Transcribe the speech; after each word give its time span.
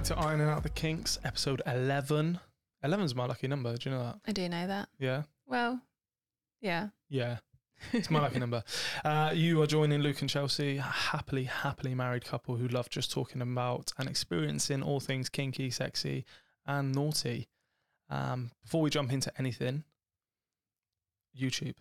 Back 0.00 0.16
to 0.16 0.18
Ironing 0.18 0.48
Out 0.48 0.62
the 0.62 0.70
Kinks, 0.70 1.18
episode 1.24 1.60
11. 1.66 2.40
11's 2.82 3.14
my 3.14 3.26
lucky 3.26 3.48
number. 3.48 3.76
Do 3.76 3.90
you 3.90 3.94
know 3.96 4.02
that? 4.02 4.16
I 4.26 4.32
do 4.32 4.48
know 4.48 4.66
that. 4.66 4.88
Yeah? 4.98 5.24
Well, 5.46 5.78
yeah. 6.62 6.88
Yeah. 7.10 7.36
It's 7.92 8.08
my 8.10 8.20
lucky 8.20 8.38
number. 8.38 8.64
Uh, 9.04 9.32
you 9.34 9.60
are 9.60 9.66
joining 9.66 10.00
Luke 10.00 10.22
and 10.22 10.30
Chelsea, 10.30 10.78
a 10.78 10.82
happily, 10.82 11.44
happily 11.44 11.94
married 11.94 12.24
couple 12.24 12.56
who 12.56 12.66
love 12.68 12.88
just 12.88 13.10
talking 13.12 13.42
about 13.42 13.92
and 13.98 14.08
experiencing 14.08 14.82
all 14.82 15.00
things 15.00 15.28
kinky, 15.28 15.70
sexy, 15.70 16.24
and 16.66 16.94
naughty. 16.94 17.48
Um, 18.08 18.52
before 18.62 18.80
we 18.80 18.88
jump 18.88 19.12
into 19.12 19.30
anything, 19.38 19.84
YouTube. 21.38 21.74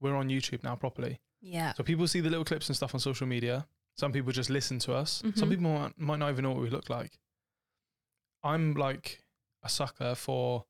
We're 0.00 0.14
on 0.16 0.28
YouTube 0.28 0.62
now 0.62 0.74
properly. 0.76 1.20
Yeah. 1.40 1.72
So 1.72 1.82
people 1.84 2.06
see 2.06 2.20
the 2.20 2.28
little 2.30 2.44
clips 2.44 2.68
and 2.68 2.76
stuff 2.76 2.94
on 2.94 3.00
social 3.00 3.26
media. 3.26 3.66
Some 3.96 4.12
people 4.12 4.32
just 4.32 4.50
listen 4.50 4.78
to 4.80 4.92
us. 4.92 5.22
Some 5.34 5.48
Mhm. 5.48 5.50
people 5.50 5.72
might, 5.72 5.98
might 5.98 6.18
not 6.18 6.30
even 6.30 6.42
know 6.42 6.50
what 6.52 6.60
we 6.62 6.68
look 6.70 6.90
like. 6.90 7.18
I'm 8.46 8.74
like 8.74 9.22
a 9.62 9.68
sucker 9.68 10.14
for 10.14 10.64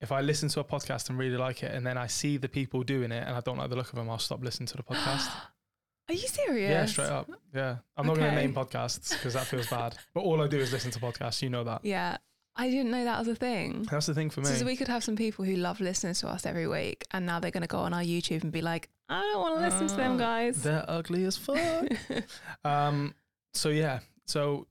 if 0.00 0.12
I 0.12 0.20
listen 0.22 0.48
to 0.50 0.60
a 0.60 0.64
podcast 0.64 1.10
and 1.10 1.18
really 1.18 1.36
like 1.36 1.62
it, 1.62 1.74
and 1.74 1.86
then 1.86 1.98
I 1.98 2.06
see 2.06 2.36
the 2.38 2.48
people 2.48 2.82
doing 2.82 3.12
it 3.12 3.24
and 3.26 3.36
I 3.36 3.40
don't 3.40 3.58
like 3.58 3.68
the 3.70 3.76
look 3.76 3.90
of 3.90 3.96
them, 3.96 4.08
I'll 4.08 4.18
stop 4.18 4.42
listening 4.42 4.66
to 4.68 4.76
the 4.76 4.82
podcast. 4.82 5.28
Are 6.08 6.14
you 6.14 6.26
serious? 6.26 6.70
yeah, 6.70 6.86
straight 6.86 7.10
up. 7.10 7.30
Yeah, 7.54 7.76
I'm 7.96 8.06
not 8.06 8.16
going 8.16 8.30
to 8.30 8.34
name 8.36 8.52
podcasts 8.54 9.10
because 9.10 9.34
that 9.34 9.46
feels 9.46 9.68
bad. 9.68 9.96
But 10.14 10.22
all 10.22 10.42
I 10.42 10.48
do 10.48 10.58
is 10.58 10.72
listen 10.72 10.90
to 10.92 10.98
podcasts. 10.98 11.40
You 11.42 11.50
know 11.50 11.62
that. 11.64 11.84
Yeah. 11.84 12.16
I 12.56 12.68
didn't 12.68 12.90
know 12.90 13.04
that 13.04 13.18
was 13.20 13.28
a 13.28 13.36
thing. 13.36 13.86
That's 13.88 14.06
the 14.06 14.14
thing 14.14 14.28
for 14.28 14.40
me. 14.40 14.46
So 14.48 14.66
we 14.66 14.74
could 14.74 14.88
have 14.88 15.04
some 15.04 15.14
people 15.14 15.44
who 15.44 15.54
love 15.54 15.80
listening 15.80 16.14
to 16.14 16.28
us 16.28 16.44
every 16.46 16.66
week, 16.66 17.06
and 17.12 17.24
now 17.26 17.38
they're 17.38 17.52
going 17.52 17.62
to 17.62 17.68
go 17.68 17.78
on 17.78 17.94
our 17.94 18.02
YouTube 18.02 18.42
and 18.42 18.50
be 18.50 18.60
like, 18.60 18.88
I 19.08 19.20
don't 19.20 19.40
want 19.40 19.54
to 19.60 19.60
listen 19.68 19.86
to 19.86 19.96
them 19.96 20.14
Uh, 20.14 20.18
guys. 20.18 20.62
They're 20.62 20.84
ugly 20.88 21.24
as 21.24 21.36
fuck. 21.36 21.86
um. 22.64 23.14
So 23.54 23.68
yeah. 23.68 24.00
So 24.26 24.66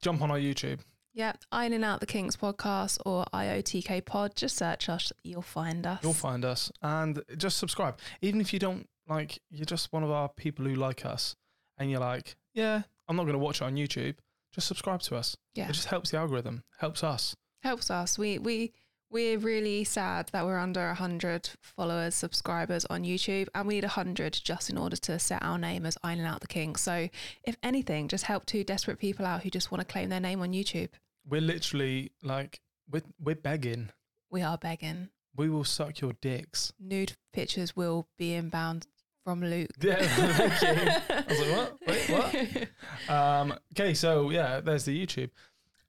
jump 0.00 0.22
on 0.22 0.30
our 0.30 0.38
YouTube. 0.38 0.78
Yeah. 1.14 1.32
Ironing 1.50 1.84
Out 1.84 2.00
the 2.00 2.06
Kinks 2.06 2.36
podcast 2.36 2.98
or 3.06 3.24
IOTK 3.32 4.04
pod. 4.04 4.34
Just 4.36 4.56
search 4.56 4.88
us. 4.88 5.12
You'll 5.22 5.42
find 5.42 5.86
us. 5.86 6.00
You'll 6.02 6.12
find 6.12 6.44
us 6.44 6.70
and 6.82 7.22
just 7.36 7.56
subscribe. 7.56 7.98
Even 8.20 8.40
if 8.40 8.52
you 8.52 8.58
don't 8.58 8.86
like, 9.08 9.40
you're 9.50 9.64
just 9.64 9.92
one 9.92 10.02
of 10.02 10.10
our 10.10 10.28
people 10.28 10.64
who 10.64 10.74
like 10.74 11.06
us, 11.06 11.36
and 11.78 11.90
you're 11.90 12.00
like, 12.00 12.36
yeah, 12.52 12.82
I'm 13.08 13.16
not 13.16 13.22
going 13.24 13.34
to 13.34 13.38
watch 13.38 13.60
it 13.60 13.64
on 13.64 13.76
YouTube. 13.76 14.16
Just 14.52 14.66
subscribe 14.66 15.00
to 15.02 15.16
us. 15.16 15.36
Yeah. 15.54 15.68
It 15.68 15.72
just 15.72 15.88
helps 15.88 16.10
the 16.10 16.18
algorithm. 16.18 16.62
Helps 16.78 17.02
us. 17.02 17.34
helps 17.62 17.90
us. 17.90 18.18
We 18.18 18.38
we 18.38 18.72
we're 19.10 19.38
really 19.38 19.84
sad 19.84 20.28
that 20.32 20.44
we're 20.44 20.58
under 20.58 20.92
hundred 20.94 21.50
followers, 21.60 22.14
subscribers 22.14 22.84
on 22.86 23.04
YouTube, 23.04 23.48
and 23.54 23.68
we 23.68 23.74
need 23.74 23.84
hundred 23.84 24.32
just 24.32 24.70
in 24.70 24.78
order 24.78 24.96
to 24.96 25.18
set 25.18 25.42
our 25.42 25.58
name 25.58 25.86
as 25.86 25.96
Ironing 26.02 26.26
Out 26.26 26.40
the 26.40 26.48
King. 26.48 26.74
So, 26.76 27.08
if 27.44 27.56
anything, 27.62 28.08
just 28.08 28.24
help 28.24 28.44
two 28.44 28.64
desperate 28.64 28.98
people 28.98 29.24
out 29.24 29.42
who 29.42 29.50
just 29.50 29.70
want 29.70 29.80
to 29.86 29.92
claim 29.92 30.08
their 30.08 30.20
name 30.20 30.40
on 30.40 30.52
YouTube. 30.52 30.88
We're 31.28 31.40
literally 31.40 32.12
like, 32.22 32.60
we're, 32.90 33.02
we're 33.18 33.34
begging. 33.34 33.90
We 34.30 34.42
are 34.42 34.58
begging. 34.58 35.08
We 35.36 35.48
will 35.48 35.64
suck 35.64 36.00
your 36.00 36.12
dicks. 36.20 36.72
Nude 36.78 37.14
pictures 37.32 37.74
will 37.74 38.06
be 38.18 38.34
inbound 38.34 38.86
from 39.24 39.40
Luke. 39.42 39.70
Yeah, 39.80 39.96
thank 40.06 40.62
you. 40.62 41.14
I 41.16 41.24
was 41.28 41.40
like, 41.40 41.50
what? 41.50 41.78
Wait, 41.86 42.10
what? 42.10 42.68
Um, 43.08 43.54
okay, 43.72 43.94
so 43.94 44.30
yeah, 44.30 44.60
there's 44.60 44.84
the 44.84 45.06
YouTube. 45.06 45.30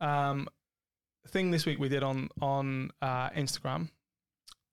Um, 0.01 0.47
thing 1.29 1.51
this 1.51 1.65
week 1.65 1.79
we 1.79 1.89
did 1.89 2.03
on 2.03 2.29
on 2.41 2.91
uh, 3.01 3.29
Instagram 3.31 3.89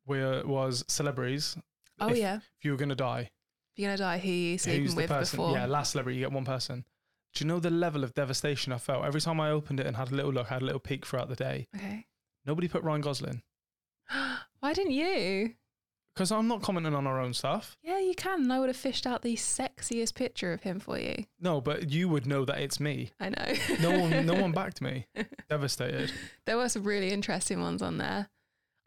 where 0.04 0.44
was 0.46 0.84
celebrities. 0.88 1.56
Oh 2.00 2.08
if, 2.08 2.16
yeah, 2.16 2.36
If 2.36 2.64
you 2.64 2.72
were 2.72 2.76
gonna 2.76 2.94
die, 2.94 3.30
if 3.72 3.78
you're 3.78 3.88
gonna 3.88 3.98
die, 3.98 4.18
who 4.18 4.28
you 4.30 4.58
sleeping 4.58 4.82
who's 4.82 4.94
the 4.94 5.02
with 5.02 5.10
person? 5.10 5.36
before? 5.36 5.56
Yeah, 5.56 5.66
last 5.66 5.92
celebrity, 5.92 6.18
you 6.18 6.24
get 6.24 6.32
one 6.32 6.44
person. 6.44 6.84
Do 7.34 7.44
you 7.44 7.48
know 7.48 7.60
the 7.60 7.70
level 7.70 8.04
of 8.04 8.14
devastation 8.14 8.72
I 8.72 8.78
felt 8.78 9.04
every 9.04 9.20
time 9.20 9.40
I 9.40 9.50
opened 9.50 9.80
it 9.80 9.86
and 9.86 9.96
had 9.96 10.10
a 10.12 10.14
little 10.14 10.32
look, 10.32 10.48
had 10.48 10.62
a 10.62 10.64
little 10.64 10.80
peek 10.80 11.06
throughout 11.06 11.28
the 11.28 11.36
day? 11.36 11.66
Okay. 11.74 12.06
Nobody 12.44 12.68
put 12.68 12.82
Ryan 12.82 13.00
Gosling 13.00 13.42
Why 14.60 14.72
didn't 14.72 14.92
you? 14.92 15.54
because 16.14 16.30
I'm 16.30 16.46
not 16.46 16.60
commenting 16.60 16.94
on 16.94 17.06
our 17.06 17.18
own 17.18 17.32
stuff. 17.32 17.78
Yeah, 17.82 17.98
you 17.98 18.14
can. 18.14 18.50
I 18.50 18.60
would 18.60 18.68
have 18.68 18.76
fished 18.76 19.06
out 19.06 19.22
the 19.22 19.34
sexiest 19.34 20.14
picture 20.14 20.52
of 20.52 20.62
him 20.62 20.78
for 20.78 20.98
you. 20.98 21.24
No, 21.40 21.62
but 21.62 21.88
you 21.90 22.06
would 22.10 22.26
know 22.26 22.44
that 22.44 22.60
it's 22.60 22.78
me. 22.78 23.12
I 23.18 23.30
know. 23.30 23.54
No 23.80 23.98
one, 23.98 24.26
no 24.26 24.34
one 24.34 24.52
backed 24.60 24.82
me. 24.82 25.06
Devastated. 25.48 26.12
There 26.44 26.58
were 26.58 26.68
some 26.68 26.84
really 26.84 27.12
interesting 27.12 27.62
ones 27.62 27.80
on 27.80 27.96
there. 27.96 28.28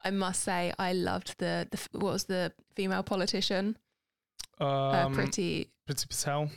I 0.04 0.12
must 0.12 0.44
say, 0.44 0.72
I 0.78 0.94
loved 0.94 1.40
the, 1.40 1.68
the 1.72 1.80
what 1.98 2.14
was 2.14 2.26
the 2.26 2.54
female 2.76 3.02
politician, 3.02 3.76
Um, 4.60 4.68
uh, 4.68 5.10
Pretty, 5.10 5.72
Priti 5.90 6.08
Patel. 6.08 6.52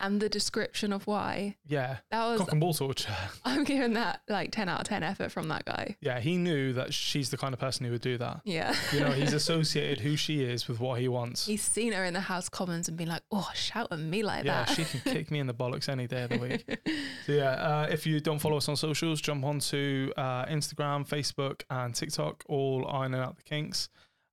And 0.00 0.20
the 0.20 0.28
description 0.28 0.92
of 0.92 1.06
why. 1.06 1.56
Yeah, 1.66 1.98
That 2.10 2.24
was, 2.26 2.40
cock 2.40 2.52
and 2.52 2.60
ball 2.60 2.74
torture. 2.74 3.14
I'm 3.44 3.64
giving 3.64 3.92
that 3.94 4.22
like 4.28 4.50
10 4.52 4.68
out 4.68 4.80
of 4.80 4.86
10 4.88 5.02
effort 5.02 5.30
from 5.30 5.48
that 5.48 5.64
guy. 5.64 5.96
Yeah, 6.00 6.20
he 6.20 6.36
knew 6.36 6.72
that 6.72 6.92
she's 6.94 7.30
the 7.30 7.36
kind 7.36 7.52
of 7.54 7.60
person 7.60 7.86
who 7.86 7.92
would 7.92 8.00
do 8.00 8.18
that. 8.18 8.40
Yeah. 8.44 8.74
You 8.92 9.00
know, 9.00 9.10
he's 9.12 9.32
associated 9.34 10.00
who 10.00 10.16
she 10.16 10.42
is 10.42 10.66
with 10.68 10.80
what 10.80 11.00
he 11.00 11.08
wants. 11.08 11.46
He's 11.46 11.62
seen 11.62 11.92
her 11.92 12.04
in 12.04 12.14
the 12.14 12.20
House 12.20 12.48
Commons 12.48 12.88
and 12.88 12.96
been 12.96 13.08
like, 13.08 13.22
oh, 13.30 13.48
shout 13.54 13.88
at 13.90 13.98
me 13.98 14.22
like 14.22 14.44
Yeah, 14.44 14.64
that. 14.64 14.74
she 14.74 14.84
can 14.84 15.00
kick 15.12 15.30
me 15.30 15.38
in 15.38 15.46
the 15.46 15.54
bollocks 15.54 15.88
any 15.88 16.06
day 16.06 16.22
of 16.24 16.30
the 16.30 16.38
week. 16.38 16.78
So 17.26 17.32
yeah, 17.32 17.50
uh, 17.50 17.86
if 17.90 18.06
you 18.06 18.18
don't 18.20 18.38
follow 18.38 18.56
us 18.56 18.68
on 18.68 18.76
socials, 18.76 19.20
jump 19.20 19.44
onto 19.44 20.10
uh, 20.16 20.46
Instagram, 20.46 21.06
Facebook, 21.06 21.62
and 21.70 21.94
TikTok, 21.94 22.42
all 22.48 22.88
ironing 22.90 23.20
out 23.20 23.36
the 23.36 23.42
kinks. 23.42 23.88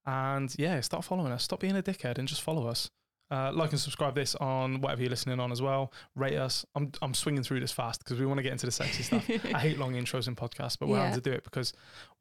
And 0.05 0.53
yeah, 0.57 0.79
start 0.81 1.03
following 1.03 1.31
us. 1.33 1.43
Stop 1.43 1.59
being 1.59 1.75
a 1.75 1.83
dickhead 1.83 2.17
and 2.17 2.27
just 2.27 2.41
follow 2.41 2.65
us. 2.67 2.89
Uh, 3.29 3.51
like 3.53 3.71
and 3.71 3.79
subscribe 3.79 4.15
this 4.15 4.35
on 4.35 4.79
whatever 4.79 5.01
you're 5.01 5.09
listening 5.09 5.37
on 5.39 5.51
as 5.51 5.61
well. 5.61 5.91
Rate 6.15 6.37
us. 6.37 6.65
I'm 6.75 6.91
I'm 7.01 7.13
swinging 7.13 7.43
through 7.43 7.59
this 7.59 7.73
fast 7.73 8.03
because 8.03 8.19
we 8.19 8.25
want 8.25 8.37
to 8.37 8.43
get 8.43 8.53
into 8.53 8.65
the 8.65 8.71
sexy 8.71 9.03
stuff. 9.03 9.29
I 9.53 9.59
hate 9.59 9.77
long 9.77 9.93
intros 9.95 10.27
in 10.29 10.35
podcasts, 10.35 10.77
but 10.79 10.87
we're 10.87 10.97
Yeah. 10.97 11.07
having 11.07 11.21
to 11.21 11.29
do 11.29 11.35
it 11.35 11.43
because 11.43 11.73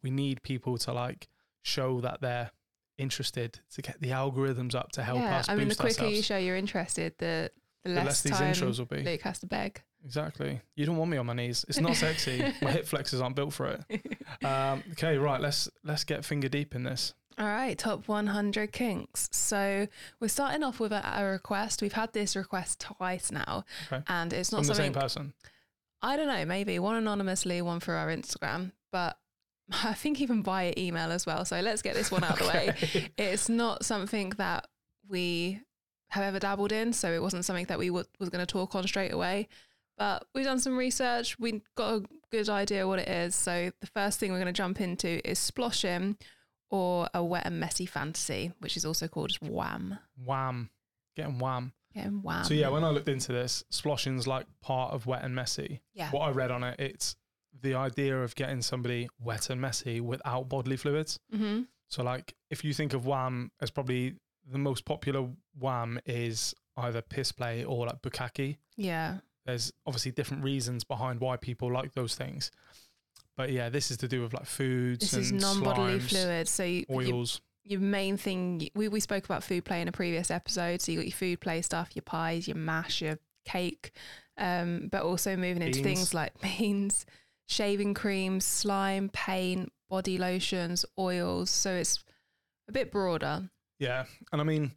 we 0.03 0.11
need 0.11 0.43
people 0.43 0.79
to 0.79 0.93
like 0.93 1.29
show 1.63 2.01
that 2.01 2.21
they're 2.21 2.51
interested 2.99 3.61
to 3.75 3.83
get 3.83 4.01
the 4.01 4.09
algorithms 4.11 4.75
up 4.75 4.91
to 4.93 5.03
help 5.03 5.21
yeah, 5.21 5.39
us. 5.39 5.49
I 5.49 5.55
mean, 5.55 5.69
the 5.69 5.75
quicker 5.75 6.07
you 6.07 6.23
show 6.23 6.39
you're 6.39 6.57
interested, 6.57 7.15
the, 7.19 7.51
the 7.85 7.91
the 7.91 7.95
less, 7.97 8.07
less 8.07 8.23
these 8.23 8.41
intros 8.41 8.79
will 8.79 8.87
be. 8.87 9.03
Luke 9.03 9.23
has 9.23 9.39
to 9.41 9.47
beg. 9.47 9.83
Exactly. 10.05 10.61
You 10.77 10.87
don't 10.87 10.97
want 10.97 11.11
me 11.11 11.17
on 11.17 11.27
my 11.27 11.33
knees. 11.35 11.65
It's 11.69 11.81
not 11.81 11.97
sexy. 11.97 12.39
my 12.63 12.71
hip 12.71 12.87
flexors 12.87 13.21
aren't 13.21 13.37
built 13.37 13.53
for 13.53 13.67
it. 13.69 13.85
Um, 14.45 14.83
okay, 14.93 15.17
right. 15.17 15.41
Let's 15.41 15.69
let's 15.83 16.05
get 16.05 16.23
finger 16.25 16.49
deep 16.49 16.75
in 16.75 16.83
this. 16.83 17.15
All 17.39 17.47
right, 17.47 17.77
top 17.77 18.09
100 18.09 18.73
kinks. 18.73 19.29
So 19.31 19.87
we're 20.21 20.29
starting 20.29 20.63
off 20.63 20.81
with 20.81 20.93
a, 20.93 21.03
a 21.21 21.25
request. 21.25 21.83
We've 21.83 21.93
had 21.93 22.13
this 22.15 22.35
request 22.35 22.81
twice 22.81 23.31
now, 23.31 23.65
Okay. 23.93 24.03
and 24.09 24.33
it's 24.33 24.53
not 24.53 24.59
From 24.61 24.69
the 24.69 24.75
something 24.75 24.95
same 24.95 25.01
person. 25.03 25.33
I 26.01 26.17
don't 26.17 26.29
know, 26.29 26.45
maybe 26.47 26.79
one 26.79 26.97
anonymously, 26.97 27.61
one 27.61 27.81
through 27.81 27.97
our 27.97 28.09
Instagram, 28.09 28.73
but 28.91 29.19
I 29.85 29.93
think 29.95 30.21
even 30.21 30.43
via 30.43 30.73
email 30.79 31.11
as 31.13 31.27
well. 31.27 31.45
So 31.45 31.61
let's 31.61 31.83
get 31.83 31.95
this 31.95 32.11
one 32.11 32.25
out 32.25 32.41
of 32.41 32.47
the 32.47 32.47
way. 32.47 33.11
It's 33.19 33.49
not 33.51 33.85
something 33.85 34.31
that 34.39 34.67
we 35.09 35.61
have 36.09 36.25
ever 36.25 36.39
dabbled 36.39 36.73
in, 36.73 36.93
so 36.95 37.13
it 37.13 37.21
wasn't 37.21 37.45
something 37.45 37.67
that 37.67 37.79
we 37.79 37.89
w- 37.89 38.05
was 38.19 38.31
going 38.31 38.45
to 38.45 38.51
talk 38.51 38.75
on 38.75 38.87
straight 38.87 39.13
away. 39.13 39.49
But 39.99 40.27
we've 40.35 40.45
done 40.45 40.61
some 40.61 40.77
research. 40.77 41.39
We 41.39 41.63
got 41.75 41.95
a 41.97 42.05
good 42.31 42.49
idea 42.49 42.87
what 42.87 42.99
it 42.99 43.09
is. 43.09 43.35
So 43.35 43.73
the 43.81 43.87
first 43.89 44.19
thing 44.21 44.31
we're 44.31 44.39
going 44.39 44.47
to 44.47 44.53
jump 44.53 44.81
into 44.81 45.27
is 45.29 45.39
sploshing, 45.39 46.17
or 46.71 47.09
a 47.15 47.23
wet 47.25 47.47
and 47.47 47.61
messy 47.61 47.87
fantasy, 47.87 48.53
which 48.59 48.77
is 48.77 48.85
also 48.85 49.09
called 49.09 49.33
WAM. 49.41 49.99
WAM. 50.25 50.71
Getting 51.17 51.39
WAM. 51.39 51.73
Getting 51.95 52.23
WAM. 52.23 52.45
So 52.45 52.55
yeah, 52.55 52.69
when 52.69 52.85
I 52.85 52.91
looked 52.91 53.09
into 53.09 53.33
this, 53.33 53.65
sploshing's 53.73 54.27
like 54.27 54.47
part 54.63 54.93
of 54.93 55.07
wet 55.07 55.25
and 55.25 55.35
messy. 55.35 55.81
yeah, 55.95 56.11
What 56.11 56.23
I 56.23 56.31
read 56.31 56.51
on 56.51 56.63
it, 56.65 56.79
it's 56.79 57.17
the 57.63 57.75
idea 57.75 58.23
of 58.23 58.35
getting 58.35 58.61
somebody 58.63 59.09
wet 59.19 59.49
and 59.49 59.61
messy 59.61 60.01
without 60.01 60.49
bodily 60.49 60.77
fluids. 60.77 61.19
hmm 61.35 61.63
So 61.89 62.03
like 62.03 62.35
if 62.51 62.65
you 62.65 62.75
think 62.75 62.93
of 62.93 63.07
WAM 63.07 63.51
as 63.61 63.71
probably 63.71 64.17
the 64.51 64.59
most 64.59 64.85
popular 64.85 65.29
WAM 65.59 65.99
is 66.05 66.55
either 66.77 67.01
piss 67.01 67.33
play 67.33 67.65
or 67.65 67.87
like 67.87 68.03
bukkake. 68.03 68.57
yeah, 68.77 69.19
there's 69.47 69.73
obviously 69.87 70.11
different 70.13 70.43
reasons 70.45 70.83
behind 70.85 71.21
why 71.21 71.37
people 71.37 71.73
like 71.73 71.95
those 71.95 72.15
things. 72.17 72.51
But 73.37 73.53
yeah, 73.53 73.69
this 73.69 73.91
is 73.91 73.99
to 73.99 74.09
do 74.09 74.23
with 74.23 74.33
like 74.33 74.47
foods 74.47 75.11
this 75.11 75.15
is 75.15 75.31
and 75.31 75.41
non-bodily 75.41 75.99
slimes, 75.99 76.09
fluid. 76.09 76.49
So 76.49 76.65
you, 76.65 76.85
oils. 76.91 77.41
your 77.65 77.81
main 77.81 78.17
thing 78.17 78.69
we, 78.75 78.89
we 78.89 79.01
spoke 79.01 79.25
about 79.25 79.45
food 79.45 79.65
play 79.65 79.81
in 79.83 79.89
a 79.89 79.93
previous 79.93 80.31
episode 80.31 80.81
so 80.81 80.93
you 80.93 80.99
got 80.99 81.07
your 81.07 81.17
food 81.17 81.41
play 81.41 81.61
stuff 81.61 81.91
your 81.95 82.03
pies 82.03 82.47
your 82.49 82.57
mash 82.57 83.03
your 83.03 83.19
cake 83.45 83.91
um, 84.39 84.89
but 84.91 85.03
also 85.03 85.37
moving 85.37 85.63
into 85.63 85.83
Beans. 85.83 85.99
things 85.99 86.15
like 86.15 86.33
beans 86.59 87.05
shaving 87.47 87.93
creams 87.93 88.45
slime 88.45 89.09
paint 89.13 89.73
body 89.91 90.17
lotions 90.17 90.85
oils 90.99 91.51
so 91.51 91.73
it's 91.73 92.03
a 92.69 92.73
bit 92.73 92.91
broader 92.91 93.51
Yeah, 93.79 94.05
and 94.33 94.41
I 94.41 94.45
mean, 94.45 94.73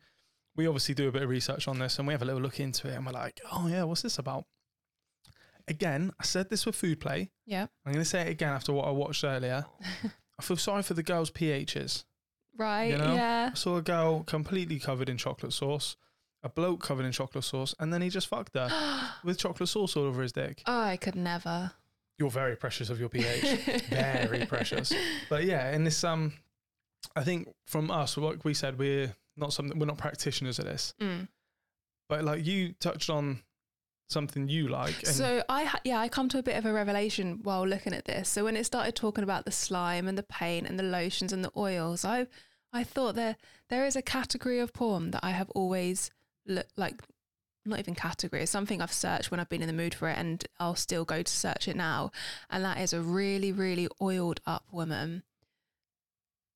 we 0.56 0.68
obviously 0.68 0.94
do 0.96 1.08
a 1.08 1.12
bit 1.12 1.24
of 1.24 1.30
research 1.30 1.68
on 1.68 1.80
this, 1.80 2.00
and 2.00 2.08
we 2.08 2.14
have 2.14 2.22
a 2.22 2.26
little 2.26 2.42
look 2.42 2.60
into 2.60 2.90
it, 2.90 2.96
and 2.96 3.06
we're 3.06 3.14
like, 3.14 3.40
oh 3.52 3.68
yeah, 3.68 3.84
what's 3.84 4.02
this 4.02 4.20
about? 4.20 4.46
Again, 5.70 6.12
I 6.20 6.24
said 6.24 6.50
this 6.50 6.66
with 6.66 6.76
food 6.76 7.00
play. 7.00 7.30
yeah 7.46 7.68
I'm 7.86 7.94
going 7.94 8.04
to 8.04 8.10
say 8.10 8.22
it 8.22 8.30
again 8.30 8.50
after 8.54 8.74
what 8.74 8.88
I 8.88 8.92
watched 8.92 9.24
earlier. 9.24 9.66
I 10.40 10.42
feel 10.42 10.58
sorry 10.58 10.84
for 10.84 10.94
the 10.94 11.04
girls' 11.04 11.32
PHs. 11.32 12.06
right 12.58 12.92
You 12.92 12.98
know? 12.98 13.14
yeah 13.14 13.50
I 13.52 13.56
saw 13.56 13.78
a 13.78 13.82
girl 13.82 14.24
completely 14.24 14.80
covered 14.80 15.10
in 15.10 15.18
chocolate 15.18 15.54
sauce, 15.54 15.96
a 16.44 16.50
bloke 16.50 16.82
covered 16.82 17.06
in 17.06 17.12
chocolate 17.12 17.44
sauce, 17.44 17.76
and 17.80 17.94
then 17.94 18.02
he 18.02 18.10
just 18.10 18.28
fucked 18.28 18.56
her 18.56 18.70
with 19.24 19.38
chocolate 19.38 19.70
sauce 19.70 19.96
all 19.96 20.04
over 20.06 20.22
his 20.22 20.32
dick. 20.32 20.64
oh 20.66 20.82
i 20.82 20.98
could 20.98 21.16
never 21.16 21.72
you're 22.18 22.30
very 22.30 22.56
precious 22.58 22.90
of 22.90 23.00
your 23.00 23.08
pH, 23.08 23.44
very 23.90 24.46
precious. 24.46 24.92
But 25.30 25.46
yeah, 25.46 25.72
in 25.72 25.86
this 25.86 26.04
um, 26.04 26.34
I 27.16 27.24
think 27.24 27.48
from 27.66 27.90
us, 27.90 28.18
like 28.18 28.44
we 28.44 28.54
said, 28.54 28.78
we're 28.78 29.14
not 29.38 29.54
something 29.54 29.80
we're 29.80 29.86
not 29.86 29.98
practitioners 29.98 30.60
of 30.60 30.66
this. 30.66 30.94
Mm. 31.02 31.30
But 32.10 32.26
like 32.26 32.46
you 32.46 32.74
touched 32.74 33.10
on 33.10 33.42
something 34.10 34.48
you 34.50 34.68
like. 34.68 34.98
And 35.00 35.08
So 35.08 35.44
I 35.50 35.72
yeah, 35.84 36.00
I 36.00 36.10
come 36.10 36.30
to 36.30 36.40
a 36.40 36.44
bit 36.44 36.58
of 36.58 36.66
a 36.66 36.74
revelation 36.74 37.40
while 37.44 37.66
looking 37.68 37.94
at 37.94 38.06
this. 38.06 38.30
So 38.30 38.44
when 38.44 38.58
it 38.58 38.66
started 38.66 38.96
talking 38.96 39.24
about 39.24 39.46
the 39.46 39.52
slime 39.52 40.08
and 40.08 40.18
the 40.18 40.24
paint 40.24 40.68
and 40.68 40.80
the 40.80 40.84
lotions 40.84 41.34
and 41.34 41.44
the 41.44 41.52
oils, 41.56 42.04
I 42.04 42.28
I 42.74 42.84
thought 42.84 43.16
there 43.16 43.38
there 43.70 43.86
is 43.86 43.96
a 43.96 44.02
category 44.02 44.60
of 44.60 44.74
porn 44.74 45.12
that 45.12 45.24
I 45.24 45.32
have 45.32 45.50
always 45.52 46.12
look 46.46 46.68
like 46.76 47.02
not 47.66 47.80
even 47.80 47.96
category, 47.96 48.42
it's 48.42 48.52
something 48.52 48.82
I've 48.82 48.92
searched 48.92 49.32
when 49.32 49.40
I've 49.40 49.50
been 49.50 49.62
in 49.62 49.68
the 49.68 49.74
mood 49.74 49.94
for 49.94 50.10
it 50.10 50.18
and 50.18 50.44
I'll 50.60 50.76
still 50.76 51.06
go 51.06 51.22
to 51.22 51.32
search 51.32 51.68
it 51.68 51.76
now. 51.76 52.12
And 52.50 52.64
that 52.64 52.80
is 52.80 52.94
a 52.94 53.02
really, 53.02 53.52
really 53.52 53.88
oiled 54.02 54.42
up 54.46 54.66
woman 54.72 55.24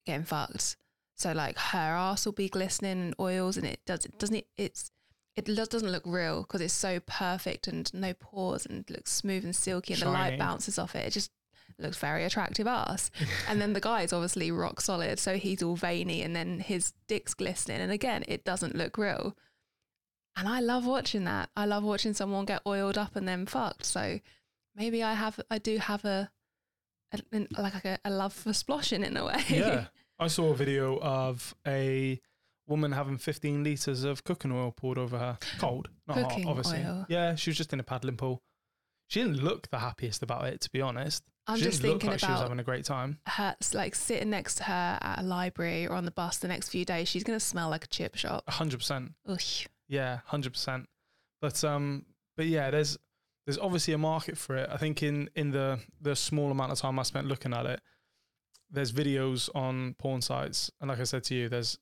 getting 0.05 0.23
fucked. 0.23 0.77
So 1.15 1.31
like 1.31 1.57
her 1.57 1.77
ass 1.77 2.25
will 2.25 2.33
be 2.33 2.49
glistening 2.49 2.99
in 2.99 3.13
oils 3.19 3.55
and 3.57 3.65
it 3.65 3.79
does 3.85 4.05
it 4.05 4.17
doesn't 4.17 4.35
it, 4.35 4.47
it's 4.57 4.91
it 5.35 5.45
doesn't 5.45 5.91
look 5.91 6.03
real 6.05 6.41
because 6.41 6.61
it's 6.61 6.73
so 6.73 6.99
perfect 7.05 7.67
and 7.67 7.91
no 7.93 8.13
pores 8.13 8.65
and 8.65 8.85
looks 8.89 9.11
smooth 9.11 9.43
and 9.43 9.55
silky 9.55 9.93
and 9.93 10.01
the 10.01 10.09
light 10.09 10.37
bounces 10.37 10.77
off 10.77 10.95
it. 10.95 11.07
It 11.07 11.11
just 11.11 11.31
looks 11.79 11.97
very 11.97 12.23
attractive 12.23 12.67
ass. 12.67 13.09
and 13.47 13.59
then 13.59 13.73
the 13.73 13.81
guy 13.81 14.03
is 14.03 14.13
obviously 14.13 14.51
rock 14.51 14.79
solid, 14.79 15.17
so 15.17 15.37
he's 15.37 15.63
all 15.63 15.75
veiny 15.75 16.21
and 16.21 16.35
then 16.35 16.59
his 16.59 16.93
dick's 17.07 17.33
glistening. 17.33 17.81
And 17.81 17.91
again, 17.91 18.23
it 18.27 18.45
doesn't 18.45 18.75
look 18.75 18.97
real. 18.97 19.35
And 20.35 20.47
I 20.47 20.59
love 20.59 20.85
watching 20.85 21.25
that. 21.25 21.49
I 21.55 21.65
love 21.65 21.83
watching 21.83 22.13
someone 22.13 22.45
get 22.45 22.61
oiled 22.65 22.97
up 22.97 23.15
and 23.15 23.27
then 23.27 23.45
fucked. 23.45 23.85
So 23.85 24.19
maybe 24.75 25.01
I 25.03 25.13
have, 25.13 25.39
I 25.49 25.57
do 25.57 25.77
have 25.77 26.05
a, 26.05 26.29
a 27.11 27.47
like 27.57 27.85
a, 27.85 27.99
a 28.05 28.09
love 28.09 28.33
for 28.33 28.49
sploshing 28.49 29.05
in 29.05 29.17
a 29.17 29.25
way. 29.25 29.43
yeah, 29.49 29.85
I 30.19 30.27
saw 30.27 30.51
a 30.51 30.55
video 30.55 30.99
of 30.99 31.55
a 31.65 32.19
woman 32.67 32.91
having 32.93 33.17
15 33.17 33.63
liters 33.63 34.03
of 34.03 34.23
cooking 34.23 34.51
oil 34.51 34.71
poured 34.71 34.97
over 34.97 35.17
her, 35.17 35.37
cold, 35.59 35.89
not 36.07 36.17
Cooking 36.17 36.43
hot, 36.43 36.49
obviously. 36.51 36.79
oil. 36.85 37.05
Yeah, 37.09 37.35
she 37.35 37.49
was 37.49 37.57
just 37.57 37.73
in 37.73 37.79
a 37.79 37.83
paddling 37.83 38.17
pool. 38.17 38.41
She 39.07 39.21
didn't 39.21 39.43
look 39.43 39.69
the 39.69 39.79
happiest 39.79 40.23
about 40.23 40.45
it, 40.47 40.61
to 40.61 40.69
be 40.71 40.81
honest. 40.81 41.23
I'm 41.45 41.57
she 41.57 41.65
just 41.65 41.81
thinking 41.81 42.09
like 42.09 42.19
she 42.19 42.25
was 42.25 42.35
about 42.39 42.43
having 42.43 42.59
a 42.59 42.63
great 42.63 42.85
time. 42.85 43.19
her, 43.27 43.55
like 43.73 43.95
sitting 43.95 44.29
next 44.29 44.55
to 44.55 44.63
her 44.63 44.97
at 45.01 45.19
a 45.19 45.23
library 45.23 45.85
or 45.87 45.93
on 45.95 46.05
the 46.05 46.11
bus 46.11 46.37
the 46.37 46.47
next 46.47 46.69
few 46.69 46.85
days. 46.85 47.09
She's 47.09 47.23
gonna 47.25 47.39
smell 47.39 47.69
like 47.69 47.83
a 47.83 47.87
chip 47.87 48.15
shop. 48.15 48.49
hundred 48.49 48.77
percent. 48.77 49.11
Ugh. 49.27 49.41
Yeah, 49.89 50.19
hundred 50.25 50.53
percent. 50.53 50.87
But 51.41 51.61
um, 51.65 52.05
but 52.37 52.45
yeah, 52.45 52.71
there's 52.71 52.97
there's 53.45 53.57
obviously 53.57 53.93
a 53.93 53.97
market 53.97 54.37
for 54.37 54.55
it. 54.55 54.69
I 54.71 54.77
think 54.77 55.03
in 55.03 55.29
in 55.35 55.51
the 55.51 55.79
the 55.99 56.15
small 56.15 56.49
amount 56.49 56.71
of 56.71 56.79
time 56.79 56.97
I 56.97 57.03
spent 57.03 57.27
looking 57.27 57.53
at 57.53 57.65
it, 57.65 57.81
there's 58.71 58.93
videos 58.93 59.49
on 59.53 59.95
porn 59.99 60.21
sites, 60.21 60.71
and 60.79 60.87
like 60.89 61.01
I 61.01 61.03
said 61.03 61.25
to 61.25 61.35
you, 61.35 61.49
there's 61.49 61.77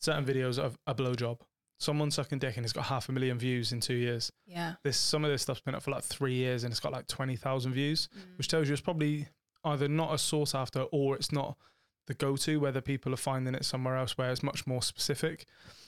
certain 0.00 0.24
videos 0.24 0.58
of 0.58 0.76
a 0.86 0.94
blowjob, 0.94 1.40
someone 1.78 2.10
sucking 2.10 2.38
dick, 2.38 2.56
and 2.56 2.64
it's 2.64 2.72
got 2.72 2.84
half 2.86 3.08
a 3.08 3.12
million 3.12 3.38
views 3.38 3.72
in 3.72 3.80
two 3.80 3.94
years. 3.94 4.30
Yeah. 4.46 4.74
This 4.82 4.96
some 4.96 5.24
of 5.24 5.30
this 5.30 5.42
stuff's 5.42 5.60
been 5.60 5.74
up 5.74 5.82
for 5.82 5.90
like 5.90 6.04
three 6.04 6.34
years, 6.34 6.64
and 6.64 6.70
it's 6.72 6.80
got 6.80 6.92
like 6.92 7.06
twenty 7.06 7.36
thousand 7.36 7.72
views, 7.72 8.08
Mm. 8.16 8.38
which 8.38 8.48
tells 8.48 8.68
you 8.68 8.72
it's 8.72 8.82
probably 8.82 9.28
either 9.64 9.88
not 9.88 10.14
a 10.14 10.18
sought 10.18 10.54
after 10.54 10.82
or 10.92 11.16
it's 11.16 11.32
not 11.32 11.56
the 12.06 12.14
go-to 12.14 12.60
whether 12.60 12.80
people 12.80 13.12
are 13.12 13.16
finding 13.16 13.52
it 13.52 13.64
somewhere 13.64 13.96
else 13.96 14.16
where 14.16 14.30
it's 14.30 14.42
much 14.44 14.64
more 14.64 14.80
specific 14.80 15.44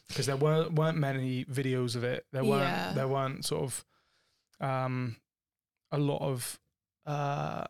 because 0.08 0.26
there 0.26 0.36
weren't 0.36 0.72
weren't 0.72 0.98
many 0.98 1.44
videos 1.44 1.94
of 1.94 2.02
it 2.02 2.26
there 2.32 2.42
weren't 2.44 2.62
Yeah. 2.64 2.92
there 2.92 3.06
weren't 3.06 3.44
sort 3.44 3.62
of 3.62 3.84
um 4.60 5.14
a 5.92 5.98
lot 5.98 6.20
of 6.20 6.58
uh 7.06 7.64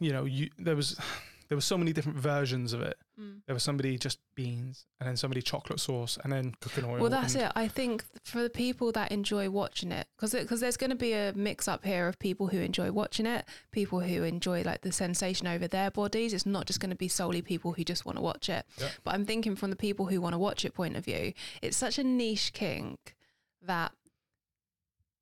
you 0.00 0.10
know 0.10 0.24
you 0.24 0.48
there 0.56 0.74
was 0.74 0.98
there 1.48 1.56
were 1.56 1.60
so 1.62 1.76
many 1.76 1.92
different 1.92 2.18
versions 2.18 2.72
of 2.72 2.80
it 2.80 2.96
Mm. 3.18 3.40
there 3.46 3.54
was 3.54 3.62
somebody 3.62 3.96
just 3.96 4.18
beans 4.34 4.84
and 5.00 5.08
then 5.08 5.16
somebody 5.16 5.40
chocolate 5.40 5.80
sauce 5.80 6.18
and 6.22 6.30
then 6.30 6.54
cooking 6.60 6.84
oil 6.84 7.00
Well, 7.00 7.08
that's 7.08 7.34
it. 7.34 7.50
I 7.54 7.66
think 7.66 8.04
for 8.24 8.42
the 8.42 8.50
people 8.50 8.92
that 8.92 9.10
enjoy 9.10 9.48
watching 9.48 9.90
it, 9.90 10.06
because 10.16 10.32
because 10.32 10.60
there's 10.60 10.76
going 10.76 10.90
to 10.90 10.96
be 10.96 11.14
a 11.14 11.32
mix 11.34 11.66
up 11.66 11.84
here 11.84 12.08
of 12.08 12.18
people 12.18 12.48
who 12.48 12.58
enjoy 12.58 12.92
watching 12.92 13.24
it, 13.24 13.46
people 13.72 14.00
who 14.00 14.22
enjoy 14.22 14.62
like 14.62 14.82
the 14.82 14.92
sensation 14.92 15.46
over 15.46 15.66
their 15.66 15.90
bodies. 15.90 16.34
It's 16.34 16.44
not 16.44 16.66
just 16.66 16.78
going 16.78 16.90
to 16.90 16.96
be 16.96 17.08
solely 17.08 17.40
people 17.40 17.72
who 17.72 17.84
just 17.84 18.04
want 18.04 18.16
to 18.18 18.22
watch 18.22 18.50
it. 18.50 18.66
Yeah. 18.78 18.88
But 19.02 19.14
I'm 19.14 19.24
thinking 19.24 19.56
from 19.56 19.70
the 19.70 19.76
people 19.76 20.06
who 20.06 20.20
want 20.20 20.34
to 20.34 20.38
watch 20.38 20.66
it 20.66 20.74
point 20.74 20.96
of 20.96 21.04
view, 21.04 21.32
it's 21.62 21.76
such 21.76 21.98
a 21.98 22.04
niche 22.04 22.52
kink 22.52 23.14
that 23.62 23.92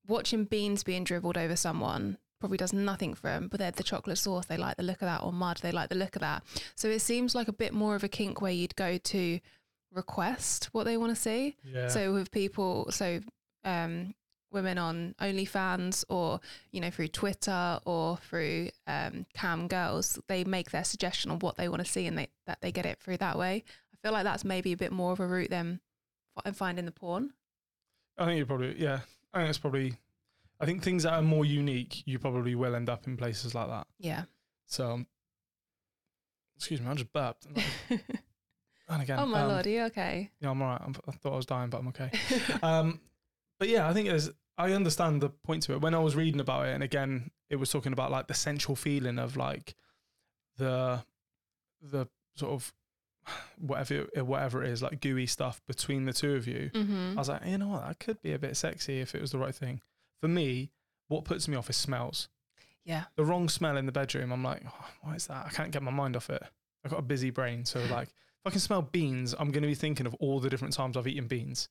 watching 0.06 0.44
beans 0.44 0.82
being 0.82 1.04
dribbled 1.04 1.38
over 1.38 1.56
someone 1.56 2.18
probably 2.44 2.58
does 2.58 2.74
nothing 2.74 3.14
for 3.14 3.28
them, 3.28 3.48
but 3.50 3.58
they're 3.58 3.70
the 3.70 3.82
chocolate 3.82 4.18
sauce. 4.18 4.44
They 4.44 4.58
like 4.58 4.76
the 4.76 4.82
look 4.82 5.00
of 5.00 5.06
that, 5.06 5.22
or 5.22 5.32
mud. 5.32 5.60
They 5.62 5.72
like 5.72 5.88
the 5.88 5.94
look 5.94 6.14
of 6.14 6.20
that. 6.20 6.42
So 6.74 6.88
it 6.88 6.98
seems 6.98 7.34
like 7.34 7.48
a 7.48 7.54
bit 7.54 7.72
more 7.72 7.94
of 7.94 8.04
a 8.04 8.08
kink 8.08 8.42
where 8.42 8.52
you'd 8.52 8.76
go 8.76 8.98
to 8.98 9.40
request 9.90 10.68
what 10.72 10.84
they 10.84 10.98
want 10.98 11.08
to 11.14 11.16
see. 11.16 11.56
yeah 11.64 11.88
So 11.88 12.12
with 12.12 12.30
people, 12.30 12.88
so 12.90 13.20
um, 13.64 14.14
women 14.52 14.76
on 14.76 15.14
OnlyFans 15.22 16.04
or 16.10 16.38
you 16.70 16.82
know 16.82 16.90
through 16.90 17.08
Twitter 17.08 17.80
or 17.86 18.18
through 18.18 18.68
um, 18.86 19.24
Cam 19.32 19.66
Girls, 19.66 20.18
they 20.28 20.44
make 20.44 20.70
their 20.70 20.84
suggestion 20.84 21.30
on 21.30 21.38
what 21.38 21.56
they 21.56 21.70
want 21.70 21.82
to 21.82 21.90
see 21.90 22.06
and 22.06 22.18
they 22.18 22.28
that 22.46 22.60
they 22.60 22.72
get 22.72 22.84
it 22.84 22.98
through 23.00 23.16
that 23.16 23.38
way. 23.38 23.64
I 23.94 23.96
feel 24.02 24.12
like 24.12 24.24
that's 24.24 24.44
maybe 24.44 24.72
a 24.72 24.76
bit 24.76 24.92
more 24.92 25.12
of 25.12 25.20
a 25.20 25.26
route 25.26 25.48
than 25.48 25.80
fi- 26.34 26.50
finding 26.50 26.84
the 26.84 26.92
porn. 26.92 27.32
I 28.18 28.26
think 28.26 28.36
you 28.36 28.44
probably 28.44 28.78
yeah. 28.78 29.00
I 29.32 29.38
think 29.38 29.48
it's 29.48 29.58
probably. 29.58 29.94
I 30.60 30.66
think 30.66 30.82
things 30.82 31.02
that 31.02 31.12
are 31.14 31.22
more 31.22 31.44
unique, 31.44 32.02
you 32.06 32.18
probably 32.18 32.54
will 32.54 32.74
end 32.74 32.88
up 32.88 33.06
in 33.06 33.16
places 33.16 33.54
like 33.54 33.68
that. 33.68 33.86
Yeah. 33.98 34.24
So, 34.66 35.04
excuse 36.56 36.80
me, 36.80 36.88
I 36.88 36.94
just 36.94 37.12
burped. 37.12 37.46
And, 37.46 37.62
and 38.88 39.02
again, 39.02 39.18
oh 39.18 39.26
my 39.26 39.42
um, 39.42 39.48
lord, 39.48 39.66
are 39.66 39.70
you 39.70 39.82
okay? 39.84 40.30
Yeah, 40.40 40.50
I'm 40.50 40.62
alright. 40.62 40.80
I'm, 40.84 40.94
I 41.08 41.12
thought 41.12 41.32
I 41.32 41.36
was 41.36 41.46
dying, 41.46 41.70
but 41.70 41.78
I'm 41.78 41.88
okay. 41.88 42.10
um, 42.62 43.00
but 43.58 43.68
yeah, 43.68 43.88
I 43.88 43.92
think 43.92 44.08
there's. 44.08 44.30
I 44.56 44.72
understand 44.72 45.20
the 45.20 45.30
point 45.30 45.64
to 45.64 45.72
it. 45.72 45.80
When 45.80 45.94
I 45.94 45.98
was 45.98 46.14
reading 46.14 46.40
about 46.40 46.66
it, 46.66 46.74
and 46.74 46.82
again, 46.84 47.32
it 47.50 47.56
was 47.56 47.70
talking 47.70 47.92
about 47.92 48.12
like 48.12 48.28
the 48.28 48.34
sensual 48.34 48.76
feeling 48.76 49.18
of 49.18 49.36
like 49.36 49.74
the 50.56 51.04
the 51.82 52.06
sort 52.36 52.52
of 52.52 52.72
whatever 53.58 54.06
whatever 54.22 54.62
it 54.62 54.70
is, 54.70 54.82
like 54.82 55.00
gooey 55.00 55.26
stuff 55.26 55.60
between 55.66 56.04
the 56.04 56.12
two 56.12 56.36
of 56.36 56.46
you. 56.46 56.70
hmm 56.72 57.14
I 57.16 57.20
was 57.20 57.28
like, 57.28 57.44
you 57.44 57.58
know 57.58 57.68
what, 57.68 57.86
that 57.86 57.98
could 57.98 58.22
be 58.22 58.32
a 58.32 58.38
bit 58.38 58.56
sexy 58.56 59.00
if 59.00 59.14
it 59.14 59.20
was 59.20 59.32
the 59.32 59.38
right 59.38 59.54
thing. 59.54 59.80
For 60.20 60.28
me, 60.28 60.70
what 61.08 61.24
puts 61.24 61.48
me 61.48 61.56
off 61.56 61.68
is 61.70 61.76
smells. 61.76 62.28
Yeah. 62.84 63.04
The 63.16 63.24
wrong 63.24 63.48
smell 63.48 63.76
in 63.76 63.86
the 63.86 63.92
bedroom, 63.92 64.30
I'm 64.32 64.42
like, 64.42 64.62
oh, 64.66 64.86
what 65.02 65.16
is 65.16 65.26
that? 65.28 65.46
I 65.46 65.50
can't 65.50 65.70
get 65.70 65.82
my 65.82 65.90
mind 65.90 66.16
off 66.16 66.30
it. 66.30 66.42
I've 66.84 66.90
got 66.90 66.98
a 67.00 67.02
busy 67.02 67.30
brain. 67.30 67.64
So, 67.64 67.80
like, 67.90 68.08
if 68.08 68.46
I 68.46 68.50
can 68.50 68.60
smell 68.60 68.82
beans, 68.82 69.34
I'm 69.38 69.50
going 69.50 69.62
to 69.62 69.68
be 69.68 69.74
thinking 69.74 70.06
of 70.06 70.14
all 70.14 70.40
the 70.40 70.50
different 70.50 70.74
times 70.74 70.96
I've 70.96 71.06
eaten 71.06 71.26
beans. 71.26 71.68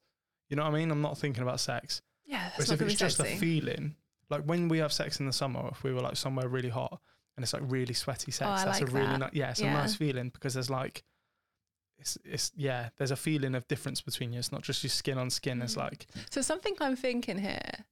You 0.50 0.56
know 0.58 0.64
what 0.64 0.74
I 0.74 0.78
mean? 0.80 0.92
I'm 0.92 1.02
not 1.02 1.18
thinking 1.18 1.44
about 1.44 1.60
sex. 1.60 2.02
Yeah. 2.26 2.48
It's 2.58 2.58
Whereas 2.70 2.72
if 2.72 2.82
it's 2.82 2.96
just 3.00 3.18
sexy. 3.18 3.34
a 3.34 3.38
feeling, 3.38 3.96
like 4.30 4.44
when 4.44 4.68
we 4.70 4.80
have 4.80 4.92
sex 4.94 5.20
in 5.20 5.26
the 5.28 5.34
summer, 5.34 5.68
if 5.72 5.84
we 5.84 5.94
were 5.94 6.02
like 6.02 6.16
somewhere 6.18 6.48
really 6.48 6.70
hot 6.70 7.00
and 7.38 7.44
it's 7.44 7.54
like 7.54 7.64
really 7.66 7.94
sweaty 7.94 8.32
sex, 8.32 8.62
Oh, 8.62 8.66
that's 8.66 8.82
a 8.82 8.86
really 8.88 9.06
that. 9.08 9.20
nice, 9.20 9.30
yeah, 9.34 9.52
it's 9.52 9.62
Yeah. 9.62 9.72
a 9.72 9.74
nice 9.74 9.96
feeling 9.96 10.30
because 10.30 10.54
there's 10.56 10.70
like, 10.70 11.04
it's, 12.00 12.18
it's, 12.26 12.52
yeah, 12.56 12.90
there's 12.98 13.12
a 13.12 13.16
feeling 13.16 13.56
of 13.56 13.68
difference 13.68 14.02
between 14.02 14.34
you. 14.34 14.40
It's 14.40 14.52
not 14.52 14.62
just 14.64 14.84
your 14.84 14.90
skin 14.90 15.18
on 15.18 15.30
skin. 15.30 15.62
It's 15.62 15.76
Mm. 15.76 15.78
like, 15.78 16.08
So 16.32 16.42
something 16.42 16.76
I'm 16.82 16.96
thinking 16.96 17.38
here. 17.38 17.86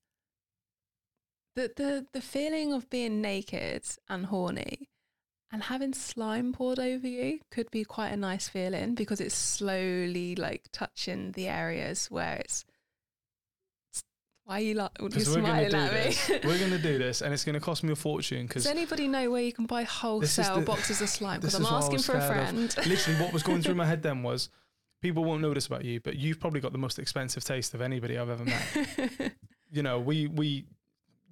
The 1.56 1.72
the 1.76 2.06
the 2.14 2.22
feeling 2.22 2.74
of 2.74 2.90
being 2.90 3.22
naked 3.22 3.84
and 4.10 4.28
horny 4.28 4.90
and 5.52 5.64
having 5.64 5.94
slime 5.94 6.54
poured 6.54 6.80
over 6.80 7.06
you 7.08 7.40
could 7.52 7.70
be 7.72 7.84
quite 7.84 8.10
a 8.10 8.18
nice 8.18 8.48
feeling 8.48 8.96
because 8.96 9.20
it's 9.20 9.36
slowly 9.36 10.36
like 10.36 10.70
touching 10.72 11.34
the 11.34 11.48
areas 11.50 12.08
where 12.10 12.36
it's 12.38 12.64
why 14.46 14.58
are 14.60 14.62
you 14.62 14.74
like 14.76 14.92
you're 15.00 15.10
going 15.10 15.20
to 15.20 15.26
smiling 15.32 15.76
at 15.76 15.92
this. 15.92 16.30
me? 16.30 16.40
we're 16.46 16.58
going 16.58 16.72
to 16.72 16.78
do 16.80 16.98
this 16.98 17.22
and 17.22 17.34
it's 17.34 17.44
going 17.44 17.54
to 17.54 17.60
cost 17.60 17.84
me 17.84 17.92
a 17.92 17.96
fortune 17.96 18.48
Because 18.48 18.64
Does 18.64 18.72
anybody 18.72 19.08
know 19.08 19.30
where 19.30 19.42
you 19.42 19.54
can 19.54 19.66
buy 19.66 19.84
wholesale 19.84 20.60
the- 20.60 20.66
boxes 20.66 21.02
of 21.02 21.10
slime? 21.10 21.42
Because 21.42 21.56
I'm 21.56 21.62
is 21.64 21.66
what 21.72 21.74
I 21.74 21.78
asking 21.86 22.00
for 22.00 22.16
a 22.16 22.22
scared 22.22 22.48
of. 22.56 22.74
friend. 22.74 22.88
literally 22.88 23.22
what 23.22 23.34
was 23.34 23.44
going 23.44 23.62
through 23.62 23.76
my 23.76 23.86
head 23.92 24.02
then 24.04 24.24
was 24.24 24.50
people 25.02 25.24
won't 25.26 25.42
know 25.42 25.54
this 25.54 25.68
about 25.68 25.84
you, 25.84 26.00
but 26.00 26.16
you've 26.16 26.40
probably 26.40 26.60
got 26.62 26.72
the 26.72 26.78
most 26.78 26.98
expensive 26.98 27.44
taste 27.44 27.74
of 27.74 27.82
anybody 27.82 28.18
I've 28.18 28.30
ever 28.30 28.46
met. 28.46 29.34
you 29.72 29.84
know, 29.84 30.00
we 30.00 30.28
we 30.28 30.66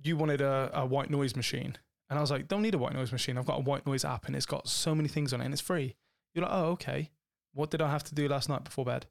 you 0.02 0.18
wanted 0.18 0.42
a, 0.42 0.72
a 0.74 0.86
white 0.86 1.10
noise 1.10 1.36
machine. 1.36 1.78
And 2.10 2.18
I 2.18 2.22
was 2.22 2.32
like, 2.32 2.48
don't 2.48 2.62
need 2.62 2.74
a 2.74 2.78
white 2.78 2.94
noise 2.94 3.12
machine. 3.12 3.38
I've 3.38 3.46
got 3.46 3.60
a 3.60 3.64
white 3.64 3.86
noise 3.86 4.04
app 4.04 4.26
and 4.26 4.36
it's 4.36 4.46
got 4.46 4.68
so 4.68 4.96
many 4.96 5.08
things 5.08 5.32
on 5.34 5.42
it 5.42 5.46
and 5.46 5.54
it's 5.54 5.62
free. 5.62 5.96
You're 6.34 6.46
like, 6.46 6.54
oh, 6.54 6.66
okay. 6.72 7.12
What 7.54 7.70
did 7.70 7.82
I 7.82 7.90
have 7.90 8.04
to 8.06 8.16
do 8.16 8.28
last 8.28 8.50
night 8.50 8.64
before 8.64 8.86
bed? 8.86 9.06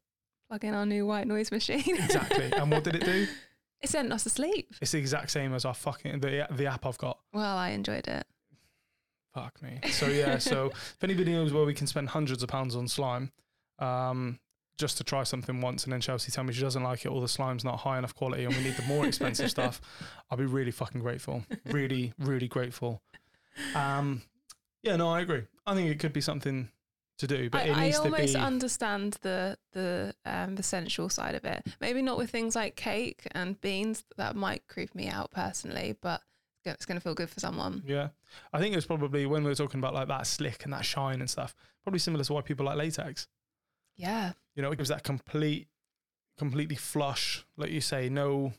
Plug 0.49 0.65
in 0.65 0.75
our 0.75 0.87
new 0.87 1.07
white 1.07 1.27
noise 1.27 1.51
machine. 1.53 1.83
Exactly. 1.87 2.53
and 2.57 2.71
what 2.71 2.85
did 2.85 2.97
it 2.97 3.05
do? 3.05 3.27
It 3.81 3.91
sent 3.91 4.13
us 4.13 4.25
to 4.25 4.31
sleep. 4.31 4.75
It's 4.81 4.93
the 4.93 4.99
exact 4.99 5.31
same 5.31 5.55
as 5.55 5.65
our 5.65 5.75
fucking 5.75 6.21
the 6.21 6.49
the 6.51 6.67
app 6.67 6.85
I've 6.85 6.99
got. 6.99 7.19
Well, 7.33 7.57
I 7.57 7.71
enjoyed 7.71 8.09
it. 8.09 8.27
Fuck 9.35 9.63
me. 9.63 9.79
So 9.91 10.09
yeah, 10.09 10.39
so 10.39 10.67
if 10.71 11.05
anybody 11.05 11.33
knows 11.33 11.53
where 11.53 11.65
we 11.65 11.75
can 11.75 11.87
spend 11.87 12.09
hundreds 12.09 12.43
of 12.43 12.49
pounds 12.49 12.75
on 12.75 12.89
slime, 12.89 13.31
um, 13.79 14.41
just 14.79 14.97
to 14.99 15.05
try 15.05 15.25
something 15.25 15.61
once, 15.61 15.85
and 15.85 15.93
then 15.93 16.01
Chelsea 16.01 16.31
tell 16.31 16.45
me 16.45 16.53
she 16.53 16.63
doesn't 16.63 16.83
like 16.83 17.05
it, 17.05 17.09
or 17.09 17.21
the 17.21 17.29
slime's 17.29 17.65
not 17.65 17.81
high 17.81 17.99
enough 17.99 18.15
quality, 18.15 18.45
and 18.45 18.55
we 18.55 18.63
need 18.63 18.77
the 18.77 18.83
more 18.85 19.05
expensive 19.07 19.51
stuff, 19.51 19.81
I'll 20.31 20.39
be 20.39 20.47
really 20.47 20.71
fucking 20.71 21.01
grateful. 21.01 21.45
Really, 21.67 22.13
really 22.19 22.49
grateful. 22.49 23.03
Um, 23.75 24.23
yeah, 24.83 24.97
no, 24.97 25.11
I 25.11 25.21
agree. 25.21 25.43
I 25.67 25.75
think 25.75 25.91
it 25.91 25.99
could 25.99 26.13
be 26.13 26.21
something 26.21 26.69
to 27.19 27.27
do, 27.27 27.51
but 27.51 27.63
I, 27.63 27.65
it 27.65 27.77
I 27.77 27.91
almost 27.99 28.35
be. 28.35 28.41
understand 28.41 29.19
the 29.23 29.59
the 29.73 30.15
um 30.25 30.55
the 30.55 30.63
sensual 30.63 31.09
side 31.09 31.35
of 31.35 31.45
it. 31.45 31.67
Maybe 31.81 32.01
not 32.01 32.17
with 32.17 32.31
things 32.31 32.55
like 32.55 32.77
cake 32.77 33.27
and 33.33 33.61
beans. 33.61 34.05
That 34.17 34.37
might 34.37 34.67
creep 34.69 34.95
me 34.95 35.09
out 35.09 35.33
personally, 35.33 35.97
but 36.01 36.23
it's 36.65 36.87
going 36.87 36.97
to 36.97 37.03
feel 37.03 37.15
good 37.15 37.31
for 37.31 37.41
someone. 37.41 37.83
yeah, 37.87 38.09
I 38.53 38.59
think 38.61 38.77
it's 38.77 38.87
probably 38.87 39.27
when 39.27 39.43
we 39.43 39.51
were 39.51 39.55
talking 39.55 39.81
about 39.81 39.95
like 39.95 40.09
that 40.09 40.27
slick 40.27 40.65
and 40.65 40.73
that 40.73 40.85
shine 40.85 41.21
and 41.21 41.29
stuff. 41.29 41.55
Probably 41.83 41.99
similar 41.99 42.25
to 42.25 42.33
why 42.33 42.43
people 42.43 42.67
like 42.67 42.77
latex. 42.77 43.27
Yeah. 43.99 44.33
You 44.55 44.63
know, 44.63 44.71
it 44.73 44.77
gives 44.79 44.89
that 44.89 45.03
complete, 45.05 45.69
completely 46.39 46.77
flush, 46.77 47.45
like 47.57 47.71
you 47.71 47.81
say, 47.83 48.09
no 48.09 48.53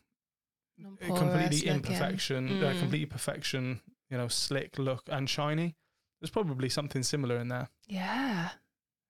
Non-porous 0.77 1.19
completely 1.19 1.57
looking. 1.57 1.73
imperfection, 1.73 2.63
uh, 2.63 2.67
Mm. 2.73 2.79
completely 2.79 3.05
perfection. 3.07 3.81
You 4.09 4.17
know, 4.17 4.27
slick 4.27 4.77
look 4.77 5.03
and 5.11 5.29
shiny. 5.29 5.75
There's 6.21 6.29
probably 6.29 6.69
something 6.69 7.03
similar 7.03 7.37
in 7.37 7.47
there. 7.47 7.69
Yeah. 7.87 8.49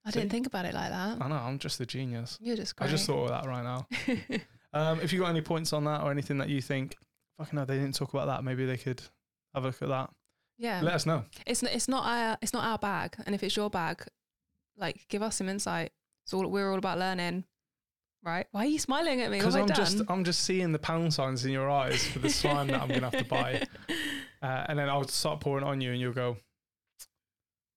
I 0.06 0.12
See? 0.12 0.20
didn't 0.20 0.32
think 0.32 0.48
about 0.48 0.66
it 0.66 0.74
like 0.74 0.90
that. 0.90 1.22
I 1.22 1.28
know. 1.28 1.36
I'm 1.36 1.60
just 1.60 1.80
a 1.80 1.86
genius. 1.86 2.38
You're 2.42 2.56
just 2.56 2.74
I 2.80 2.88
just 2.88 3.06
thought 3.06 3.26
of 3.26 3.30
that 3.30 3.46
right 3.46 3.64
now. 3.64 3.88
Um, 4.72 5.00
if 5.00 5.12
you 5.12 5.20
got 5.20 5.30
any 5.32 5.42
points 5.42 5.74
on 5.74 5.86
that 5.86 6.02
or 6.04 6.12
anything 6.12 6.38
that 6.38 6.48
you 6.48 6.62
think, 6.62 6.96
fucking 7.40 7.58
no, 7.58 7.66
they 7.66 7.80
didn't 7.80 7.96
talk 7.96 8.14
about 8.14 8.28
that. 8.28 8.44
Maybe 8.44 8.68
they 8.68 8.78
could 8.78 9.02
have 9.56 9.64
a 9.64 9.68
look 9.68 9.82
at 9.82 9.88
that. 9.90 10.12
yeah. 10.60 10.80
Let 10.84 10.94
us 10.94 11.08
know. 11.08 11.26
It's 11.48 11.64
n- 11.64 11.72
it's 11.74 11.88
not 11.88 12.06
our 12.06 12.38
it's 12.40 12.54
not 12.54 12.64
our 12.66 12.78
bag, 12.78 13.16
and 13.26 13.34
if 13.34 13.42
it's 13.42 13.56
your 13.56 13.72
bag, 13.72 14.06
like 14.78 15.08
give 15.10 15.24
us 15.24 15.38
some 15.38 15.50
insight. 15.50 15.92
It's 16.30 16.34
all 16.36 16.48
we're 16.48 16.70
all 16.70 16.78
about 16.78 17.00
learning, 17.00 17.44
right? 18.24 18.46
Why 18.52 18.62
are 18.62 18.68
you 18.68 18.78
smiling 18.78 19.20
at 19.22 19.32
me? 19.32 19.40
Because 19.40 19.56
I'm 19.56 19.68
just? 19.68 20.04
I'm 20.08 20.24
just 20.24 20.44
seeing 20.44 20.72
the 20.72 20.78
pound 20.78 21.12
signs 21.12 21.44
in 21.44 21.52
your 21.52 21.68
eyes 21.72 22.06
for 22.06 22.20
the 22.20 22.30
slime 22.30 22.68
that 22.68 22.80
I'm 22.80 22.88
gonna 22.88 23.10
have 23.10 23.18
to 23.18 23.26
buy, 23.26 23.64
uh, 24.44 24.66
and 24.68 24.78
then 24.78 24.90
I'll 24.90 25.08
start 25.08 25.40
pouring 25.40 25.66
it 25.66 25.68
on 25.68 25.82
you, 25.82 25.92
and 25.92 26.00
you'll 26.00 26.14
go, 26.14 26.38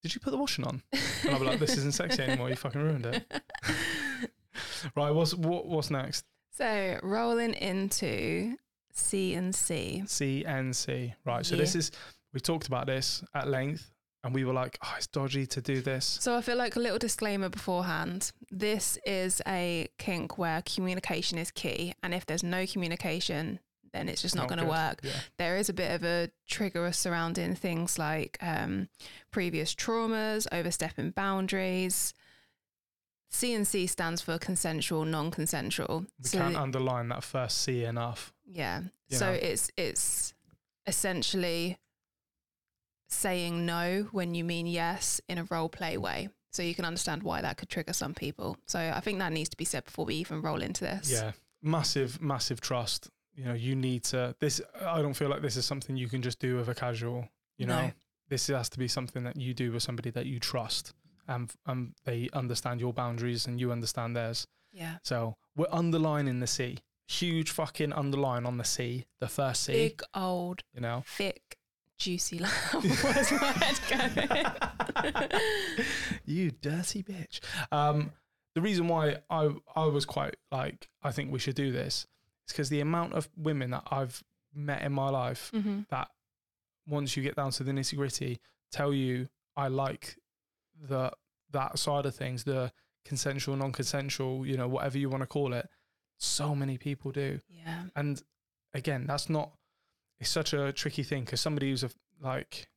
"Did 0.02 0.14
you 0.14 0.20
put 0.20 0.32
the 0.32 0.36
washing 0.36 0.66
on?" 0.66 0.82
And 0.92 1.32
I'll 1.32 1.38
be 1.38 1.46
like, 1.46 1.60
"This 1.60 1.78
isn't 1.78 1.94
sexy 1.94 2.24
anymore. 2.24 2.50
You 2.50 2.56
fucking 2.56 2.82
ruined 2.82 3.06
it." 3.06 3.24
Right. 4.96 5.10
What's 5.10 5.32
what, 5.32 5.66
what's 5.66 5.90
next? 5.90 6.26
so 6.50 6.98
rolling 7.02 7.54
into 7.54 8.56
C 8.92 9.32
and 9.32 9.54
C. 9.54 10.02
CNC. 10.04 11.14
Right. 11.24 11.46
So 11.46 11.56
this 11.56 11.74
is 11.74 11.90
we 12.34 12.40
talked 12.40 12.66
about 12.66 12.86
this 12.86 13.24
at 13.34 13.48
length, 13.48 13.91
and 14.24 14.34
we 14.34 14.44
were 14.44 14.52
like, 14.52 14.78
"Oh, 14.84 14.94
it's 14.96 15.06
dodgy 15.06 15.46
to 15.46 15.60
do 15.60 15.80
this." 15.80 16.18
So 16.20 16.36
I 16.36 16.40
feel 16.42 16.56
like 16.56 16.76
a 16.76 16.80
little 16.80 16.98
disclaimer 16.98 17.48
beforehand. 17.48 18.32
This 18.50 18.98
is 19.04 19.42
a 19.46 19.88
kink 19.98 20.38
where 20.38 20.62
communication 20.62 21.38
is 21.38 21.50
key, 21.50 21.94
and 22.02 22.14
if 22.14 22.26
there's 22.26 22.42
no 22.44 22.66
communication, 22.66 23.58
then 23.92 24.08
it's 24.08 24.22
just 24.22 24.34
not, 24.34 24.48
going 24.48 24.58
to 24.60 24.64
work. 24.64 25.00
Yeah. 25.02 25.10
there 25.38 25.56
is 25.58 25.68
a 25.68 25.74
bit 25.74 25.90
of 25.90 26.02
a 26.02 26.30
trigger 26.48 26.90
surrounding 26.92 27.54
things 27.54 27.98
like 27.98 28.38
um, 28.40 28.88
previous 29.30 29.74
traumas, 29.74 30.46
overstepping 30.50 31.10
boundaries. 31.10 32.14
CNC 33.30 33.88
stands 33.88 34.20
for 34.20 34.38
consensual, 34.38 35.04
non-consensual. 35.06 36.04
We 36.22 36.28
So 36.28 36.38
can't 36.38 36.56
underline 36.56 37.08
that 37.08 37.24
first 37.24 37.58
C 37.62 37.84
enough. 37.84 38.32
yeah, 38.46 38.82
you 39.08 39.16
so 39.16 39.26
know. 39.26 39.32
it's 39.32 39.70
it's 39.76 40.34
essentially 40.86 41.78
saying 43.12 43.64
no 43.66 44.08
when 44.12 44.34
you 44.34 44.44
mean 44.44 44.66
yes 44.66 45.20
in 45.28 45.38
a 45.38 45.44
role 45.44 45.68
play 45.68 45.96
way. 45.96 46.28
So 46.50 46.62
you 46.62 46.74
can 46.74 46.84
understand 46.84 47.22
why 47.22 47.40
that 47.40 47.56
could 47.56 47.68
trigger 47.70 47.92
some 47.94 48.12
people. 48.14 48.58
So 48.66 48.78
I 48.78 49.00
think 49.00 49.18
that 49.20 49.32
needs 49.32 49.48
to 49.50 49.56
be 49.56 49.64
said 49.64 49.84
before 49.84 50.04
we 50.04 50.16
even 50.16 50.42
roll 50.42 50.60
into 50.60 50.84
this. 50.84 51.10
Yeah, 51.10 51.32
massive, 51.62 52.20
massive 52.20 52.60
trust. 52.60 53.08
You 53.34 53.44
know, 53.44 53.54
you 53.54 53.74
need 53.74 54.04
to. 54.04 54.34
This, 54.38 54.60
I 54.84 55.00
don't 55.00 55.14
feel 55.14 55.30
like 55.30 55.40
this 55.40 55.56
is 55.56 55.64
something 55.64 55.96
you 55.96 56.08
can 56.08 56.20
just 56.20 56.38
do 56.38 56.56
with 56.56 56.68
a 56.68 56.74
casual. 56.74 57.26
You 57.56 57.66
know, 57.66 57.86
No. 57.86 57.92
this 58.28 58.48
has 58.48 58.68
to 58.70 58.78
be 58.78 58.88
something 58.88 59.24
that 59.24 59.36
you 59.36 59.54
do 59.54 59.72
with 59.72 59.82
somebody 59.82 60.10
that 60.10 60.26
you 60.26 60.38
trust, 60.38 60.92
and 61.26 61.50
um, 61.64 61.94
they 62.04 62.28
understand 62.34 62.80
your 62.80 62.92
boundaries 62.92 63.46
and 63.46 63.58
you 63.58 63.72
understand 63.72 64.14
theirs. 64.14 64.46
Yeah. 64.72 64.96
So 65.02 65.36
we're 65.56 65.66
underlining 65.70 66.40
the 66.40 66.46
C, 66.46 66.78
huge 67.08 67.50
fucking 67.50 67.94
underline 67.94 68.44
on 68.44 68.58
the 68.58 68.64
C, 68.64 69.06
the 69.20 69.28
first 69.28 69.62
C. 69.64 69.72
Big 69.72 70.02
old 70.14 70.62
You 70.74 70.80
know, 70.82 71.04
thick 71.06 71.56
juicy 71.98 72.38
lamb. 72.38 72.50
Where's 72.72 73.32
my 73.32 73.52
head 73.52 73.80
going? 73.88 75.28
you 76.24 76.50
dirty 76.50 77.02
bitch. 77.02 77.40
Um, 77.70 78.12
the 78.54 78.60
reason 78.60 78.88
why 78.88 79.16
I 79.30 79.50
I 79.74 79.84
was 79.86 80.04
quite 80.04 80.36
like 80.50 80.88
I 81.02 81.10
think 81.12 81.32
we 81.32 81.38
should 81.38 81.54
do 81.54 81.72
this 81.72 82.06
is 82.46 82.52
because 82.52 82.68
the 82.68 82.80
amount 82.80 83.14
of 83.14 83.28
women 83.36 83.70
that 83.70 83.84
I've 83.90 84.22
met 84.54 84.82
in 84.82 84.92
my 84.92 85.08
life 85.08 85.50
hmm 85.54 85.80
that 85.90 86.08
once 86.86 87.16
you 87.16 87.22
get 87.22 87.36
down 87.36 87.50
to 87.52 87.62
the 87.64 87.72
nitty 87.72 87.96
gritty, 87.96 88.40
tell 88.72 88.92
you 88.92 89.28
I 89.56 89.68
like 89.68 90.16
the 90.88 91.12
that 91.52 91.78
side 91.78 92.06
of 92.06 92.14
things, 92.14 92.44
the 92.44 92.72
consensual, 93.04 93.56
non-consensual, 93.56 94.46
you 94.46 94.56
know, 94.56 94.66
whatever 94.68 94.96
you 94.98 95.08
want 95.08 95.22
to 95.22 95.26
call 95.26 95.52
it. 95.52 95.68
So 96.18 96.54
many 96.54 96.78
people 96.78 97.10
do, 97.10 97.40
Yeah. 97.48 97.84
and 97.96 98.22
again, 98.74 99.06
that's 99.06 99.28
not. 99.28 99.52
It's 100.22 100.30
such 100.30 100.52
a 100.52 100.72
tricky 100.72 101.02
thing 101.02 101.24
because 101.24 101.40
somebody 101.40 101.70
who's 101.70 101.82
a, 101.84 101.90
like 102.20 102.68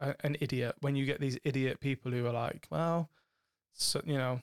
a, 0.00 0.14
an 0.24 0.36
idiot. 0.40 0.74
When 0.80 0.96
you 0.96 1.04
get 1.06 1.20
these 1.20 1.38
idiot 1.44 1.80
people 1.80 2.10
who 2.12 2.26
are 2.26 2.32
like, 2.32 2.66
well, 2.70 3.10
so 3.74 4.00
you 4.04 4.16
know, 4.16 4.40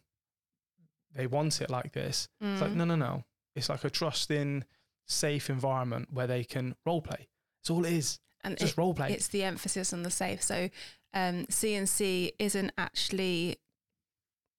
they 1.16 1.28
want 1.28 1.60
it 1.62 1.70
like 1.70 1.92
this. 1.94 2.30
It's 2.40 2.62
like 2.62 2.72
Mm. 2.72 2.76
no, 2.76 2.86
no, 2.86 2.96
no. 2.96 3.24
It's 3.56 3.68
like 3.70 3.84
a 3.84 3.90
trusting, 3.90 4.64
safe 5.08 5.50
environment 5.50 6.10
where 6.14 6.28
they 6.28 6.44
can 6.44 6.76
role 6.86 7.02
play. 7.02 7.28
It's 7.62 7.70
all 7.72 7.84
it 7.86 7.94
is. 7.94 8.20
and 8.44 8.54
It's 8.54 8.62
just 8.62 8.74
it- 8.74 8.78
role 8.78 8.94
play. 8.94 9.12
it's 9.12 9.28
the 9.28 9.44
emphasis 9.44 9.92
on 9.92 10.04
the 10.04 10.12
safe. 10.12 10.42
So 10.44 10.70
um, 11.14 11.46
CNC 11.48 12.34
isn't 12.38 12.72
actually, 12.78 13.58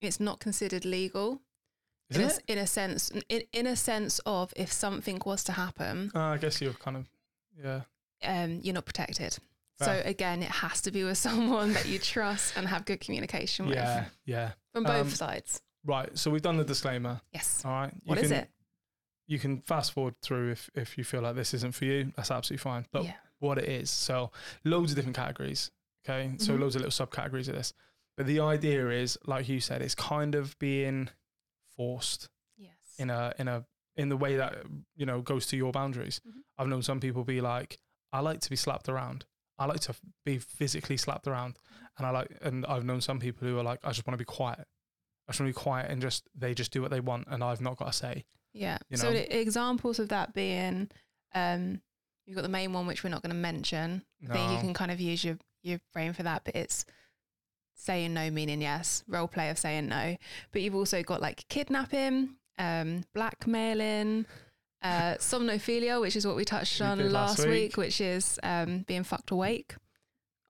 it's 0.03 0.19
not 0.21 0.41
considered 0.41 0.85
legal 0.85 1.41
in? 2.11 2.23
A, 2.23 2.33
in 2.49 2.59
a 2.59 2.67
sense. 2.67 3.11
In, 3.29 3.43
in 3.53 3.67
a 3.69 3.77
sense 3.77 4.19
of 4.27 4.53
if 4.57 4.73
something 4.73 5.23
was 5.25 5.45
to 5.45 5.53
happen, 5.53 6.11
Uh, 6.15 6.21
I 6.35 6.39
guess 6.39 6.61
you're 6.61 6.73
kind 6.75 6.97
of 6.97 7.09
yeah. 7.62 7.83
um, 8.25 8.61
you're 8.62 8.75
not 8.75 8.85
protected. 8.87 9.38
So 9.83 10.02
again, 10.05 10.43
it 10.43 10.50
has 10.50 10.83
to 10.83 10.90
be 10.90 11.05
with 11.05 11.17
someone 11.29 11.73
that 11.73 11.87
you 11.87 11.99
trust 11.99 12.55
and 12.57 12.69
have 12.69 12.85
good 12.85 13.00
communication 13.00 13.67
with 13.67 13.76
Yeah, 13.76 14.05
yeah. 14.26 14.50
from 14.75 14.85
both 14.85 15.00
Um, 15.07 15.11
sides. 15.11 15.62
Right. 15.87 16.19
So 16.19 16.31
we've 16.31 16.43
done 16.43 16.59
the 16.59 16.64
disclaimer. 16.64 17.23
Yes. 17.33 17.62
All 17.64 17.71
right. 17.73 17.93
You 17.95 18.00
What 18.05 18.19
is 18.19 18.29
can, 18.29 18.40
it? 18.40 18.50
You 19.26 19.38
can 19.38 19.62
fast 19.62 19.93
forward 19.93 20.17
through 20.21 20.50
if 20.50 20.69
if 20.75 20.99
you 20.99 21.05
feel 21.05 21.23
like 21.23 21.35
this 21.35 21.55
isn't 21.55 21.75
for 21.75 21.87
you. 21.87 22.12
That's 22.17 22.31
absolutely 22.31 22.62
fine. 22.62 22.85
But 22.93 23.05
yeah. 23.05 23.14
what 23.38 23.57
it 23.57 23.69
is. 23.71 23.88
So 23.88 24.31
loads 24.64 24.93
of 24.93 24.97
different 24.97 25.17
categories. 25.17 25.71
Okay. 26.05 26.35
So 26.38 26.52
Mhm. 26.52 26.61
loads 26.61 26.76
of 26.76 26.83
little 26.83 27.07
subcategories 27.07 27.49
of 27.49 27.55
this. 27.55 27.73
But 28.19 28.26
the 28.26 28.40
idea 28.40 28.90
is, 28.90 29.17
like 29.25 29.49
you 29.49 29.61
said, 29.61 29.81
it's 29.81 29.95
kind 29.95 30.35
of 30.35 30.59
being 30.59 31.09
forced 31.76 32.29
Yes. 32.59 32.75
in 32.99 33.09
a 33.09 33.33
in 33.38 33.49
a 33.49 33.64
in 33.97 34.09
the 34.11 34.17
way 34.17 34.37
that 34.37 34.59
you 34.95 35.07
know 35.07 35.23
goes 35.23 35.47
to 35.47 35.57
your 35.57 35.73
boundaries. 35.73 36.21
Mhm. 36.29 36.43
I've 36.61 36.69
known 36.69 36.83
some 36.83 37.00
people 37.00 37.25
be 37.25 37.40
like, 37.40 37.79
I 38.12 38.21
like 38.21 38.40
to 38.40 38.50
be 38.50 38.57
slapped 38.57 38.90
around. 38.90 39.25
I 39.59 39.64
like 39.64 39.81
to 39.81 39.95
be 40.26 40.38
physically 40.38 40.99
slapped 40.99 41.26
around, 41.26 41.59
and 41.97 42.07
I 42.07 42.11
like. 42.11 42.29
And 42.43 42.67
I've 42.67 42.85
known 42.85 43.00
some 43.00 43.19
people 43.19 43.49
who 43.49 43.59
are 43.59 43.62
like, 43.62 43.81
I 43.83 43.88
just 43.88 44.07
want 44.07 44.14
to 44.14 44.19
be 44.19 44.26
quiet. 44.26 44.67
I 45.26 45.33
just 45.33 45.40
want 45.40 45.52
to 45.52 45.59
be 45.59 45.62
quiet 45.62 45.90
and 45.90 46.02
just 46.02 46.29
they 46.35 46.55
just 46.55 46.73
do 46.73 46.83
what 46.83 46.90
they 46.90 47.00
want, 47.00 47.29
and 47.31 47.43
I've 47.43 47.61
not 47.61 47.76
got 47.76 47.88
a 47.88 47.93
say. 47.93 48.25
Yeah. 48.52 48.79
you 48.90 48.97
so 48.97 49.09
know? 49.09 49.14
the 49.14 49.38
examples 49.40 49.99
of 49.99 50.09
that 50.09 50.35
being, 50.35 50.90
um, 51.35 51.81
you've 52.26 52.37
got 52.37 52.43
the 52.43 52.49
main 52.49 52.73
one 52.73 52.87
which 52.87 53.05
we're 53.05 53.11
not 53.11 53.23
going 53.23 53.35
to 53.35 53.40
mention. 53.40 54.02
I 54.29 54.33
think 54.33 54.52
you 54.52 54.59
can 54.59 54.75
kind 54.75 54.90
of 54.90 55.00
use 55.00 55.25
your 55.25 55.38
your 55.62 55.79
brain 55.93 56.12
for 56.12 56.25
that, 56.25 56.43
but 56.45 56.57
it's 56.57 56.85
saying 57.75 58.12
no 58.12 58.31
meaning 58.31 58.61
yes, 58.61 59.02
role 59.09 59.29
play 59.29 59.49
of 59.50 59.59
saying 59.59 59.88
no. 59.88 60.17
But 60.52 60.62
you've 60.62 60.75
also 60.75 61.02
got 61.02 61.23
like 61.23 61.47
kidnapping, 61.49 62.31
um, 62.59 63.05
blackmailing, 63.14 64.26
uh, 64.83 65.15
somnophilia, 65.19 66.01
which 66.01 66.17
is 66.17 66.27
what 66.27 66.37
we 66.37 66.45
touched 66.45 66.81
We 66.81 66.87
on 66.87 66.99
last 67.13 67.39
last 67.39 67.39
week. 67.41 67.49
week. 67.49 67.77
which 67.77 68.01
is 68.01 68.39
um, 68.43 68.85
being 68.87 69.05
fucked 69.05 69.31
awake. 69.31 69.75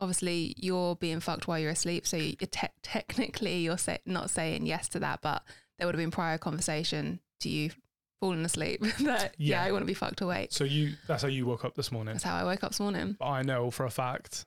Obviously, 0.01 0.55
you're 0.57 0.97
being 0.97 1.21
fucked 1.21 1.47
while 1.47 1.59
you're 1.59 1.71
asleep, 1.71 2.07
so 2.07 2.17
you 2.17 2.35
te- 2.37 2.69
technically 2.83 3.59
you're 3.59 3.77
say- 3.77 3.99
not 4.07 4.31
saying 4.31 4.65
yes 4.67 4.89
to 4.91 4.99
that, 5.01 5.21
but 5.21 5.43
there 5.79 5.87
would 5.87 5.95
have 5.95 6.01
been 6.03 6.11
prior 6.11 6.39
conversation 6.39 7.21
to 7.41 7.49
you 7.51 7.71
falling 8.21 8.45
asleep 8.45 8.81
that 9.01 9.35
yeah, 9.37 9.61
Yeah. 9.61 9.65
I 9.65 9.73
want 9.73 9.83
to 9.83 9.87
be 9.87 9.95
fucked 9.95 10.21
awake. 10.23 10.49
So 10.53 10.65
you 10.65 10.95
that's 11.07 11.23
how 11.23 11.29
you 11.29 11.45
woke 11.45 11.65
up 11.67 11.75
this 11.75 11.93
morning. 11.93 12.15
That's 12.15 12.25
how 12.25 12.37
I 12.37 12.45
woke 12.45 12.65
up 12.65 12.71
this 12.73 12.81
morning. 12.81 13.17
But 13.19 13.27
I 13.29 13.43
know 13.43 13.71
for 13.71 13.85
a 13.85 13.91
fact 13.91 14.47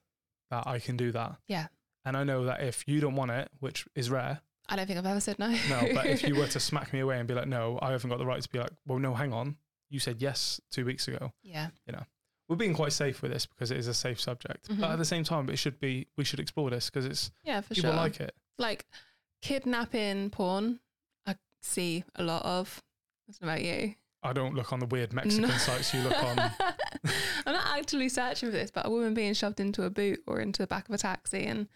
that 0.50 0.66
I 0.66 0.80
can 0.80 0.98
do 0.98 1.12
that. 1.12 1.36
Yeah. 1.48 1.68
And 2.06 2.18
I 2.18 2.24
know 2.24 2.46
that 2.46 2.62
if 2.64 2.84
you 2.88 3.00
don't 3.00 3.16
want 3.16 3.32
it, 3.32 3.50
which 3.60 3.86
is 3.96 4.10
rare, 4.10 4.42
I 4.70 4.76
don't 4.76 4.88
think 4.88 4.98
I've 4.98 5.06
ever 5.06 5.20
said 5.20 5.38
no. 5.40 5.50
no, 5.70 5.88
but 5.94 6.06
if 6.08 6.24
you 6.24 6.36
were 6.36 6.48
to 6.48 6.60
smack 6.60 6.94
me 6.94 7.00
away 7.00 7.20
and 7.20 7.28
be 7.28 7.34
like, 7.34 7.48
no, 7.48 7.78
I 7.82 7.92
haven't 7.92 8.10
got 8.10 8.18
the 8.20 8.26
right 8.26 8.42
to 8.42 8.50
be 8.50 8.60
like, 8.60 8.72
well, 8.88 8.98
no, 9.00 9.14
hang 9.14 9.34
on. 9.34 9.56
You 9.94 10.00
said 10.00 10.22
yes 10.24 10.60
two 10.72 10.86
weeks 10.86 11.08
ago. 11.08 11.32
yeah, 11.44 11.70
You 11.86 11.94
know, 11.94 12.04
We're 12.50 12.56
being 12.56 12.74
quite 12.74 12.92
safe 12.94 13.22
with 13.22 13.32
this 13.32 13.46
because 13.46 13.70
it 13.70 13.78
is 13.78 13.88
a 13.88 13.94
safe 13.94 14.20
subject. 14.20 14.68
But 14.68 14.78
Mhm. 14.78 14.90
at 14.94 14.98
the 14.98 15.06
same 15.06 15.24
time, 15.24 15.50
it 15.50 15.58
should 15.58 15.80
be, 15.80 16.08
we 16.18 16.24
should 16.24 16.40
explore 16.40 16.72
this 16.72 16.90
because 16.90 17.06
it's, 17.06 17.32
yeah, 17.44 17.62
for 17.62 17.76
people 17.76 17.92
sure. 17.92 17.96
like 17.98 18.20
it. 18.20 18.36
like 18.58 18.88
kidnapping 19.44 20.30
porn. 20.32 20.80
I 21.28 21.36
see 21.62 22.04
a 22.16 22.24
lot 22.24 22.44
of. 22.44 22.82
That's 23.28 23.38
about 23.40 23.62
you. 23.62 23.96
I 24.24 24.34
don't 24.34 24.56
look 24.56 24.74
on 24.74 24.80
the 24.80 24.86
weird 24.88 25.14
Mexican 25.14 25.50
No. 25.50 25.58
sites 25.58 25.94
you 25.94 26.02
look 26.02 26.22
on. 26.24 26.40
I'm 27.46 27.54
not 27.54 27.78
actively 27.78 28.10
searching 28.10 28.50
for 28.50 28.54
this, 28.56 28.72
but 28.72 28.86
a 28.86 28.90
woman 28.90 29.14
being 29.14 29.34
shoved 29.34 29.60
into 29.60 29.84
a 29.84 29.90
boot 29.90 30.24
or 30.26 30.40
into 30.40 30.62
the 30.64 30.68
back 30.68 30.88
of 30.90 30.96
a 30.96 30.98
taxi 30.98 31.46
and 31.46 31.68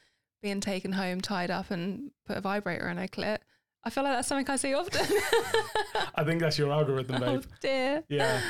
being 0.42 0.60
taken 0.62 0.94
home, 0.94 1.20
tied 1.22 1.52
up, 1.52 1.70
and 1.72 2.12
put 2.26 2.38
a 2.38 2.42
vibrator 2.42 2.88
in 2.90 2.98
her 2.98 3.08
clit. 3.08 3.40
I 3.88 3.90
feel 3.90 4.04
like 4.04 4.18
that's 4.18 4.28
something 4.28 4.50
I 4.54 4.58
see 4.58 4.74
often. 4.74 5.08
I 6.16 6.26
think 6.26 6.42
that's 6.42 6.58
your 6.58 6.74
algorithm, 6.74 7.22
babe. 7.22 7.30
oh 7.30 7.38
babe. 7.38 7.46
dear. 7.62 8.04
Yeah. 8.10 8.42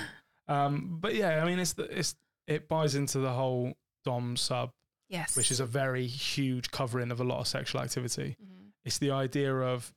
Um, 0.47 0.97
but 0.99 1.13
yeah, 1.13 1.43
I 1.43 1.45
mean, 1.45 1.59
it's 1.59 1.73
the, 1.73 1.83
it's 1.83 2.15
it 2.47 2.67
buys 2.67 2.95
into 2.95 3.19
the 3.19 3.29
whole 3.29 3.73
dom 4.03 4.35
sub, 4.35 4.71
Yes. 5.09 5.35
which 5.37 5.51
is 5.51 5.59
a 5.59 5.65
very 5.65 6.07
huge 6.07 6.71
covering 6.71 7.11
of 7.11 7.19
a 7.19 7.23
lot 7.23 7.39
of 7.39 7.47
sexual 7.47 7.81
activity. 7.81 8.35
Mhm. 8.43 8.71
It's 8.83 8.97
the 8.97 9.11
idea 9.11 9.53
of 9.53 9.93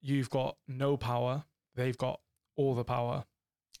you've 0.00 0.30
got 0.30 0.56
no 0.68 0.96
power, 0.96 1.44
they've 1.74 1.98
got 1.98 2.20
all 2.56 2.74
the 2.76 2.84
power. 2.84 3.24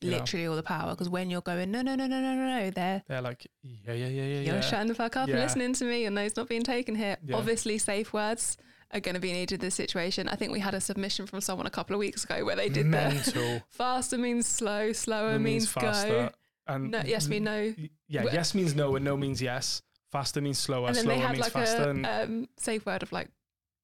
you 0.00 0.10
know? 0.10 0.16
literally 0.16 0.46
all 0.46 0.56
the 0.56 0.62
power. 0.64 0.90
Because 0.90 1.08
when 1.08 1.30
you're 1.30 1.42
going, 1.42 1.70
no, 1.70 1.80
no, 1.80 1.94
no, 1.94 2.08
no, 2.08 2.20
no, 2.20 2.34
no, 2.34 2.58
no, 2.58 2.70
they're 2.70 3.04
They're 3.06 3.22
like, 3.22 3.46
yeah, 3.62 3.92
yeah, 3.92 4.06
yeah, 4.08 4.22
yeah, 4.22 4.40
you're 4.40 4.54
yeah. 4.56 4.60
shutting 4.60 4.88
the 4.88 4.96
fuck 4.96 5.16
up 5.16 5.28
and 5.28 5.38
listening 5.38 5.74
to 5.74 5.84
me, 5.84 6.06
and 6.06 6.18
those 6.18 6.34
not 6.36 6.48
being 6.48 6.64
taken 6.64 6.96
here. 6.96 7.18
Yeah. 7.24 7.36
Obviously, 7.36 7.78
safe 7.78 8.12
words 8.12 8.56
are 8.92 9.00
going 9.00 9.14
to 9.14 9.20
be 9.20 9.32
needed 9.32 9.54
in 9.56 9.60
this 9.60 9.74
situation. 9.74 10.28
I 10.28 10.36
think 10.36 10.52
we 10.52 10.60
had 10.60 10.74
a 10.74 10.80
submission 10.80 11.26
from 11.26 11.40
someone 11.40 11.66
a 11.66 11.70
couple 11.70 11.94
of 11.94 12.00
weeks 12.00 12.24
ago 12.24 12.44
where 12.44 12.56
they 12.56 12.68
did 12.68 12.90
that. 12.92 13.14
Mental. 13.14 13.62
Faster 13.70 14.18
means 14.18 14.46
slow, 14.46 14.92
slower 14.92 15.38
means, 15.38 15.68
faster. 15.70 16.08
go. 16.08 16.30
And 16.66 16.90
No, 16.90 17.02
yes, 17.04 17.26
mean 17.28 17.44
no. 17.44 17.74
Yeah, 18.08 18.24
yes 18.32 18.54
means 18.54 18.74
no, 18.74 18.94
and 18.96 19.04
no 19.04 19.16
means 19.16 19.40
yes. 19.42 19.82
Faster 20.12 20.40
means 20.40 20.58
slower. 20.58 20.88
and 20.88 20.96
then 20.96 21.04
slower 21.04 21.14
they 21.16 21.20
had 21.22 21.32
means 21.32 21.42
like 21.42 21.52
faster. 21.52 21.82
a 21.84 21.88
and 21.90 22.06
um, 22.06 22.48
safe 22.58 22.84
word 22.86 23.02
of 23.02 23.10
like 23.12 23.28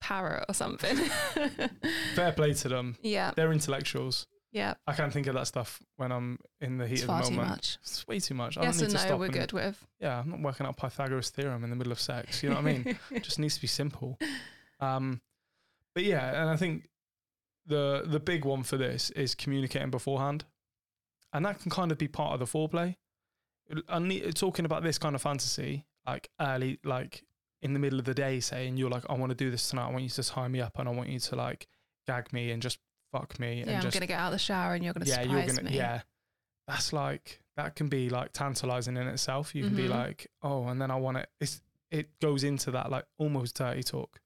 parrot 0.00 0.44
or 0.48 0.54
something. 0.54 0.96
fair 2.14 2.32
play 2.32 2.52
to 2.54 2.68
them. 2.68 2.96
yeah, 3.02 3.32
They're 3.34 3.52
intellectuals. 3.52 4.26
yeah. 4.52 4.74
I 4.86 4.92
can't 4.92 5.12
think 5.12 5.26
of 5.26 5.34
that 5.34 5.46
stuff 5.46 5.80
when 5.96 6.12
I'm 6.12 6.38
in 6.60 6.78
the 6.78 6.86
heat 6.86 7.00
It's 7.00 7.08
of 7.08 7.08
the 7.08 7.28
too 7.30 7.34
moment. 7.34 7.48
much. 7.50 7.78
It's 7.82 8.06
way 8.06 8.20
too 8.20 8.34
much. 8.34 8.56
I 8.58 8.62
Yes 8.62 8.76
don't 8.76 8.84
and 8.84 8.92
need 8.94 9.00
to 9.00 9.08
no, 9.08 9.16
we're 9.16 9.28
good 9.28 9.52
with. 9.52 9.86
Yeah, 10.00 10.20
I'm 10.20 10.30
not 10.30 10.40
working 10.40 10.66
out 10.66 10.76
Pythagoras 10.76 11.30
theorem 11.30 11.64
in 11.64 11.70
the 11.70 11.76
middle 11.76 11.92
of 11.92 11.98
sex. 12.00 12.42
You 12.42 12.50
know 12.50 12.56
what 12.56 12.66
I 12.66 12.72
mean? 12.72 12.98
it 13.10 13.22
just 13.22 13.38
needs 13.38 13.54
to 13.56 13.60
be 13.60 13.66
simple. 13.66 14.18
Um, 14.80 15.20
but 15.94 16.04
yeah, 16.04 16.40
and 16.40 16.50
I 16.50 16.56
think 16.56 16.88
the 17.66 18.04
the 18.06 18.20
big 18.20 18.44
one 18.44 18.62
for 18.62 18.76
this 18.76 19.10
is 19.10 19.34
communicating 19.34 19.90
beforehand, 19.90 20.44
and 21.32 21.44
that 21.44 21.60
can 21.60 21.70
kind 21.70 21.90
of 21.92 21.98
be 21.98 22.08
part 22.08 22.34
of 22.34 22.40
the 22.40 22.46
foreplay. 22.46 22.96
Need, 24.00 24.34
talking 24.34 24.64
about 24.64 24.82
this 24.82 24.96
kind 24.98 25.14
of 25.14 25.20
fantasy, 25.20 25.84
like 26.06 26.30
early, 26.40 26.78
like 26.84 27.22
in 27.60 27.74
the 27.74 27.78
middle 27.78 27.98
of 27.98 28.06
the 28.06 28.14
day, 28.14 28.40
saying 28.40 28.76
you're 28.78 28.88
like, 28.88 29.04
I 29.10 29.14
want 29.14 29.30
to 29.30 29.36
do 29.36 29.50
this 29.50 29.68
tonight. 29.68 29.88
I 29.88 29.90
want 29.90 30.04
you 30.04 30.08
to 30.10 30.22
tie 30.22 30.48
me 30.48 30.60
up, 30.60 30.78
and 30.78 30.88
I 30.88 30.92
want 30.92 31.10
you 31.10 31.18
to 31.18 31.36
like 31.36 31.66
gag 32.06 32.32
me 32.32 32.50
and 32.50 32.62
just 32.62 32.78
fuck 33.12 33.38
me, 33.38 33.56
yeah, 33.56 33.62
and 33.62 33.70
I'm 33.76 33.82
just 33.82 33.94
gonna 33.94 34.06
get 34.06 34.18
out 34.18 34.28
of 34.28 34.32
the 34.32 34.38
shower 34.38 34.74
and 34.74 34.82
you're 34.84 34.94
gonna 34.94 35.04
yeah, 35.06 35.22
surprise 35.22 35.46
you're 35.48 35.56
gonna 35.56 35.70
me. 35.70 35.76
yeah. 35.76 36.00
That's 36.66 36.92
like 36.92 37.40
that 37.56 37.74
can 37.74 37.88
be 37.88 38.08
like 38.10 38.32
tantalizing 38.32 38.96
in 38.96 39.06
itself. 39.08 39.54
You 39.54 39.64
can 39.64 39.74
be 39.74 39.84
Mhm. 39.88 39.90
like, 39.90 40.26
oh, 40.42 40.68
and 40.68 40.80
then 40.80 40.90
I 40.90 40.96
want 40.96 41.16
it. 41.18 41.28
It's 41.40 41.60
it 41.90 42.18
goes 42.20 42.44
into 42.44 42.70
that 42.72 42.90
like 42.90 43.04
almost 43.18 43.56
dirty 43.56 43.82
talk. 43.82 44.20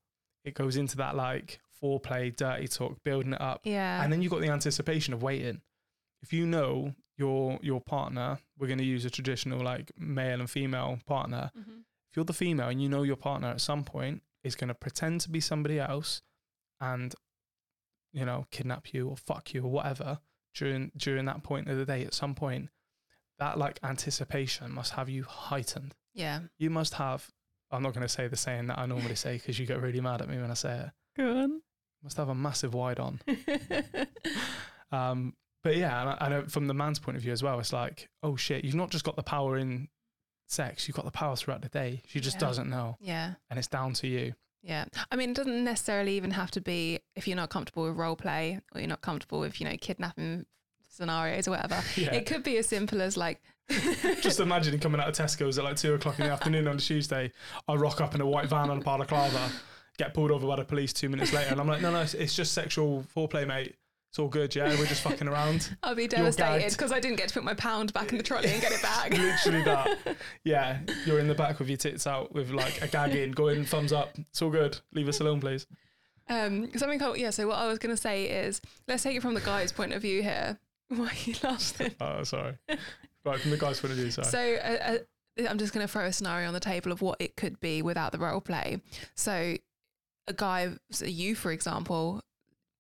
It 0.44 0.54
goes 0.54 0.76
into 0.76 0.96
that 0.96 1.14
like 1.16 1.60
foreplay, 1.82 2.34
dirty 2.34 2.68
talk, 2.68 3.02
building 3.04 3.32
it 3.32 3.40
up, 3.40 3.60
Yeah. 3.64 4.02
and 4.02 4.12
then 4.12 4.22
you've 4.22 4.32
got 4.32 4.40
the 4.40 4.48
anticipation 4.48 5.14
of 5.14 5.22
waiting. 5.22 5.60
If 6.22 6.32
you 6.32 6.46
know 6.46 6.94
your 7.16 7.58
your 7.62 7.80
partner, 7.80 8.38
we're 8.58 8.66
going 8.68 8.78
to 8.78 8.84
use 8.84 9.04
a 9.04 9.10
traditional 9.10 9.60
like 9.60 9.92
male 9.98 10.40
and 10.40 10.50
female 10.50 10.98
partner. 11.06 11.50
Mhm. 11.56 11.80
If 12.10 12.16
you're 12.16 12.24
the 12.24 12.32
female 12.32 12.68
and 12.68 12.82
you 12.82 12.88
know 12.88 13.02
your 13.02 13.16
partner 13.16 13.48
at 13.48 13.60
some 13.60 13.84
point 13.84 14.22
is 14.42 14.54
going 14.54 14.68
to 14.68 14.74
pretend 14.74 15.20
to 15.22 15.30
be 15.30 15.40
somebody 15.40 15.78
else, 15.78 16.22
and 16.80 17.14
you 18.12 18.24
know 18.24 18.46
kidnap 18.50 18.92
you 18.92 19.08
or 19.08 19.16
fuck 19.16 19.54
you 19.54 19.62
or 19.64 19.70
whatever 19.70 20.20
during 20.54 20.90
during 20.96 21.24
that 21.26 21.42
point 21.42 21.68
of 21.68 21.76
the 21.78 21.84
day, 21.86 22.04
at 22.04 22.14
some 22.14 22.34
point, 22.34 22.68
that 23.38 23.58
like 23.58 23.78
anticipation 23.82 24.70
must 24.72 24.92
have 24.92 25.08
you 25.08 25.24
heightened. 25.24 25.94
Yeah. 26.14 26.40
You 26.58 26.70
must 26.70 26.94
have. 26.94 27.30
I'm 27.72 27.82
not 27.82 27.94
going 27.94 28.02
to 28.02 28.08
say 28.08 28.28
the 28.28 28.36
saying 28.36 28.66
that 28.68 28.78
I 28.78 28.86
normally 28.86 29.14
say 29.14 29.34
because 29.34 29.58
you 29.58 29.66
get 29.66 29.80
really 29.80 30.00
mad 30.00 30.20
at 30.22 30.28
me 30.28 30.38
when 30.38 30.50
I 30.50 30.54
say 30.54 30.76
it. 30.78 30.90
Go 31.16 31.38
on. 31.38 31.62
Must 32.02 32.16
have 32.16 32.28
a 32.28 32.34
massive 32.34 32.74
wide 32.74 32.98
on. 33.00 33.20
Um, 34.90 35.34
but 35.64 35.76
yeah, 35.76 36.00
and 36.20 36.34
I, 36.34 36.38
I 36.40 36.42
from 36.42 36.66
the 36.66 36.74
man's 36.74 36.98
point 36.98 37.16
of 37.16 37.22
view 37.22 37.32
as 37.32 37.42
well, 37.42 37.58
it's 37.60 37.72
like, 37.72 38.08
oh 38.22 38.36
shit, 38.36 38.64
you've 38.64 38.74
not 38.74 38.90
just 38.90 39.04
got 39.04 39.16
the 39.16 39.22
power 39.22 39.56
in 39.56 39.88
sex, 40.48 40.86
you've 40.86 40.96
got 40.96 41.04
the 41.06 41.10
power 41.10 41.34
throughout 41.36 41.62
the 41.62 41.68
day. 41.68 42.02
She 42.06 42.20
just 42.20 42.36
Yeah. 42.36 42.40
doesn't 42.40 42.68
know, 42.68 42.96
yeah. 43.00 43.34
and 43.48 43.58
it's 43.58 43.68
down 43.68 43.94
to 43.94 44.06
you. 44.06 44.34
Yeah. 44.62 44.84
I 45.10 45.16
mean, 45.16 45.30
it 45.30 45.36
doesn't 45.36 45.64
necessarily 45.64 46.16
even 46.16 46.32
have 46.32 46.50
to 46.52 46.60
be 46.60 47.00
if 47.16 47.26
you're 47.26 47.36
not 47.36 47.50
comfortable 47.50 47.84
with 47.84 47.96
role 47.96 48.16
play 48.16 48.60
or 48.74 48.80
you're 48.80 48.88
not 48.88 49.00
comfortable 49.00 49.40
with, 49.40 49.60
you 49.60 49.66
know, 49.68 49.76
kidnapping 49.80 50.44
scenarios 50.88 51.48
or 51.48 51.52
whatever. 51.52 51.82
Yeah. 51.96 52.12
It 52.12 52.26
could 52.26 52.42
be 52.42 52.58
as 52.58 52.68
simple 52.68 53.00
as 53.00 53.16
like 53.16 53.40
just 54.20 54.40
imagine 54.40 54.78
coming 54.78 55.00
out 55.00 55.08
of 55.08 55.14
Tesco's 55.14 55.58
at 55.58 55.64
like 55.64 55.76
two 55.76 55.94
o'clock 55.94 56.18
in 56.18 56.26
the 56.26 56.32
afternoon 56.32 56.68
on 56.68 56.76
a 56.76 56.80
Tuesday. 56.80 57.32
I 57.68 57.74
rock 57.74 58.00
up 58.00 58.14
in 58.14 58.20
a 58.20 58.26
white 58.26 58.46
van 58.46 58.70
on 58.70 58.78
a 58.78 58.84
balaclava, 58.84 59.50
get 59.98 60.14
pulled 60.14 60.30
over 60.30 60.46
by 60.46 60.56
the 60.56 60.64
police 60.64 60.92
two 60.92 61.08
minutes 61.08 61.32
later, 61.32 61.50
and 61.52 61.60
I'm 61.60 61.68
like, 61.68 61.80
no, 61.80 61.90
no, 61.90 62.00
it's, 62.00 62.14
it's 62.14 62.34
just 62.34 62.52
sexual 62.52 63.04
foreplay, 63.14 63.46
mate. 63.46 63.76
It's 64.10 64.18
all 64.18 64.28
good, 64.28 64.54
yeah. 64.54 64.68
We're 64.78 64.84
just 64.84 65.00
fucking 65.00 65.26
around. 65.26 65.74
I'll 65.82 65.94
be 65.94 66.06
devastated 66.06 66.70
because 66.70 66.92
I 66.92 67.00
didn't 67.00 67.16
get 67.16 67.28
to 67.28 67.34
put 67.34 67.44
my 67.44 67.54
pound 67.54 67.94
back 67.94 68.12
in 68.12 68.18
the 68.18 68.22
trolley 68.22 68.50
and 68.50 68.60
get 68.60 68.70
it 68.70 68.82
back. 68.82 69.10
Literally 69.16 69.62
that. 69.64 70.16
Yeah, 70.44 70.80
you're 71.06 71.18
in 71.18 71.28
the 71.28 71.34
back 71.34 71.58
with 71.58 71.68
your 71.68 71.78
tits 71.78 72.06
out 72.06 72.30
with 72.34 72.50
like 72.50 72.82
a 72.82 72.88
gag 72.88 73.14
in, 73.14 73.32
going 73.32 73.64
thumbs 73.64 73.90
up. 73.90 74.10
It's 74.18 74.42
all 74.42 74.50
good. 74.50 74.78
Leave 74.92 75.08
us 75.08 75.20
alone, 75.20 75.40
please. 75.40 75.66
Um, 76.28 76.70
something 76.76 76.98
called, 76.98 77.16
yeah. 77.16 77.30
So 77.30 77.46
what 77.48 77.56
I 77.56 77.66
was 77.66 77.78
going 77.78 77.94
to 77.94 78.00
say 78.00 78.24
is, 78.24 78.60
let's 78.86 79.02
take 79.02 79.16
it 79.16 79.22
from 79.22 79.32
the 79.32 79.40
guy's 79.40 79.72
point 79.72 79.94
of 79.94 80.02
view 80.02 80.22
here. 80.22 80.58
Why 80.88 81.06
are 81.06 81.10
you 81.24 81.34
laughing? 81.42 81.94
Oh, 81.98 82.22
sorry. 82.24 82.58
Right, 83.24 83.40
from 83.40 83.50
the 83.52 83.56
guy's 83.56 83.80
point 83.80 83.92
of 83.92 83.98
view, 83.98 84.10
sorry. 84.10 84.26
So 84.26 84.54
uh, 84.56 84.98
uh, 85.42 85.48
I'm 85.48 85.58
just 85.58 85.72
going 85.72 85.86
to 85.86 85.92
throw 85.92 86.04
a 86.04 86.12
scenario 86.12 86.48
on 86.48 86.54
the 86.54 86.60
table 86.60 86.92
of 86.92 87.02
what 87.02 87.20
it 87.20 87.36
could 87.36 87.60
be 87.60 87.82
without 87.82 88.12
the 88.12 88.18
role 88.18 88.40
play. 88.40 88.80
So 89.14 89.56
a 90.26 90.32
guy, 90.32 90.70
so 90.90 91.06
you 91.06 91.34
for 91.34 91.52
example, 91.52 92.20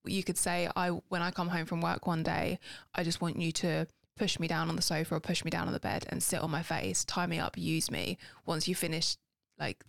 you 0.04 0.24
could 0.24 0.38
say, 0.38 0.68
I 0.74 0.88
when 0.88 1.22
I 1.22 1.30
come 1.30 1.48
home 1.48 1.66
from 1.66 1.80
work 1.80 2.06
one 2.06 2.22
day, 2.22 2.58
I 2.94 3.04
just 3.04 3.20
want 3.20 3.36
you 3.36 3.52
to 3.52 3.86
push 4.16 4.38
me 4.38 4.48
down 4.48 4.68
on 4.68 4.76
the 4.76 4.82
sofa 4.82 5.14
or 5.14 5.20
push 5.20 5.44
me 5.44 5.50
down 5.50 5.68
on 5.68 5.72
the 5.72 5.80
bed 5.80 6.06
and 6.08 6.22
sit 6.22 6.40
on 6.40 6.50
my 6.50 6.62
face, 6.62 7.04
tie 7.04 7.26
me 7.26 7.38
up, 7.38 7.56
use 7.56 7.90
me. 7.90 8.18
Once 8.44 8.66
you 8.66 8.74
finish 8.74 9.16
like 9.58 9.84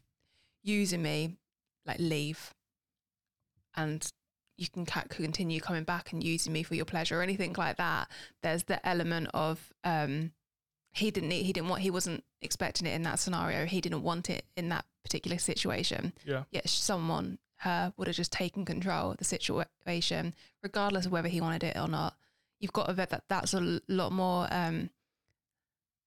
using 0.61 1.01
me, 1.01 1.37
like 1.85 1.99
leave, 1.99 2.53
and 3.75 4.11
you 4.57 4.67
can 4.67 4.85
continue 4.85 5.59
coming 5.59 5.83
back 5.83 6.13
and 6.13 6.23
using 6.23 6.53
me 6.53 6.61
for 6.63 6.75
your 6.75 6.85
pleasure 6.85 7.19
or 7.19 7.23
anything 7.23 7.53
like 7.57 7.77
that. 7.77 8.07
There's 8.43 8.63
the 8.63 8.85
element 8.87 9.29
of 9.33 9.73
um, 9.83 10.31
he 10.93 11.09
didn't 11.09 11.29
need, 11.29 11.43
he 11.43 11.53
didn't 11.53 11.69
want 11.69 11.81
he 11.81 11.89
wasn't 11.89 12.23
expecting 12.41 12.87
it 12.87 12.93
in 12.93 13.01
that 13.03 13.19
scenario. 13.19 13.65
He 13.65 13.81
didn't 13.81 14.03
want 14.03 14.29
it 14.29 14.45
in 14.55 14.69
that 14.69 14.85
particular 15.03 15.39
situation. 15.39 16.13
Yeah. 16.25 16.43
Yet 16.51 16.69
someone 16.69 17.39
her 17.57 17.93
would 17.97 18.07
have 18.07 18.15
just 18.15 18.31
taken 18.31 18.63
control 18.63 19.11
of 19.11 19.17
the 19.17 19.23
situation, 19.23 20.35
regardless 20.61 21.05
of 21.05 21.11
whether 21.11 21.29
he 21.29 21.41
wanted 21.41 21.63
it 21.63 21.77
or 21.77 21.87
not. 21.87 22.15
You've 22.59 22.73
got 22.73 22.87
to 22.87 22.93
vet 22.93 23.09
that 23.09 23.23
that's 23.27 23.53
a 23.53 23.81
lot 23.87 24.11
more 24.11 24.47
um 24.51 24.91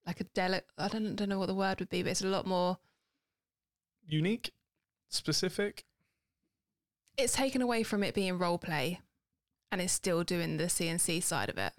like 0.06 0.20
a 0.20 0.24
delicate. 0.24 0.68
I 0.78 0.88
don't 0.88 1.16
don't 1.16 1.28
know 1.28 1.38
what 1.38 1.46
the 1.46 1.54
word 1.54 1.80
would 1.80 1.90
be, 1.90 2.02
but 2.02 2.10
it's 2.10 2.22
a 2.22 2.28
lot 2.28 2.46
more. 2.46 2.78
Unique, 4.06 4.52
specific. 5.08 5.84
It's 7.16 7.32
taken 7.32 7.60
away 7.60 7.82
from 7.82 8.04
it 8.04 8.14
being 8.14 8.38
role 8.38 8.58
play, 8.58 9.00
and 9.72 9.80
it's 9.80 9.92
still 9.92 10.22
doing 10.22 10.58
the 10.58 10.64
CNC 10.64 11.24
side 11.24 11.48
of 11.48 11.58
it. 11.58 11.72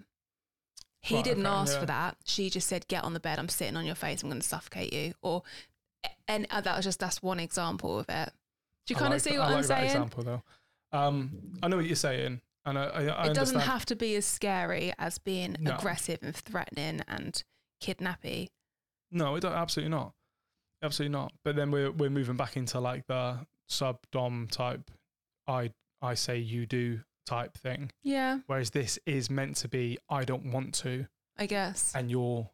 He 1.00 1.16
Right, 1.16 1.24
didn't 1.24 1.46
okay, 1.46 1.54
ask 1.54 1.74
yeah. 1.74 1.80
for 1.80 1.86
that. 1.86 2.16
She 2.24 2.50
just 2.50 2.66
said, 2.66 2.88
"Get 2.88 3.04
on 3.04 3.14
the 3.14 3.20
bed. 3.20 3.38
I'm 3.38 3.48
sitting 3.48 3.76
on 3.76 3.86
your 3.86 3.94
face. 3.94 4.22
I'm 4.22 4.28
going 4.28 4.40
to 4.40 4.46
suffocate 4.46 4.92
you." 4.92 5.14
Or, 5.22 5.42
and 6.26 6.46
uh, 6.50 6.60
that 6.60 6.76
was 6.76 6.84
just 6.84 6.98
that's 7.00 7.22
one 7.22 7.38
example 7.40 7.98
of 7.98 8.06
it. 8.08 8.32
Do 8.86 8.94
you 8.94 8.96
kind 8.96 9.10
like 9.10 9.18
of 9.18 9.22
see 9.22 9.38
what 9.38 9.42
I 9.42 9.46
I'm 9.50 9.52
like 9.56 9.64
saying? 9.64 9.84
example 9.84 10.22
though. 10.24 10.42
Um, 10.92 11.58
I 11.62 11.68
know 11.68 11.76
what 11.76 11.86
you're 11.86 11.94
saying, 11.96 12.40
and 12.64 12.78
I, 12.78 12.84
I, 12.84 12.86
I 12.86 13.26
it 13.26 13.34
doesn't 13.34 13.56
understand. 13.56 13.62
have 13.62 13.86
to 13.86 13.96
be 13.96 14.16
as 14.16 14.24
scary 14.26 14.92
as 14.98 15.18
being 15.18 15.56
No. 15.60 15.76
aggressive 15.76 16.18
and 16.22 16.34
threatening 16.34 17.02
and 17.06 17.42
kidnappy. 17.80 18.50
No, 19.10 19.34
it 19.36 19.40
don't, 19.40 19.52
absolutely 19.52 19.90
not. 19.90 20.14
Absolutely 20.82 21.12
not. 21.12 21.32
But 21.44 21.56
then 21.56 21.70
we're 21.70 21.90
we're 21.90 22.10
moving 22.10 22.36
back 22.36 22.56
into 22.56 22.80
like 22.80 23.06
the 23.06 23.46
sub 23.68 23.98
dom 24.12 24.48
type. 24.50 24.90
I 25.46 25.72
I 26.02 26.14
say 26.14 26.38
you 26.38 26.66
do 26.66 27.00
type 27.28 27.56
thing. 27.56 27.90
Yeah, 28.02 28.38
Whereas 28.46 28.70
this 28.70 28.98
is 29.06 29.30
meant 29.30 29.56
to 29.56 29.68
be 29.68 29.98
I 30.08 30.24
don't 30.24 30.52
want 30.52 30.74
to, 30.76 31.06
I 31.38 31.46
guess. 31.46 31.92
and 31.94 32.10
you're 32.10 32.48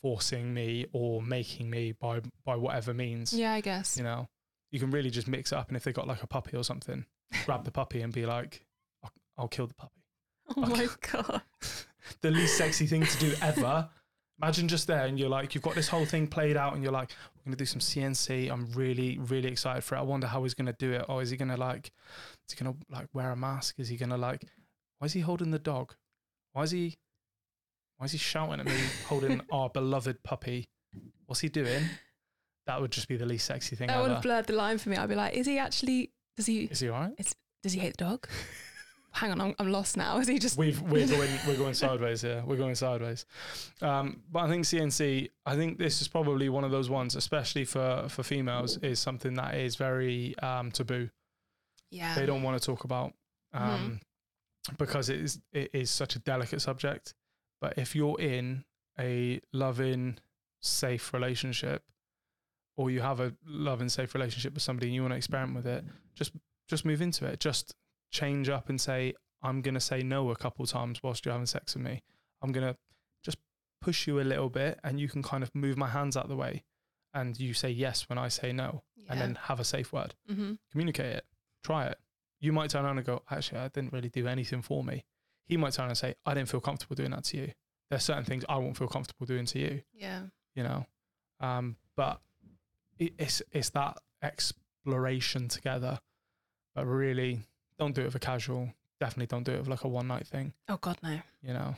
forcing 0.00 0.52
me 0.52 0.86
or 0.92 1.22
making 1.22 1.70
me 1.70 1.92
by 1.92 2.20
by 2.44 2.56
whatever 2.56 2.94
means. 2.94 3.32
Yeah, 3.32 3.52
I 3.52 3.60
guess. 3.60 3.96
You 3.96 4.04
know, 4.04 4.28
you 4.70 4.78
can 4.80 4.90
really 4.90 5.10
just 5.10 5.28
mix 5.28 5.52
it 5.52 5.56
up. 5.58 5.68
And 5.68 5.76
if 5.76 5.84
they 5.84 5.92
got 5.92 6.06
like 6.06 6.22
a 6.22 6.26
puppy 6.26 6.56
or 6.56 6.64
something, 6.64 7.04
grab 7.44 7.64
the 7.64 7.70
puppy 7.70 8.02
and 8.02 8.12
be 8.12 8.26
like, 8.26 8.64
I'll, 9.02 9.10
I'll 9.38 9.48
kill 9.48 9.66
the 9.66 9.74
puppy. 9.74 10.02
Oh 10.56 10.60
my 10.62 10.88
god. 11.12 11.42
the 12.20 12.30
least 12.30 12.56
sexy 12.58 12.86
thing 12.86 13.04
to 13.06 13.18
do 13.18 13.34
ever. 13.42 13.88
Imagine 14.40 14.68
just 14.68 14.86
there, 14.86 15.06
and 15.06 15.18
you're 15.18 15.28
like, 15.28 15.54
you've 15.54 15.62
got 15.62 15.74
this 15.74 15.88
whole 15.88 16.04
thing 16.04 16.26
played 16.26 16.56
out, 16.56 16.74
and 16.74 16.82
you're 16.82 16.92
like, 16.92 17.10
we're 17.36 17.50
gonna 17.50 17.56
do 17.56 17.66
some 17.66 17.80
CNC. 17.80 18.50
I'm 18.50 18.70
really, 18.72 19.18
really 19.18 19.48
excited 19.48 19.84
for 19.84 19.96
it. 19.96 19.98
I 19.98 20.02
wonder 20.02 20.26
how 20.26 20.42
he's 20.42 20.54
gonna 20.54 20.74
do 20.78 20.92
it. 20.92 21.04
Or 21.08 21.22
is 21.22 21.30
he 21.30 21.36
gonna 21.36 21.56
like, 21.56 21.92
is 22.48 22.54
he 22.56 22.64
gonna 22.64 22.76
like 22.90 23.08
wear 23.12 23.30
a 23.30 23.36
mask? 23.36 23.78
Is 23.78 23.88
he 23.88 23.96
gonna 23.96 24.16
like, 24.16 24.44
why 24.98 25.06
is 25.06 25.12
he 25.12 25.20
holding 25.20 25.50
the 25.50 25.58
dog? 25.58 25.94
Why 26.52 26.62
is 26.62 26.70
he, 26.70 26.96
why 27.98 28.06
is 28.06 28.12
he 28.12 28.18
shouting 28.18 28.60
at 28.60 28.66
me, 28.66 28.78
holding 29.06 29.40
our 29.52 29.68
beloved 29.70 30.22
puppy? 30.22 30.68
what's 31.26 31.40
he 31.40 31.48
doing? 31.48 31.84
That 32.66 32.80
would 32.80 32.92
just 32.92 33.08
be 33.08 33.16
the 33.16 33.26
least 33.26 33.46
sexy 33.46 33.74
thing 33.74 33.88
That 33.88 34.00
would 34.00 34.10
have 34.10 34.22
blurred 34.22 34.46
the 34.46 34.52
line 34.52 34.78
for 34.78 34.88
me. 34.88 34.96
I'd 34.96 35.08
be 35.08 35.14
like, 35.14 35.34
is 35.34 35.46
he 35.46 35.58
actually? 35.58 36.12
Does 36.36 36.46
he? 36.46 36.64
Is 36.64 36.80
he 36.80 36.88
all 36.88 37.00
right? 37.00 37.34
Does 37.62 37.72
he 37.72 37.80
hate 37.80 37.96
the 37.96 38.04
dog? 38.04 38.28
Hang 39.12 39.30
on, 39.32 39.40
I'm, 39.40 39.54
I'm 39.58 39.70
lost 39.70 39.96
now. 39.96 40.18
Is 40.20 40.28
he 40.28 40.38
just? 40.38 40.56
We've 40.56 40.80
we're 40.82 41.06
going 41.16 41.30
we're 41.46 41.56
going 41.56 41.74
sideways 41.74 42.22
here. 42.22 42.42
We're 42.46 42.56
going 42.56 42.74
sideways. 42.74 43.26
Um, 43.80 44.22
but 44.30 44.40
I 44.40 44.48
think 44.48 44.64
CNC. 44.64 45.30
I 45.46 45.56
think 45.56 45.78
this 45.78 46.00
is 46.00 46.08
probably 46.08 46.48
one 46.48 46.64
of 46.64 46.70
those 46.70 46.88
ones, 46.90 47.14
especially 47.16 47.64
for 47.64 48.06
for 48.08 48.22
females, 48.22 48.78
is 48.78 48.98
something 48.98 49.34
that 49.34 49.54
is 49.54 49.76
very 49.76 50.36
um, 50.38 50.70
taboo. 50.70 51.10
yeah. 51.90 52.14
They 52.14 52.26
don't 52.26 52.42
want 52.42 52.60
to 52.60 52.66
talk 52.66 52.84
about 52.84 53.12
um, 53.52 54.00
because 54.78 55.08
it 55.08 55.20
is 55.20 55.40
it 55.52 55.70
is 55.72 55.90
such 55.90 56.16
a 56.16 56.18
delicate 56.18 56.62
subject. 56.62 57.14
But 57.60 57.74
if 57.76 57.94
you're 57.94 58.20
in 58.20 58.64
a 58.98 59.40
loving, 59.52 60.18
safe 60.60 61.12
relationship, 61.12 61.82
or 62.76 62.90
you 62.90 63.00
have 63.00 63.20
a 63.20 63.34
loving, 63.46 63.88
safe 63.88 64.14
relationship 64.14 64.54
with 64.54 64.62
somebody 64.62 64.88
and 64.88 64.94
you 64.94 65.02
want 65.02 65.12
to 65.12 65.16
experiment 65.16 65.56
with 65.56 65.66
it, 65.66 65.84
just 66.14 66.32
just 66.68 66.84
move 66.84 67.02
into 67.02 67.26
it. 67.26 67.40
Just 67.40 67.74
change 68.12 68.48
up 68.48 68.68
and 68.68 68.80
say, 68.80 69.14
I'm 69.42 69.60
gonna 69.62 69.80
say 69.80 70.02
no 70.04 70.30
a 70.30 70.36
couple 70.36 70.64
times 70.66 71.02
whilst 71.02 71.24
you're 71.24 71.32
having 71.32 71.46
sex 71.46 71.74
with 71.74 71.82
me. 71.84 72.02
I'm 72.40 72.52
gonna 72.52 72.76
just 73.24 73.38
push 73.80 74.06
you 74.06 74.20
a 74.20 74.22
little 74.22 74.48
bit, 74.50 74.78
and 74.84 75.00
you 75.00 75.08
can 75.08 75.22
kind 75.22 75.42
of 75.42 75.52
move 75.54 75.76
my 75.76 75.88
hands 75.88 76.16
out 76.16 76.28
the 76.28 76.36
way, 76.36 76.62
and 77.12 77.38
you 77.40 77.52
say 77.54 77.70
yes 77.70 78.08
when 78.08 78.18
I 78.18 78.28
say 78.28 78.52
no, 78.52 78.84
and 79.08 79.20
then 79.20 79.34
have 79.42 79.58
a 79.58 79.64
safe 79.64 79.92
word 79.92 80.14
hmm 80.28 80.52
communicate 80.70 81.16
it, 81.16 81.24
try 81.64 81.86
it. 81.86 81.98
You 82.40 82.52
might 82.52 82.70
turn 82.70 82.84
around 82.84 82.98
and 82.98 83.06
go, 83.06 83.22
actually, 83.30 83.58
I 83.60 83.68
didn't 83.68 83.92
really 83.92 84.08
do 84.08 84.26
anything 84.28 84.62
for 84.62 84.82
me. 84.84 85.04
He 85.46 85.56
might 85.56 85.72
turn 85.72 85.84
around 85.84 85.90
and 85.90 85.98
say, 85.98 86.14
I 86.24 86.34
didn't 86.34 86.48
feel 86.48 86.60
comfortable 86.60 86.94
doing 86.96 87.10
that 87.10 87.24
to 87.24 87.36
you. 87.36 87.52
There's 87.90 88.04
certain 88.04 88.24
things 88.24 88.44
I 88.48 88.56
won't 88.56 88.76
feel 88.76 88.88
comfortable 88.88 89.26
doing 89.26 89.46
to 89.46 89.58
you, 89.58 89.82
Yeah. 89.92 90.22
you 90.54 90.62
know. 90.62 90.86
Um, 91.40 91.76
but 91.96 92.20
it, 92.98 93.12
it's 93.18 93.42
it's 93.52 93.70
that 93.70 93.98
exploration 94.22 95.48
together. 95.48 96.00
But 96.74 96.86
really, 96.86 97.40
don't 97.78 97.94
do 97.94 98.02
it 98.02 98.12
for 98.12 98.18
casual. 98.18 98.72
Definitely 99.00 99.26
don't 99.26 99.42
do 99.44 99.52
it 99.52 99.64
for 99.64 99.70
like 99.70 99.84
a 99.84 99.88
one 99.88 100.06
night 100.08 100.26
thing, 100.26 100.52
Oh 100.68 100.76
God, 100.80 100.96
no. 101.02 101.18
you 101.42 101.52
know. 101.52 101.74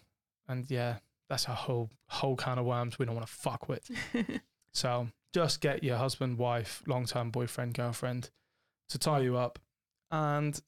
And 0.49 0.71
yeah, 0.71 0.97
that's 1.29 1.47
a 1.47 1.55
whole 1.55 1.91
whole 2.09 2.37
can 2.37 2.59
of 2.59 2.67
worms 2.67 2.99
we 2.99 3.07
don't 3.07 3.15
want 3.15 3.27
to 3.27 3.33
fuck 3.33 3.69
with. 3.69 3.91
So 4.77 5.07
just 5.33 5.61
get 5.61 5.85
your 5.85 5.97
husband, 5.97 6.37
wife, 6.37 6.83
long 6.89 7.07
term 7.07 7.31
boyfriend, 7.31 7.75
girlfriend 7.75 8.31
to 8.89 8.99
tie 8.99 9.21
you 9.21 9.37
up 9.37 9.61
and 10.11 10.61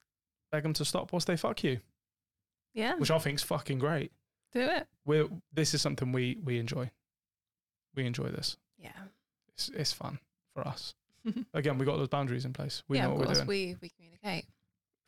beg 0.53 0.63
them 0.63 0.73
to 0.75 0.85
stop 0.85 1.13
whilst 1.13 1.27
they 1.27 1.37
fuck 1.37 1.65
you, 1.65 1.81
yeah. 2.73 2.95
which 2.95 3.11
I 3.11 3.19
think 3.19 3.41
is 3.41 3.43
fucking 3.43 3.81
great. 3.81 4.13
Do 4.53 4.61
it. 4.61 4.87
We're, 5.05 5.27
this 5.53 5.75
is 5.75 5.83
something 5.83 6.13
we, 6.13 6.39
we 6.45 6.59
enjoy. 6.61 6.91
We 7.97 8.07
enjoy 8.07 8.29
this. 8.29 8.57
Yeah. 8.79 8.91
It's, 9.49 9.71
it's 9.71 9.93
fun 9.93 10.21
for 10.55 10.67
us. 10.67 10.95
Again, 11.53 11.77
we 11.79 11.85
got 11.85 11.97
those 11.97 12.09
boundaries 12.09 12.45
in 12.45 12.53
place. 12.53 12.85
We 12.87 12.99
yeah. 12.99 13.07
know 13.07 13.09
Of 13.09 13.13
what 13.15 13.21
we're 13.21 13.27
course, 13.27 13.39
doing. 13.39 13.49
we 13.49 13.77
we 13.83 13.89
communicate. 13.91 14.46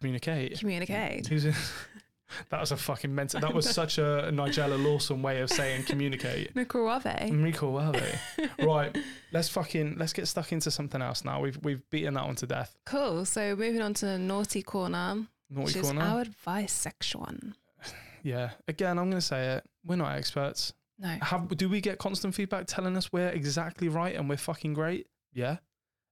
Communicate. 0.01 0.59
Communicate. 0.59 1.27
Who's 1.27 1.45
in- 1.45 1.55
that 2.51 2.61
was 2.61 2.73
a 2.73 2.77
fucking 2.77 3.15
mental. 3.15 3.41
That 3.41 3.55
was 3.55 3.69
such 3.69 3.99
a 3.99 4.31
Nigella 4.33 4.83
Lawson 4.83 5.23
way 5.23 5.41
of 5.41 5.51
saying 5.51 5.85
communicate. 5.85 6.55
Microwave. 6.57 7.07
Enrico 7.07 7.71
Right, 8.63 8.97
let's 9.33 9.49
fucking 9.49 9.97
let's 9.99 10.13
get 10.13 10.29
stuck 10.29 10.53
into 10.53 10.71
something 10.71 11.01
else 11.03 11.25
now. 11.25 11.41
We've 11.41 11.59
we've 11.63 11.89
beaten 11.91 12.15
that 12.15 12.27
one 12.27 12.37
to 12.37 12.47
death. 12.47 12.77
Cool. 12.87 13.25
So 13.25 13.57
moving 13.57 13.81
on 13.83 13.95
to 13.95 14.19
naughty 14.19 14.63
corner, 14.63 15.27
Naughty 15.51 15.79
is 15.79 15.85
corner. 15.87 16.03
our 16.03 16.21
advice 16.21 16.73
section. 16.73 17.55
Yeah. 18.23 18.51
Again, 18.67 18.99
I'm 18.99 19.07
going 19.11 19.21
to 19.21 19.27
say 19.27 19.55
it. 19.55 19.65
We're 19.87 19.97
not 19.97 20.17
experts. 20.17 20.73
No. 20.99 21.17
Have 21.23 21.57
do 21.57 21.69
we 21.69 21.81
get 21.81 21.99
constant 21.99 22.35
feedback 22.35 22.67
telling 22.67 22.97
us 22.97 23.13
we're 23.13 23.29
exactly 23.29 23.89
right 23.89 24.15
and 24.17 24.29
we're 24.29 24.37
fucking 24.37 24.75
great? 24.75 25.07
Yeah. 25.33 25.59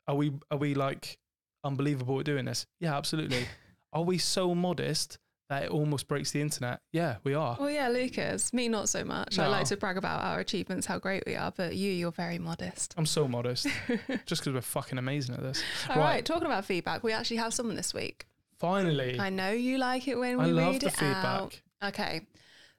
Are 0.07 0.15
we 0.15 0.33
are 0.51 0.57
we 0.59 0.75
like 0.75 1.19
unbelievable 1.65 2.19
at 2.21 2.25
doing 2.27 2.45
this? 2.45 2.67
Yeah, 2.81 2.97
absolutely. 2.97 3.47
Are 3.93 4.03
we 4.03 4.19
so 4.19 4.55
modest 4.55 5.19
that 5.49 5.63
it 5.65 5.71
almost 5.71 6.09
breaks 6.09 6.33
the 6.33 6.41
internet? 6.41 6.81
Yeah, 6.93 7.17
we 7.25 7.35
are. 7.35 7.57
Well, 7.59 7.71
yeah, 7.71 7.89
Lucas. 7.89 8.53
Me, 8.53 8.69
not 8.69 8.89
so 8.89 9.05
much. 9.05 9.39
I 9.39 9.47
like 9.47 9.67
to 9.67 9.77
brag 9.77 9.97
about 9.97 10.23
our 10.25 10.41
achievements, 10.41 10.87
how 10.87 10.99
great 10.99 11.23
we 11.27 11.37
are, 11.37 11.53
but 11.57 11.77
you, 11.77 11.91
you're 11.93 12.11
very 12.11 12.39
modest. 12.39 12.95
I'm 12.97 13.07
so 13.07 13.29
modest 13.29 13.67
just 14.27 14.43
because 14.43 14.55
we're 14.55 14.61
fucking 14.61 14.99
amazing 14.99 15.35
at 15.37 15.43
this. 15.43 15.63
All 15.89 15.97
Right. 15.97 16.03
right. 16.05 16.25
talking 16.25 16.47
about 16.47 16.65
feedback, 16.65 17.05
we 17.05 17.13
actually 17.13 17.37
have 17.37 17.55
someone 17.55 17.77
this 17.77 17.95
week. 17.95 18.27
Finally, 18.59 19.21
I 19.21 19.31
know 19.31 19.51
you 19.53 19.79
like 19.79 20.09
it 20.09 20.19
when 20.19 20.39
we 20.39 20.45
I 20.45 20.49
love 20.49 20.73
read 20.73 20.81
the 20.83 20.87
it 20.89 20.93
feedback. 20.97 21.25
out. 21.25 21.61
Okay. 21.85 22.23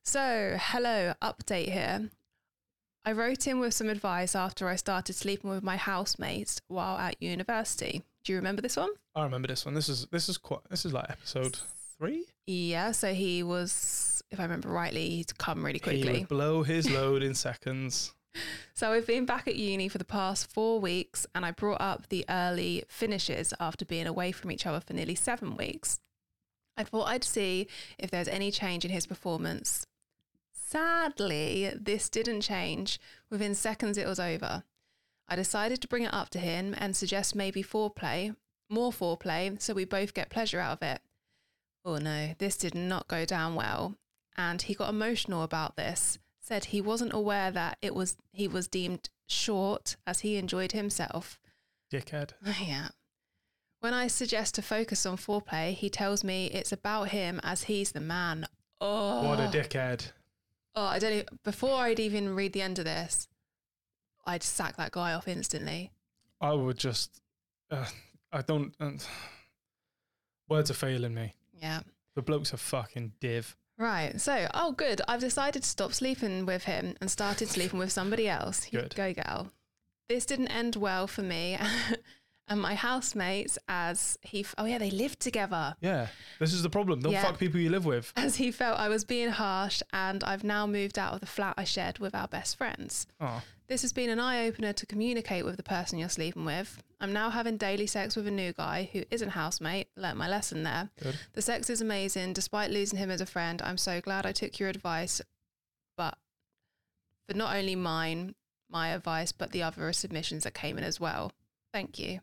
So, 0.03 0.57
hello, 0.59 1.13
update 1.21 1.71
here. 1.71 2.09
I 3.05 3.11
wrote 3.13 3.47
in 3.47 3.59
with 3.59 3.73
some 3.73 3.87
advice 3.87 4.35
after 4.35 4.67
I 4.67 4.75
started 4.75 5.13
sleeping 5.13 5.49
with 5.49 5.63
my 5.63 5.77
housemates 5.77 6.59
while 6.67 6.97
at 6.97 7.21
university. 7.21 8.03
Do 8.27 8.33
you 8.33 8.39
remember 8.39 8.61
this 8.61 8.75
one? 8.75 8.89
I 9.15 9.23
remember 9.23 9.47
this 9.47 9.63
one. 9.63 9.73
This 9.73 9.87
is 9.87 10.05
this 10.07 10.27
is 10.27 10.37
quite 10.37 10.59
this 10.69 10.83
is 10.83 10.91
like 10.91 11.09
episode 11.09 11.57
three. 11.97 12.25
Yeah, 12.45 12.91
so 12.91 13.13
he 13.13 13.41
was, 13.41 14.21
if 14.29 14.37
I 14.37 14.43
remember 14.43 14.67
rightly, 14.67 15.09
he'd 15.11 15.37
come 15.37 15.65
really 15.65 15.79
quickly. 15.79 16.11
He 16.11 16.19
would 16.19 16.27
blow 16.27 16.63
his 16.63 16.91
load 16.91 17.23
in 17.23 17.33
seconds. 17.33 18.13
So 18.73 18.91
we've 18.91 19.07
been 19.07 19.25
back 19.25 19.47
at 19.47 19.55
uni 19.55 19.87
for 19.87 19.97
the 19.97 20.03
past 20.03 20.51
four 20.51 20.81
weeks, 20.81 21.25
and 21.33 21.45
I 21.45 21.51
brought 21.51 21.79
up 21.79 22.09
the 22.09 22.25
early 22.29 22.83
finishes 22.89 23.53
after 23.61 23.85
being 23.85 24.07
away 24.07 24.33
from 24.33 24.51
each 24.51 24.65
other 24.65 24.81
for 24.81 24.91
nearly 24.91 25.15
seven 25.15 25.55
weeks. 25.55 26.01
I 26.75 26.83
thought 26.83 27.07
I'd 27.07 27.23
see 27.23 27.69
if 27.97 28.11
there's 28.11 28.27
any 28.27 28.51
change 28.51 28.83
in 28.83 28.91
his 28.91 29.07
performance. 29.07 29.87
Sadly, 30.51 31.71
this 31.79 32.09
didn't 32.09 32.41
change. 32.41 32.99
Within 33.29 33.55
seconds, 33.55 33.97
it 33.97 34.05
was 34.05 34.19
over. 34.19 34.63
I 35.29 35.35
decided 35.35 35.81
to 35.81 35.87
bring 35.87 36.03
it 36.03 36.13
up 36.13 36.29
to 36.29 36.39
him 36.39 36.73
and 36.77 36.95
suggest 36.95 37.35
maybe 37.35 37.63
foreplay, 37.63 38.35
more 38.69 38.91
foreplay, 38.91 39.61
so 39.61 39.73
we 39.73 39.85
both 39.85 40.13
get 40.13 40.29
pleasure 40.29 40.59
out 40.59 40.77
of 40.77 40.83
it. 40.83 41.01
Oh 41.83 41.97
no, 41.97 42.35
this 42.37 42.57
did 42.57 42.75
not 42.75 43.07
go 43.07 43.25
down 43.25 43.55
well. 43.55 43.95
And 44.35 44.61
he 44.61 44.73
got 44.73 44.89
emotional 44.89 45.43
about 45.43 45.75
this, 45.75 46.19
said 46.39 46.65
he 46.65 46.81
wasn't 46.81 47.13
aware 47.13 47.51
that 47.51 47.77
it 47.81 47.95
was 47.95 48.17
he 48.31 48.47
was 48.47 48.67
deemed 48.67 49.09
short 49.27 49.97
as 50.05 50.21
he 50.21 50.37
enjoyed 50.37 50.71
himself. 50.71 51.39
Dickhead. 51.91 52.31
yeah. 52.61 52.89
When 53.79 53.93
I 53.93 54.07
suggest 54.07 54.55
to 54.55 54.61
focus 54.61 55.05
on 55.05 55.17
foreplay, 55.17 55.73
he 55.73 55.89
tells 55.89 56.23
me 56.23 56.47
it's 56.47 56.71
about 56.71 57.09
him 57.09 57.39
as 57.43 57.63
he's 57.63 57.91
the 57.91 57.99
man. 57.99 58.47
Oh, 58.81 59.23
What 59.23 59.39
a 59.39 59.47
oh. 59.47 59.51
dickhead. 59.51 60.11
Oh, 60.75 60.85
I 60.85 60.99
don't. 60.99 61.13
Even, 61.13 61.25
before 61.43 61.75
I'd 61.79 61.99
even 61.99 62.35
read 62.35 62.53
the 62.53 62.61
end 62.61 62.79
of 62.79 62.85
this, 62.85 63.27
I'd 64.27 64.43
sack 64.43 64.75
that 64.75 64.91
guy 64.91 65.13
off 65.13 65.27
instantly. 65.27 65.91
I 66.41 66.53
would 66.53 66.77
just. 66.77 67.21
Uh, 67.71 67.85
I 68.31 68.41
don't. 68.41 68.75
Uh, 68.79 68.91
words 70.49 70.69
are 70.69 70.75
failing 70.75 71.13
me. 71.13 71.33
Yeah. 71.59 71.79
The 72.15 72.21
bloke's 72.21 72.53
a 72.53 72.57
fucking 72.57 73.13
div. 73.19 73.55
Right. 73.77 74.19
So, 74.19 74.47
oh, 74.53 74.73
good. 74.73 75.01
I've 75.07 75.21
decided 75.21 75.63
to 75.63 75.69
stop 75.69 75.93
sleeping 75.93 76.45
with 76.45 76.63
him 76.63 76.95
and 76.99 77.09
started 77.09 77.47
sleeping 77.47 77.79
with 77.79 77.91
somebody 77.91 78.27
else. 78.27 78.67
Good. 78.69 78.95
Go, 78.95 79.13
gal. 79.13 79.51
This 80.09 80.25
didn't 80.25 80.47
end 80.47 80.75
well 80.75 81.05
for 81.07 81.21
me 81.21 81.57
and 82.47 82.61
my 82.61 82.75
housemates 82.75 83.57
as 83.67 84.17
he, 84.21 84.41
f- 84.41 84.55
oh, 84.57 84.65
yeah, 84.65 84.77
they 84.77 84.91
lived 84.91 85.19
together. 85.19 85.75
Yeah, 85.81 86.07
this 86.39 86.53
is 86.53 86.63
the 86.63 86.69
problem. 86.69 87.01
Don't 87.01 87.11
Yeah. 87.11 87.23
fuck 87.23 87.37
people 87.39 87.59
you 87.59 87.69
live 87.69 87.85
with. 87.85 88.13
As 88.15 88.37
he 88.37 88.51
felt 88.51 88.79
I 88.79 88.89
was 88.89 89.03
being 89.03 89.29
harsh, 89.29 89.81
and 89.91 90.23
I've 90.23 90.43
now 90.43 90.65
moved 90.67 90.97
out 90.97 91.13
of 91.13 91.19
the 91.19 91.25
flat 91.25 91.55
I 91.57 91.63
shared 91.65 91.99
with 91.99 92.15
our 92.15 92.27
best 92.27 92.57
friends. 92.57 93.05
Oh, 93.19 93.41
This 93.67 93.81
has 93.81 93.91
been 93.91 94.09
an 94.09 94.19
eye 94.19 94.45
opener 94.47 94.71
to 94.71 94.85
communicate 94.85 95.43
with 95.43 95.57
the 95.57 95.63
person 95.63 95.99
you're 95.99 96.07
sleeping 96.07 96.45
with. 96.45 96.81
I'm 97.01 97.11
now 97.11 97.29
having 97.29 97.57
daily 97.57 97.85
sex 97.85 98.15
with 98.15 98.25
a 98.25 98.31
new 98.31 98.53
guy 98.53 98.89
who 98.93 99.03
isn't 99.11 99.31
housemate. 99.31 99.89
Learnt 99.97 100.17
my 100.17 100.29
lesson 100.29 100.63
there. 100.63 100.89
good. 101.03 101.19
The 101.33 101.41
sex 101.41 101.69
is 101.69 101.81
amazing. 101.81 102.31
Despite 102.31 102.71
losing 102.71 102.97
him 102.97 103.11
as 103.11 103.19
a 103.19 103.25
friend, 103.25 103.61
I'm 103.61 103.77
so 103.77 103.99
glad 103.99 104.25
I 104.25 104.31
took 104.31 104.57
your 104.57 104.69
advice. 104.69 105.21
But 105.97 106.17
for 107.27 107.35
not 107.35 107.55
only 107.57 107.75
mine, 107.75 108.35
my 108.69 108.89
advice, 108.89 109.33
but 109.33 109.51
the 109.51 109.63
other 109.63 109.91
submissions 109.91 110.45
that 110.45 110.53
came 110.53 110.77
in 110.77 110.83
as 110.85 110.99
well. 110.99 111.33
Thank 111.73 111.99
you. 111.99 112.21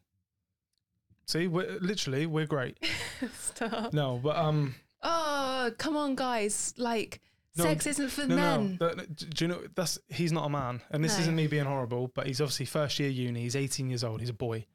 See, 1.27 1.47
we're, 1.47 1.79
literally, 1.81 2.27
we're 2.27 2.47
great. 2.47 2.77
Stop. 3.41 3.93
No, 3.93 4.21
but 4.23 4.37
um, 4.37 4.75
Oh, 5.03 5.71
come 5.79 5.97
on, 5.97 6.15
guys. 6.15 6.75
Like, 6.77 7.21
No, 7.57 7.65
sex 7.65 7.87
isn't 7.87 8.11
for 8.11 8.27
no, 8.27 8.37
men. 8.37 8.79
no. 8.81 8.95
that- 8.95 9.31
do 9.35 9.45
you 9.45 9.49
know 9.49 9.61
that's 9.75 9.99
he's 10.09 10.33
not 10.33 10.47
a 10.47 10.49
man, 10.51 10.81
and 10.91 11.05
this 11.05 11.19
isn't 11.19 11.35
me 11.35 11.47
being 11.47 11.65
horrible, 11.67 12.09
but 12.15 12.27
he's 12.27 12.41
obviously 12.41 12.67
first 12.67 12.99
year 12.99 13.09
uni. 13.09 13.41
He's 13.43 13.57
18 13.57 13.89
years 13.91 14.05
old. 14.05 14.21
He's 14.21 14.31
a 14.31 14.35
boy. 14.35 14.67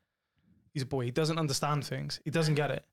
He's 0.74 0.84
a 0.84 0.88
boy. 0.88 1.06
He 1.06 1.12
doesn't 1.12 1.38
understand 1.40 1.84
things. 1.86 2.20
He 2.24 2.30
doesn't 2.32 2.56
get 2.56 2.70
it, 2.72 2.86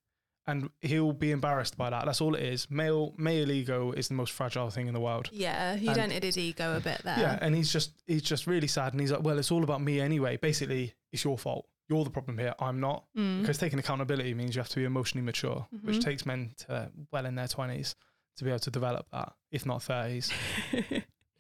and 0.47 0.71
he'll 0.81 1.13
be 1.13 1.31
embarrassed 1.31 1.77
by 1.77 1.91
that. 1.91 2.05
That's 2.07 2.21
all 2.23 2.35
it 2.35 2.43
is. 2.43 2.71
Male 2.71 3.13
male 3.17 3.51
ego 3.51 3.93
is 3.93 4.09
the 4.09 4.15
most 4.15 4.33
fragile 4.33 4.71
thing 4.71 4.87
in 4.89 4.95
the 4.95 5.01
world. 5.01 5.29
Yeah, 5.33 5.77
he 5.77 5.87
And- 5.89 5.97
dented 5.97 6.23
his 6.25 6.37
ego 6.39 6.77
a 6.77 6.81
bit 6.81 7.01
there. 7.05 7.19
Yeah, 7.19 7.39
and 7.41 7.55
he's 7.55 7.71
just 7.73 7.93
he's 8.07 8.23
just 8.23 8.47
really 8.47 8.67
sad, 8.69 8.93
and 8.93 9.01
he's 9.01 9.13
like, 9.13 9.23
well, 9.23 9.39
it's 9.39 9.51
all 9.53 9.63
about 9.63 9.81
me 9.83 10.01
anyway. 10.01 10.37
Basically, 10.37 10.95
it's 11.13 11.23
your 11.25 11.39
fault. 11.39 11.67
You're 11.89 12.05
the 12.05 12.11
problem 12.11 12.37
here. 12.39 12.55
I'm 12.59 12.81
not. 12.81 13.05
Mm. 13.17 13.41
Because 13.43 13.59
taking 13.59 13.79
accountability 13.79 14.35
means 14.35 14.55
you 14.57 14.61
have 14.61 14.69
to 14.71 14.77
be 14.77 14.85
emotionally 14.85 15.25
mature, 15.25 15.67
which 15.83 15.97
Mhm. 15.97 16.05
takes 16.05 16.27
men 16.27 16.53
to 16.67 16.91
well 17.13 17.27
in 17.27 17.35
their 17.37 17.49
twenties 17.49 17.95
to 18.37 18.45
be 18.45 18.51
able 18.51 18.59
to 18.61 18.71
develop 18.71 19.07
that, 19.13 19.33
if 19.51 19.65
not 19.65 19.83
thirties 19.83 20.31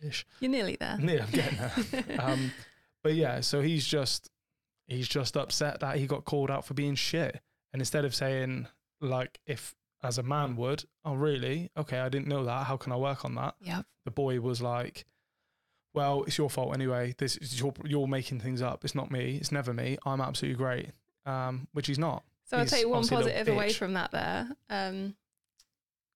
ish. 0.00 0.26
You're 0.40 0.50
nearly 0.50 0.76
there. 0.78 0.98
Yeah, 1.00 1.24
I'm 1.24 1.30
getting 1.30 1.59
there. 1.59 2.20
um, 2.20 2.52
But 3.02 3.14
yeah, 3.14 3.40
so 3.40 3.61
he's 3.61 3.87
just 3.87 4.30
he's 4.88 5.09
just 5.09 5.37
upset 5.37 5.80
that 5.80 5.96
he 5.96 6.06
got 6.06 6.24
called 6.24 6.50
out 6.50 6.64
for 6.64 6.74
being 6.74 6.94
shit. 6.96 7.40
And 7.72 7.80
instead 7.80 8.04
of 8.04 8.14
saying 8.14 8.66
like 9.00 9.38
if 9.46 9.74
as 10.02 10.18
a 10.18 10.22
man 10.22 10.56
would, 10.56 10.85
oh 11.04 11.14
really? 11.14 11.70
Okay, 11.76 11.98
I 12.00 12.09
didn't 12.09 12.28
know 12.28 12.44
that. 12.44 12.66
How 12.66 12.76
can 12.76 12.92
I 12.92 12.96
work 12.96 13.24
on 13.24 13.35
that? 13.37 13.54
Yep. 13.61 13.85
The 14.04 14.11
boy 14.11 14.40
was 14.40 14.61
like, 14.62 15.04
Well, 15.96 16.24
it's 16.24 16.37
your 16.37 16.50
fault 16.50 16.74
anyway. 16.74 17.14
This 17.16 17.38
is 17.38 17.59
your 17.59 17.72
you're 17.85 18.06
making 18.06 18.40
things 18.40 18.61
up. 18.61 18.85
It's 18.85 18.94
not 18.94 19.11
me. 19.11 19.38
It's 19.40 19.50
never 19.50 19.72
me. 19.72 19.96
I'm 20.04 20.20
absolutely 20.20 20.59
great. 20.59 20.90
Um, 21.24 21.66
which 21.72 21.87
he's 21.87 21.98
not. 21.98 22.22
So 22.44 22.59
I'll 22.59 22.66
take 22.66 22.87
one 22.87 22.98
obviously 22.98 23.16
a 23.16 23.18
little 23.18 23.32
positive 23.32 23.54
away 23.54 23.72
from 23.72 23.94
that 23.94 24.12
there. 24.12 24.48
Um, 24.70 25.16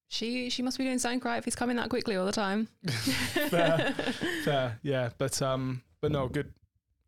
she 0.08 0.50
she 0.50 0.62
must 0.62 0.76
be 0.76 0.84
doing 0.84 0.98
something 0.98 1.20
right 1.24 1.38
if 1.38 1.46
he's 1.46 1.56
coming 1.56 1.76
that 1.76 1.88
quickly 1.88 2.16
all 2.16 2.26
the 2.26 2.32
time. 2.32 2.68
Fair. 2.86 3.94
Fair, 4.44 4.78
yeah. 4.82 5.10
But 5.16 5.40
um 5.40 5.82
but 6.02 6.12
no, 6.12 6.28
good. 6.28 6.52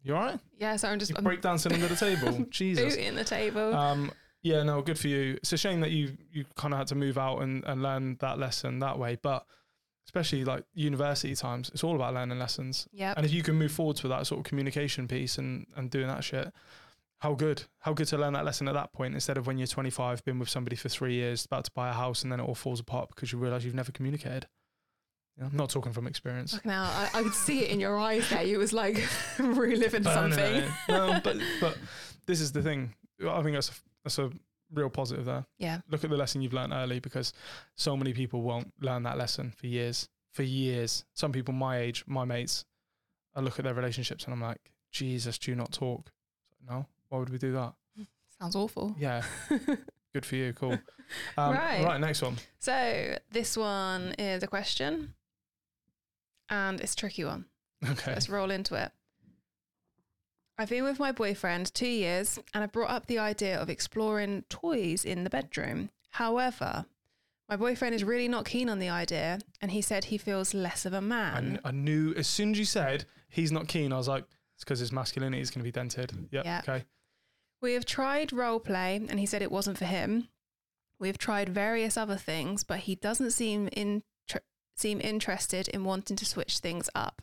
You 0.03 0.15
alright? 0.15 0.41
yeah, 0.59 0.77
so 0.77 0.89
I'm 0.89 0.99
just 0.99 1.13
I'm 1.17 1.25
break 1.25 1.43
dancing 1.43 1.73
under 1.73 1.87
the 1.89 1.95
table. 1.95 2.47
Jesus. 2.51 2.97
booting 2.97 3.15
the 3.15 3.23
table. 3.23 3.75
Um, 3.75 4.11
yeah, 4.43 4.63
no, 4.63 4.83
good 4.83 4.99
for 4.99 5.09
you. 5.09 5.35
It's 5.35 5.53
a 5.53 5.57
shame 5.59 5.81
that 5.83 5.91
you 5.91 6.17
you 6.33 6.47
kind 6.57 6.73
of 6.73 6.79
had 6.79 6.87
to 6.89 6.95
move 6.95 7.19
out 7.19 7.43
and, 7.43 7.65
and 7.65 7.83
learn 7.83 8.17
that 8.21 8.39
lesson 8.39 8.79
that 8.79 8.99
way, 8.99 9.19
but 9.21 9.47
especially 10.15 10.45
like 10.45 10.65
university 10.75 11.35
times, 11.35 11.71
it's 11.73 11.83
all 11.83 11.97
about 11.97 12.13
learning 12.13 12.39
lessons. 12.39 12.87
yep. 12.93 13.17
And 13.17 13.25
if 13.25 13.33
you 13.33 13.43
can 13.43 13.55
move 13.55 13.73
forwards 13.73 14.03
with 14.03 14.11
that 14.11 14.27
sort 14.27 14.41
of 14.41 14.45
communication 14.45 15.09
piece 15.09 15.39
and 15.39 15.67
and 15.75 15.91
doing 15.91 16.07
that 16.07 16.23
shit, 16.23 16.53
how 17.21 17.35
good? 17.35 17.63
How 17.79 17.95
good 17.95 18.09
to 18.09 18.19
learn 18.19 18.35
that 18.35 18.45
lesson 18.45 18.69
at 18.69 18.75
that 18.75 18.93
point 18.93 19.15
instead 19.15 19.39
of 19.39 19.47
when 19.47 19.57
you're 19.57 19.67
25, 19.67 20.25
been 20.25 20.39
with 20.39 20.49
somebody 20.51 20.77
for 20.77 20.89
three 20.91 21.15
years, 21.15 21.47
about 21.47 21.65
to 21.65 21.71
buy 21.75 21.89
a 21.89 21.93
house, 21.93 22.23
and 22.23 22.31
then 22.31 22.41
it 22.41 22.43
all 22.43 22.55
falls 22.55 22.81
apart 22.81 23.09
because 23.09 23.33
you 23.33 23.39
realise 23.39 23.65
you've 23.65 23.75
never 23.75 23.93
communicated. 23.93 24.47
You 25.37 25.45
know, 25.45 25.49
I'm 25.51 25.57
not 25.57 25.71
talking 25.71 25.93
from 25.93 26.07
experience. 26.07 26.53
Fucking 26.53 26.71
hell, 26.71 26.85
I, 26.85 27.09
I 27.15 27.23
could 27.23 27.33
see 27.33 27.61
it 27.61 27.71
in 27.71 27.81
your 27.81 27.99
eyes 27.99 28.29
there. 28.29 28.43
You 28.43 28.59
was 28.59 28.75
like 28.75 29.03
reliving 29.39 30.03
Burning 30.03 30.33
something. 30.33 30.55
it. 30.57 30.69
No, 30.91 31.21
but 31.25 31.39
but 31.61 31.79
this 32.27 32.41
is 32.43 32.53
the 32.53 32.61
thing. 32.61 32.93
I 33.27 33.41
think 33.43 33.55
that's 33.55 33.71
a, 33.71 33.73
that's 34.05 34.19
a 34.19 34.31
real 34.73 34.91
positive 34.91 35.25
there. 35.25 35.45
Yeah. 35.59 35.81
Look 35.91 36.05
at 36.05 36.11
the 36.11 36.17
lesson 36.17 36.43
you've 36.43 36.53
learned 36.53 36.73
early 36.73 36.99
because 37.01 37.33
so 37.77 37.97
many 37.97 38.13
people 38.13 38.43
won't 38.43 38.73
learn 38.81 39.03
that 39.05 39.19
lesson 39.19 39.53
for 39.57 39.67
years. 39.67 40.09
For 40.33 40.43
years, 40.43 41.05
some 41.13 41.31
people 41.33 41.53
my 41.53 41.79
age, 41.79 42.05
my 42.07 42.25
mates, 42.25 42.65
I 43.35 43.41
look 43.41 43.59
at 43.59 43.65
their 43.65 43.75
relationships 43.75 44.25
and 44.25 44.33
I'm 44.33 44.41
like, 44.41 44.73
Jesus, 44.91 45.39
do 45.39 45.55
not 45.55 45.73
talk? 45.73 46.11
No, 46.69 46.87
why 47.09 47.19
would 47.19 47.29
we 47.31 47.39
do 47.39 47.53
that? 47.53 47.75
Sounds 48.41 48.57
awful. 48.57 48.95
Yeah, 48.99 49.23
good 50.15 50.25
for 50.25 50.37
you. 50.37 50.53
Cool. 50.55 50.79
Um, 51.37 51.53
Right. 51.55 51.85
Right, 51.85 52.01
next 52.01 52.23
one. 52.23 52.37
So 52.59 53.17
this 53.31 53.57
one 53.57 54.13
is 54.19 54.43
a 54.43 54.47
question, 54.47 55.15
and 56.49 56.81
it's 56.81 56.95
a 56.95 56.97
tricky 56.97 57.25
one. 57.25 57.45
Okay. 57.87 58.13
Let's 58.13 58.29
roll 58.29 58.51
into 58.51 58.75
it. 58.75 58.91
I've 60.59 60.69
been 60.69 60.85
with 60.85 60.99
my 60.99 61.13
boyfriend 61.13 61.73
two 61.75 61.89
years 61.89 62.39
and 62.55 62.63
I 62.63 62.67
brought 62.67 62.91
up 62.91 63.07
the 63.07 63.19
idea 63.19 63.59
of 63.61 63.71
exploring 63.71 64.45
toys 64.49 65.05
in 65.05 65.25
the 65.25 65.31
bedroom. 65.31 65.91
However, 66.11 66.85
my 67.49 67.57
boyfriend 67.57 67.95
is 67.95 68.05
really 68.05 68.29
not 68.29 68.45
keen 68.45 68.69
on 68.69 68.79
the 68.79 68.89
idea 68.89 69.39
and 69.61 69.71
he 69.71 69.81
said 69.81 70.05
he 70.05 70.19
feels 70.19 70.55
less 70.55 70.85
of 70.85 70.93
a 70.93 70.99
I, 70.99 71.01
man. 71.01 71.35
kn- 71.35 71.61
I 71.65 71.71
knew 71.71 72.15
as 72.15 72.27
soon 72.27 72.53
as 72.53 72.59
you 72.59 72.65
said 72.65 73.07
he's 73.29 73.51
not 73.51 73.67
keen, 73.67 73.93
I 73.93 73.97
was 73.97 74.09
like, 74.09 74.25
it's 74.55 74.65
because 74.65 74.79
his 74.79 74.93
masculinity 74.93 75.41
is 75.43 75.51
going 75.51 75.61
to 75.61 75.65
be 75.65 75.73
dented. 75.73 76.13
Yeah. 76.31 76.43
Yeah. 76.45 76.61
Okay. 76.69 76.85
We 77.61 77.73
have 77.75 77.87
tried 77.87 78.33
role 78.33 78.61
play 78.61 78.97
and 79.09 79.19
he 79.19 79.27
said 79.27 79.41
it 79.43 79.53
wasn't 79.53 79.79
for 79.79 79.87
him. 79.87 80.29
We've 80.99 81.19
tried 81.19 81.49
various 81.49 81.97
other 81.97 82.17
things, 82.17 82.63
but 82.63 82.81
he 82.81 82.95
doesn't 82.95 83.33
seem 83.33 83.69
in, 83.73 84.03
seem 84.77 85.01
interested 85.01 85.67
in 85.69 85.85
wanting 85.85 86.17
to 86.17 86.25
switch 86.25 86.59
things 86.59 86.89
up. 86.95 87.23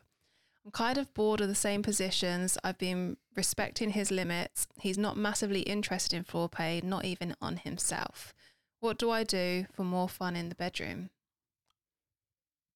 I'm 0.66 0.72
kind 0.72 0.98
of 0.98 1.14
bored 1.14 1.42
of 1.42 1.48
the 1.48 1.56
same 1.56 1.82
positions. 1.82 2.58
I've 2.64 2.78
been 2.78 3.18
respecting 3.36 3.92
his 3.92 4.12
limits. 4.12 4.68
He's 4.80 4.98
not 4.98 5.18
massively 5.18 5.62
interested 5.62 6.16
in 6.16 6.24
foreplay, 6.26 6.84
not 6.84 7.06
even 7.06 7.36
on 7.42 7.58
himself. 7.58 8.34
What 8.82 8.98
do 8.98 9.10
I 9.10 9.24
do 9.24 9.66
for 9.74 9.84
more 9.84 10.10
fun 10.10 10.36
in 10.36 10.50
the 10.50 10.56
bedroom? 10.56 11.10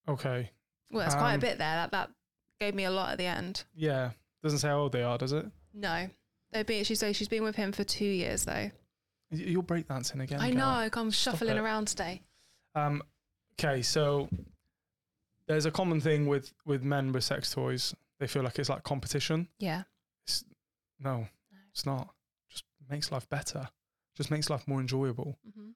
Okay. 0.08 0.50
Well, 0.90 1.02
that's 1.02 1.14
quite 1.14 1.32
a 1.32 1.34
Um, 1.34 1.40
bit 1.40 1.58
there. 1.58 1.76
That 1.76 1.90
that 1.92 2.10
gave 2.60 2.74
me 2.74 2.84
a 2.84 2.90
lot 2.90 3.10
at 3.12 3.18
the 3.18 3.24
end. 3.26 3.64
Yeah. 3.74 4.10
Doesn't 4.42 4.58
say 4.58 4.68
how 4.68 4.78
old 4.80 4.92
they 4.92 5.02
are, 5.02 5.16
does 5.18 5.32
it? 5.32 5.46
No, 5.72 6.08
they've 6.52 6.66
been. 6.66 6.84
She 6.84 6.94
says 6.94 7.16
she's 7.16 7.28
been 7.28 7.42
with 7.42 7.56
him 7.56 7.72
for 7.72 7.84
two 7.84 8.04
years 8.04 8.44
though. 8.44 8.70
You're 9.30 9.62
breakdancing 9.62 10.22
again. 10.22 10.40
I 10.40 10.50
girl. 10.50 10.58
know. 10.58 10.88
I'm 10.92 11.10
Stop 11.10 11.34
shuffling 11.34 11.56
it. 11.56 11.60
around 11.60 11.88
today. 11.88 12.22
Um, 12.74 13.02
okay, 13.58 13.82
so 13.82 14.28
there's 15.46 15.66
a 15.66 15.70
common 15.70 16.00
thing 16.00 16.26
with 16.26 16.52
with 16.64 16.82
men 16.82 17.12
with 17.12 17.24
sex 17.24 17.52
toys. 17.52 17.94
They 18.18 18.26
feel 18.26 18.42
like 18.42 18.58
it's 18.58 18.68
like 18.68 18.82
competition. 18.84 19.48
Yeah. 19.58 19.82
No, 21.00 21.26
it's 21.72 21.84
not. 21.84 22.14
Just 22.48 22.64
makes 22.88 23.10
life 23.10 23.28
better. 23.28 23.68
Just 24.16 24.30
makes 24.30 24.48
life 24.48 24.66
more 24.66 24.80
enjoyable. 24.80 25.38
hmm 25.44 25.70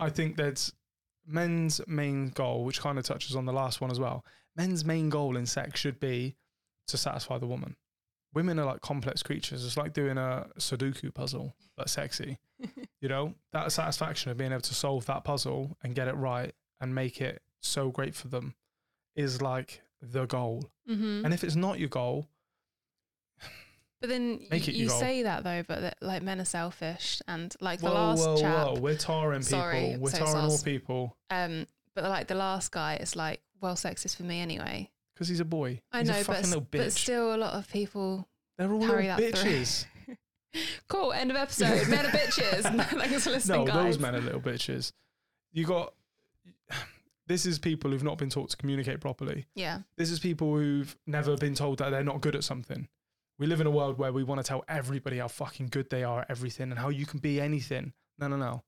I 0.00 0.10
think 0.10 0.36
that's 0.36 0.72
men's 1.26 1.80
main 1.88 2.28
goal, 2.28 2.64
which 2.64 2.80
kind 2.80 2.98
of 2.98 3.04
touches 3.04 3.34
on 3.34 3.46
the 3.46 3.52
last 3.52 3.80
one 3.80 3.90
as 3.90 3.98
well. 3.98 4.24
Men's 4.56 4.84
main 4.84 5.08
goal 5.08 5.36
in 5.36 5.44
sex 5.44 5.80
should 5.80 5.98
be 5.98 6.36
to 6.86 6.96
satisfy 6.96 7.38
the 7.38 7.48
woman. 7.48 7.76
Women 8.32 8.58
are 8.60 8.66
like 8.66 8.80
complex 8.80 9.22
creatures. 9.24 9.64
It's 9.64 9.76
like 9.76 9.92
doing 9.92 10.16
a 10.16 10.46
Sudoku 10.58 11.12
puzzle, 11.12 11.54
but 11.76 11.90
sexy. 11.90 12.38
you 13.00 13.08
know, 13.08 13.34
that 13.52 13.72
satisfaction 13.72 14.30
of 14.30 14.36
being 14.36 14.52
able 14.52 14.60
to 14.62 14.74
solve 14.74 15.06
that 15.06 15.24
puzzle 15.24 15.76
and 15.82 15.96
get 15.96 16.06
it 16.08 16.14
right 16.14 16.54
and 16.80 16.94
make 16.94 17.20
it 17.20 17.42
so 17.60 17.90
great 17.90 18.14
for 18.14 18.28
them 18.28 18.54
is 19.18 19.42
like 19.42 19.82
the 20.00 20.24
goal. 20.26 20.70
hmm 20.86 21.22
And 21.24 21.34
if 21.34 21.44
it's 21.44 21.56
not 21.56 21.78
your 21.78 21.88
goal, 21.90 22.26
But 24.00 24.10
then 24.10 24.46
Make 24.50 24.62
y- 24.62 24.68
it 24.68 24.74
you 24.74 24.88
say 24.88 25.24
that 25.24 25.42
though, 25.42 25.64
but 25.66 25.80
that, 25.80 25.96
like 26.00 26.22
men 26.22 26.40
are 26.40 26.44
selfish, 26.44 27.20
and 27.26 27.52
like 27.60 27.80
the 27.80 27.86
whoa, 27.88 27.94
last 27.94 28.20
whoa, 28.26 28.40
chap, 28.40 28.66
whoa, 28.68 28.74
we're 28.80 28.96
tarring 28.96 29.40
people. 29.42 29.58
Sorry, 29.58 29.96
we're 29.98 30.10
so 30.10 30.18
tarring 30.18 30.36
all 30.36 30.58
people 30.58 31.16
um, 31.30 31.66
but 31.96 32.04
like 32.04 32.28
the 32.28 32.36
last 32.36 32.70
guy, 32.70 32.94
it's 32.94 33.16
like, 33.16 33.40
well, 33.60 33.74
sex 33.74 34.04
is 34.06 34.14
for 34.14 34.22
me 34.22 34.40
anyway. 34.40 34.88
because 35.14 35.26
he's 35.26 35.40
a 35.40 35.44
boy. 35.44 35.80
I 35.90 35.98
he's 36.00 36.08
know, 36.08 36.14
a 36.14 36.18
but 36.18 36.26
fucking 36.26 36.42
s- 36.44 36.48
little 36.50 36.62
bitch. 36.62 36.78
but 36.78 36.92
still, 36.92 37.34
a 37.34 37.36
lot 37.36 37.54
of 37.54 37.68
people. 37.72 38.28
They're 38.56 38.72
all 38.72 38.80
carry 38.86 39.08
little 39.08 39.16
that 39.18 39.34
bitches. 39.34 39.84
Cool. 40.88 41.12
End 41.12 41.30
of 41.30 41.36
episode. 41.36 41.88
men 41.88 42.06
are 42.06 42.10
bitches. 42.10 42.62
Thanks 42.98 43.24
for 43.24 43.30
listening, 43.30 43.64
no, 43.64 43.66
guys. 43.66 43.84
those 43.84 43.98
men 43.98 44.14
are 44.14 44.20
little 44.20 44.40
bitches. 44.40 44.92
You 45.52 45.66
got. 45.66 45.92
This 47.28 47.44
is 47.46 47.58
people 47.58 47.90
who've 47.90 48.02
not 48.02 48.16
been 48.18 48.30
taught 48.30 48.50
to 48.50 48.56
communicate 48.56 49.00
properly. 49.00 49.46
Yeah. 49.54 49.80
This 49.96 50.10
is 50.10 50.18
people 50.18 50.56
who've 50.56 50.96
never 51.06 51.36
been 51.36 51.54
told 51.54 51.78
that 51.78 51.90
they're 51.90 52.02
not 52.02 52.22
good 52.22 52.34
at 52.34 52.42
something. 52.42 52.88
We 53.38 53.46
live 53.46 53.60
in 53.60 53.66
a 53.66 53.70
world 53.70 53.98
where 53.98 54.12
we 54.12 54.24
want 54.24 54.40
to 54.40 54.42
tell 54.48 54.64
everybody 54.66 55.18
how 55.18 55.28
fucking 55.28 55.68
good 55.68 55.90
they 55.90 56.02
are 56.02 56.22
at 56.22 56.30
everything 56.30 56.70
and 56.70 56.80
how 56.80 56.88
you 56.88 57.06
can 57.06 57.20
be 57.20 57.40
anything. 57.40 57.92
No, 58.18 58.28
no, 58.28 58.36
no. 58.36 58.64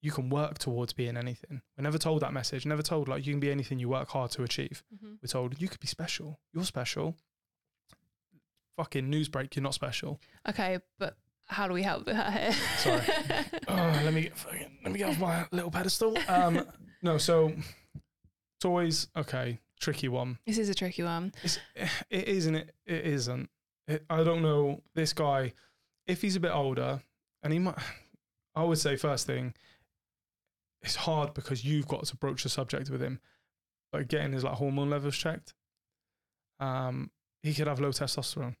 You 0.00 0.10
can 0.10 0.30
work 0.30 0.58
towards 0.58 0.92
being 0.92 1.16
anything. 1.16 1.60
We're 1.76 1.84
never 1.84 1.98
told 1.98 2.22
that 2.22 2.32
message. 2.32 2.66
Never 2.66 2.82
told 2.82 3.06
like 3.08 3.24
you 3.26 3.32
can 3.34 3.40
be 3.40 3.52
anything 3.52 3.78
you 3.78 3.88
work 3.90 4.08
hard 4.08 4.30
to 4.32 4.42
achieve. 4.42 4.82
hmm 4.98 5.12
We're 5.22 5.28
told 5.28 5.60
you 5.60 5.68
could 5.68 5.78
be 5.78 5.86
special. 5.86 6.40
You're 6.52 6.64
special. 6.64 7.14
Fucking 8.76 9.08
news 9.08 9.28
break. 9.28 9.54
You're 9.54 9.62
not 9.62 9.74
special. 9.74 10.18
Okay, 10.48 10.78
but 10.98 11.16
how 11.46 11.68
do 11.68 11.74
we 11.74 11.82
help 11.82 12.08
her 12.08 12.30
here? 12.30 12.52
Sorry. 12.78 13.02
oh, 13.68 14.00
let 14.04 14.14
me 14.14 14.22
get 14.22 14.36
fucking, 14.36 14.78
let 14.82 14.92
me 14.92 14.98
get 14.98 15.10
off 15.10 15.18
my 15.20 15.46
little 15.52 15.70
pedestal. 15.70 16.16
Um, 16.26 16.64
no, 17.02 17.18
so 17.18 17.52
toys. 18.62 19.08
Okay, 19.16 19.60
tricky 19.80 20.08
one. 20.08 20.38
this 20.46 20.58
is 20.58 20.68
a 20.68 20.74
tricky 20.74 21.02
one. 21.02 21.32
It's, 21.42 21.58
it 22.10 22.28
isn't. 22.28 22.54
It, 22.56 22.74
it 22.86 23.04
isn't. 23.06 23.50
It, 23.88 24.04
I 24.08 24.22
don't 24.24 24.42
know 24.42 24.80
this 24.94 25.12
guy. 25.12 25.52
If 26.06 26.22
he's 26.22 26.36
a 26.36 26.40
bit 26.40 26.52
older, 26.52 27.02
and 27.42 27.52
he 27.52 27.58
might, 27.58 27.78
I 28.54 28.64
would 28.64 28.78
say 28.78 28.96
first 28.96 29.26
thing, 29.26 29.54
it's 30.82 30.96
hard 30.96 31.34
because 31.34 31.64
you've 31.64 31.88
got 31.88 32.04
to 32.06 32.16
broach 32.16 32.42
the 32.42 32.48
subject 32.48 32.90
with 32.90 33.02
him. 33.02 33.20
But 33.92 34.08
getting 34.08 34.32
his 34.32 34.44
like 34.44 34.54
hormone 34.54 34.88
levels 34.90 35.16
checked. 35.16 35.54
Um, 36.60 37.10
he 37.42 37.52
could 37.54 37.66
have 37.66 37.80
low 37.80 37.90
testosterone. 37.90 38.54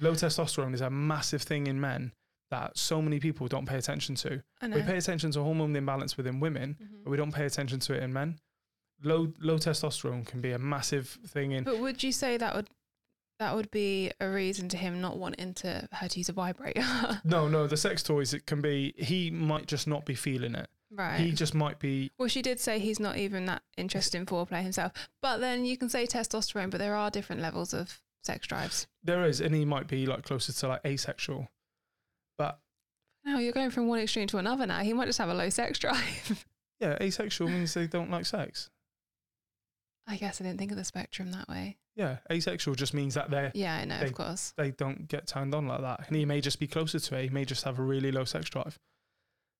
Low 0.00 0.12
testosterone 0.12 0.74
is 0.74 0.80
a 0.80 0.90
massive 0.90 1.42
thing 1.42 1.66
in 1.66 1.80
men 1.80 2.12
that 2.50 2.76
so 2.76 3.00
many 3.00 3.18
people 3.18 3.48
don't 3.48 3.66
pay 3.66 3.76
attention 3.76 4.14
to. 4.16 4.42
We 4.62 4.82
pay 4.82 4.98
attention 4.98 5.30
to 5.32 5.42
hormone 5.42 5.74
imbalance 5.74 6.16
within 6.18 6.38
women, 6.38 6.76
Mhm. 6.80 7.02
but 7.04 7.10
we 7.10 7.16
don't 7.16 7.32
pay 7.32 7.46
attention 7.46 7.80
to 7.80 7.94
it 7.94 8.02
in 8.02 8.12
men. 8.12 8.38
Low 9.04 9.32
low 9.40 9.56
testosterone 9.56 10.26
can 10.26 10.40
be 10.40 10.52
a 10.52 10.58
massive 10.58 11.18
thing 11.26 11.52
in 11.52 11.64
But 11.64 11.78
would 11.80 12.02
you 12.02 12.12
say 12.12 12.36
that 12.36 12.54
would 12.54 12.68
that 13.38 13.56
would 13.56 13.70
be 13.72 14.12
a 14.20 14.28
reason 14.28 14.68
to 14.68 14.76
him 14.76 15.00
not 15.00 15.16
wanting 15.18 15.54
to 15.54 15.88
her 15.92 16.08
to 16.08 16.18
use 16.18 16.28
a 16.28 16.32
vibrator? 16.32 16.84
No, 17.24 17.48
no, 17.48 17.66
the 17.66 17.76
sex 17.76 18.02
toys 18.02 18.32
it 18.34 18.46
can 18.46 18.60
be 18.60 18.94
he 18.96 19.30
might 19.30 19.66
just 19.66 19.86
not 19.88 20.04
be 20.06 20.14
feeling 20.14 20.54
it. 20.54 20.68
right. 20.90 21.18
He 21.18 21.32
just 21.32 21.54
might 21.54 21.78
be 21.80 22.12
well, 22.18 22.28
she 22.28 22.42
did 22.42 22.60
say 22.60 22.78
he's 22.78 23.00
not 23.00 23.16
even 23.16 23.46
that 23.46 23.62
interested 23.76 24.16
in 24.18 24.26
foreplay 24.26 24.62
himself. 24.62 24.92
But 25.20 25.38
then 25.38 25.64
you 25.64 25.76
can 25.76 25.88
say 25.88 26.06
testosterone, 26.06 26.70
but 26.70 26.78
there 26.78 26.94
are 26.94 27.10
different 27.10 27.42
levels 27.42 27.74
of 27.74 28.00
sex 28.22 28.46
drives. 28.46 28.86
there 29.02 29.24
is 29.26 29.40
and 29.40 29.52
he 29.54 29.64
might 29.64 29.88
be 29.88 30.06
like 30.06 30.22
closer 30.22 30.52
to 30.52 30.68
like 30.68 30.84
asexual. 30.86 31.48
But 32.38 32.60
No, 33.24 33.38
you're 33.38 33.52
going 33.52 33.70
from 33.70 33.88
one 33.88 33.98
extreme 33.98 34.28
to 34.28 34.38
another 34.38 34.66
now. 34.66 34.80
He 34.80 34.92
might 34.92 35.06
just 35.06 35.18
have 35.18 35.28
a 35.28 35.34
low 35.34 35.48
sex 35.48 35.78
drive. 35.84 36.44
yeah, 36.78 36.96
asexual 37.00 37.48
means 37.48 37.74
they 37.74 37.88
don't 37.88 38.10
like 38.10 38.26
sex. 38.26 38.70
I 40.06 40.16
guess 40.16 40.40
I 40.40 40.44
didn't 40.44 40.58
think 40.58 40.70
of 40.72 40.76
the 40.76 40.84
spectrum 40.84 41.32
that 41.32 41.48
way. 41.48 41.78
Yeah, 41.94 42.18
asexual 42.30 42.74
just 42.74 42.94
means 42.94 43.14
that 43.14 43.30
they're 43.30 43.52
Yeah, 43.54 43.76
I 43.76 43.84
know, 43.84 43.98
They- 44.00 44.06
of 44.06 44.14
course. 44.14 44.52
they 44.56 44.70
don't 44.70 45.06
get 45.08 45.26
turned 45.26 45.54
on 45.54 45.66
like 45.68 45.80
that, 45.82 46.06
and 46.08 46.16
he 46.16 46.24
may 46.24 46.40
just 46.40 46.58
be 46.58 46.66
closer 46.66 46.98
to 46.98 47.16
it. 47.18 47.22
He 47.24 47.28
may 47.30 47.44
just 47.44 47.64
have 47.64 47.78
a 47.78 47.82
really 47.82 48.10
low 48.10 48.24
sex 48.24 48.48
drive. 48.50 48.78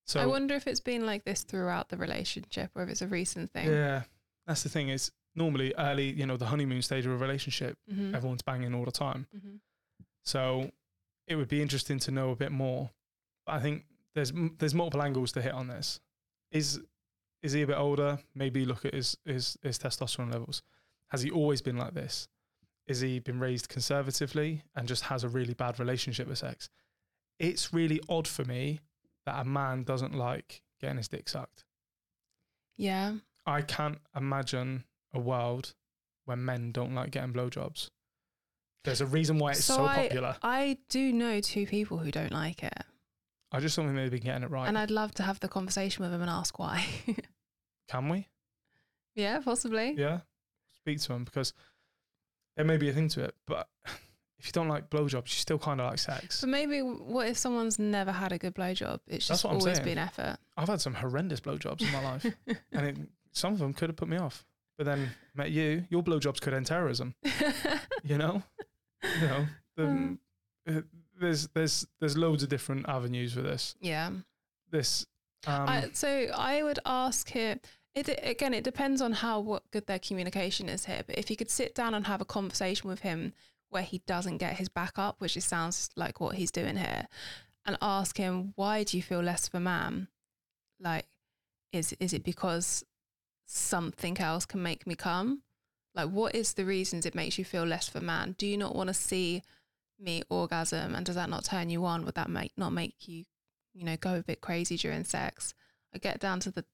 So 0.07 0.21
I 0.21 0.27
wonder 0.27 0.55
if 0.55 0.67
it's 0.67 0.81
been 0.81 1.07
like 1.07 1.25
this 1.25 1.45
throughout 1.45 1.89
the 1.91 1.97
relationship 1.97 2.71
or 2.75 2.83
if 2.83 2.89
it's 2.89 3.03
a 3.03 3.07
recent 3.07 3.53
thing. 3.53 3.69
yeah, 3.69 4.03
that's 4.47 4.63
the 4.65 4.69
thing. 4.69 4.89
Is 4.89 5.13
normally 5.37 5.73
early, 5.79 6.11
you 6.13 6.27
know, 6.27 6.37
the 6.37 6.47
honeymoon 6.47 6.83
stage 6.83 7.07
of 7.07 7.13
a 7.13 7.17
relationship, 7.17 7.79
hmm 7.89 8.15
everyone's 8.15 8.43
banging 8.43 8.75
all 8.75 8.85
the 8.85 8.91
time. 8.93 9.27
hmm 9.33 9.57
So 10.25 10.71
it 11.29 11.37
would 11.37 11.49
be 11.49 11.63
interesting 11.63 11.99
to 12.01 12.11
know 12.11 12.31
a 12.31 12.37
bit 12.37 12.51
more. 12.51 12.91
But 13.47 13.53
I 13.57 13.61
think 13.61 13.85
there's 14.15 14.33
there's 14.59 14.75
multiple 14.75 15.03
angles 15.03 15.33
to 15.33 15.43
hit 15.43 15.53
on 15.53 15.69
this. 15.69 16.01
Is 16.51 16.81
is 17.43 17.53
he 17.53 17.63
a 17.63 17.67
bit 17.67 17.77
older? 17.79 18.19
Maybe 18.35 18.65
look 18.65 18.85
at 18.85 18.95
his 18.95 19.17
his, 19.25 19.57
his 19.63 19.79
testosterone 19.79 20.33
levels. 20.33 20.63
Has 21.09 21.23
he 21.23 21.31
always 21.31 21.61
been 21.63 21.77
like 21.77 21.95
this? 21.95 22.29
Is 22.87 23.01
he 23.01 23.19
been 23.21 23.39
raised 23.39 23.69
conservatively 23.69 24.63
and 24.75 24.89
just 24.89 25.05
has 25.05 25.23
a 25.25 25.29
really 25.29 25.55
bad 25.55 25.79
relationship 25.79 26.27
with 26.29 26.39
sex? 26.39 26.69
It's 27.39 27.73
really 27.73 28.01
odd 28.09 28.27
for 28.27 28.45
me 28.45 28.81
that 29.27 29.41
a 29.41 29.45
man 29.45 29.85
doesn't 29.85 30.15
like 30.15 30.63
getting 30.81 30.97
his 30.97 31.09
dick 31.09 31.29
sucked. 31.29 31.65
Yeah. 32.77 33.15
I 33.47 33.63
can't 33.63 33.99
imagine 34.17 34.85
a 35.13 35.21
world 35.21 35.75
where 36.25 36.37
men 36.37 36.73
don't 36.73 36.95
like 36.95 37.11
getting 37.11 37.33
blowjobs. 37.33 37.91
There's 38.85 39.01
a 39.01 39.07
reason 39.07 39.39
why 39.39 39.53
it's 39.53 39.65
So 39.65 39.77
so, 39.77 39.85
I- 39.85 40.09
popular. 40.09 40.37
I 40.43 40.79
do 40.89 41.13
know 41.13 41.41
two 41.41 41.67
people 41.67 41.99
who 41.99 42.11
don't 42.11 42.33
like 42.33 42.63
it. 42.65 42.73
I 43.53 43.61
just 43.61 43.77
think 43.77 43.95
they've 43.95 44.11
been 44.11 44.21
getting 44.23 44.43
it 44.45 44.51
right. 44.51 44.67
And 44.67 44.79
I'd 44.79 44.91
love 44.91 45.13
to 45.17 45.23
have 45.23 45.39
the 45.41 45.49
conversation 45.49 46.03
with 46.03 46.11
them 46.11 46.23
and 46.23 46.31
ask 46.31 46.59
why. 46.59 46.85
Can 47.89 48.09
we? 48.09 48.29
yeah, 49.15 49.41
possibly. 49.41 49.95
Yeah. 49.97 50.21
Speak 50.75 51.01
to 51.03 51.09
them 51.09 51.25
because 51.25 51.53
there 52.57 52.65
may 52.65 52.77
be 52.79 52.89
a 52.89 52.93
thing 52.93 53.09
to 53.11 53.25
it. 53.25 53.35
But 53.47 53.69
if 54.39 54.47
you 54.47 54.53
don't 54.53 54.69
like 54.69 54.89
blowjobs, 54.91 55.25
you 55.27 55.39
still 55.39 55.59
kind 55.59 55.81
of 55.81 55.91
like 55.91 55.99
sex. 55.99 56.41
But 56.41 56.49
maybe 56.51 56.81
what 56.81 57.29
if 57.29 57.37
someone's 57.37 57.79
never 57.79 58.11
had 58.13 58.33
a 58.33 58.39
good 58.39 58.55
blowjob? 58.55 59.01
It's 59.07 59.29
That's 59.29 59.43
just 59.43 59.45
always 59.45 59.77
saying. 59.77 59.85
been 59.85 59.99
effort. 59.99 60.39
I've 60.57 60.69
had 60.69 60.81
some 60.81 60.95
horrendous 60.95 61.41
blowjobs 61.41 61.83
in 61.83 61.93
my 61.93 62.03
life, 62.03 62.27
and 62.73 62.87
it, 62.87 62.97
some 63.33 63.53
of 63.53 63.59
them 63.59 63.73
could 63.75 63.91
have 63.91 63.97
put 63.97 64.09
me 64.09 64.17
off. 64.17 64.47
But 64.79 64.87
then 64.87 65.11
met 65.35 65.51
you, 65.51 65.85
your 65.91 66.03
blowjobs 66.03 66.41
could 66.41 66.55
end 66.55 66.67
terrorism. 66.67 67.15
You 68.03 68.17
know, 68.19 68.43
you 69.21 69.27
know. 69.29 69.47
The, 69.77 69.83
Mm. 69.83 70.19
uh, 70.69 70.81
there's 71.23 71.49
there's 71.49 71.87
there's 72.01 72.17
loads 72.17 72.43
of 72.43 72.49
different 72.49 72.89
avenues 72.89 73.33
for 73.33 73.41
this. 73.41 73.75
yeah. 73.81 74.11
This. 74.71 75.07
Um, 75.47 75.69
I, 75.69 75.89
so 75.93 76.09
I 76.35 76.63
would 76.63 76.79
ask 76.85 77.31
here. 77.31 77.59
It 77.95 78.09
again, 78.23 78.55
it 78.55 78.65
depends 78.65 79.03
on 79.03 79.13
how 79.13 79.41
what 79.41 79.71
good 79.71 79.87
their 79.87 79.99
communication 79.99 80.69
is 80.69 80.87
here. 80.87 81.03
But 81.07 81.19
if 81.19 81.31
you 81.31 81.37
could 81.37 81.51
sit 81.51 81.75
down 81.75 81.95
and 81.95 82.07
have 82.07 82.23
a 82.23 82.27
conversation 82.27 82.89
with 82.89 83.01
him 83.01 83.35
where 83.69 83.83
he 83.83 84.03
doesn't 84.07 84.39
get 84.39 84.57
his 84.57 84.69
back 84.69 84.99
up, 84.99 85.17
which 85.21 85.37
it 85.37 85.43
sounds 85.43 85.91
like 85.95 86.21
what 86.21 86.37
he's 86.37 86.51
doing 86.51 86.77
here, 86.77 87.07
and 87.67 87.77
ask 87.83 88.17
him 88.17 88.53
why 88.57 88.83
do 88.83 88.97
you 88.97 89.03
feel 89.03 89.21
less 89.21 89.47
of 89.47 89.55
a 89.55 89.61
man? 89.61 90.09
Like, 90.81 91.07
is 91.71 91.95
is 92.01 92.15
it 92.15 92.25
because 92.25 92.85
something 93.47 94.19
else 94.19 94.47
can 94.47 94.63
make 94.63 94.87
me 94.87 94.95
come? 94.95 95.43
Like, 95.95 96.09
what 96.09 96.35
is 96.35 96.55
the 96.55 96.65
reasons 96.65 97.05
it 97.05 97.15
makes 97.15 97.37
you 97.39 97.45
feel 97.45 97.65
less 97.65 97.89
of 97.89 97.97
a 97.97 98.05
man? 98.05 98.35
Do 98.39 98.47
you 98.47 98.57
not 98.57 98.75
want 98.75 98.89
to 98.89 98.95
see 98.95 99.43
me 99.99 100.23
orgasm, 100.29 100.95
and 100.95 101.05
does 101.07 101.15
that 101.15 101.31
not 101.31 101.45
turn 101.45 101.71
you 101.71 101.85
on? 101.85 102.05
Would 102.05 102.15
that 102.17 102.31
make 102.31 102.53
not 102.57 102.73
make 102.73 103.09
you, 103.09 103.25
you 103.73 103.85
know, 103.85 103.97
go 103.97 104.17
a 104.17 104.23
bit 104.23 104.41
crazy 104.41 104.77
during 104.77 105.05
sex? 105.05 105.55
I 105.95 105.99
get 105.99 106.21
down 106.21 106.41
to 106.41 106.51
the 106.51 106.65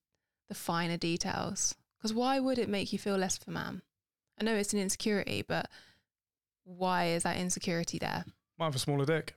the 0.48 0.54
finer 0.54 0.96
details. 0.96 1.74
Because 1.98 2.14
why 2.14 2.38
would 2.38 2.58
it 2.58 2.68
make 2.68 2.92
you 2.92 2.98
feel 2.98 3.16
less 3.16 3.36
of 3.38 3.48
a 3.48 3.50
man? 3.50 3.82
I 4.40 4.44
know 4.44 4.54
it's 4.54 4.72
an 4.72 4.78
insecurity, 4.78 5.42
but 5.42 5.68
why 6.64 7.06
is 7.08 7.24
that 7.24 7.36
insecurity 7.36 7.98
there? 7.98 8.24
might 8.58 8.66
have 8.66 8.76
a 8.76 8.78
smaller 8.78 9.04
dick. 9.04 9.34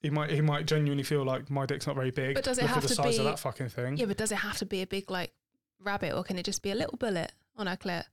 He 0.00 0.10
might 0.10 0.30
he 0.30 0.40
might 0.40 0.66
genuinely 0.66 1.02
feel 1.04 1.24
like 1.24 1.50
my 1.50 1.66
dick's 1.66 1.86
not 1.86 1.96
very 1.96 2.10
big. 2.12 2.34
But 2.34 2.44
does 2.44 2.58
it 2.58 2.62
Look 2.62 2.70
have 2.70 2.78
at 2.78 2.82
the 2.84 2.88
to 2.88 2.94
size 2.94 3.14
be- 3.14 3.18
of 3.18 3.24
that 3.24 3.38
fucking 3.38 3.68
thing? 3.68 3.96
Yeah, 3.96 4.06
but 4.06 4.16
does 4.16 4.30
it 4.32 4.36
have 4.36 4.56
to 4.58 4.66
be 4.66 4.82
a 4.82 4.86
big 4.86 5.10
like 5.10 5.32
rabbit, 5.80 6.14
or 6.14 6.22
can 6.22 6.38
it 6.38 6.44
just 6.44 6.62
be 6.62 6.70
a 6.70 6.74
little 6.74 6.96
bullet 6.96 7.32
on 7.56 7.66
her 7.66 7.76
clit? 7.76 8.04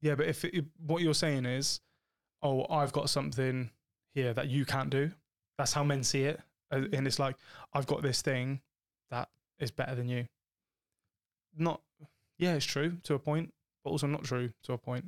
Yeah, 0.00 0.16
but 0.16 0.26
if 0.26 0.44
it, 0.44 0.64
what 0.84 1.02
you're 1.02 1.14
saying 1.14 1.46
is, 1.46 1.80
oh, 2.42 2.66
I've 2.68 2.92
got 2.92 3.08
something 3.08 3.70
here 4.16 4.32
that 4.34 4.48
you 4.48 4.64
can't 4.64 4.90
do. 4.90 5.12
That's 5.58 5.72
how 5.74 5.84
men 5.84 6.02
see 6.02 6.22
it, 6.24 6.40
Uh, 6.72 6.76
Mm-hmm. 6.78 6.94
and 6.96 7.06
it's 7.06 7.18
like 7.20 7.36
I've 7.72 7.86
got 7.86 8.02
this 8.02 8.20
thing 8.22 8.60
that 9.10 9.28
is 9.60 9.70
better 9.70 9.94
than 9.94 10.08
you. 10.08 10.26
Not, 11.56 11.80
yeah, 12.38 12.54
it's 12.54 12.66
true 12.66 12.96
to 13.04 13.14
a 13.14 13.18
point, 13.20 13.52
but 13.84 13.90
also 13.90 14.06
not 14.08 14.24
true 14.24 14.52
to 14.64 14.72
a 14.72 14.78
point. 14.78 15.04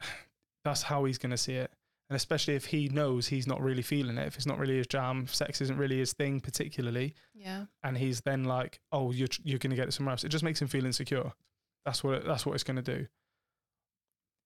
That's 0.64 0.82
how 0.82 1.04
he's 1.04 1.18
going 1.18 1.30
to 1.30 1.38
see 1.38 1.54
it, 1.54 1.70
and 2.10 2.16
especially 2.16 2.54
if 2.56 2.66
he 2.66 2.88
knows 2.88 3.28
he's 3.28 3.46
not 3.46 3.60
really 3.62 3.82
feeling 3.82 4.18
it, 4.18 4.26
if 4.26 4.36
it's 4.36 4.46
not 4.46 4.58
really 4.58 4.76
his 4.76 4.86
jam, 4.86 5.26
sex 5.26 5.60
isn't 5.60 5.78
really 5.78 5.98
his 5.98 6.12
thing, 6.12 6.40
particularly, 6.40 7.14
Yeah. 7.34 7.66
and 7.82 7.96
he's 7.96 8.20
then 8.22 8.44
like, 8.44 8.80
"Oh, 8.92 9.12
you're 9.12 9.28
you're 9.42 9.58
going 9.58 9.70
to 9.70 9.76
get 9.76 9.88
it 9.88 9.92
somewhere 9.92 10.12
else." 10.12 10.24
It 10.24 10.28
just 10.30 10.44
makes 10.44 10.60
him 10.60 10.68
feel 10.68 10.84
insecure. 10.84 11.32
That's 11.84 12.04
what 12.04 12.14
it, 12.16 12.24
that's 12.26 12.44
what 12.44 12.54
it's 12.54 12.64
going 12.64 12.82
to 12.82 12.94
do. 12.96 13.06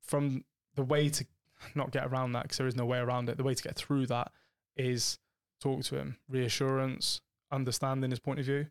From 0.02 0.44
the 0.74 0.84
way 0.84 1.08
to 1.08 1.26
not 1.74 1.90
get 1.90 2.06
around 2.06 2.32
that, 2.32 2.44
because 2.44 2.58
there 2.58 2.66
is 2.66 2.76
no 2.76 2.86
way 2.86 2.98
around 2.98 3.28
it. 3.28 3.36
The 3.36 3.44
way 3.44 3.54
to 3.54 3.62
get 3.62 3.76
through 3.76 4.06
that 4.06 4.32
is 4.76 5.18
talk 5.60 5.82
to 5.84 5.96
him, 5.96 6.16
reassurance, 6.28 7.20
understanding 7.50 8.10
his 8.10 8.20
point 8.20 8.40
of 8.40 8.46
view. 8.46 8.66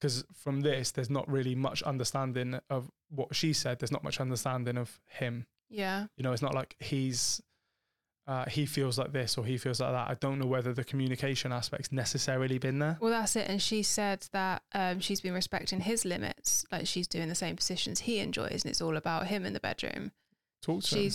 Because 0.00 0.24
from 0.34 0.62
this, 0.62 0.90
there's 0.90 1.10
not 1.10 1.30
really 1.30 1.54
much 1.54 1.82
understanding 1.82 2.58
of 2.68 2.90
what 3.08 3.34
she 3.36 3.52
said. 3.52 3.78
There's 3.78 3.92
not 3.92 4.02
much 4.02 4.20
understanding 4.20 4.76
of 4.76 5.00
him. 5.06 5.46
Yeah. 5.70 6.06
You 6.16 6.24
know, 6.24 6.32
it's 6.32 6.42
not 6.42 6.54
like 6.54 6.74
he's 6.80 7.40
uh, 8.26 8.44
he 8.48 8.66
feels 8.66 8.98
like 8.98 9.12
this 9.12 9.36
or 9.36 9.44
he 9.44 9.58
feels 9.58 9.80
like 9.80 9.92
that. 9.92 10.08
I 10.08 10.14
don't 10.14 10.38
know 10.38 10.46
whether 10.46 10.72
the 10.72 10.84
communication 10.84 11.52
aspect's 11.52 11.90
necessarily 11.90 12.58
been 12.58 12.78
there. 12.78 12.96
Well, 13.00 13.10
that's 13.10 13.34
it. 13.34 13.48
And 13.48 13.60
she 13.60 13.82
said 13.82 14.26
that 14.32 14.62
um, 14.74 15.00
she's 15.00 15.20
been 15.20 15.34
respecting 15.34 15.80
his 15.80 16.04
limits. 16.04 16.64
Like 16.70 16.86
she's 16.86 17.08
doing 17.08 17.28
the 17.28 17.34
same 17.34 17.56
positions 17.56 18.00
he 18.00 18.18
enjoys, 18.18 18.62
and 18.64 18.70
it's 18.70 18.80
all 18.80 18.96
about 18.96 19.26
him 19.26 19.44
in 19.44 19.54
the 19.54 19.60
bedroom. 19.60 20.12
Talk 20.62 20.84
to 20.84 20.96
him. 20.96 21.12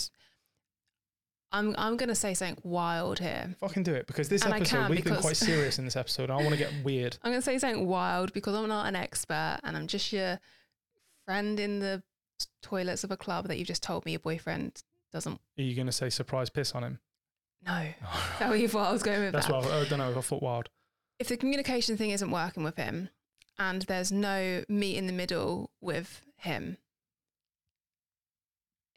I'm. 1.52 1.76
I'm 1.78 1.98
gonna 1.98 2.16
say 2.16 2.34
something 2.34 2.58
wild 2.64 3.20
here. 3.20 3.56
Fucking 3.60 3.84
do 3.84 3.94
it 3.94 4.08
because 4.08 4.30
this 4.30 4.44
And 4.44 4.54
episode 4.54 4.90
we've 4.90 5.04
been 5.04 5.16
quite 5.16 5.38
serious 5.38 5.80
in 5.80 5.86
this 5.86 5.96
episode. 5.96 6.30
I 6.30 6.36
want 6.36 6.50
to 6.50 6.58
get 6.58 6.72
weird. 6.84 7.18
I'm 7.24 7.32
gonna 7.32 7.42
say 7.42 7.58
something 7.58 7.88
wild 7.88 8.34
because 8.34 8.56
I'm 8.56 8.68
not 8.68 8.88
an 8.88 8.96
expert, 8.96 9.60
and 9.64 9.78
I'm 9.78 9.88
just 9.88 10.12
your 10.12 10.40
friend 11.26 11.60
in 11.60 11.80
the 11.80 12.04
toilets 12.62 13.04
of 13.04 13.12
a 13.12 13.18
club 13.18 13.48
that 13.48 13.58
you've 13.58 13.68
just 13.68 13.84
told 13.84 14.06
me 14.06 14.12
your 14.12 14.20
boyfriend 14.20 14.82
doesn't. 15.12 15.40
Are 15.58 15.62
you 15.62 15.76
going 15.76 15.88
to 15.88 15.92
say 15.92 16.10
surprise 16.10 16.50
piss 16.50 16.74
on 16.74 16.84
him? 16.84 17.00
No, 17.66 17.88
that 18.40 18.50
was 18.50 18.74
what 18.74 18.88
I 18.88 18.92
was 18.92 19.04
going 19.04 19.22
with. 19.22 19.34
That's 19.34 19.48
that. 19.48 19.56
what 19.56 19.66
I, 19.72 19.82
I 19.82 19.86
don't 19.86 20.00
know. 20.00 20.18
I 20.18 20.22
thought 20.22 20.42
wild. 20.44 20.70
if 21.20 21.28
the 21.28 21.38
communication 21.38 21.98
thing 21.98 22.12
isn't 22.12 22.32
working 22.32 22.64
with 22.64 22.78
him 22.78 23.10
and 23.58 23.82
there's 23.84 24.12
no 24.12 24.64
meet 24.70 24.98
in 24.98 25.08
the 25.08 25.14
middle 25.14 25.72
with 25.82 26.22
him, 26.38 26.78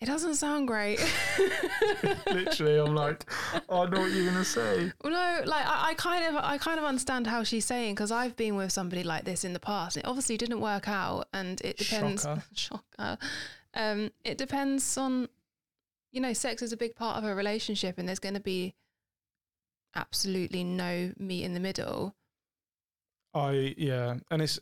it 0.01 0.07
doesn't 0.07 0.37
sound 0.37 0.67
great. 0.67 0.99
Literally, 2.27 2.79
I'm 2.79 2.95
like, 2.95 3.31
I 3.69 3.85
know 3.85 4.01
what 4.01 4.11
you're 4.11 4.33
to 4.33 4.45
say. 4.45 4.93
Well, 5.05 5.13
no, 5.13 5.43
like 5.45 5.67
I, 5.67 5.91
I 5.91 5.95
kind 5.95 6.25
of, 6.25 6.43
I 6.43 6.57
kind 6.57 6.79
of 6.79 6.87
understand 6.87 7.27
how 7.27 7.43
she's 7.43 7.67
saying 7.67 7.97
because 7.97 8.11
I've 8.11 8.35
been 8.35 8.57
with 8.57 8.73
somebody 8.73 9.03
like 9.03 9.25
this 9.25 9.45
in 9.45 9.53
the 9.53 9.61
past. 9.61 9.99
It 9.99 10.07
obviously 10.07 10.39
didn't 10.39 10.63
work 10.63 10.89
out, 10.89 11.29
and 11.35 11.61
it 11.61 11.77
depends. 11.77 12.23
Shocker. 12.23 12.43
Shocker. 12.55 13.19
Um, 13.75 14.11
it 14.25 14.39
depends 14.39 14.97
on, 14.97 15.29
you 16.13 16.21
know, 16.23 16.33
sex 16.33 16.63
is 16.63 16.73
a 16.73 16.79
big 16.79 16.97
part 16.97 17.19
of 17.19 17.25
a 17.25 17.35
relationship, 17.35 17.99
and 17.99 18.09
there's 18.09 18.19
going 18.19 18.35
to 18.35 18.41
be 18.41 18.75
absolutely 19.95 20.65
no 20.65 21.13
meet 21.19 21.45
in 21.45 21.53
the 21.53 21.61
middle. 21.61 22.15
I 23.35 23.75
yeah, 23.77 24.15
and 24.31 24.41
it's 24.41 24.59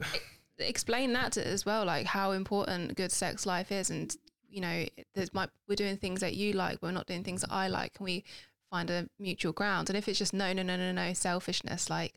explain 0.59 1.13
that 1.13 1.33
to 1.33 1.47
as 1.47 1.65
well, 1.65 1.85
like 1.85 2.07
how 2.07 2.33
important 2.33 2.97
good 2.97 3.13
sex 3.13 3.47
life 3.47 3.71
is, 3.71 3.89
and 3.91 4.17
you 4.49 4.61
know, 4.61 4.87
there's 5.15 5.33
my 5.35 5.49
we're 5.69 5.77
doing 5.77 5.97
things 5.97 6.21
that 6.21 6.35
you 6.35 6.53
like, 6.53 6.79
we're 6.83 6.91
not 6.91 7.07
doing 7.07 7.25
things 7.25 7.43
that 7.43 7.53
I 7.53 7.69
like, 7.69 7.93
and 7.99 8.05
we 8.05 8.25
find 8.71 8.91
a 8.91 9.09
mutual 9.19 9.53
ground. 9.53 9.89
And 9.89 9.97
if 9.97 10.09
it's 10.09 10.19
just 10.19 10.33
no, 10.33 10.53
no, 10.53 10.63
no, 10.63 10.77
no, 10.77 10.93
no, 10.93 11.13
selfishness, 11.13 11.91
like 11.91 12.15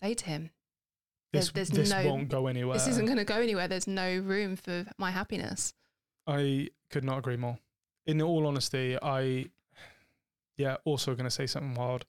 say 0.00 0.14
to 0.14 0.26
him, 0.26 0.50
this, 1.32 1.50
there's 1.50 1.70
this 1.70 1.90
no- 1.90 2.06
won't 2.06 2.28
go 2.28 2.46
anywhere. 2.46 2.74
this 2.74 2.88
isn't 2.88 3.06
going 3.06 3.18
to 3.18 3.24
go 3.24 3.40
anywhere. 3.40 3.68
There's 3.68 3.86
no 3.86 4.18
room 4.18 4.56
for 4.56 4.86
my 4.98 5.10
happiness. 5.10 5.74
I 6.26 6.70
could 6.90 7.04
not 7.04 7.18
agree 7.18 7.36
more. 7.36 7.58
In 8.06 8.20
all 8.22 8.46
honesty, 8.46 8.96
I 9.00 9.46
yeah, 10.56 10.76
also 10.84 11.14
going 11.14 11.24
to 11.24 11.30
say 11.30 11.46
something 11.46 11.74
wild. 11.74 12.04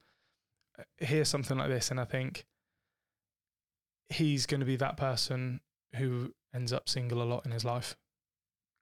Uh, 0.77 0.83
Hear 1.03 1.25
something 1.25 1.57
like 1.57 1.69
this, 1.69 1.89
and 1.89 1.99
I 1.99 2.05
think 2.05 2.45
he's 4.09 4.45
going 4.45 4.59
to 4.59 4.65
be 4.65 4.75
that 4.75 4.97
person 4.97 5.61
who 5.95 6.33
ends 6.53 6.71
up 6.71 6.87
single 6.87 7.21
a 7.21 7.25
lot 7.25 7.45
in 7.45 7.51
his 7.51 7.65
life 7.65 7.95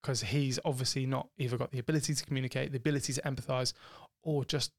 because 0.04 0.22
he's 0.22 0.60
obviously 0.66 1.06
not 1.06 1.30
either 1.38 1.58
got 1.58 1.72
the 1.72 1.80
ability 1.80 2.14
to 2.14 2.26
communicate, 2.26 2.72
the 2.72 2.78
ability 2.78 3.14
to 3.14 3.22
empathize, 3.22 3.74
or 4.22 4.45
just 4.45 4.72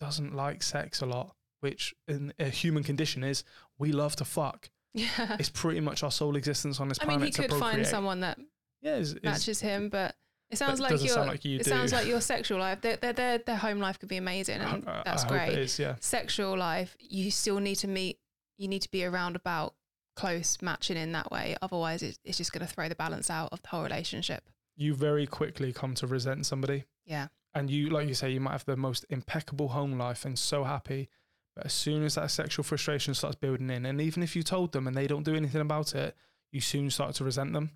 doesn't 0.00 0.34
like 0.34 0.62
sex 0.62 1.02
a 1.02 1.06
lot. 1.06 1.36
Which 1.60 1.94
in 2.08 2.32
a 2.38 2.46
human 2.46 2.82
condition 2.82 3.22
is 3.22 3.44
we 3.78 3.92
love 3.92 4.16
to 4.16 4.24
fuck. 4.24 4.70
Yeah. 4.94 5.36
It's 5.38 5.50
pretty 5.50 5.80
much 5.80 6.02
our 6.02 6.10
sole 6.10 6.36
existence 6.36 6.80
on 6.80 6.88
this 6.88 6.98
I 6.98 7.04
planet. 7.04 7.20
I 7.20 7.24
mean, 7.24 7.32
he 7.32 7.48
could 7.48 7.52
find 7.52 7.86
someone 7.86 8.20
that 8.20 8.38
yeah, 8.80 8.96
is, 8.96 9.12
is, 9.12 9.22
matches 9.22 9.60
him, 9.60 9.90
but 9.90 10.16
it 10.50 10.56
sounds 10.56 10.80
but 10.80 10.90
like 10.90 11.04
your 11.04 11.16
like 11.26 11.44
you 11.44 11.56
it 11.56 11.64
do. 11.64 11.70
sounds 11.70 11.92
like 11.92 12.06
your 12.08 12.22
sexual 12.22 12.58
life. 12.58 12.80
Their 12.80 12.96
their 12.96 13.12
their, 13.12 13.38
their 13.38 13.56
home 13.56 13.78
life 13.78 13.98
could 13.98 14.08
be 14.08 14.16
amazing, 14.16 14.60
and 14.60 14.88
I- 14.88 15.00
I- 15.00 15.02
that's 15.04 15.24
great. 15.24 15.50
Is, 15.58 15.78
yeah. 15.78 15.96
Sexual 16.00 16.56
life, 16.56 16.96
you 16.98 17.30
still 17.30 17.60
need 17.60 17.76
to 17.76 17.88
meet. 17.88 18.18
You 18.56 18.68
need 18.68 18.82
to 18.82 18.90
be 18.90 19.04
around 19.04 19.36
about 19.36 19.74
close 20.20 20.58
matching 20.60 20.96
in 20.96 21.12
that 21.12 21.30
way. 21.30 21.56
Otherwise, 21.62 22.02
it, 22.02 22.18
it's 22.24 22.38
just 22.38 22.52
going 22.52 22.66
to 22.66 22.72
throw 22.72 22.88
the 22.88 22.94
balance 22.94 23.30
out 23.30 23.48
of 23.52 23.60
the 23.62 23.68
whole 23.68 23.82
relationship. 23.82 24.42
You 24.76 24.94
very 24.94 25.26
quickly 25.26 25.72
come 25.72 25.94
to 25.96 26.06
resent 26.06 26.46
somebody. 26.46 26.84
Yeah. 27.06 27.28
and 27.54 27.68
you 27.68 27.90
like 27.90 28.06
you 28.06 28.14
say 28.14 28.30
you 28.30 28.40
might 28.40 28.52
have 28.52 28.64
the 28.64 28.76
most 28.76 29.04
impeccable 29.10 29.68
home 29.68 29.98
life 29.98 30.24
and 30.24 30.38
so 30.38 30.62
happy 30.62 31.08
but 31.56 31.66
as 31.66 31.72
soon 31.72 32.04
as 32.04 32.14
that 32.14 32.30
sexual 32.30 32.62
frustration 32.62 33.14
starts 33.14 33.34
building 33.34 33.70
in 33.70 33.84
and 33.84 34.00
even 34.00 34.22
if 34.22 34.36
you 34.36 34.44
told 34.44 34.70
them 34.70 34.86
and 34.86 34.96
they 34.96 35.08
don't 35.08 35.24
do 35.24 35.34
anything 35.34 35.60
about 35.60 35.94
it 35.96 36.14
you 36.52 36.60
soon 36.60 36.88
start 36.90 37.16
to 37.16 37.24
resent 37.24 37.52
them 37.52 37.72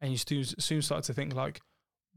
and 0.00 0.10
you 0.12 0.16
soon, 0.16 0.44
soon 0.58 0.80
start 0.80 1.04
to 1.04 1.12
think 1.12 1.34
like 1.34 1.60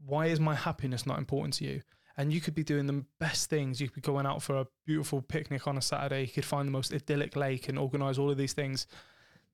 why 0.06 0.26
is 0.26 0.40
my 0.40 0.54
happiness 0.54 1.04
not 1.04 1.18
important 1.18 1.52
to 1.52 1.64
you 1.64 1.82
and 2.16 2.32
you 2.32 2.40
could 2.40 2.54
be 2.54 2.64
doing 2.64 2.86
the 2.86 3.04
best 3.20 3.50
things 3.50 3.78
you 3.78 3.88
could 3.88 4.02
be 4.02 4.12
going 4.12 4.24
out 4.24 4.42
for 4.42 4.56
a 4.56 4.66
beautiful 4.86 5.20
picnic 5.20 5.66
on 5.66 5.76
a 5.76 5.82
saturday 5.82 6.22
you 6.22 6.28
could 6.28 6.44
find 6.44 6.68
the 6.68 6.72
most 6.72 6.94
idyllic 6.94 7.36
lake 7.36 7.68
and 7.68 7.78
organize 7.78 8.18
all 8.18 8.30
of 8.30 8.38
these 8.38 8.54
things 8.54 8.86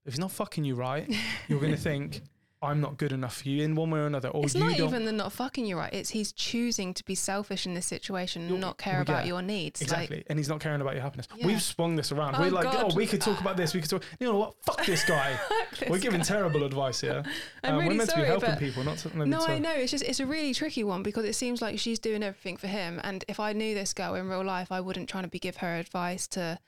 if 0.09 0.14
he's 0.14 0.20
not 0.20 0.32
fucking 0.32 0.64
you 0.64 0.74
right 0.74 1.09
you're 1.46 1.61
going 1.61 1.70
to 1.72 1.78
think 1.78 2.22
i'm 2.61 2.80
not 2.80 2.98
good 2.98 3.12
enough 3.12 3.36
for 3.42 3.48
you 3.48 3.62
in 3.62 3.76
one 3.76 3.88
way 3.88 4.00
or 4.00 4.06
another 4.06 4.30
or 4.30 4.42
it's 4.44 4.52
you 4.56 4.61
not 4.64 4.76
don't 4.76 4.88
even 4.88 5.04
the 5.04 5.12
not 5.12 5.30
fucking 5.32 5.64
you 5.64 5.76
right. 5.78 5.92
It's 5.94 6.11
he's 6.11 6.32
choosing 6.32 6.92
to 6.94 7.04
be 7.04 7.14
selfish 7.14 7.66
in 7.66 7.74
this 7.74 7.86
situation 7.86 8.42
and 8.42 8.48
You're- 8.50 8.61
not 8.61 8.78
care 8.78 9.00
about 9.00 9.22
yeah, 9.24 9.28
your 9.28 9.42
needs. 9.42 9.80
Exactly. 9.80 10.24
and 10.28 10.36
he's 10.40 10.48
not 10.48 10.59
caring 10.59 10.80
about 10.80 10.94
your 10.94 11.02
happiness. 11.02 11.28
Yeah. 11.36 11.46
We've 11.46 11.62
swung 11.62 11.94
this 11.94 12.11
around. 12.11 12.34
Oh, 12.34 12.40
We're 12.40 12.50
like, 12.50 12.64
God. 12.64 12.90
oh, 12.90 12.96
we 12.96 13.06
could 13.06 13.20
talk 13.20 13.40
about 13.40 13.56
this. 13.56 13.74
We 13.74 13.80
could 13.80 13.90
talk. 13.90 14.02
You 14.18 14.26
know 14.26 14.36
what? 14.36 14.54
Fuck 14.64 14.84
this 14.86 15.04
guy. 15.04 15.38
Like, 15.80 15.88
We're 15.88 15.98
giving 16.00 16.18
guy. 16.18 16.24
terrible 16.24 16.64
advice 16.64 17.00
here. 17.00 17.22
I'm 17.62 17.74
Um, 17.74 17.78
really 17.78 17.88
we're 17.90 17.94
meant 17.98 18.11
sorry, 18.11 18.22
to 18.22 18.26
be 18.26 18.40
helping 18.40 18.56
people, 18.59 18.82
not 18.82 18.98
something 18.98 19.30
no, 19.30 19.46
to. 19.46 19.52
I 19.52 19.61
know. 19.61 19.70
It's 19.72 19.92
just 19.92 20.02
it's 20.02 20.18
a 20.18 20.26
really 20.26 20.52
tricky 20.52 20.82
one 20.82 21.04
because 21.04 21.24
it 21.26 21.34
seems 21.34 21.62
like 21.62 21.78
she's 21.78 22.00
doing 22.00 22.24
everything 22.24 22.56
for 22.56 22.66
him. 22.66 23.00
And 23.04 23.24
if 23.28 23.38
I 23.38 23.52
knew 23.52 23.72
this 23.76 23.94
girl 23.94 24.16
in 24.16 24.28
real 24.28 24.42
life, 24.44 24.72
I 24.72 24.80
wouldn't 24.80 25.09
try 25.09 25.22
to 25.22 25.28
be 25.28 25.38
give 25.38 25.59
her 25.59 25.76
advice 25.76 26.26
to. 26.28 26.59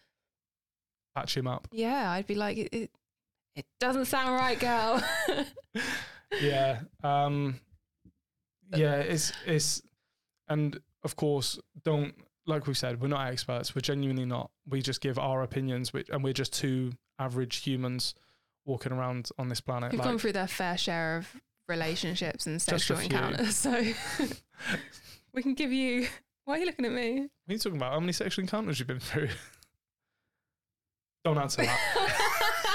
patch 1.16 1.36
him 1.36 1.48
up. 1.48 1.66
Yeah, 1.72 2.12
I'd 2.12 2.28
be 2.28 2.36
like, 2.36 2.56
it, 2.58 2.68
it, 2.72 2.90
it 3.60 3.80
doesn't 3.80 4.06
sound 4.06 4.34
right, 4.34 4.58
girl. 4.58 5.02
Yeah. 6.40 6.80
Um. 7.02 7.60
Yeah. 8.74 8.96
It's 8.96 9.32
it's, 9.46 9.82
and 10.48 10.78
of 11.02 11.16
course, 11.16 11.58
don't 11.82 12.14
like 12.46 12.66
we 12.66 12.74
said, 12.74 13.00
we're 13.00 13.08
not 13.08 13.28
experts. 13.28 13.74
We're 13.74 13.80
genuinely 13.80 14.24
not. 14.24 14.50
We 14.68 14.82
just 14.82 15.00
give 15.00 15.18
our 15.18 15.42
opinions, 15.42 15.92
which 15.92 16.08
and 16.10 16.22
we're 16.22 16.32
just 16.32 16.52
two 16.52 16.92
average 17.18 17.56
humans 17.64 18.14
walking 18.64 18.92
around 18.92 19.30
on 19.38 19.48
this 19.48 19.60
planet. 19.60 19.92
We've 19.92 20.00
like, 20.00 20.08
gone 20.08 20.18
through 20.18 20.32
their 20.32 20.46
fair 20.46 20.76
share 20.76 21.16
of 21.18 21.28
relationships 21.68 22.46
and 22.46 22.60
sexual 22.60 22.98
encounters, 22.98 23.56
so 23.56 23.82
we 25.32 25.42
can 25.42 25.54
give 25.54 25.72
you. 25.72 26.08
Why 26.44 26.56
are 26.56 26.58
you 26.58 26.66
looking 26.66 26.86
at 26.86 26.92
me? 26.92 27.20
What 27.20 27.28
are 27.48 27.52
you 27.52 27.58
talking 27.58 27.76
about? 27.76 27.92
How 27.92 28.00
many 28.00 28.12
sexual 28.12 28.42
encounters 28.42 28.78
you've 28.78 28.88
been 28.88 28.98
through? 28.98 29.28
Don't 31.24 31.38
answer 31.38 31.62
that. 31.62 32.66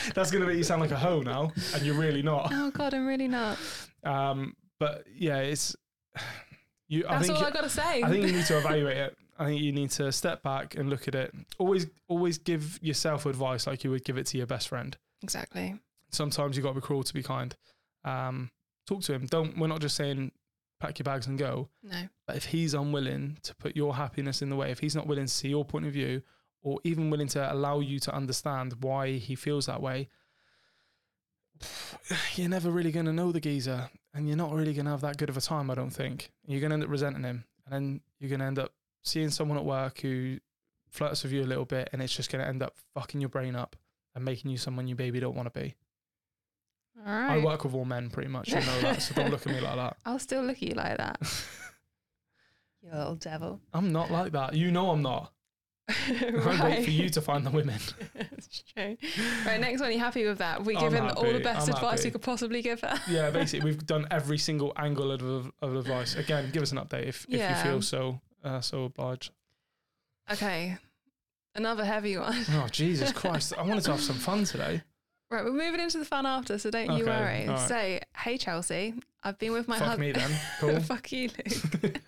That's 0.14 0.30
going 0.30 0.42
to 0.42 0.48
make 0.48 0.56
you 0.56 0.64
sound 0.64 0.80
like 0.80 0.90
a 0.90 0.96
hoe 0.98 1.20
now, 1.20 1.52
and 1.74 1.82
you're 1.84 1.94
really 1.94 2.22
not. 2.22 2.48
oh 2.52 2.70
God, 2.70 2.94
I'm 2.94 3.06
really 3.06 3.28
not. 3.28 3.58
Um, 4.04 4.54
but 4.78 5.04
yeah, 5.14 5.38
it's 5.38 5.74
you. 6.88 7.04
I 7.08 7.14
That's 7.16 7.26
think 7.26 7.38
all 7.38 7.44
I 7.44 7.50
got 7.50 7.62
to 7.62 7.68
say. 7.68 8.02
I 8.02 8.08
think 8.08 8.26
you 8.26 8.32
need 8.32 8.46
to 8.46 8.58
evaluate 8.58 8.96
it. 8.96 9.16
I 9.38 9.46
think 9.46 9.60
you 9.62 9.72
need 9.72 9.90
to 9.92 10.12
step 10.12 10.42
back 10.42 10.76
and 10.76 10.88
look 10.88 11.08
at 11.08 11.14
it. 11.14 11.34
Always, 11.58 11.86
always 12.06 12.38
give 12.38 12.78
yourself 12.80 13.26
advice 13.26 13.66
like 13.66 13.82
you 13.82 13.90
would 13.90 14.04
give 14.04 14.16
it 14.16 14.26
to 14.26 14.38
your 14.38 14.46
best 14.46 14.68
friend. 14.68 14.96
exactly. 15.22 15.74
Sometimes 16.10 16.56
you 16.56 16.62
got 16.62 16.68
to 16.68 16.74
be 16.76 16.80
cruel 16.80 17.02
to 17.02 17.12
be 17.12 17.24
kind. 17.24 17.56
Um, 18.04 18.50
talk 18.86 19.02
to 19.02 19.12
him. 19.12 19.26
Don't. 19.26 19.58
We're 19.58 19.66
not 19.66 19.80
just 19.80 19.96
saying 19.96 20.30
pack 20.80 20.98
your 20.98 21.04
bags 21.04 21.26
and 21.26 21.38
go. 21.38 21.68
No. 21.82 21.96
But 22.26 22.36
if 22.36 22.44
he's 22.46 22.74
unwilling 22.74 23.38
to 23.42 23.54
put 23.56 23.74
your 23.74 23.94
happiness 23.96 24.42
in 24.42 24.50
the 24.50 24.56
way, 24.56 24.70
if 24.70 24.78
he's 24.78 24.94
not 24.94 25.06
willing 25.06 25.26
to 25.26 25.32
see 25.32 25.48
your 25.48 25.64
point 25.64 25.86
of 25.86 25.92
view, 25.92 26.22
or 26.64 26.80
even 26.82 27.10
willing 27.10 27.28
to 27.28 27.52
allow 27.52 27.78
you 27.78 28.00
to 28.00 28.12
understand 28.12 28.74
why 28.80 29.12
he 29.12 29.36
feels 29.36 29.66
that 29.66 29.80
way, 29.80 30.08
you're 32.34 32.48
never 32.48 32.70
really 32.70 32.90
going 32.90 33.06
to 33.06 33.12
know 33.12 33.30
the 33.30 33.40
geezer, 33.40 33.90
and 34.14 34.26
you're 34.26 34.36
not 34.36 34.52
really 34.52 34.72
going 34.72 34.86
to 34.86 34.90
have 34.90 35.02
that 35.02 35.18
good 35.18 35.28
of 35.28 35.36
a 35.36 35.40
time. 35.40 35.70
I 35.70 35.74
don't 35.74 35.90
think. 35.90 36.32
You're 36.46 36.60
going 36.60 36.70
to 36.70 36.74
end 36.74 36.82
up 36.82 36.90
resenting 36.90 37.22
him, 37.22 37.44
and 37.64 37.72
then 37.74 38.00
you're 38.18 38.30
going 38.30 38.40
to 38.40 38.46
end 38.46 38.58
up 38.58 38.72
seeing 39.02 39.30
someone 39.30 39.58
at 39.58 39.64
work 39.64 40.00
who 40.00 40.38
flirts 40.88 41.22
with 41.22 41.32
you 41.32 41.42
a 41.42 41.44
little 41.44 41.66
bit, 41.66 41.90
and 41.92 42.02
it's 42.02 42.16
just 42.16 42.32
going 42.32 42.42
to 42.42 42.48
end 42.48 42.62
up 42.62 42.74
fucking 42.94 43.20
your 43.20 43.30
brain 43.30 43.54
up 43.54 43.76
and 44.14 44.24
making 44.24 44.50
you 44.50 44.56
someone 44.56 44.88
you 44.88 44.94
baby 44.94 45.20
don't 45.20 45.36
want 45.36 45.52
to 45.52 45.60
be. 45.60 45.74
All 47.06 47.12
I 47.12 47.44
work 47.44 47.64
with 47.64 47.74
all 47.74 47.84
men, 47.84 48.08
pretty 48.08 48.28
much. 48.30 48.48
You 48.48 48.56
know 48.56 48.80
that, 48.80 49.02
so 49.02 49.14
don't 49.14 49.30
look 49.30 49.46
at 49.46 49.52
me 49.52 49.60
like 49.60 49.76
that. 49.76 49.96
I'll 50.06 50.18
still 50.18 50.42
look 50.42 50.56
at 50.56 50.62
you 50.62 50.74
like 50.74 50.96
that. 50.96 51.18
you 52.82 52.90
little 52.90 53.16
devil. 53.16 53.60
I'm 53.74 53.92
not 53.92 54.10
like 54.10 54.32
that. 54.32 54.54
You 54.54 54.70
know 54.70 54.90
I'm 54.90 55.02
not. 55.02 55.33
I 55.88 56.60
wait 56.64 56.84
for 56.84 56.90
you 56.90 57.08
to 57.10 57.20
find 57.20 57.44
the 57.44 57.50
women. 57.50 57.78
it's 58.14 58.62
true. 58.74 58.96
Right, 59.44 59.60
next 59.60 59.80
one. 59.80 59.92
You 59.92 59.98
happy 59.98 60.26
with 60.26 60.38
that? 60.38 60.64
We 60.64 60.76
I'm 60.76 60.82
given 60.82 61.10
all 61.10 61.30
the 61.30 61.40
best 61.40 61.68
I'm 61.68 61.74
advice 61.74 61.98
happy. 61.98 62.08
we 62.08 62.12
could 62.12 62.22
possibly 62.22 62.62
give 62.62 62.80
her. 62.80 62.98
yeah, 63.08 63.30
basically, 63.32 63.70
we've 63.70 63.86
done 63.86 64.06
every 64.10 64.38
single 64.38 64.72
angle 64.76 65.12
of, 65.12 65.52
of, 65.60 65.76
advice. 65.76 66.14
Again, 66.14 66.50
give 66.52 66.62
us 66.62 66.72
an 66.72 66.78
update 66.78 67.06
if, 67.06 67.26
if 67.28 67.48
you 67.48 67.56
feel 67.62 67.82
so 67.82 68.20
uh, 68.42 68.60
so 68.60 68.84
obliged. 68.84 69.30
Okay, 70.32 70.78
another 71.54 71.84
heavy 71.84 72.16
one. 72.16 72.44
Oh 72.52 72.66
Jesus 72.70 73.12
Christ! 73.12 73.52
I 73.58 73.62
wanted 73.62 73.84
to 73.84 73.90
have 73.92 74.00
some 74.00 74.16
fun 74.16 74.44
today. 74.44 74.82
Right, 75.30 75.44
we're 75.44 75.52
moving 75.52 75.80
into 75.80 75.98
the 75.98 76.04
fun 76.06 76.24
after, 76.24 76.58
so 76.58 76.70
don't 76.70 76.96
you 76.96 77.04
worry. 77.04 77.46
right. 77.46 77.68
So, 77.68 77.98
hey 78.16 78.38
Chelsea, 78.38 78.94
I've 79.22 79.38
been 79.38 79.52
with 79.52 79.68
my 79.68 79.78
Fuck 79.78 79.88
husband. 79.88 80.06
me 80.06 80.12
then. 80.12 80.30
Cool. 80.60 80.80
Fuck 80.80 81.12
you, 81.12 81.28
Luke. 81.82 82.00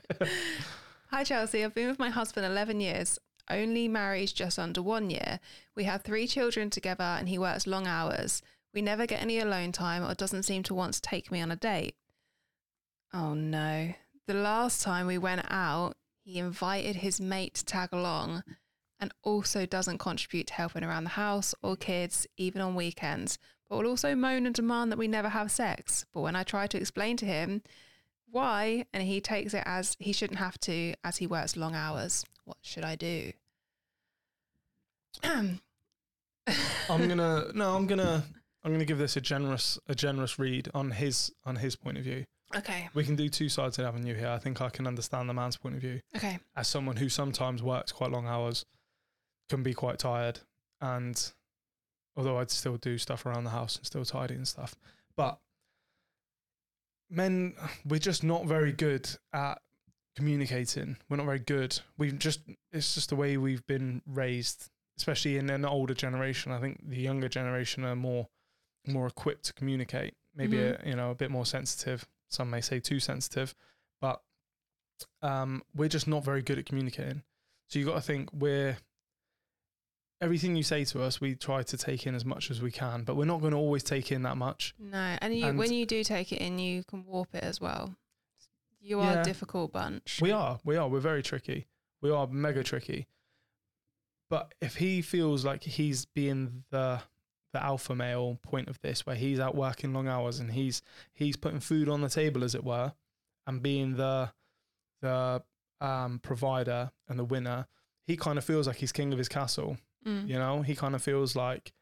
Hi 1.10 1.24
Chelsea, 1.24 1.62
I've 1.62 1.74
been 1.74 1.88
with 1.88 1.98
my 1.98 2.08
husband 2.10 2.46
11 2.46 2.80
years. 2.80 3.18
Only 3.48 3.88
married 3.88 4.32
just 4.34 4.58
under 4.58 4.82
one 4.82 5.10
year. 5.10 5.40
We 5.74 5.84
have 5.84 6.02
three 6.02 6.26
children 6.26 6.70
together 6.70 7.04
and 7.04 7.28
he 7.28 7.38
works 7.38 7.66
long 7.66 7.86
hours. 7.86 8.42
We 8.74 8.82
never 8.82 9.06
get 9.06 9.22
any 9.22 9.38
alone 9.38 9.72
time 9.72 10.04
or 10.04 10.14
doesn't 10.14 10.42
seem 10.42 10.62
to 10.64 10.74
want 10.74 10.94
to 10.94 11.00
take 11.00 11.30
me 11.30 11.40
on 11.40 11.50
a 11.50 11.56
date. 11.56 11.94
Oh 13.14 13.34
no. 13.34 13.94
The 14.26 14.34
last 14.34 14.82
time 14.82 15.06
we 15.06 15.18
went 15.18 15.46
out, 15.48 15.96
he 16.24 16.38
invited 16.38 16.96
his 16.96 17.20
mate 17.20 17.54
to 17.54 17.64
tag 17.64 17.90
along 17.92 18.42
and 18.98 19.12
also 19.22 19.64
doesn't 19.66 19.98
contribute 19.98 20.48
to 20.48 20.54
helping 20.54 20.82
around 20.82 21.04
the 21.04 21.10
house 21.10 21.54
or 21.62 21.76
kids, 21.76 22.26
even 22.36 22.60
on 22.60 22.74
weekends, 22.74 23.38
but 23.68 23.78
will 23.78 23.86
also 23.86 24.14
moan 24.14 24.46
and 24.46 24.54
demand 24.54 24.90
that 24.90 24.98
we 24.98 25.06
never 25.06 25.28
have 25.28 25.50
sex. 25.50 26.04
But 26.12 26.22
when 26.22 26.34
I 26.34 26.42
try 26.42 26.66
to 26.66 26.78
explain 26.78 27.16
to 27.18 27.26
him 27.26 27.62
why, 28.28 28.86
and 28.92 29.04
he 29.04 29.20
takes 29.20 29.54
it 29.54 29.62
as 29.64 29.96
he 30.00 30.12
shouldn't 30.12 30.40
have 30.40 30.58
to, 30.60 30.94
as 31.04 31.18
he 31.18 31.26
works 31.26 31.56
long 31.56 31.74
hours, 31.74 32.24
what 32.46 32.56
should 32.62 32.84
I 32.84 32.96
do? 32.96 33.32
I'm 35.22 35.60
gonna 36.88 37.46
no. 37.54 37.76
I'm 37.76 37.86
gonna 37.86 38.24
I'm 38.64 38.72
gonna 38.72 38.84
give 38.84 38.98
this 38.98 39.16
a 39.16 39.20
generous 39.20 39.78
a 39.88 39.94
generous 39.94 40.38
read 40.38 40.68
on 40.74 40.90
his 40.92 41.32
on 41.44 41.56
his 41.56 41.76
point 41.76 41.98
of 41.98 42.04
view. 42.04 42.24
okay, 42.56 42.88
We 42.94 43.04
can 43.04 43.16
do 43.16 43.28
two 43.28 43.48
sides 43.48 43.78
of 43.78 43.84
the 43.84 43.88
avenue 43.88 44.14
here. 44.14 44.28
I 44.28 44.38
think 44.38 44.60
I 44.60 44.70
can 44.70 44.86
understand 44.86 45.28
the 45.28 45.34
man's 45.34 45.56
point 45.56 45.74
of 45.74 45.80
view. 45.80 46.00
okay, 46.16 46.38
as 46.56 46.68
someone 46.68 46.96
who 46.96 47.08
sometimes 47.08 47.62
works 47.62 47.92
quite 47.92 48.10
long 48.10 48.26
hours, 48.26 48.64
can 49.48 49.62
be 49.62 49.74
quite 49.74 49.98
tired. 49.98 50.40
And 50.80 51.32
although 52.16 52.38
I'd 52.38 52.50
still 52.50 52.76
do 52.76 52.98
stuff 52.98 53.26
around 53.26 53.44
the 53.44 53.50
house 53.50 53.76
and 53.76 53.84
still 53.86 54.04
tidy 54.04 54.34
and 54.34 54.46
stuff, 54.46 54.76
but 55.16 55.38
men, 57.10 57.54
we're 57.88 57.98
just 57.98 58.22
not 58.22 58.46
very 58.46 58.72
good 58.72 59.08
at 59.32 59.60
communicating. 60.16 60.96
We're 61.08 61.18
not 61.18 61.26
very 61.26 61.38
good. 61.38 61.78
We've 61.98 62.18
just, 62.18 62.40
it's 62.72 62.94
just 62.94 63.10
the 63.10 63.16
way 63.16 63.36
we've 63.36 63.64
been 63.66 64.02
raised, 64.06 64.68
especially 64.98 65.36
in 65.36 65.50
an 65.50 65.64
older 65.64 65.94
generation. 65.94 66.52
I 66.52 66.58
think 66.60 66.80
the 66.88 66.96
younger 66.98 67.28
generation 67.28 67.84
are 67.84 67.94
more, 67.94 68.26
more 68.86 69.06
equipped 69.06 69.44
to 69.46 69.52
communicate, 69.52 70.14
maybe, 70.34 70.58
a, 70.60 70.80
you 70.84 70.96
know, 70.96 71.10
a 71.10 71.14
bit 71.14 71.30
more 71.30 71.46
sensitive. 71.46 72.06
Some 72.30 72.50
may 72.50 72.60
say 72.60 72.80
too 72.80 72.98
sensitive, 72.98 73.54
but 74.00 74.20
um, 75.22 75.62
we're 75.74 75.88
just 75.88 76.08
not 76.08 76.24
very 76.24 76.42
good 76.42 76.58
at 76.58 76.66
communicating. 76.66 77.22
So 77.68 77.78
you've 77.78 77.88
got 77.88 77.96
to 77.96 78.00
think 78.00 78.30
we're 78.32 78.76
everything 80.20 80.56
you 80.56 80.62
say 80.62 80.82
to 80.82 81.02
us, 81.02 81.20
we 81.20 81.34
try 81.34 81.62
to 81.62 81.76
take 81.76 82.06
in 82.06 82.14
as 82.14 82.24
much 82.24 82.50
as 82.50 82.62
we 82.62 82.70
can, 82.70 83.02
but 83.02 83.16
we're 83.16 83.26
not 83.26 83.40
going 83.40 83.52
to 83.52 83.58
always 83.58 83.82
take 83.82 84.10
in 84.10 84.22
that 84.22 84.36
much. 84.36 84.74
no, 84.78 85.16
and, 85.20 85.36
you, 85.36 85.46
And- 85.46 85.58
when 85.58 85.72
you 85.72 85.84
do 85.84 86.02
take 86.02 86.32
it 86.32 86.40
in, 86.40 86.58
you 86.58 86.84
can 86.84 87.04
warp 87.04 87.34
it 87.34 87.44
as 87.44 87.60
well. 87.60 87.94
You 88.86 89.00
are 89.00 89.14
Yeah. 89.14 89.20
a 89.22 89.24
difficult 89.24 89.72
bunch. 89.72 90.20
We 90.22 90.30
are, 90.30 90.60
we 90.64 90.76
are, 90.76 90.88
we're 90.88 91.00
very 91.00 91.22
tricky. 91.22 91.66
We 92.00 92.10
are 92.10 92.26
mega 92.26 92.62
tricky. 92.62 93.08
But 94.30 94.54
if 94.60 94.76
he 94.76 95.02
feels 95.02 95.44
like 95.44 95.62
he's 95.64 96.04
being 96.06 96.64
the 96.70 97.02
the 97.52 97.62
alpha 97.62 97.94
male 97.94 98.38
point 98.42 98.68
of 98.68 98.78
this, 98.82 99.06
where 99.06 99.16
he's 99.16 99.40
out 99.40 99.54
working 99.54 99.94
long 99.94 100.08
hours 100.08 100.38
and 100.40 100.52
he's 100.52 100.82
he's 101.14 101.36
putting 101.36 101.60
food 101.60 101.88
on 101.88 102.00
the 102.02 102.08
table, 102.08 102.44
as 102.44 102.54
it 102.54 102.64
were, 102.64 102.92
and 103.46 103.62
being 103.62 103.96
the 103.96 104.30
the 105.00 105.42
um, 105.80 106.18
provider 106.20 106.90
and 107.08 107.18
the 107.18 107.24
winner, 107.24 107.66
he 108.06 108.16
kind 108.16 108.36
of 108.38 108.44
feels 108.44 108.66
like 108.66 108.76
he's 108.76 108.92
king 108.92 109.12
of 109.12 109.18
his 109.18 109.28
castle. 109.28 109.78
Mm. 110.06 110.28
You 110.28 110.38
know, 110.38 110.62
he 110.62 110.74
kind 110.74 110.94
of 110.94 111.02
feels 111.02 111.34
like, 111.36 111.72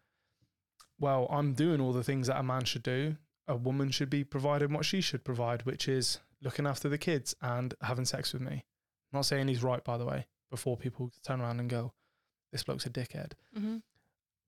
well, 0.99 1.27
I'm 1.31 1.55
doing 1.55 1.81
all 1.81 1.93
the 1.93 2.05
things 2.05 2.27
that 2.29 2.39
a 2.39 2.43
man 2.43 2.65
should 2.65 2.83
do. 2.83 3.17
a 3.47 3.57
woman 3.57 3.91
should 3.91 4.09
be 4.11 4.25
providing 4.25 4.73
what 4.73 4.85
she 4.87 5.01
should 5.03 5.23
provide, 5.25 5.63
which 5.67 5.87
is 5.89 6.19
looking 6.45 6.67
after 6.67 6.89
the 6.89 6.99
kids 6.99 7.35
and 7.43 7.75
having 7.83 8.05
sex 8.05 8.33
with 8.33 8.43
me. 8.43 8.53
I'm 9.13 9.19
not 9.19 9.27
saying 9.27 9.49
he's 9.49 9.63
right, 9.65 9.83
by 9.83 9.97
the 9.99 10.05
way, 10.05 10.27
before 10.51 10.77
people 10.77 11.11
turn 11.27 11.41
around 11.41 11.59
and 11.59 11.69
go, 11.69 11.93
this 12.53 12.63
bloke's 12.63 12.87
a 12.87 12.91
dickhead. 12.91 13.33
hmm 13.57 13.79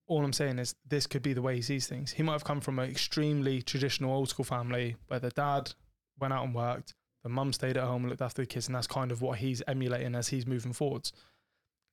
All 0.07 0.25
I'm 0.25 0.33
saying 0.33 0.59
is 0.61 0.75
this 0.87 1.07
could 1.09 1.23
be 1.23 1.33
the 1.33 1.43
way 1.43 1.57
he 1.57 1.63
sees 1.63 1.87
things. 1.89 2.13
He 2.13 2.23
might 2.23 2.33
have 2.35 2.45
come 2.45 2.61
from 2.61 2.79
an 2.79 2.89
extremely 2.89 3.63
traditional 3.63 4.13
old 4.13 4.29
school 4.29 4.45
family 4.45 4.95
where 5.09 5.19
the 5.19 5.31
dad 5.31 5.73
went 6.21 6.33
out 6.33 6.45
and 6.45 6.55
worked, 6.55 6.95
the 7.23 7.29
mum 7.29 7.53
stayed 7.53 7.77
at 7.77 7.83
home 7.85 8.03
and 8.03 8.11
looked 8.11 8.23
after 8.23 8.43
the 8.43 8.47
kids, 8.47 8.69
and 8.69 8.77
that's 8.77 8.87
kind 8.87 9.11
of 9.11 9.21
what 9.21 9.39
he's 9.39 9.63
emulating 9.67 10.15
as 10.15 10.29
he's 10.29 10.47
moving 10.47 10.73
forwards. 10.73 11.13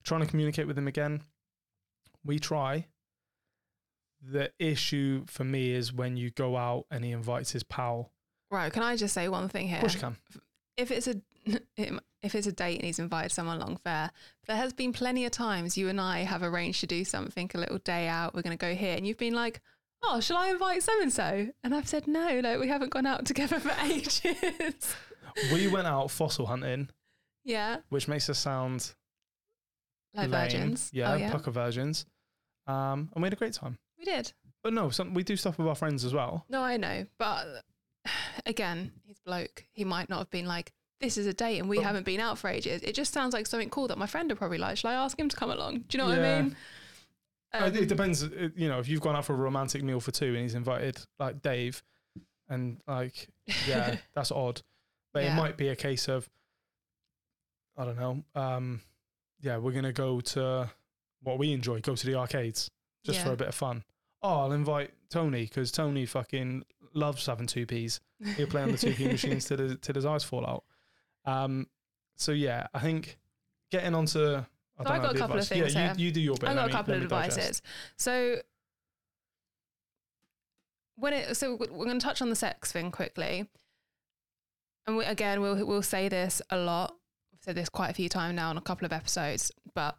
Trying 0.04 0.22
to 0.22 0.28
communicate 0.28 0.68
with 0.68 0.78
him 0.78 0.88
again, 0.88 1.22
we 2.24 2.38
try. 2.38 2.88
The 4.22 4.52
issue 4.60 5.26
for 5.28 5.44
me 5.44 5.72
is 5.72 5.92
when 5.92 6.16
you 6.18 6.30
go 6.30 6.56
out 6.56 6.86
and 6.92 7.04
he 7.04 7.12
invites 7.12 7.52
his 7.52 7.64
pal. 7.64 8.12
Right. 8.54 8.72
Can 8.72 8.84
I 8.84 8.96
just 8.96 9.16
say 9.16 9.28
one 9.30 9.50
thing 9.50 9.68
here? 9.68 9.78
Of 9.78 9.82
course 9.82 9.96
you 9.96 10.00
can. 10.00 10.16
if 10.78 10.92
it's 10.92 11.08
a 11.08 11.16
if 12.22 12.36
it's 12.36 12.46
a 12.46 12.52
date 12.52 12.76
and 12.78 12.86
he's 12.86 13.00
invited 13.00 13.32
someone 13.32 13.58
along 13.58 13.78
fair, 13.78 14.12
there 14.48 14.56
has 14.56 14.74
been 14.74 14.94
plenty 14.94 15.26
of 15.26 15.32
times 15.32 15.76
you 15.76 15.90
and 15.90 16.00
I 16.00 16.20
have 16.20 16.44
arranged 16.44 16.80
to 16.82 16.88
do 16.88 17.04
something, 17.04 17.50
a 17.54 17.58
little 17.58 17.80
day 17.80 18.08
out. 18.08 18.36
We're 18.36 18.44
going 18.44 18.56
to 18.56 18.62
go 18.62 18.76
here, 18.76 18.96
and 18.96 19.08
you've 19.08 19.18
been 19.18 19.34
like, 19.34 19.60
"Oh, 20.04 20.20
shall 20.20 20.38
I 20.38 20.50
invite 20.50 20.84
so 20.84 21.02
and 21.02 21.12
so?" 21.12 21.50
And 21.64 21.74
I've 21.74 21.88
said 21.88 22.08
no. 22.08 22.42
Like 22.44 22.60
we 22.60 22.68
haven't 22.68 22.92
gone 22.92 23.08
out 23.08 23.26
together 23.32 23.60
for 23.60 23.74
ages. 23.84 24.96
We 25.52 25.68
went 25.68 25.88
out 25.88 26.12
fossil 26.12 26.46
hunting, 26.46 26.90
yeah, 27.44 27.78
which 27.90 28.08
makes 28.08 28.30
us 28.30 28.38
sound 28.38 28.94
like 30.14 30.30
lame. 30.30 30.42
virgins. 30.42 30.92
Yeah, 30.94 31.14
oh, 31.14 31.16
yeah, 31.16 31.32
pucker 31.32 31.50
virgins. 31.50 32.06
Um, 32.68 33.10
and 33.14 33.24
we 33.24 33.26
had 33.26 33.34
a 33.34 33.38
great 33.38 33.54
time. 33.54 33.80
we 33.98 34.06
did. 34.06 34.32
But 34.64 34.74
no, 34.74 34.92
some, 34.92 35.14
we 35.14 35.24
do 35.24 35.36
stuff 35.36 35.58
with 35.58 35.68
our 35.68 35.76
friends 35.76 36.06
as 36.06 36.14
well. 36.14 36.46
No, 36.48 36.62
I 36.62 36.78
know, 36.78 37.06
but 37.18 37.64
again, 38.46 38.92
he's 39.06 39.20
bloke. 39.20 39.66
He 39.72 39.84
might 39.84 40.10
not 40.10 40.20
have 40.20 40.30
been 40.30 40.46
like, 40.46 40.72
"This 41.00 41.18
is 41.18 41.26
a 41.26 41.34
date," 41.34 41.60
and 41.60 41.70
we 41.70 41.78
But- 41.78 41.86
haven't 41.86 42.04
been 42.06 42.20
out 42.20 42.38
for 42.38 42.50
ages. 42.50 42.82
It 42.84 42.94
just 42.94 43.14
sounds 43.14 43.34
like 43.34 43.48
something 43.48 43.70
cool 43.70 43.88
that 43.90 43.98
my 43.98 44.08
friend 44.08 44.30
would 44.30 44.38
probably 44.38 44.58
like. 44.58 44.78
Shall 44.78 44.92
I 44.92 44.96
ask 44.96 45.20
him 45.20 45.30
to 45.30 45.36
come 45.36 45.50
along? 45.52 45.80
Do 45.88 45.98
you 45.98 46.04
know 46.04 46.10
what 46.10 46.20
I 46.20 46.42
mean? 46.42 46.56
Um, 47.56 47.76
it 47.76 47.88
depends, 47.88 48.24
uh, 48.24 48.50
you 48.56 48.68
know, 48.68 48.80
if 48.80 48.88
you've 48.88 49.02
gone 49.02 49.16
out 49.16 49.26
for 49.26 49.34
a 49.34 49.38
romantic 49.38 49.84
meal 49.84 50.00
for 50.00 50.10
two 50.12 50.30
and 50.34 50.38
he's 50.38 50.56
invited 50.56 50.98
like 51.20 51.42
Dave, 51.44 51.84
and 52.50 52.82
like, 52.88 53.28
yeah, 53.68 53.98
that's 54.16 54.32
odd. 54.32 54.62
But 55.14 55.24
Yeah. 55.24 55.34
it 55.34 55.38
might 55.38 55.56
be 55.58 55.68
a 55.68 55.76
case 55.76 56.08
of, 56.08 56.28
I 57.78 57.86
don't 57.86 57.98
know, 58.00 58.24
um, 58.36 58.82
yeah, 59.40 59.58
we're 59.58 59.72
gonna 59.72 59.94
go 59.94 60.20
to 60.22 60.72
what 61.22 61.38
we 61.38 61.52
enjoy, 61.54 61.80
go 61.82 61.96
to 61.96 62.06
the 62.06 62.16
arcades 62.16 62.70
just 63.04 63.22
for 63.22 63.32
a 63.34 63.36
bit 63.38 63.48
of 63.50 63.56
fun. 63.56 63.84
Oh, 64.22 64.42
I'll 64.42 64.52
invite 64.54 64.92
Tony 65.10 65.44
because 65.44 65.72
Tony 65.72 66.06
fucking 66.06 66.64
loves 66.94 67.26
having 67.26 67.48
two 67.48 67.66
P's. 67.66 68.00
He'll 68.38 68.48
play 68.48 68.62
on 68.62 68.72
the 68.72 68.78
two 68.78 68.94
P 68.94 69.08
machines 69.12 69.46
till 69.46 69.58
his, 69.58 69.78
till 69.82 69.96
his 69.96 70.06
eyes 70.06 70.24
fall 70.24 70.46
out. 70.46 70.64
Um, 71.26 71.68
so 72.16 72.32
yeah, 72.32 72.68
I 72.74 72.80
think 72.80 73.18
getting 73.72 73.94
onto. 73.96 74.20
I, 74.20 74.84
So 74.84 74.84
don't 74.84 74.92
I 74.92 74.98
got 75.00 75.16
a 75.16 75.20
couple 75.20 75.40
of 75.40 75.48
things 75.48 75.74
Yeah, 75.74 75.94
you, 75.96 76.06
you 76.06 76.12
do 76.12 76.22
your 76.22 76.36
bit. 76.36 76.50
I 76.50 76.56
got 76.56 76.70
a 76.70 76.72
couple 76.72 76.94
of 76.94 77.00
me 77.00 77.06
advices. 77.06 77.62
So 77.98 78.38
when 80.96 81.14
it 81.14 81.36
so 81.38 81.56
we're 81.56 81.68
going 81.68 82.00
to 82.00 82.06
touch 82.06 82.22
on 82.22 82.30
the 82.30 82.36
sex 82.36 82.72
thing 82.72 82.92
quickly, 82.92 83.50
and 84.88 84.98
we, 84.98 85.06
again 85.06 85.42
we'll 85.42 85.66
we'll 85.66 85.82
say 85.82 86.10
this 86.10 86.42
a 86.50 86.58
lot. 86.58 86.96
We've 87.32 87.42
said 87.42 87.56
this 87.56 87.70
quite 87.70 87.90
a 87.90 87.94
few 87.94 88.10
times 88.10 88.36
now 88.36 88.50
on 88.50 88.58
a 88.58 88.62
couple 88.62 88.86
of 88.86 88.94
episodes, 88.94 89.52
but 89.74 89.98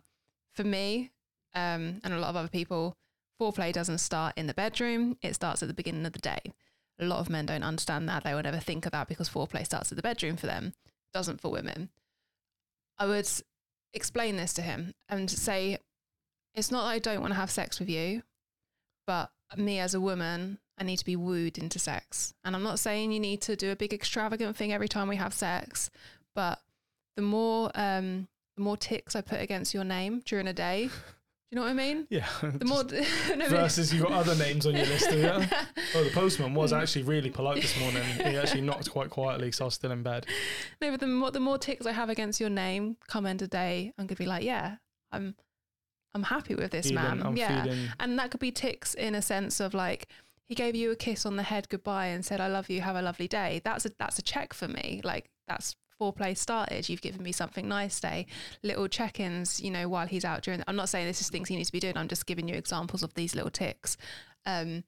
for 0.53 0.65
me 0.65 1.11
um, 1.55 2.01
and 2.03 2.13
a 2.13 2.19
lot 2.19 2.31
of 2.31 2.37
other 2.37 2.49
people, 2.49 2.97
foreplay 3.41 3.73
doesn't 3.73 3.99
start 3.99 4.35
in 4.37 4.47
the 4.47 4.55
bedroom. 4.55 5.17
It 5.23 5.35
starts 5.35 5.63
at 5.63 5.69
the 5.69 5.75
beginning 5.75 6.07
of 6.07 6.13
the 6.13 6.19
day. 6.19 6.53
A 6.99 7.05
lot 7.05 7.19
of 7.21 7.31
men 7.31 7.47
don't 7.47 7.63
understand 7.63 8.09
that. 8.09 8.25
They 8.25 8.35
will 8.35 8.43
never 8.43 8.59
think 8.59 8.87
of 8.87 8.93
that 8.93 9.09
because 9.09 9.29
foreplay 9.29 9.65
starts 9.65 9.91
at 9.91 9.97
the 9.97 10.03
bedroom 10.03 10.37
for 10.37 10.47
them. 10.47 10.75
Doesn't 11.13 11.41
for 11.41 11.51
women. 11.51 11.91
I 12.99 13.07
would 13.07 13.29
explain 13.93 14.37
this 14.37 14.53
to 14.55 14.63
him 14.63 14.95
and 15.09 15.31
say, 15.31 15.79
it's 16.55 16.71
not 16.71 16.85
that 16.85 16.91
I 16.91 16.99
don't 16.99 17.21
want 17.21 17.33
to 17.33 17.41
have 17.41 17.51
sex 17.51 17.81
with 17.81 17.89
you, 17.89 18.23
but 19.07 19.31
me 19.57 19.79
as 19.79 19.95
a 19.95 20.01
woman, 20.01 20.59
I 20.79 20.85
need 20.85 20.99
to 20.99 21.05
be 21.05 21.17
wooed 21.17 21.59
into 21.59 21.79
sex. 21.79 22.35
And 22.45 22.55
I'm 22.55 22.63
not 22.63 22.79
saying 22.79 23.13
you 23.13 23.21
need 23.21 23.41
to 23.43 23.57
do 23.57 23.71
a 23.71 23.77
big 23.77 23.93
extravagant 23.93 24.57
thing 24.57 24.73
every 24.73 24.89
time 24.89 25.09
we 25.09 25.17
have 25.17 25.35
sex, 25.35 25.91
but 26.35 26.61
the 27.17 27.23
more 27.23 27.71
um 27.75 28.29
the 28.57 28.63
more 28.63 28.77
ticks 28.77 29.17
I 29.17 29.21
put 29.21 29.41
against 29.41 29.75
your 29.75 29.85
name 29.85 30.23
during 30.25 30.47
a 30.47 30.53
day, 30.53 30.91
do 31.51 31.57
you 31.57 31.57
know 31.57 31.63
what 31.63 31.71
I 31.71 31.75
mean? 31.75 32.07
Yeah. 32.11 32.27
The 32.43 32.65
more 32.65 32.85
no, 33.37 33.49
versus 33.49 33.93
you've 33.93 34.03
got 34.03 34.13
other 34.13 34.35
names 34.35 34.67
on 34.67 34.75
your 34.75 34.87
list. 34.87 35.11
You? 35.13 35.25
Oh, 35.97 36.03
the 36.03 36.11
postman 36.11 36.55
was 36.55 36.73
mm. 36.73 36.81
actually 36.81 37.05
really 37.05 37.31
polite 37.31 37.63
this 37.63 37.79
morning. 37.79 38.03
He 38.03 38.37
actually 38.37 38.63
knocked 38.63 38.91
quite 38.91 39.11
quietly, 39.11 39.53
so 39.53 39.65
I 39.65 39.67
was 39.67 39.75
still 39.75 39.93
in 39.93 40.03
bed. 40.03 40.27
No, 40.81 40.91
but 40.91 40.99
the 40.99 41.07
more 41.07 41.31
the 41.31 41.39
more 41.39 41.57
ticks 41.57 41.87
I 41.87 41.93
have 41.93 42.09
against 42.09 42.41
your 42.41 42.51
name, 42.51 42.97
come 43.07 43.27
end 43.27 43.43
of 43.43 43.51
day, 43.51 43.93
I'm 43.97 44.07
gonna 44.07 44.17
be 44.17 44.27
like, 44.27 44.43
yeah, 44.43 44.77
I'm 45.13 45.37
I'm 46.15 46.25
happy 46.25 46.57
with 46.57 46.73
this 46.73 46.89
Feeling- 46.89 47.05
man. 47.05 47.23
I'm 47.23 47.37
yeah. 47.37 47.63
feeling. 47.63 47.89
And 48.01 48.19
that 48.19 48.33
could 48.33 48.41
be 48.41 48.51
ticks 48.51 48.95
in 48.95 49.15
a 49.15 49.23
sense 49.23 49.61
of 49.61 49.73
like 49.75 50.09
he 50.47 50.55
gave 50.55 50.75
you 50.75 50.91
a 50.91 50.97
kiss 50.97 51.25
on 51.25 51.37
the 51.37 51.45
head 51.45 51.69
goodbye 51.69 52.07
and 52.07 52.25
said 52.25 52.41
I 52.41 52.49
love 52.49 52.69
you, 52.69 52.81
have 52.81 52.97
a 52.97 53.03
lovely 53.03 53.29
day. 53.29 53.61
That's 53.65 53.87
a 53.87 53.91
that's 53.99 54.19
a 54.19 54.23
check 54.23 54.53
for 54.53 54.67
me. 54.67 55.01
Like 55.05 55.31
that's 55.47 55.77
foreplay 56.01 56.37
started. 56.37 56.89
You've 56.89 57.03
given 57.03 57.23
me 57.23 57.33
something 57.33 57.69
nice 57.69 58.01
day. 58.01 58.27
Little 58.63 58.89
check-ins, 58.89 59.61
you 59.61 59.71
know, 59.71 59.89
while 59.89 60.07
he's 60.07 60.25
out 60.25 60.43
during 60.43 60.63
I'm 60.67 60.77
not 60.77 60.89
saying 60.89 61.07
this 61.07 61.21
is 61.21 61.31
things 61.31 61.49
he 61.49 61.57
needs 61.57 61.69
to 61.69 61.73
be 61.73 61.81
doing. 61.81 61.97
I'm 61.97 62.09
just 62.09 62.27
giving 62.27 62.49
you 62.49 62.55
examples 62.55 63.03
of 63.03 63.15
these 63.15 63.35
little 63.35 63.51
ticks. 63.51 63.97
Um 64.47 64.85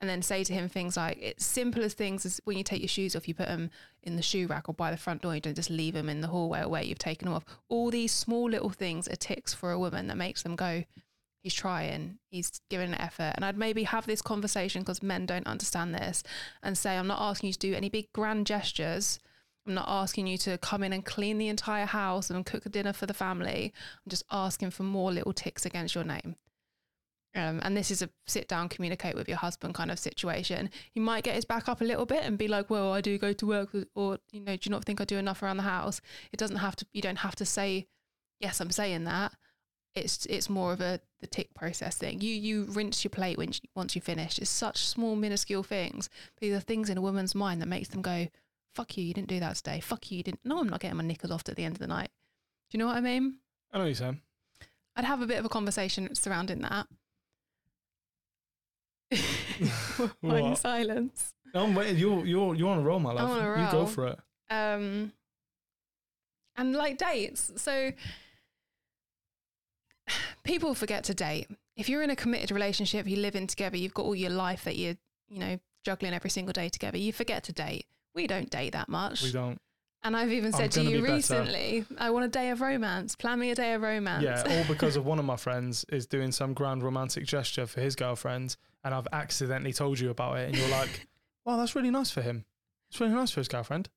and 0.00 0.08
then 0.08 0.22
say 0.22 0.44
to 0.44 0.52
him 0.52 0.68
things 0.68 0.96
like 0.96 1.18
it's 1.20 1.44
simple 1.44 1.82
as 1.82 1.92
things 1.92 2.24
as 2.24 2.40
when 2.44 2.56
you 2.56 2.62
take 2.62 2.80
your 2.80 2.88
shoes 2.88 3.16
off, 3.16 3.26
you 3.26 3.34
put 3.34 3.48
them 3.48 3.70
in 4.04 4.16
the 4.16 4.22
shoe 4.22 4.46
rack 4.46 4.68
or 4.68 4.74
by 4.74 4.90
the 4.90 4.96
front 4.96 5.22
door. 5.22 5.34
You 5.34 5.40
don't 5.40 5.56
just 5.56 5.70
leave 5.70 5.94
them 5.94 6.08
in 6.08 6.20
the 6.20 6.28
hallway 6.28 6.60
or 6.60 6.68
where 6.68 6.82
you've 6.82 6.98
taken 6.98 7.26
them 7.26 7.34
off. 7.34 7.44
All 7.68 7.90
these 7.90 8.12
small 8.12 8.48
little 8.48 8.70
things 8.70 9.08
are 9.08 9.16
ticks 9.16 9.52
for 9.52 9.72
a 9.72 9.78
woman 9.78 10.06
that 10.06 10.16
makes 10.16 10.42
them 10.42 10.54
go, 10.54 10.84
he's 11.42 11.54
trying, 11.54 12.18
he's 12.30 12.60
giving 12.70 12.92
an 12.92 13.00
effort. 13.00 13.32
And 13.34 13.44
I'd 13.44 13.58
maybe 13.58 13.84
have 13.84 14.06
this 14.06 14.22
conversation 14.22 14.82
because 14.82 15.02
men 15.02 15.26
don't 15.26 15.46
understand 15.46 15.94
this 15.94 16.22
and 16.62 16.78
say, 16.78 16.96
I'm 16.96 17.06
not 17.06 17.20
asking 17.20 17.48
you 17.48 17.52
to 17.54 17.58
do 17.58 17.74
any 17.74 17.88
big 17.88 18.12
grand 18.12 18.46
gestures. 18.46 19.18
I'm 19.68 19.74
not 19.74 19.88
asking 19.88 20.26
you 20.26 20.38
to 20.38 20.56
come 20.56 20.82
in 20.82 20.94
and 20.94 21.04
clean 21.04 21.36
the 21.36 21.48
entire 21.48 21.84
house 21.84 22.30
and 22.30 22.46
cook 22.46 22.64
a 22.64 22.70
dinner 22.70 22.94
for 22.94 23.04
the 23.04 23.12
family. 23.12 23.74
I'm 24.04 24.10
just 24.10 24.24
asking 24.30 24.70
for 24.70 24.82
more 24.82 25.12
little 25.12 25.34
ticks 25.34 25.66
against 25.66 25.94
your 25.94 26.04
name. 26.04 26.36
Um, 27.34 27.60
and 27.62 27.76
this 27.76 27.90
is 27.90 28.00
a 28.00 28.08
sit 28.26 28.48
down, 28.48 28.70
communicate 28.70 29.14
with 29.14 29.28
your 29.28 29.36
husband 29.36 29.74
kind 29.74 29.90
of 29.90 29.98
situation. 29.98 30.70
He 30.90 31.00
might 31.00 31.22
get 31.22 31.34
his 31.34 31.44
back 31.44 31.68
up 31.68 31.82
a 31.82 31.84
little 31.84 32.06
bit 32.06 32.24
and 32.24 32.38
be 32.38 32.48
like, 32.48 32.70
"Well, 32.70 32.94
I 32.94 33.02
do 33.02 33.18
go 33.18 33.34
to 33.34 33.46
work, 33.46 33.76
or 33.94 34.18
you 34.32 34.40
know, 34.40 34.56
do 34.56 34.60
you 34.64 34.70
not 34.70 34.86
think 34.86 35.02
I 35.02 35.04
do 35.04 35.18
enough 35.18 35.42
around 35.42 35.58
the 35.58 35.64
house?" 35.64 36.00
It 36.32 36.38
doesn't 36.38 36.56
have 36.56 36.74
to. 36.76 36.86
You 36.94 37.02
don't 37.02 37.16
have 37.16 37.36
to 37.36 37.44
say, 37.44 37.86
"Yes, 38.40 38.60
I'm 38.62 38.70
saying 38.70 39.04
that." 39.04 39.34
It's 39.94 40.24
it's 40.26 40.48
more 40.48 40.72
of 40.72 40.80
a 40.80 41.00
the 41.20 41.26
tick 41.26 41.52
process 41.52 41.98
thing. 41.98 42.22
You 42.22 42.34
you 42.34 42.64
rinse 42.64 43.04
your 43.04 43.10
plate 43.10 43.36
when 43.36 43.52
once 43.74 43.94
you 43.94 44.00
finish. 44.00 44.38
It's 44.38 44.50
such 44.50 44.78
small, 44.78 45.14
minuscule 45.14 45.62
things. 45.62 46.08
But 46.34 46.40
these 46.40 46.54
are 46.54 46.60
things 46.60 46.88
in 46.88 46.96
a 46.96 47.02
woman's 47.02 47.34
mind 47.34 47.60
that 47.60 47.66
makes 47.66 47.88
them 47.88 48.00
go, 48.00 48.28
"Fuck 48.74 48.96
you, 48.96 49.04
you 49.04 49.14
didn't 49.14 49.28
do 49.28 49.40
that 49.40 49.56
today. 49.56 49.80
Fuck 49.80 50.10
you, 50.10 50.18
you 50.18 50.22
didn't." 50.22 50.40
No, 50.44 50.58
I'm 50.58 50.68
not 50.68 50.80
getting 50.80 50.96
my 50.96 51.04
knickers 51.04 51.30
off 51.30 51.48
at 51.48 51.56
the 51.56 51.64
end 51.64 51.74
of 51.74 51.80
the 51.80 51.86
night. 51.86 52.10
Do 52.70 52.78
you 52.78 52.78
know 52.78 52.86
what 52.86 52.96
I 52.96 53.00
mean? 53.00 53.38
I 53.72 53.78
know 53.78 53.84
you, 53.84 53.94
Sam. 53.94 54.20
I'd 54.96 55.04
have 55.04 55.22
a 55.22 55.26
bit 55.26 55.38
of 55.38 55.44
a 55.44 55.48
conversation 55.48 56.14
surrounding 56.14 56.60
that. 56.62 56.86
In 60.22 60.56
silence? 60.56 61.34
No, 61.54 61.64
I'm 61.64 61.74
waiting. 61.74 61.96
You're 61.96 62.26
you're 62.26 62.54
you're 62.54 62.70
on 62.70 62.78
a 62.78 62.82
roll, 62.82 63.00
my 63.00 63.12
love. 63.12 63.30
on 63.30 63.38
a 63.38 63.64
You 63.64 63.70
go 63.70 63.86
for 63.86 64.08
it. 64.08 64.18
Um, 64.50 65.12
and 66.56 66.74
like 66.74 66.98
dates. 66.98 67.52
So 67.56 67.92
people 70.44 70.74
forget 70.74 71.04
to 71.04 71.14
date. 71.14 71.48
If 71.76 71.88
you're 71.88 72.02
in 72.02 72.10
a 72.10 72.16
committed 72.16 72.50
relationship, 72.50 73.06
you 73.06 73.16
live 73.16 73.36
in 73.36 73.46
together, 73.46 73.76
you've 73.76 73.94
got 73.94 74.04
all 74.04 74.14
your 74.14 74.30
life 74.30 74.64
that 74.64 74.76
you're, 74.76 74.96
you 75.28 75.38
know, 75.38 75.58
juggling 75.84 76.12
every 76.12 76.30
single 76.30 76.52
day 76.52 76.68
together. 76.68 76.98
You 76.98 77.12
forget 77.12 77.44
to 77.44 77.52
date. 77.52 77.86
We 78.14 78.26
don't 78.26 78.50
date 78.50 78.72
that 78.72 78.88
much. 78.88 79.22
We 79.22 79.32
don't. 79.32 79.58
And 80.02 80.16
I've 80.16 80.32
even 80.32 80.52
said 80.52 80.70
to 80.72 80.82
you 80.82 80.98
be 80.98 81.00
better. 81.02 81.12
recently, 81.14 81.84
I 81.98 82.10
want 82.10 82.24
a 82.24 82.28
day 82.28 82.50
of 82.50 82.60
romance. 82.60 83.16
Plan 83.16 83.38
me 83.38 83.50
a 83.50 83.54
day 83.54 83.74
of 83.74 83.82
romance. 83.82 84.22
Yeah, 84.22 84.44
all 84.48 84.64
because 84.68 84.96
of 84.96 85.04
one 85.04 85.18
of 85.18 85.24
my 85.24 85.36
friends 85.36 85.84
is 85.88 86.06
doing 86.06 86.30
some 86.30 86.54
grand 86.54 86.82
romantic 86.82 87.26
gesture 87.26 87.66
for 87.66 87.80
his 87.80 87.96
girlfriend, 87.96 88.56
and 88.84 88.94
I've 88.94 89.08
accidentally 89.12 89.72
told 89.72 89.98
you 89.98 90.10
about 90.10 90.38
it, 90.38 90.48
and 90.48 90.56
you're 90.56 90.68
like, 90.68 91.06
"Wow, 91.44 91.56
that's 91.56 91.74
really 91.74 91.90
nice 91.90 92.10
for 92.10 92.22
him. 92.22 92.44
It's 92.90 93.00
really 93.00 93.12
nice 93.14 93.32
for 93.32 93.40
his 93.40 93.48
girlfriend. 93.48 93.88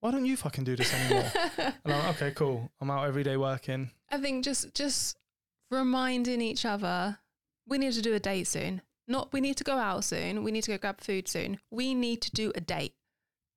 Why 0.00 0.10
don't 0.10 0.24
you 0.26 0.36
fucking 0.36 0.64
do 0.64 0.74
this 0.74 0.92
anymore?" 0.94 1.30
and 1.58 1.74
I'm 1.84 1.90
like, 2.06 2.16
"Okay, 2.16 2.30
cool. 2.30 2.70
I'm 2.80 2.90
out 2.90 3.06
every 3.06 3.24
day 3.24 3.36
working. 3.36 3.90
I 4.10 4.16
think 4.16 4.42
just 4.44 4.74
just 4.74 5.18
reminding 5.70 6.40
each 6.40 6.64
other 6.64 7.18
we 7.66 7.78
need 7.78 7.92
to 7.92 8.02
do 8.02 8.14
a 8.14 8.20
date 8.20 8.46
soon. 8.46 8.82
Not 9.06 9.32
we 9.32 9.40
need 9.40 9.56
to 9.58 9.64
go 9.64 9.76
out 9.76 10.04
soon. 10.04 10.44
We 10.44 10.52
need 10.52 10.64
to 10.64 10.70
go 10.72 10.78
grab 10.78 11.00
food 11.00 11.28
soon. 11.28 11.60
We 11.70 11.94
need 11.94 12.22
to 12.22 12.30
do 12.30 12.52
a 12.54 12.60
date. 12.60 12.94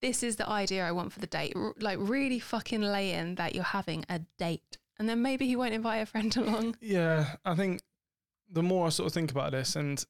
This 0.01 0.21
is 0.23 0.35
the 0.35 0.47
idea 0.47 0.85
I 0.87 0.91
want 0.91 1.11
for 1.11 1.19
the 1.19 1.27
date. 1.27 1.53
R- 1.55 1.73
like 1.79 1.97
really 2.01 2.39
fucking 2.39 2.81
lay 2.81 3.13
in 3.13 3.35
that 3.35 3.55
you're 3.55 3.63
having 3.63 4.05
a 4.09 4.19
date, 4.37 4.77
and 4.99 5.09
then 5.09 5.21
maybe 5.21 5.47
he 5.47 5.55
won't 5.55 5.73
invite 5.73 6.01
a 6.01 6.05
friend 6.05 6.35
along. 6.37 6.75
Yeah, 6.81 7.35
I 7.45 7.55
think 7.55 7.81
the 8.51 8.63
more 8.63 8.85
I 8.85 8.89
sort 8.89 9.07
of 9.07 9.13
think 9.13 9.31
about 9.31 9.51
this, 9.51 9.75
and 9.75 10.03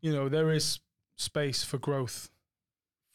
you 0.00 0.12
know, 0.12 0.28
there 0.28 0.50
is 0.52 0.78
space 1.16 1.64
for 1.64 1.78
growth 1.78 2.30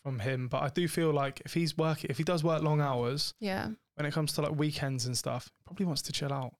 from 0.03 0.19
him. 0.19 0.49
But 0.49 0.63
I 0.63 0.69
do 0.69 0.87
feel 0.89 1.11
like 1.11 1.41
if 1.45 1.53
he's 1.53 1.77
working, 1.77 2.09
if 2.09 2.17
he 2.17 2.23
does 2.25 2.43
work 2.43 2.61
long 2.61 2.81
hours, 2.81 3.33
Yeah. 3.39 3.69
when 3.95 4.05
it 4.05 4.11
comes 4.13 4.33
to 4.33 4.41
like 4.41 4.55
weekends 4.57 5.05
and 5.05 5.17
stuff, 5.17 5.49
probably 5.65 5.85
wants 5.85 6.01
to 6.03 6.11
chill 6.11 6.33
out. 6.33 6.55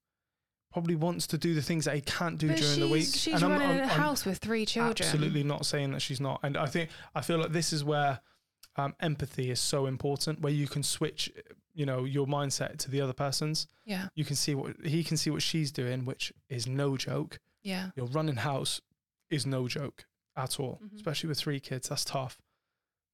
Probably 0.72 0.96
wants 0.96 1.28
to 1.28 1.38
do 1.38 1.54
the 1.54 1.62
things 1.62 1.86
that 1.86 1.94
he 1.96 2.02
can't 2.02 2.38
do 2.40 2.48
But 2.48 2.58
during 2.58 2.80
the 2.80 2.88
week. 2.88 3.06
she's 3.14 3.34
And 3.36 3.44
I'm- 3.44 3.52
running 3.52 3.68
I'm- 3.68 3.80
a 3.80 3.84
I'm 3.84 3.90
house 4.00 4.26
with 4.26 4.38
three 4.38 4.66
children. 4.66 5.06
Absolutely 5.06 5.44
not 5.44 5.66
saying 5.66 5.92
that 5.92 6.00
she's 6.02 6.22
not. 6.22 6.40
And 6.42 6.56
I 6.58 6.66
think 6.68 6.90
I 7.14 7.22
feel 7.22 7.38
like 7.38 7.52
this 7.52 7.74
is 7.74 7.84
where 7.84 8.22
um, 8.76 8.96
empathy 9.00 9.52
is 9.52 9.60
so 9.60 9.86
important, 9.86 10.42
where 10.42 10.54
you 10.54 10.68
can 10.68 10.84
switch, 10.84 11.32
you 11.74 11.86
know, 11.86 12.04
your 12.06 12.26
mindset 12.28 12.78
to 12.80 12.92
the 12.92 13.02
other 13.02 13.14
person's. 13.14 13.68
Yeah. 13.86 14.08
You 14.16 14.26
can 14.26 14.36
see 14.36 14.56
what 14.56 14.76
he 14.86 15.04
can 15.04 15.18
see 15.18 15.30
what 15.30 15.42
she's 15.42 15.72
doing, 15.72 16.06
which 16.06 16.34
is 16.50 16.66
no 16.68 16.98
joke. 16.98 17.40
Yeah. 17.64 17.92
Your 17.96 18.08
running 18.08 18.38
house 18.38 18.82
is 19.30 19.46
no 19.46 19.68
joke 19.68 20.06
at 20.36 20.60
all, 20.60 20.80
Mhm. 20.84 20.96
especially 20.96 21.30
with 21.30 21.38
three 21.40 21.60
kids. 21.60 21.90
That's 21.90 22.04
tough. 22.06 22.42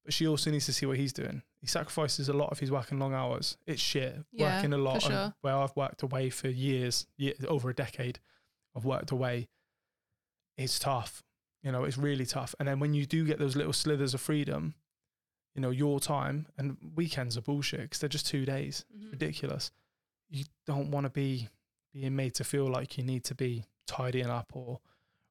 But 0.05 0.13
she 0.13 0.25
also 0.27 0.49
needs 0.49 0.65
to 0.65 0.73
see 0.73 0.85
what 0.85 0.97
he's 0.97 1.11
doing. 1.13 1.43
He 1.59 1.67
sacrifices 1.67 2.29
a 2.29 2.33
lot 2.33 2.51
if 2.53 2.59
he's 2.59 2.71
working 2.71 2.97
long 2.99 3.13
hours. 3.13 3.57
It's 3.67 3.81
shit. 3.81 4.15
Yeah, 4.31 4.55
working 4.55 4.71
a 4.73 4.77
lot. 4.77 5.01
sure. 5.01 5.35
Where 5.41 5.55
I've 5.55 5.75
worked 5.75 6.01
away 6.03 6.29
for 6.29 6.47
years, 6.47 7.05
year, 7.17 7.33
over 7.47 7.69
a 7.69 7.75
decade, 7.75 8.19
I've 8.75 8.85
worked 8.85 9.11
away. 9.11 9.49
It's 10.57 10.79
tough. 10.79 11.23
You 11.63 11.71
know, 11.73 11.83
it's 11.83 11.97
really 11.97 12.25
tough. 12.25 12.55
And 12.59 12.67
then 12.67 12.79
when 12.79 12.93
you 12.93 13.05
do 13.05 13.25
get 13.25 13.39
those 13.39 13.55
little 13.57 13.73
slithers 13.73 14.13
of 14.13 14.21
freedom, 14.21 14.75
you 15.59 15.61
know, 15.61 15.71
your 15.71 15.99
time 15.99 16.47
and 16.57 16.77
weekends 16.95 17.37
are 17.37 17.41
bullshit 17.41 17.81
because 17.81 17.99
they're 17.99 18.07
just 18.07 18.25
two 18.25 18.45
days. 18.45 18.85
Mhm. 18.95 19.11
Ridiculous. 19.11 19.71
You 20.29 20.45
don't 20.65 20.89
want 20.89 21.03
to 21.03 21.09
be 21.09 21.49
being 21.91 22.15
made 22.15 22.33
to 22.35 22.45
feel 22.45 22.65
like 22.65 22.97
you 22.97 23.03
need 23.03 23.25
to 23.25 23.35
be 23.35 23.65
tidying 23.85 24.27
up 24.29 24.55
or 24.55 24.79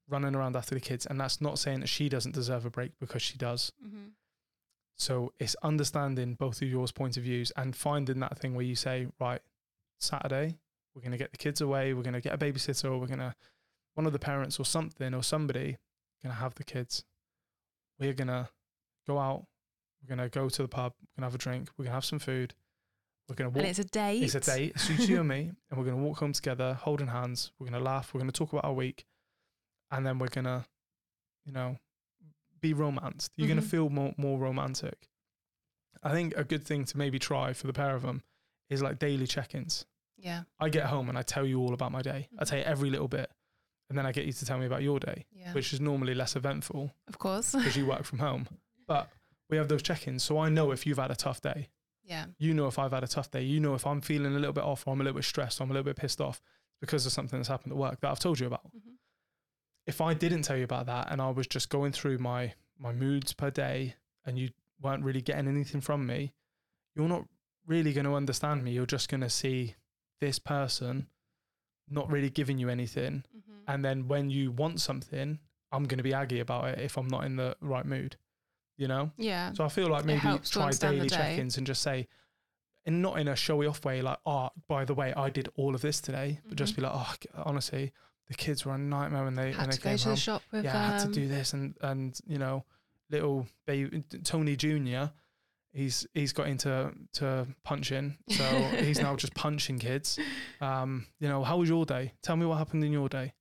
running 0.07 0.35
around 0.35 0.55
after 0.55 0.75
the 0.75 0.83
kids. 0.83 1.07
And 1.07 1.19
that's 1.19 1.41
not 1.41 1.59
saying 1.59 1.81
that 1.81 1.87
she 1.87 2.11
doesn't 2.11 2.35
deserve 2.35 2.67
a 2.67 2.71
break 2.71 2.99
because 2.99 3.23
she 3.23 3.39
does. 3.39 3.73
Mhm. 3.83 4.11
So 4.97 5.33
it's 5.39 5.55
understanding 5.63 6.35
both 6.35 6.61
of 6.61 6.69
yours 6.69 6.93
point 6.93 7.17
of 7.17 7.23
views 7.23 7.51
and 7.57 7.75
finding 7.75 8.21
that 8.21 8.39
thing 8.39 8.55
where 8.55 8.67
you 8.67 8.77
say, 8.77 9.09
right, 9.19 9.41
Saturday, 9.99 10.59
we're 10.93 11.01
going 11.01 11.13
to 11.13 11.17
get 11.19 11.31
the 11.31 11.39
kids 11.39 11.63
away, 11.63 11.95
we're 11.95 12.03
going 12.03 12.13
to 12.13 12.21
get 12.21 12.35
a 12.35 12.39
babysitter, 12.39 12.85
or 12.91 12.99
we're 12.99 13.07
going 13.07 13.19
to, 13.21 13.35
one 13.95 14.07
of 14.07 14.13
the 14.13 14.19
parents 14.19 14.61
or 14.61 14.67
something 14.67 15.15
or 15.15 15.23
somebody 15.23 15.79
going 16.23 16.35
to 16.35 16.41
have 16.41 16.55
the 16.57 16.65
kids. 16.65 17.03
We're 17.99 18.13
going 18.13 18.29
to 18.29 18.51
go 19.07 19.19
out, 19.19 19.47
we're 20.03 20.15
going 20.15 20.19
to 20.19 20.29
go 20.29 20.49
to 20.49 20.63
the 20.63 20.69
pub, 20.69 20.95
we're 21.17 21.23
to 21.23 21.27
have 21.27 21.35
a 21.35 21.39
drink, 21.39 21.69
we're 21.77 21.85
going 21.85 21.91
to 21.91 21.95
have 21.97 22.05
some 22.05 22.19
food, 22.19 22.55
we're 23.29 23.35
going 23.35 23.51
to 23.51 23.55
walk. 23.55 23.63
And 23.63 23.71
it's 23.71 23.79
a 23.79 23.85
date. 23.85 24.23
It's 24.23 24.35
a 24.35 24.41
date. 24.41 24.73
It's 24.75 24.87
just 24.89 25.09
you 25.09 25.21
and 25.21 25.29
me, 25.29 25.51
and 25.71 25.79
we're 25.79 25.85
going 25.85 25.97
to 25.99 26.03
walk 26.03 26.19
home 26.19 26.33
together, 26.33 26.75
holding 26.81 27.09
hands. 27.09 27.53
We're 27.59 27.69
going 27.69 27.79
to 27.83 27.85
laugh. 27.85 28.15
We're 28.15 28.21
going 28.21 28.31
to 28.31 28.39
talk 28.39 28.53
about 28.53 28.65
our 28.65 28.73
week, 28.73 29.05
and 29.91 30.07
then 30.07 30.19
we're 30.19 30.29
going 30.29 30.47
to, 30.47 30.65
you 31.45 31.53
know, 31.53 31.77
be 32.61 32.73
romanced. 32.73 33.33
You're 33.37 33.49
going 33.49 33.59
Mhm. 33.61 33.63
to 33.65 33.69
feel 33.69 33.89
more 33.91 34.15
more 34.17 34.39
romantic. 34.39 35.09
I 36.03 36.11
think 36.13 36.37
a 36.37 36.45
good 36.45 36.65
thing 36.65 36.85
to 36.87 36.97
maybe 36.99 37.19
try 37.19 37.53
for 37.53 37.67
the 37.67 37.73
pair 37.73 37.95
of 37.95 38.03
them 38.03 38.23
is 38.71 38.83
like 38.83 38.99
daily 38.99 39.27
check-ins. 39.27 39.85
Yeah. 40.17 40.43
I 40.59 40.69
get 40.69 40.87
home 40.87 41.09
and 41.09 41.17
I 41.19 41.23
tell 41.23 41.47
you 41.47 41.61
all 41.61 41.73
about 41.75 41.93
my 41.93 42.03
day. 42.03 42.29
I 42.39 42.45
Mhm. 42.45 42.49
tell 42.49 42.59
you 42.59 42.65
every 42.65 42.91
little 42.91 43.09
bit, 43.09 43.31
and 43.89 43.97
then 43.99 44.07
I 44.07 44.13
get 44.13 44.25
you 44.27 44.33
to 44.33 44.45
tell 44.45 44.59
me 44.59 44.67
about 44.67 44.83
your 44.83 44.99
day, 45.01 45.27
Yeah. 45.33 45.53
which 45.53 45.73
is 45.73 45.81
normally 45.81 46.15
less 46.15 46.35
eventful 46.37 46.93
of 47.07 47.19
course. 47.19 47.53
because 47.53 47.77
you 47.77 47.87
work 47.87 48.05
from 48.05 48.19
home. 48.21 48.49
But 48.87 49.11
we 49.51 49.57
have 49.57 49.69
those 49.69 49.83
check-ins, 49.83 50.23
so 50.23 50.39
I 50.39 50.49
know 50.49 50.71
if 50.73 50.87
you've 50.87 50.99
had 50.99 51.11
a 51.11 51.17
tough 51.17 51.41
day 51.41 51.69
yeah. 52.09 52.25
you 52.39 52.55
know 52.55 52.67
if 52.67 52.79
I've 52.79 52.93
had 52.93 53.05
a 53.05 53.09
tough 53.09 53.31
day. 53.31 53.43
You 53.43 53.61
know 53.61 53.75
if 53.75 53.87
I'm 53.87 54.01
feeling 54.01 54.35
a 54.35 54.39
little 54.39 54.53
bit 54.53 54.65
off 54.65 54.87
or 54.87 54.93
I'm 54.95 55.01
a 55.01 55.05
little 55.05 55.19
bit 55.19 55.25
stressed 55.25 55.61
or 55.61 55.65
I'm 55.65 55.71
a 55.71 55.75
little 55.75 55.85
bit 55.85 55.97
pissed 55.97 56.21
off 56.21 56.41
because 56.81 57.05
of 57.07 57.13
something 57.13 57.39
that's 57.39 57.49
happened 57.49 57.73
at 57.73 57.79
work 57.79 58.01
that 58.01 58.11
I've 58.11 58.19
told 58.19 58.41
you 58.41 58.47
about. 58.47 58.65
Mhm. 58.75 58.97
If 59.87 60.01
I 60.01 60.15
didn't 60.15 60.43
tell 60.43 60.57
you 60.57 60.65
about 60.65 60.87
that 60.87 61.09
and 61.11 61.21
I 61.21 61.31
was 61.31 61.47
just 61.47 61.69
going 61.69 61.93
through 61.93 62.19
my 62.19 62.55
my 62.79 62.93
moods 62.93 63.33
per 63.33 63.51
day 63.51 63.97
and 64.25 64.39
you 64.39 64.51
weren't 64.81 65.05
really 65.05 65.21
getting 65.21 65.49
anything 65.49 65.81
from 65.81 66.07
me, 66.07 66.33
you're 66.95 67.09
not 67.09 67.29
really 67.67 67.93
going 67.93 68.05
to 68.07 68.15
understand 68.15 68.63
me. 68.63 68.73
You're 68.73 68.87
just 68.87 69.09
going 69.09 69.21
to 69.21 69.31
see 69.31 69.75
this 70.21 70.39
person 70.39 71.09
not 71.91 72.09
really 72.11 72.31
giving 72.31 72.59
you 72.59 72.69
anything. 72.69 73.25
Mhm. 73.37 73.63
And 73.67 73.85
then 73.85 74.07
when 74.09 74.31
you 74.31 74.53
want 74.53 74.81
something, 74.81 75.41
I'm 75.73 75.85
going 75.85 75.99
to 75.99 76.05
be 76.05 76.15
aggy 76.15 76.39
about 76.39 76.69
it 76.69 76.79
if 76.79 76.97
I'm 76.97 77.09
not 77.09 77.25
in 77.25 77.37
the 77.37 77.57
right 77.61 77.85
mood, 77.85 78.17
you 78.79 78.89
know? 78.89 79.11
Yeah. 79.19 79.53
So 79.53 79.65
I 79.65 79.69
feel 79.69 79.89
like 79.89 80.05
maybe 80.07 80.21
try 80.51 80.71
daily 80.71 81.11
check-ins 81.11 81.59
and 81.59 81.67
just 81.67 81.83
say, 81.83 82.09
and 82.87 83.03
not 83.03 83.19
in 83.19 83.29
a 83.29 83.37
showy 83.37 83.67
off 83.67 83.85
way, 83.85 84.01
like, 84.01 84.19
oh, 84.25 84.49
by 84.67 84.87
the 84.87 84.95
way, 84.95 85.13
I 85.15 85.29
did 85.29 85.51
all 85.57 85.75
of 85.75 85.83
this 85.83 86.01
today, 86.01 86.41
but 86.49 86.57
just 86.57 86.73
Mhm. 86.73 86.77
be 86.77 86.83
like, 86.83 86.93
oh, 87.37 87.43
honestly, 87.45 87.93
the 88.29 88.35
kids 88.35 88.65
were 88.65 88.73
a 88.75 88.79
nightmare 88.79 89.25
when 89.25 89.35
they 89.35 89.51
when 89.51 89.55
had 89.55 89.69
they 89.71 89.77
to 89.77 89.81
go 89.81 89.89
came 89.91 89.99
to 89.99 90.05
home. 90.05 90.15
the 90.15 90.21
shop 90.21 90.43
with 90.53 90.65
yeah, 90.65 90.79
I 90.79 90.83
had 90.87 90.99
to 91.01 91.05
um, 91.07 91.13
do 91.13 91.29
this, 91.29 91.53
and 91.53 91.75
and 91.83 92.19
you 92.27 92.39
know, 92.39 92.65
little 93.11 93.47
baby 93.67 94.03
Tony 94.25 94.57
Junior, 94.57 95.13
he's 95.73 96.07
he's 96.15 96.33
got 96.33 96.47
into 96.47 96.93
to 97.15 97.47
punching, 97.65 98.17
so 98.29 98.43
he's 98.81 99.01
now 99.01 99.17
just 99.17 99.35
punching 99.35 99.79
kids. 99.81 100.19
Um, 100.61 101.07
you 101.21 101.29
know, 101.29 101.43
how 101.45 101.57
was 101.59 101.69
your 101.69 101.85
day? 101.85 102.13
Tell 102.23 102.37
me 102.37 102.47
what 102.47 102.57
happened 102.59 102.85
in 102.85 102.93
your 102.93 103.09
day. 103.09 103.35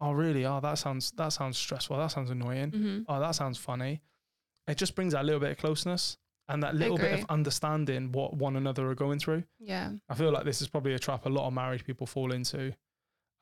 Oh, 0.00 0.12
really? 0.12 0.44
Oh, 0.46 0.60
that 0.60 0.78
sounds 0.78 1.10
that 1.12 1.30
sounds 1.30 1.56
stressful. 1.58 1.96
That 1.96 2.08
sounds 2.12 2.30
annoying 2.30 2.70
Mhm. 2.72 3.04
oh, 3.08 3.20
that 3.20 3.34
sounds 3.34 3.58
funny. 3.58 4.00
It 4.66 4.76
just 4.76 4.94
brings 4.94 5.12
that 5.12 5.24
little 5.24 5.40
bit 5.40 5.52
of 5.52 5.58
closeness 5.58 6.18
and 6.48 6.62
that 6.62 6.74
little 6.74 6.96
bit 6.96 7.20
of 7.20 7.26
understanding 7.28 8.12
what 8.12 8.34
one 8.34 8.56
another 8.56 8.88
are 8.88 8.94
going 8.94 9.18
through. 9.18 9.44
Yeah. 9.58 9.92
I 10.08 10.14
feel 10.14 10.30
like 10.30 10.44
this 10.44 10.62
is 10.62 10.68
probably 10.68 10.94
a 10.94 10.98
trap 10.98 11.26
a 11.26 11.28
lot 11.28 11.46
of 11.46 11.52
married 11.52 11.84
people 11.84 12.06
fall 12.06 12.32
into 12.32 12.74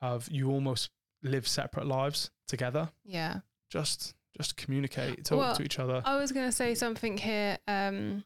of 0.01 0.29
you 0.31 0.51
almost 0.51 0.91
live 1.23 1.47
separate 1.47 1.87
lives 1.87 2.31
together. 2.47 2.91
Yeah. 3.05 3.41
Just 3.71 4.15
just 4.37 4.57
communicate, 4.57 5.25
talk 5.25 5.39
Well, 5.39 5.55
to 5.55 5.63
each 5.63 5.79
other. 5.79 6.03
I 6.05 6.17
was 6.17 6.33
going 6.33 6.47
to 6.47 6.53
say 6.53 6.75
something 6.75 7.19
here. 7.19 7.59
Um, 7.69 8.25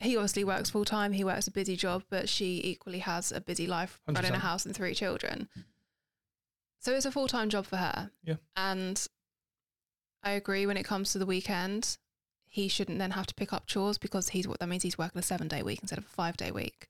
he 0.00 0.16
obviously 0.16 0.42
works 0.42 0.70
full 0.70 0.86
time. 0.86 1.12
He 1.12 1.22
works 1.22 1.46
a 1.46 1.50
busy 1.50 1.76
job, 1.76 2.02
but 2.08 2.28
she 2.28 2.62
equally 2.64 3.00
has 3.00 3.30
a 3.30 3.40
busy 3.40 3.66
life, 3.66 4.00
running 4.08 4.32
a 4.32 4.38
house 4.38 4.64
and 4.64 4.74
three 4.74 4.94
children. 4.94 5.48
So 6.80 6.92
it's 6.92 7.06
a 7.06 7.12
full 7.12 7.28
time 7.28 7.50
job 7.50 7.66
for 7.66 7.76
her. 7.76 8.10
Yeah. 8.24 8.36
And 8.56 9.06
I 10.24 10.30
agree 10.32 10.66
when 10.66 10.78
it 10.78 10.84
comes 10.84 11.12
to 11.12 11.18
the 11.18 11.26
weekend, 11.26 11.98
he 12.46 12.66
shouldn't 12.66 12.98
then 12.98 13.10
have 13.10 13.26
to 13.26 13.34
pick 13.34 13.52
up 13.52 13.66
chores 13.66 13.98
because 13.98 14.30
he's 14.30 14.48
what 14.48 14.58
that 14.58 14.68
means 14.68 14.82
he's 14.82 14.96
working 14.96 15.18
a 15.18 15.22
seven 15.22 15.48
day 15.48 15.62
week 15.62 15.80
instead 15.82 15.98
of 15.98 16.06
a 16.06 16.08
five 16.08 16.36
day 16.38 16.50
week. 16.50 16.88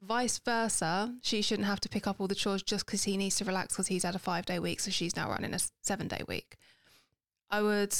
Vice 0.00 0.38
versa, 0.38 1.16
she 1.22 1.42
shouldn't 1.42 1.66
have 1.66 1.80
to 1.80 1.88
pick 1.88 2.06
up 2.06 2.20
all 2.20 2.28
the 2.28 2.34
chores 2.34 2.62
just 2.62 2.86
because 2.86 3.04
he 3.04 3.16
needs 3.16 3.36
to 3.36 3.44
relax 3.44 3.74
because 3.74 3.88
he's 3.88 4.04
had 4.04 4.14
a 4.14 4.20
five 4.20 4.46
day 4.46 4.58
week, 4.60 4.80
so 4.80 4.90
she's 4.90 5.16
now 5.16 5.28
running 5.28 5.52
a 5.52 5.58
seven 5.82 6.06
day 6.06 6.22
week. 6.28 6.56
I 7.50 7.62
would. 7.62 7.94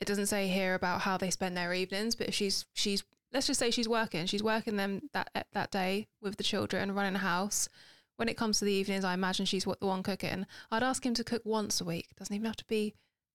It 0.00 0.06
doesn't 0.06 0.26
say 0.26 0.48
here 0.48 0.74
about 0.74 1.02
how 1.02 1.18
they 1.18 1.30
spend 1.30 1.56
their 1.56 1.74
evenings, 1.74 2.14
but 2.14 2.28
if 2.28 2.34
she's 2.34 2.64
she's 2.72 3.04
let's 3.32 3.46
just 3.46 3.60
say 3.60 3.70
she's 3.70 3.88
working, 3.88 4.26
she's 4.26 4.42
working 4.42 4.76
them 4.76 5.10
that 5.12 5.46
that 5.52 5.70
day 5.70 6.08
with 6.22 6.36
the 6.36 6.44
children, 6.44 6.94
running 6.94 7.14
a 7.14 7.18
house. 7.18 7.68
When 8.16 8.28
it 8.28 8.36
comes 8.36 8.58
to 8.60 8.64
the 8.64 8.72
evenings, 8.72 9.04
I 9.04 9.12
imagine 9.12 9.44
she's 9.44 9.66
what 9.66 9.80
the 9.80 9.86
one 9.86 10.02
cooking. 10.02 10.46
I'd 10.70 10.84
ask 10.84 11.04
him 11.04 11.14
to 11.14 11.24
cook 11.24 11.42
once 11.44 11.80
a 11.80 11.84
week. 11.84 12.08
Doesn't 12.16 12.34
even 12.34 12.46
have 12.46 12.56
to 12.56 12.64
be 12.66 12.94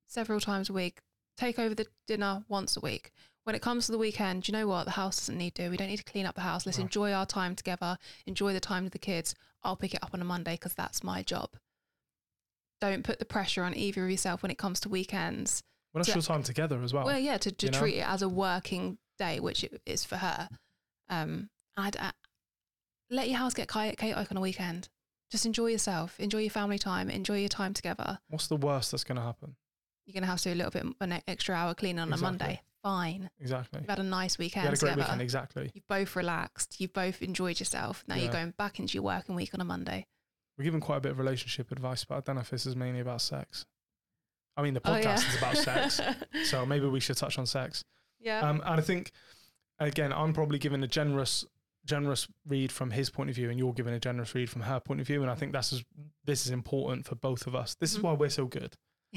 several 0.09 0.39
times 0.39 0.69
a 0.69 0.73
week. 0.73 0.99
Take 1.37 1.57
over 1.57 1.73
the 1.73 1.87
dinner 2.07 2.43
once 2.49 2.75
a 2.75 2.81
week. 2.81 3.11
When 3.45 3.55
it 3.55 3.61
comes 3.61 3.85
to 3.85 3.91
the 3.93 3.97
weekend, 3.97 4.47
you 4.47 4.51
know 4.51 4.67
what? 4.67 4.83
The 4.83 4.91
house 4.91 5.17
doesn't 5.17 5.37
need 5.37 5.55
to. 5.55 5.69
We 5.69 5.77
don't 5.77 5.87
need 5.87 5.97
to 5.97 6.03
clean 6.03 6.25
up 6.25 6.35
the 6.35 6.41
house. 6.41 6.65
Let's 6.65 6.77
enjoy 6.77 7.13
our 7.13 7.25
time 7.25 7.55
together. 7.55 7.97
Enjoy 8.27 8.51
the 8.53 8.59
time 8.59 8.83
with 8.83 8.93
the 8.93 8.99
kids. 8.99 9.33
I'll 9.63 9.77
pick 9.77 9.93
it 9.93 10.03
up 10.03 10.13
on 10.13 10.21
a 10.21 10.25
Monday 10.25 10.53
because 10.53 10.73
that's 10.73 11.03
my 11.03 11.23
job. 11.23 11.51
Don't 12.81 13.03
put 13.03 13.19
the 13.19 13.25
pressure 13.25 13.63
on 13.63 13.75
either 13.75 14.03
of 14.03 14.11
yourself 14.11 14.43
when 14.43 14.51
it 14.51 14.57
comes 14.57 14.79
to 14.81 14.89
weekends. 14.89 15.63
well, 15.93 15.99
that's 15.99 16.09
so- 16.09 16.15
your 16.15 16.21
time 16.23 16.43
together 16.43 16.81
as 16.83 16.93
well. 16.93 17.05
Well, 17.05 17.19
yeah, 17.19 17.37
to, 17.37 17.51
to 17.51 17.65
you 17.65 17.71
know? 17.71 17.79
treat 17.79 17.95
it 17.97 18.07
as 18.07 18.21
a 18.21 18.29
working 18.29 18.97
day, 19.17 19.39
which 19.39 19.63
it 19.63 19.81
is 19.85 20.05
for 20.05 20.17
her. 20.17 20.49
Um, 21.09 21.49
I'd 21.75 21.97
uh, 21.97 22.11
let 23.09 23.29
your 23.29 23.37
house 23.37 23.53
get 23.53 23.69
cha- 23.69 23.93
chaotic 23.97 24.31
on 24.31 24.37
a 24.37 24.41
weekend. 24.41 24.89
Just 25.31 25.45
enjoy 25.45 25.67
yourself, 25.67 26.19
enjoy 26.19 26.39
your 26.39 26.49
family 26.49 26.79
time, 26.79 27.09
enjoy 27.09 27.39
your 27.39 27.49
time 27.49 27.73
together. 27.73 28.19
What's 28.29 28.47
the 28.47 28.55
worst 28.55 28.91
that's 28.91 29.03
going 29.03 29.17
to 29.17 29.21
happen? 29.23 29.55
You're 30.09 30.15
gonna 30.21 30.25
have 30.31 30.39
to 30.41 30.49
do 30.49 30.55
a 30.55 30.57
little 30.57 30.71
bit 30.71 30.85
an 31.01 31.21
extra 31.27 31.53
hour 31.53 31.75
cleaning 31.75 31.99
on 31.99 32.07
Exactly. 32.07 32.25
a 32.27 32.31
Monday. 32.31 32.61
Fine. 32.81 33.29
Exactly. 33.39 33.81
You've 33.81 33.89
had 33.89 33.99
a 33.99 34.03
nice 34.03 34.39
You 34.39 34.43
weekend 34.45 34.65
had 34.65 34.73
a 34.73 34.77
great 34.77 34.89
together. 34.89 35.01
weekend. 35.03 35.21
Exactly. 35.21 35.71
You've 35.75 35.87
both 35.87 36.15
relaxed. 36.15 36.79
You've 36.81 36.93
both 36.93 37.21
enjoyed 37.21 37.59
yourself. 37.59 38.03
Now 38.07 38.15
Yeah. 38.15 38.23
you're 38.23 38.31
going 38.31 38.51
back 38.57 38.79
into 38.79 38.95
your 38.95 39.03
working 39.03 39.35
week 39.35 39.53
on 39.53 39.61
a 39.61 39.63
Monday. 39.65 40.07
We're 40.57 40.63
giving 40.63 40.79
quite 40.79 40.97
a 40.97 41.01
bit 41.01 41.11
of 41.11 41.19
relationship 41.19 41.71
advice, 41.71 42.05
but 42.05 42.15
I 42.15 42.19
don't 42.21 42.35
know 42.37 42.41
if 42.41 42.49
this 42.49 42.65
is 42.65 42.75
mainly 42.75 43.01
about 43.01 43.21
sex. 43.21 43.67
I 44.57 44.63
mean, 44.63 44.73
the 44.73 44.81
Oh, 44.83 44.93
podcast 44.93 45.03
yeah. 45.03 45.15
is 45.29 45.37
about 45.37 45.57
sex, 45.57 46.01
so 46.49 46.65
maybe 46.65 46.87
we 46.87 46.99
should 46.99 47.17
touch 47.17 47.37
on 47.37 47.45
sex. 47.45 47.83
yeah. 48.19 48.39
Um, 48.39 48.61
and 48.65 48.79
I 48.79 48.81
think, 48.81 49.11
again, 49.77 50.11
I'm 50.11 50.33
probably 50.33 50.57
giving 50.57 50.81
a 50.83 50.87
generous, 50.87 51.45
generous 51.85 52.27
read 52.47 52.71
from 52.71 52.89
his 52.91 53.11
point 53.11 53.29
of 53.29 53.35
view, 53.35 53.51
and 53.51 53.59
you're 53.59 53.73
giving 53.73 53.93
a 53.93 53.99
generous 53.99 54.33
read 54.33 54.49
from 54.49 54.63
her 54.63 54.79
point 54.79 55.01
of 55.01 55.07
view. 55.07 55.21
And 55.21 55.29
I 55.29 55.35
think 55.35 55.53
that's 55.53 55.71
is, 55.71 55.83
this 56.25 56.45
is 56.47 56.51
important 56.51 57.05
for 57.05 57.13
both 57.15 57.45
of 57.45 57.55
us. 57.55 57.75
This 57.75 57.91
is 57.93 57.99
Mhm. 57.99 58.03
why 58.03 58.13
we're 58.13 58.29
so 58.29 58.47
good 58.47 58.75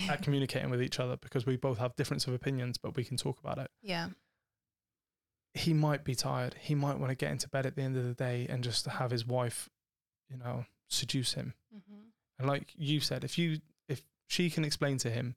at 0.09 0.23
communicating 0.23 0.71
with 0.71 0.83
each 0.83 0.99
other 1.01 1.17
because 1.17 1.45
we 1.47 1.57
both 1.57 1.79
have 1.79 1.95
difference 1.97 2.27
of 2.27 2.35
opinions, 2.35 2.79
but 2.79 2.97
we 2.97 3.05
can 3.05 3.17
talk 3.17 3.39
about 3.41 3.59
it. 3.59 3.71
yeah. 3.83 4.09
He 5.55 5.75
might 5.75 6.03
be 6.03 6.15
tired. 6.15 6.55
He 6.59 6.75
might 6.75 6.99
want 6.99 7.11
to 7.11 7.15
get 7.15 7.31
into 7.31 7.47
bed 7.49 7.67
at 7.67 7.77
the 7.77 7.83
end 7.83 7.97
of 7.99 8.05
the 8.05 8.15
day 8.15 8.47
and 8.49 8.65
just 8.65 8.87
have 8.87 9.11
his 9.11 9.27
wife, 9.27 9.69
you 10.31 10.39
know, 10.39 10.65
seduce 10.89 11.35
him. 11.35 11.53
hmm 11.71 12.05
And 12.39 12.49
like 12.49 12.73
you 12.75 13.01
said, 13.01 13.23
if 13.23 13.37
you 13.37 13.59
if 13.87 14.03
she 14.29 14.49
can 14.49 14.65
explain 14.65 14.97
to 14.99 15.11
him, 15.11 15.37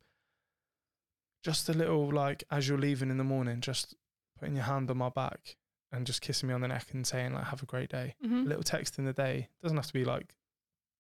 just 1.44 1.68
a 1.70 1.74
little 1.74 2.10
like 2.12 2.44
as 2.50 2.68
you're 2.68 2.78
leaving 2.78 3.10
in 3.10 3.18
the 3.18 3.24
morning, 3.26 3.60
just 3.60 3.94
putting 4.40 4.56
your 4.56 4.64
hand 4.64 4.90
on 4.90 4.98
my 4.98 5.10
back 5.10 5.58
and 5.92 6.08
just 6.08 6.22
kissing 6.22 6.48
me 6.48 6.54
on 6.56 6.62
the 6.62 6.68
neck 6.70 6.88
and 6.94 7.06
saying 7.06 7.34
like 7.34 7.46
have 7.48 7.62
a 7.62 7.66
great 7.66 7.90
day. 7.90 8.16
A 8.24 8.28
Mhm. 8.28 8.46
little 8.48 8.64
text 8.64 8.98
in 8.98 9.04
the 9.06 9.14
day 9.14 9.50
doesn't 9.62 9.78
have 9.78 9.88
to 9.88 9.94
be 9.94 10.06
like 10.06 10.34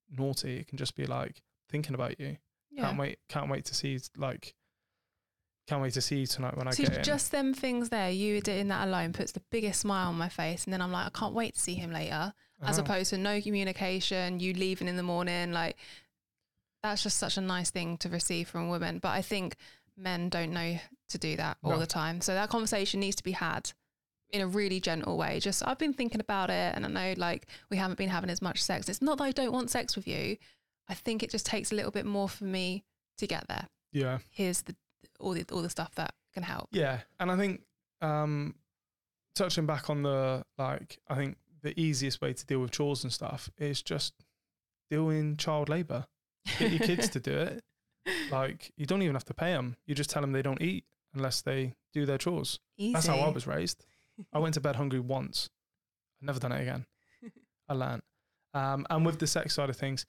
naughty. 0.09 0.57
It 0.57 0.67
can 0.67 0.77
just 0.77 0.95
be 0.95 1.05
like 1.05 1.41
thinking 1.69 1.95
about 1.95 2.19
you. 2.19 2.37
Yeah. 2.75 2.85
Can't 2.87 2.99
wait. 2.99 3.19
Can't 3.29 3.49
wait 3.49 3.65
to 3.65 3.73
see 3.75 3.89
you, 3.93 3.99
like. 4.17 4.53
Can't 5.67 5.81
wait 5.81 5.93
to 5.93 6.01
see 6.01 6.19
you 6.19 6.27
tonight 6.27 6.55
when 6.55 6.67
I 6.67 6.71
See, 6.71 6.83
get 6.83 6.97
in. 6.99 7.03
just 7.03 7.31
them 7.31 7.51
things 7.55 7.89
there, 7.89 8.11
you 8.11 8.39
doing 8.39 8.67
that 8.67 8.87
alone 8.87 9.13
puts 9.13 9.31
the 9.31 9.41
biggest 9.49 9.79
smile 9.81 10.09
on 10.09 10.15
my 10.15 10.29
face. 10.29 10.63
And 10.65 10.71
then 10.73 10.79
I'm 10.79 10.91
like, 10.91 11.07
I 11.07 11.09
can't 11.09 11.33
wait 11.33 11.55
to 11.55 11.59
see 11.59 11.73
him 11.73 11.91
later. 11.91 12.33
As 12.61 12.77
Oh. 12.77 12.83
opposed 12.83 13.09
to 13.09 13.17
no 13.17 13.41
communication, 13.41 14.39
you 14.39 14.53
leaving 14.53 14.87
in 14.87 14.95
the 14.95 15.01
morning. 15.03 15.51
Like, 15.51 15.75
that's 16.83 17.01
just 17.01 17.17
such 17.17 17.37
a 17.37 17.41
nice 17.41 17.71
thing 17.71 17.97
to 17.97 18.09
receive 18.09 18.47
from 18.47 18.69
women. 18.69 18.99
But 18.99 19.09
I 19.09 19.23
think 19.23 19.55
men 19.97 20.29
don't 20.29 20.51
know 20.51 20.77
to 21.09 21.17
do 21.17 21.35
that 21.37 21.57
all 21.63 21.71
No. 21.71 21.79
the 21.79 21.87
time. 21.87 22.21
So 22.21 22.35
that 22.35 22.49
conversation 22.49 22.99
needs 22.99 23.15
to 23.15 23.23
be 23.23 23.31
had 23.31 23.71
in 24.29 24.41
a 24.41 24.47
really 24.47 24.79
gentle 24.79 25.17
way. 25.17 25.39
Just, 25.39 25.65
I've 25.67 25.79
been 25.79 25.93
thinking 25.93 26.21
about 26.21 26.51
it. 26.51 26.75
And 26.75 26.85
I 26.85 26.89
know, 26.89 27.13
like, 27.17 27.47
we 27.71 27.77
haven't 27.77 27.97
been 27.97 28.09
having 28.09 28.29
as 28.29 28.41
much 28.41 28.61
sex. 28.61 28.87
It's 28.87 29.01
not 29.01 29.17
that 29.17 29.23
I 29.23 29.31
don't 29.31 29.51
want 29.51 29.71
sex 29.71 29.95
with 29.95 30.07
you. 30.07 30.37
I 30.87 30.93
think 30.93 31.23
it 31.23 31.29
just 31.31 31.45
takes 31.45 31.71
a 31.71 31.75
little 31.75 31.91
bit 31.91 32.05
more 32.05 32.29
for 32.29 32.43
me 32.45 32.83
to 33.17 33.27
get 33.27 33.47
there. 33.47 33.67
yeah, 33.91 34.19
Here's 34.31 34.61
the 34.63 34.75
all 35.19 35.33
the 35.33 35.45
all 35.51 35.61
the 35.61 35.69
stuff 35.69 35.95
that 35.95 36.13
can 36.33 36.43
help. 36.43 36.69
yeah, 36.71 36.99
and 37.19 37.31
I 37.31 37.37
think 37.37 37.61
um, 38.01 38.55
touching 39.35 39.65
back 39.65 39.89
on 39.89 40.03
the 40.03 40.43
like, 40.57 40.99
I 41.07 41.15
think 41.15 41.37
the 41.61 41.79
easiest 41.79 42.21
way 42.21 42.33
to 42.33 42.45
deal 42.45 42.59
with 42.59 42.71
chores 42.71 43.03
and 43.03 43.11
stuff 43.11 43.49
is 43.57 43.81
just 43.81 44.13
doing 44.91 45.37
child 45.37 45.69
labour. 45.69 46.05
Get 46.59 46.71
your 46.71 46.79
kids 46.87 47.09
to 47.09 47.19
do 47.19 47.31
it. 47.37 47.63
Like 48.31 48.71
you 48.77 48.85
don't 48.85 49.01
even 49.01 49.15
have 49.15 49.25
to 49.25 49.33
pay 49.33 49.51
them. 49.51 49.77
You 49.87 49.95
just 49.95 50.11
tell 50.11 50.21
them 50.21 50.31
they 50.31 50.43
don't 50.43 50.61
eat 50.61 50.85
unless 51.15 51.41
they 51.41 51.73
do 51.91 52.05
their 52.05 52.19
chores. 52.19 52.59
Easy. 52.77 52.93
That's 52.93 53.07
how 53.07 53.17
I 53.17 53.29
was 53.29 53.47
raised. 53.47 53.83
I 54.31 54.37
went 54.37 54.53
to 54.53 54.61
bed 54.61 54.75
hungry 54.75 54.99
once. 54.99 55.49
I've 56.21 56.27
never 56.27 56.39
done 56.39 56.51
it 56.51 56.61
again. 56.61 56.85
I 57.69 57.73
learned. 57.73 58.03
Um, 58.53 58.85
and 58.91 59.03
with 59.07 59.17
the 59.17 59.25
sex 59.25 59.55
side 59.55 59.71
of 59.71 59.75
things, 59.77 60.05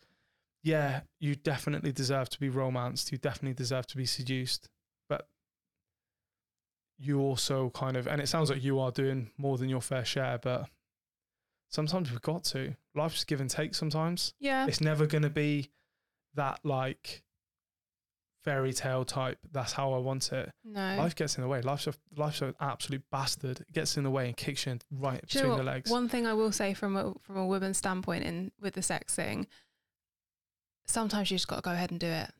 yeah, 0.66 1.02
you 1.20 1.36
definitely 1.36 1.92
deserve 1.92 2.28
to 2.30 2.40
be 2.40 2.48
romanced. 2.48 3.12
You 3.12 3.18
definitely 3.18 3.54
deserve 3.54 3.86
to 3.86 3.96
be 3.96 4.04
seduced. 4.04 4.68
But 5.08 5.28
you 6.98 7.20
also 7.20 7.70
kind 7.70 7.96
of, 7.96 8.08
and 8.08 8.20
it 8.20 8.26
sounds 8.26 8.50
like 8.50 8.64
you 8.64 8.80
are 8.80 8.90
doing 8.90 9.30
more 9.38 9.58
than 9.58 9.68
your 9.68 9.80
fair 9.80 10.04
share, 10.04 10.38
but 10.42 10.68
sometimes 11.68 12.10
we've 12.10 12.20
got 12.20 12.42
to. 12.46 12.74
Life's 12.96 13.22
give 13.22 13.40
and 13.40 13.48
take 13.48 13.76
sometimes. 13.76 14.34
Yeah. 14.40 14.66
It's 14.66 14.80
never 14.80 15.06
going 15.06 15.22
to 15.22 15.30
be 15.30 15.70
that 16.34 16.58
like 16.64 17.22
fairy 18.42 18.72
tale 18.72 19.04
type. 19.04 19.38
That's 19.52 19.72
how 19.72 19.92
I 19.92 19.98
want 19.98 20.32
it. 20.32 20.50
No. 20.64 20.96
Life 20.96 21.14
gets 21.14 21.36
in 21.36 21.42
the 21.42 21.48
way. 21.48 21.62
Life's 21.62 21.86
a 21.86 21.94
life's 22.16 22.42
an 22.42 22.54
absolute 22.60 23.04
bastard. 23.12 23.60
It 23.60 23.72
gets 23.72 23.96
in 23.96 24.02
the 24.02 24.10
way 24.10 24.26
and 24.26 24.36
kicks 24.36 24.66
you 24.66 24.72
in 24.72 24.80
right 24.90 25.24
Do 25.28 25.38
you 25.38 25.44
know 25.44 25.50
between 25.50 25.66
the 25.66 25.72
legs. 25.72 25.90
One 25.92 26.08
thing 26.08 26.26
I 26.26 26.34
will 26.34 26.50
say 26.50 26.74
from 26.74 26.96
a 26.96 27.14
from 27.22 27.36
a 27.36 27.46
woman's 27.46 27.78
standpoint 27.78 28.24
in 28.24 28.50
with 28.60 28.74
the 28.74 28.82
sex 28.82 29.14
thing, 29.14 29.46
sometimes 30.86 31.30
you 31.30 31.36
just 31.36 31.48
got 31.48 31.56
to 31.56 31.62
go 31.62 31.72
ahead 31.72 31.90
and 31.90 32.00
do 32.00 32.06
it. 32.06 32.30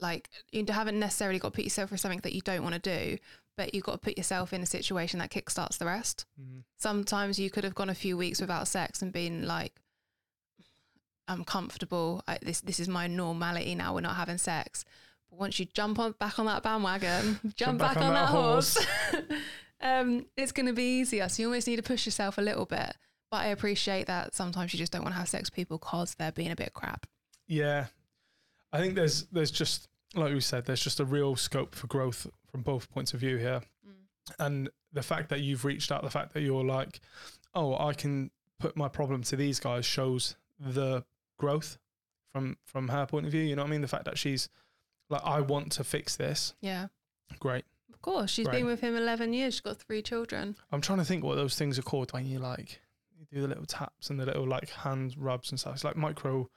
Like 0.00 0.28
you 0.50 0.64
haven't 0.68 0.98
necessarily 0.98 1.38
got 1.38 1.48
to 1.48 1.56
put 1.56 1.64
yourself 1.64 1.88
through 1.90 1.98
something 1.98 2.20
that 2.20 2.32
you 2.32 2.40
don't 2.40 2.62
want 2.62 2.74
to 2.74 2.80
do, 2.80 3.18
but 3.56 3.74
you've 3.74 3.84
got 3.84 3.92
to 3.92 3.98
put 3.98 4.16
yourself 4.16 4.52
in 4.52 4.62
a 4.62 4.66
situation 4.66 5.20
that 5.20 5.30
kickstarts 5.30 5.78
the 5.78 5.86
rest. 5.86 6.26
Mhm. 6.40 6.64
Sometimes 6.78 7.38
you 7.38 7.50
could 7.50 7.64
have 7.64 7.74
gone 7.74 7.90
a 7.90 7.94
few 7.94 8.16
weeks 8.16 8.40
without 8.40 8.66
sex 8.66 9.00
and 9.02 9.12
been 9.12 9.46
like, 9.46 9.80
"I'm 11.28 11.44
comfortable. 11.44 12.24
I, 12.26 12.38
this 12.42 12.60
this 12.60 12.80
is 12.80 12.88
my 12.88 13.06
normality 13.06 13.74
now. 13.74 13.94
We're 13.94 14.00
not 14.00 14.16
having 14.16 14.38
sex." 14.38 14.84
But 15.30 15.38
once 15.38 15.58
you 15.60 15.66
jump 15.66 15.98
on 15.98 16.12
back 16.18 16.38
on 16.38 16.46
that 16.46 16.62
bandwagon, 16.62 17.38
jump, 17.56 17.78
back, 17.78 17.96
on, 17.96 18.12
that, 18.12 18.28
horse, 18.28 18.76
um, 19.80 20.26
it's 20.36 20.52
going 20.52 20.66
to 20.66 20.72
be 20.72 21.00
easier. 21.00 21.28
So 21.28 21.42
you 21.42 21.48
almost 21.48 21.66
need 21.68 21.76
to 21.76 21.82
push 21.82 22.06
yourself 22.06 22.38
a 22.38 22.42
little 22.42 22.66
bit. 22.66 22.96
But 23.30 23.38
I 23.38 23.46
appreciate 23.46 24.08
that 24.08 24.34
sometimes 24.34 24.74
you 24.74 24.78
just 24.78 24.92
don't 24.92 25.02
want 25.02 25.14
to 25.14 25.18
have 25.18 25.28
sex 25.28 25.48
with 25.48 25.54
people 25.54 25.78
because 25.78 26.14
they're 26.16 26.32
being 26.32 26.50
a 26.50 26.56
bit 26.56 26.74
crap. 26.74 27.06
Yeah, 27.52 27.86
I 28.72 28.78
think 28.78 28.94
there's 28.94 29.24
there's 29.24 29.50
just 29.50 29.88
like 30.14 30.32
we 30.32 30.40
said, 30.40 30.64
there's 30.64 30.82
just 30.82 31.00
a 31.00 31.04
real 31.04 31.36
scope 31.36 31.74
for 31.74 31.86
growth 31.86 32.26
from 32.50 32.62
both 32.62 32.90
points 32.90 33.12
of 33.12 33.20
view 33.20 33.36
here, 33.36 33.60
mm. 33.86 34.34
and 34.38 34.70
the 34.92 35.02
fact 35.02 35.28
that 35.28 35.40
you've 35.40 35.64
reached 35.66 35.92
out, 35.92 36.02
the 36.02 36.10
fact 36.10 36.32
that 36.32 36.40
you're 36.40 36.64
like, 36.64 37.00
oh, 37.54 37.76
I 37.76 37.92
can 37.92 38.30
put 38.58 38.74
my 38.74 38.88
problem 38.88 39.22
to 39.24 39.36
these 39.36 39.60
guys 39.60 39.84
shows 39.84 40.36
the 40.58 41.04
growth 41.38 41.76
from 42.32 42.56
from 42.64 42.88
her 42.88 43.04
point 43.04 43.26
of 43.26 43.32
view. 43.32 43.42
You 43.42 43.56
know 43.56 43.62
what 43.62 43.68
I 43.68 43.72
mean? 43.72 43.82
The 43.82 43.88
fact 43.88 44.06
that 44.06 44.16
she's 44.16 44.48
like, 45.10 45.22
I 45.22 45.40
want 45.40 45.72
to 45.72 45.84
fix 45.84 46.16
this. 46.16 46.54
Yeah, 46.62 46.86
Great. 47.38 47.66
of 47.92 48.00
course. 48.00 48.30
She's 48.30 48.46
Right. 48.46 48.56
been 48.58 48.66
with 48.66 48.80
him 48.80 48.96
11 48.96 49.34
years. 49.34 49.54
She's 49.54 49.60
got 49.60 49.76
three 49.78 50.00
children. 50.00 50.56
I'm 50.70 50.80
trying 50.80 51.00
to 51.00 51.04
think 51.04 51.22
what 51.22 51.34
those 51.34 51.54
things 51.54 51.78
are 51.78 51.82
called 51.82 52.12
when 52.14 52.26
you 52.26 52.38
like 52.38 52.80
you 53.18 53.26
do 53.30 53.42
the 53.42 53.48
little 53.48 53.66
taps 53.66 54.08
and 54.08 54.18
the 54.18 54.24
little 54.24 54.46
like 54.46 54.70
hand 54.70 55.14
rubs 55.18 55.50
and 55.50 55.60
stuff. 55.60 55.74
It's 55.74 55.84
like 55.84 55.96
micro. 55.96 56.48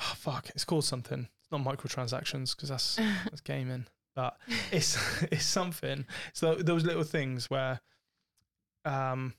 Oh, 0.00 0.14
fuck, 0.16 0.48
it's 0.50 0.64
called 0.64 0.84
something. 0.84 1.28
It's 1.40 1.52
not 1.52 1.62
microtransactions 1.62 2.56
because 2.56 2.70
that's 2.70 2.96
that's 3.24 3.40
gaming, 3.40 3.86
but 4.14 4.36
it's 4.72 4.98
it's 5.30 5.44
something. 5.44 6.06
So 6.32 6.54
those 6.54 6.84
little 6.84 7.02
things 7.04 7.50
where, 7.50 7.80
um, 8.84 9.34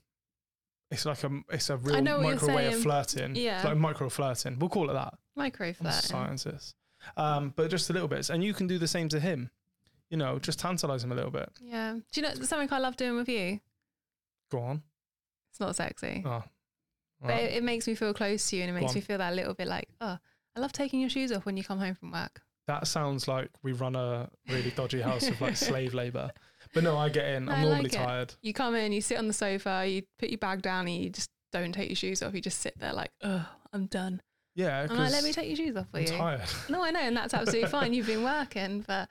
it's 0.90 1.04
like 1.06 1.24
a 1.24 1.30
it's 1.50 1.70
a 1.70 1.76
real 1.76 2.02
micro 2.02 2.54
way 2.54 2.72
of 2.72 2.80
flirting. 2.80 3.34
Yeah. 3.34 3.56
it's 3.56 3.64
like 3.64 3.76
micro 3.76 4.08
flirting. 4.08 4.58
We'll 4.58 4.70
call 4.70 4.90
it 4.90 4.94
that. 4.94 5.14
Micro 5.36 5.72
flirting. 5.72 6.00
scientist. 6.00 6.76
Um, 7.16 7.52
but 7.56 7.70
just 7.70 7.90
a 7.90 7.92
little 7.92 8.08
bit, 8.08 8.30
and 8.30 8.44
you 8.44 8.54
can 8.54 8.66
do 8.66 8.78
the 8.78 8.86
same 8.86 9.08
to 9.08 9.18
him. 9.18 9.50
You 10.10 10.18
know, 10.18 10.38
just 10.38 10.58
tantalize 10.58 11.02
him 11.02 11.10
a 11.10 11.14
little 11.14 11.30
bit. 11.30 11.48
Yeah. 11.62 11.94
Do 11.94 12.20
you 12.20 12.22
know 12.26 12.34
something 12.34 12.68
I 12.70 12.78
love 12.78 12.96
doing 12.96 13.16
with 13.16 13.30
you? 13.30 13.60
Go 14.50 14.60
on. 14.60 14.82
It's 15.50 15.58
not 15.58 15.74
sexy. 15.74 16.22
Oh, 16.26 16.44
But 17.22 17.38
it, 17.38 17.52
it 17.54 17.64
makes 17.64 17.86
me 17.86 17.94
feel 17.94 18.12
close 18.12 18.50
to 18.50 18.56
you 18.56 18.62
and 18.62 18.70
it 18.70 18.78
makes 18.78 18.94
me 18.94 19.00
feel 19.00 19.16
that 19.18 19.34
little 19.34 19.54
bit 19.54 19.68
like, 19.68 19.88
oh, 20.02 20.18
I 20.56 20.60
love 20.60 20.72
taking 20.72 21.00
your 21.00 21.10
shoes 21.10 21.32
off 21.32 21.46
when 21.46 21.56
you 21.56 21.64
come 21.64 21.78
home 21.78 21.94
from 21.94 22.10
work. 22.12 22.42
That 22.66 22.86
sounds 22.86 23.26
like 23.26 23.50
we 23.62 23.72
run 23.72 23.96
a 23.96 24.30
really 24.48 24.70
dodgy 24.70 25.00
house 25.00 25.28
of 25.28 25.40
like 25.40 25.56
slave 25.68 25.94
labor. 25.94 26.30
But 26.74 26.84
no, 26.84 26.96
I 26.96 27.08
get 27.08 27.26
in. 27.30 27.48
I'm 27.48 27.62
normally 27.62 27.82
like 27.84 27.92
tired. 27.92 28.34
You 28.42 28.52
come 28.52 28.74
in, 28.74 28.92
you 28.92 29.00
sit 29.00 29.18
on 29.18 29.26
the 29.28 29.32
sofa, 29.34 29.84
you 29.86 30.02
put 30.18 30.28
your 30.30 30.38
bag 30.38 30.62
down 30.62 30.86
and 30.86 30.96
you 30.96 31.10
just 31.10 31.30
don't 31.52 31.72
take 31.72 31.88
your 31.88 31.96
shoes 31.96 32.22
off. 32.22 32.34
You 32.34 32.40
just 32.40 32.60
sit 32.60 32.78
there 32.78 32.92
like, 32.92 33.10
oh, 33.22 33.46
I'm 33.72 33.86
done. 33.86 34.22
Yeah, 34.54 34.86
I'm 34.88 34.96
like, 34.96 35.10
let 35.12 35.24
me 35.24 35.32
take 35.32 35.48
your 35.48 35.56
shoes 35.56 35.76
off 35.76 35.88
for 35.90 35.96
I'm 35.98 36.04
you. 36.04 36.08
tired. 36.10 36.42
No, 36.68 36.84
I 36.84 36.90
know, 36.90 37.00
and 37.00 37.16
that's 37.16 37.34
absolutely 37.34 37.68
fine. 37.68 37.94
You've 37.94 38.06
been 38.06 38.22
working, 38.22 38.84
but 38.86 39.08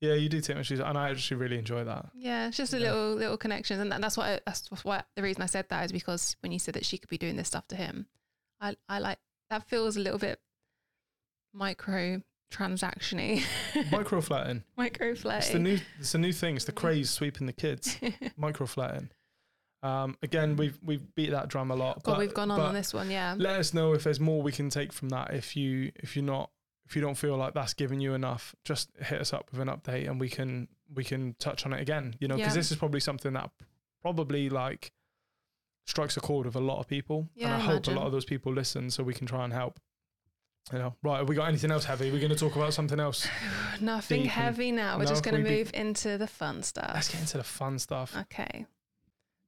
Yeah, 0.00 0.14
you 0.14 0.28
do 0.28 0.40
take 0.40 0.56
my 0.56 0.62
shoes, 0.62 0.80
off, 0.80 0.88
and 0.88 0.98
I 0.98 1.10
actually 1.10 1.36
really 1.36 1.58
enjoy 1.58 1.84
that. 1.84 2.06
yeah, 2.14 2.48
it's 2.48 2.56
just 2.56 2.72
a 2.72 2.78
Yeah. 2.78 2.90
little 2.92 3.14
little 3.14 3.36
connections, 3.36 3.80
and 3.80 3.92
that, 3.92 4.00
that's 4.00 4.16
why 4.16 4.40
that's 4.46 4.66
why 4.82 5.02
the 5.16 5.22
reason 5.22 5.42
I 5.42 5.46
said 5.46 5.66
that 5.68 5.84
is 5.84 5.92
because 5.92 6.36
when 6.40 6.50
you 6.50 6.58
said 6.58 6.74
that 6.74 6.84
she 6.86 6.96
could 6.98 7.10
be 7.10 7.18
doing 7.18 7.36
this 7.36 7.46
stuff 7.48 7.68
to 7.68 7.76
him, 7.76 8.06
I 8.60 8.76
I 8.88 8.98
like 8.98 9.18
that 9.50 9.68
feels 9.68 9.96
a 9.96 10.00
little 10.00 10.18
bit 10.18 10.40
micro 11.54 12.20
transactiony, 12.52 13.42
Micro 13.90 14.20
flirting. 14.20 14.62
micro 14.76 15.08
It's 15.08 15.50
the 15.50 15.58
new. 15.58 15.78
It's 15.98 16.14
a 16.14 16.18
new 16.18 16.32
thing. 16.32 16.56
It's 16.56 16.64
the 16.66 16.72
craze 16.72 17.10
sweeping 17.10 17.46
the 17.46 17.52
kids. 17.52 17.98
Micro 18.36 18.66
flirting. 18.66 19.10
Um, 19.82 20.16
again, 20.22 20.56
we've 20.56 20.78
we've 20.82 21.14
beat 21.14 21.30
that 21.30 21.48
drum 21.48 21.70
a 21.70 21.74
lot. 21.76 22.02
God, 22.02 22.12
but- 22.12 22.18
we've 22.18 22.34
gone 22.34 22.50
on 22.50 22.60
on 22.60 22.74
this 22.74 22.94
one, 22.94 23.10
yeah. 23.10 23.34
Let 23.36 23.58
us 23.60 23.74
know 23.74 23.92
if 23.92 24.04
there's 24.04 24.20
more 24.20 24.42
we 24.42 24.52
can 24.52 24.70
take 24.70 24.92
from 24.92 25.08
that. 25.10 25.34
If 25.34 25.56
you 25.56 25.92
if 25.96 26.16
you're 26.16 26.24
not 26.24 26.50
if 26.86 26.94
you 26.94 27.02
don't 27.02 27.14
feel 27.16 27.36
like 27.36 27.54
that's 27.54 27.74
giving 27.74 28.00
you 28.00 28.14
enough, 28.14 28.54
just 28.64 28.90
hit 29.00 29.20
us 29.20 29.32
up 29.32 29.48
with 29.50 29.60
an 29.60 29.68
update 29.68 30.08
and 30.08 30.20
we 30.20 30.28
can 30.28 30.68
we 30.94 31.02
can 31.04 31.34
touch 31.38 31.66
on 31.66 31.72
it 31.72 31.80
again. 31.80 32.14
You 32.20 32.28
know, 32.28 32.36
because 32.36 32.52
Yeah. 32.54 32.60
this 32.60 32.70
is 32.70 32.76
probably 32.76 33.00
something 33.00 33.32
that 33.34 33.50
probably 34.00 34.48
like 34.48 34.92
strikes 35.86 36.16
a 36.16 36.20
chord 36.20 36.46
with 36.46 36.56
a 36.56 36.60
lot 36.60 36.78
of 36.78 36.88
people, 36.88 37.28
Yeah, 37.34 37.46
and 37.46 37.54
I 37.54 37.58
I 37.58 37.60
hope 37.60 37.86
a 37.88 37.90
lot 37.90 38.06
of 38.06 38.12
those 38.12 38.24
people 38.24 38.52
listen 38.54 38.90
so 38.90 39.02
we 39.02 39.12
can 39.12 39.26
try 39.26 39.44
and 39.44 39.52
help. 39.52 39.80
You 40.72 40.78
know, 40.78 40.94
right? 41.02 41.18
Have 41.18 41.28
we 41.28 41.34
got 41.34 41.48
anything 41.48 41.70
else 41.70 41.84
heavy? 41.84 42.10
We're 42.10 42.20
going 42.20 42.30
to 42.32 42.36
talk 42.38 42.56
about 42.56 42.72
something 42.72 42.98
else. 42.98 43.28
Nothing 43.80 44.22
deep 44.22 44.36
and- 44.36 44.44
heavy 44.44 44.72
now. 44.72 44.96
We're 44.96 45.04
No, 45.04 45.10
just 45.10 45.22
going 45.22 45.36
to 45.36 45.48
we 45.48 45.56
move 45.58 45.70
into 45.74 46.16
the 46.16 46.26
fun 46.26 46.62
stuff. 46.62 46.90
Let's 46.94 47.06
stuff. 47.08 47.16
get 47.20 47.22
into 47.26 47.38
the 47.38 47.44
fun 47.44 47.78
stuff. 47.78 48.16
Okay. 48.16 48.64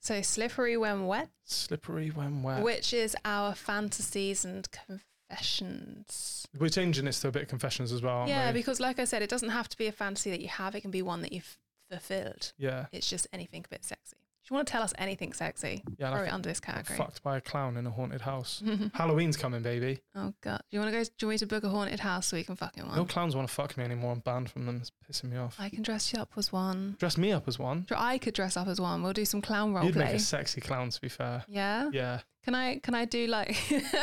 So 0.00 0.20
slippery 0.22 0.76
when 0.76 1.06
wet, 1.06 1.30
Slippery 1.44 2.10
when 2.10 2.42
wet. 2.42 2.62
which 2.62 2.92
is 2.92 3.16
our 3.24 3.54
fantasies 3.54 4.44
and 4.44 4.68
confessions. 4.70 6.46
We're 6.58 6.68
changing 6.68 7.06
this 7.06 7.20
to 7.20 7.28
a 7.28 7.30
bit 7.32 7.42
of 7.42 7.48
confessions 7.48 7.92
as 7.92 8.02
well, 8.02 8.18
aren't 8.18 8.28
yeah, 8.28 8.48
we? 8.48 8.52
because 8.52 8.78
like 8.78 8.98
I 8.98 9.04
said, 9.04 9.22
it 9.22 9.30
doesn't 9.30 9.48
have 9.50 9.68
to 9.70 9.76
be 9.76 9.86
a 9.86 9.92
fantasy 9.92 10.30
that 10.30 10.40
you 10.40 10.48
have. 10.48 10.74
It 10.74 10.82
can 10.82 10.90
be 10.90 11.02
one 11.02 11.22
that 11.22 11.32
you've 11.32 11.58
fulfilled. 11.90 12.52
yeah, 12.58 12.86
It's 12.92 13.08
just 13.08 13.26
anything 13.32 13.64
a 13.64 13.68
bit 13.68 13.84
sexy. 13.84 14.16
Do 14.46 14.52
you 14.54 14.58
want 14.58 14.68
to 14.68 14.72
tell 14.72 14.82
us 14.84 14.94
anything 14.96 15.32
sexy? 15.32 15.82
yeah. 15.98 16.10
Throw 16.12 16.20
Like 16.20 16.28
it 16.28 16.32
under 16.32 16.48
this 16.48 16.60
category. 16.60 16.96
fucked 16.96 17.20
by 17.24 17.36
a 17.36 17.40
clown 17.40 17.76
in 17.76 17.84
a 17.84 17.90
haunted 17.90 18.20
house. 18.20 18.62
Oh, 18.68 18.90
Halloween's 18.94 19.36
coming, 19.36 19.60
baby. 19.62 19.98
oh 20.14 20.32
god, 20.40 20.58
do 20.70 20.76
you 20.76 20.78
want 20.80 20.92
to 20.92 20.96
go? 20.98 21.02
Do 21.02 21.10
you 21.22 21.26
want 21.28 21.34
me 21.34 21.38
to 21.38 21.46
book 21.46 21.64
a 21.64 21.68
haunted 21.68 21.98
house 21.98 22.28
so 22.28 22.36
we 22.36 22.44
can 22.44 22.54
fucking 22.54 22.86
one? 22.86 22.94
No 22.96 23.04
clowns 23.04 23.34
want 23.34 23.48
to 23.48 23.52
fuck 23.54 23.76
me 23.76 23.82
anymore. 23.82 24.12
I'm 24.12 24.20
banned 24.20 24.48
from 24.50 24.66
them. 24.66 24.76
It's 24.80 24.92
pissing 25.10 25.30
me 25.30 25.36
off. 25.36 25.56
I 25.58 25.68
can 25.68 25.82
dress 25.82 26.12
you 26.12 26.20
up 26.20 26.30
as 26.36 26.52
one. 26.52 26.94
Dress 27.00 27.18
me 27.18 27.32
up 27.32 27.48
as 27.48 27.58
one. 27.58 27.86
I 27.96 28.18
could 28.18 28.34
dress 28.34 28.56
up 28.56 28.68
as 28.68 28.80
one. 28.80 29.02
We'll 29.02 29.12
do 29.12 29.24
some 29.24 29.42
clown 29.42 29.74
role 29.74 29.84
You'd 29.84 29.94
play. 29.94 30.04
make 30.04 30.14
a 30.14 30.18
sexy 30.20 30.60
clown, 30.60 30.90
to 30.90 31.00
be 31.00 31.08
fair. 31.08 31.44
yeah. 31.48 31.90
Yeah, 31.92 32.20
Can 32.44 32.54
I? 32.54 32.78
Can 32.78 32.94
I 32.94 33.04
do 33.04 33.26
like? 33.26 33.56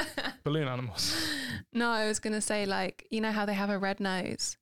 balloon 0.43 0.67
animals. 0.67 1.15
no, 1.71 1.89
I 1.89 2.07
was 2.07 2.19
gonna 2.19 2.41
say 2.41 2.65
like 2.65 3.07
you 3.09 3.21
know 3.21 3.31
how 3.31 3.45
they 3.45 3.53
have 3.53 3.69
a 3.69 3.77
red 3.79 3.99
nose. 4.01 4.57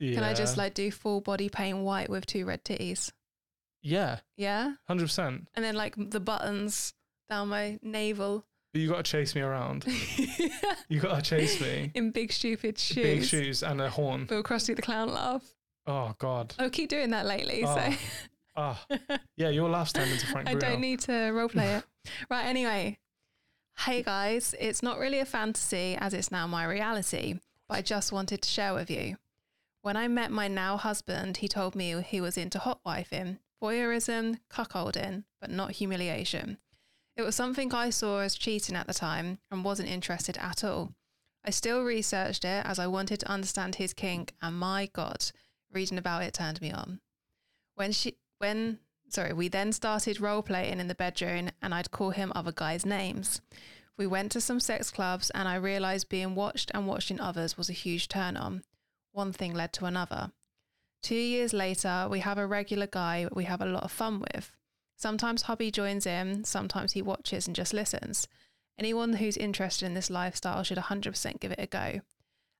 Yeah. 0.00 0.14
Can 0.14 0.24
I 0.24 0.34
just 0.34 0.56
like 0.56 0.74
do 0.74 0.90
full 0.90 1.20
body 1.20 1.48
paint 1.48 1.78
white 1.78 2.10
with 2.10 2.26
two 2.26 2.44
red 2.44 2.64
titties? 2.64 3.12
Yeah, 3.82 4.20
Yeah. 4.36 4.74
hundred 4.86 5.04
percent. 5.04 5.48
And 5.54 5.64
then 5.64 5.74
like 5.74 5.94
the 5.96 6.20
buttons 6.20 6.94
down 7.28 7.48
my 7.48 7.78
navel. 7.82 8.44
You 8.74 8.88
got 8.88 9.04
to 9.04 9.10
chase 9.10 9.34
me 9.34 9.40
around. 9.42 9.84
You 10.88 11.00
got 11.00 11.16
to 11.16 11.22
chase 11.22 11.60
me. 11.60 11.90
In 11.94 12.10
big 12.10 12.32
stupid 12.32 12.78
shoes. 12.78 13.02
Big 13.02 13.24
shoes 13.24 13.62
and 13.62 13.80
a 13.80 13.88
horn. 13.90 14.26
Bill 14.26 14.42
Krusty 14.42 14.76
the 14.76 14.82
Clown 14.82 15.12
laugh. 15.12 15.42
Oh 15.86 16.14
God. 16.18 16.54
I 16.58 16.68
keep 16.68 16.88
doing 16.90 17.10
that 17.10 17.24
lately, 17.26 17.64
Oh, 17.64 17.74
so 17.74 17.96
Ah, 18.56 18.86
yeah. 19.36 19.48
Your 19.48 19.68
laugh's 19.70 19.92
turned 19.92 20.10
into 20.12 20.26
Frank 20.26 20.48
I 20.48 20.54
don't 20.54 20.80
need 20.80 21.00
to 21.00 21.12
roleplay 21.12 21.78
it. 21.78 21.84
Right, 22.30 22.44
anyway. 22.46 22.98
Hey 23.78 24.02
guys, 24.02 24.54
it's 24.60 24.82
not 24.82 24.98
really 24.98 25.18
a 25.18 25.24
fantasy 25.24 25.96
as 25.98 26.12
it's 26.14 26.30
now 26.30 26.46
my 26.46 26.64
reality, 26.64 27.40
but 27.68 27.78
I 27.78 27.82
just 27.82 28.12
wanted 28.12 28.42
to 28.42 28.48
share 28.48 28.74
with 28.74 28.90
you. 28.90 29.16
When 29.80 29.96
I 29.96 30.08
met 30.08 30.30
my 30.30 30.46
now 30.48 30.76
husband, 30.76 31.38
he 31.38 31.48
told 31.48 31.74
me 31.74 32.00
he 32.02 32.20
was 32.20 32.36
into 32.36 32.58
hot 32.58 32.80
wifing, 32.86 33.38
voyeurism, 33.62 34.38
cuckolding, 34.50 35.24
but 35.40 35.50
not 35.50 35.72
humiliation. 35.72 36.58
It 37.16 37.22
was 37.22 37.36
something 37.36 37.72
I 37.72 37.90
saw 37.90 38.20
as 38.20 38.34
cheating 38.34 38.74
at 38.74 38.86
the 38.86 38.94
time 38.94 39.38
and 39.50 39.64
wasn't 39.64 39.88
interested 39.90 40.36
at 40.38 40.64
all. 40.64 40.94
I 41.44 41.50
still 41.50 41.82
researched 41.82 42.44
it 42.44 42.64
as 42.66 42.78
I 42.78 42.86
wanted 42.86 43.20
to 43.20 43.30
understand 43.30 43.76
his 43.76 43.92
kink, 43.92 44.32
and 44.40 44.58
my 44.58 44.88
God, 44.92 45.24
reading 45.72 45.98
about 45.98 46.22
it 46.22 46.34
turned 46.34 46.60
me 46.60 46.72
on. 46.72 47.00
When 47.74 47.92
she, 47.92 48.16
when, 48.38 48.78
sorry, 49.08 49.32
we 49.32 49.48
then 49.48 49.72
started 49.72 50.20
role 50.20 50.42
playing 50.42 50.80
in 50.80 50.88
the 50.88 50.94
bedroom, 50.94 51.50
and 51.60 51.74
I'd 51.74 51.90
call 51.90 52.10
him 52.10 52.32
other 52.34 52.52
guys' 52.52 52.86
names. 52.86 53.40
We 53.98 54.06
went 54.06 54.32
to 54.32 54.40
some 54.40 54.60
sex 54.60 54.90
clubs, 54.90 55.30
and 55.30 55.48
I 55.48 55.56
realized 55.56 56.08
being 56.08 56.34
watched 56.34 56.70
and 56.74 56.86
watching 56.86 57.20
others 57.20 57.58
was 57.58 57.68
a 57.68 57.74
huge 57.74 58.08
turn 58.08 58.36
on. 58.36 58.62
One 59.12 59.32
thing 59.32 59.52
led 59.52 59.72
to 59.74 59.84
another. 59.84 60.32
Two 61.02 61.16
years 61.16 61.52
later, 61.52 62.06
we 62.08 62.20
have 62.20 62.38
a 62.38 62.46
regular 62.46 62.86
guy 62.86 63.26
we 63.32 63.44
have 63.44 63.60
a 63.60 63.66
lot 63.66 63.82
of 63.82 63.90
fun 63.90 64.20
with. 64.20 64.52
Sometimes 64.96 65.42
hubby 65.42 65.72
joins 65.72 66.06
in, 66.06 66.44
sometimes 66.44 66.92
he 66.92 67.02
watches 67.02 67.48
and 67.48 67.56
just 67.56 67.74
listens. 67.74 68.28
Anyone 68.78 69.14
who's 69.14 69.36
interested 69.36 69.84
in 69.84 69.94
this 69.94 70.10
lifestyle 70.10 70.62
should 70.62 70.78
100% 70.78 71.40
give 71.40 71.50
it 71.50 71.58
a 71.58 71.66
go. 71.66 72.00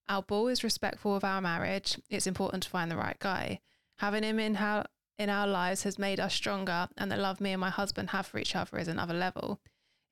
Our 0.09 0.23
bull 0.23 0.49
is 0.49 0.65
respectful 0.65 1.15
of 1.15 1.23
our 1.23 1.41
marriage. 1.41 1.99
It's 2.11 2.27
important 2.27 2.65
to 2.65 2.69
find 2.69 2.91
the 2.91 2.97
right 2.97 3.19
guy. 3.21 3.61
Having 3.99 4.25
him 4.25 4.41
in 4.41 4.57
our, 4.57 4.87
in 5.19 5.31
our 5.31 5.47
lives 5.47 5.85
has 5.85 5.99
made 5.99 6.19
us 6.19 6.35
stronger, 6.35 6.89
and 6.99 7.13
the 7.13 7.17
love 7.17 7.41
me 7.41 7.53
and 7.53 7.61
my 7.61 7.71
husband 7.71 8.11
have 8.11 8.27
for 8.27 8.39
each 8.39 8.57
other 8.57 8.77
is 8.79 8.89
another 8.89 9.15
level. 9.15 9.61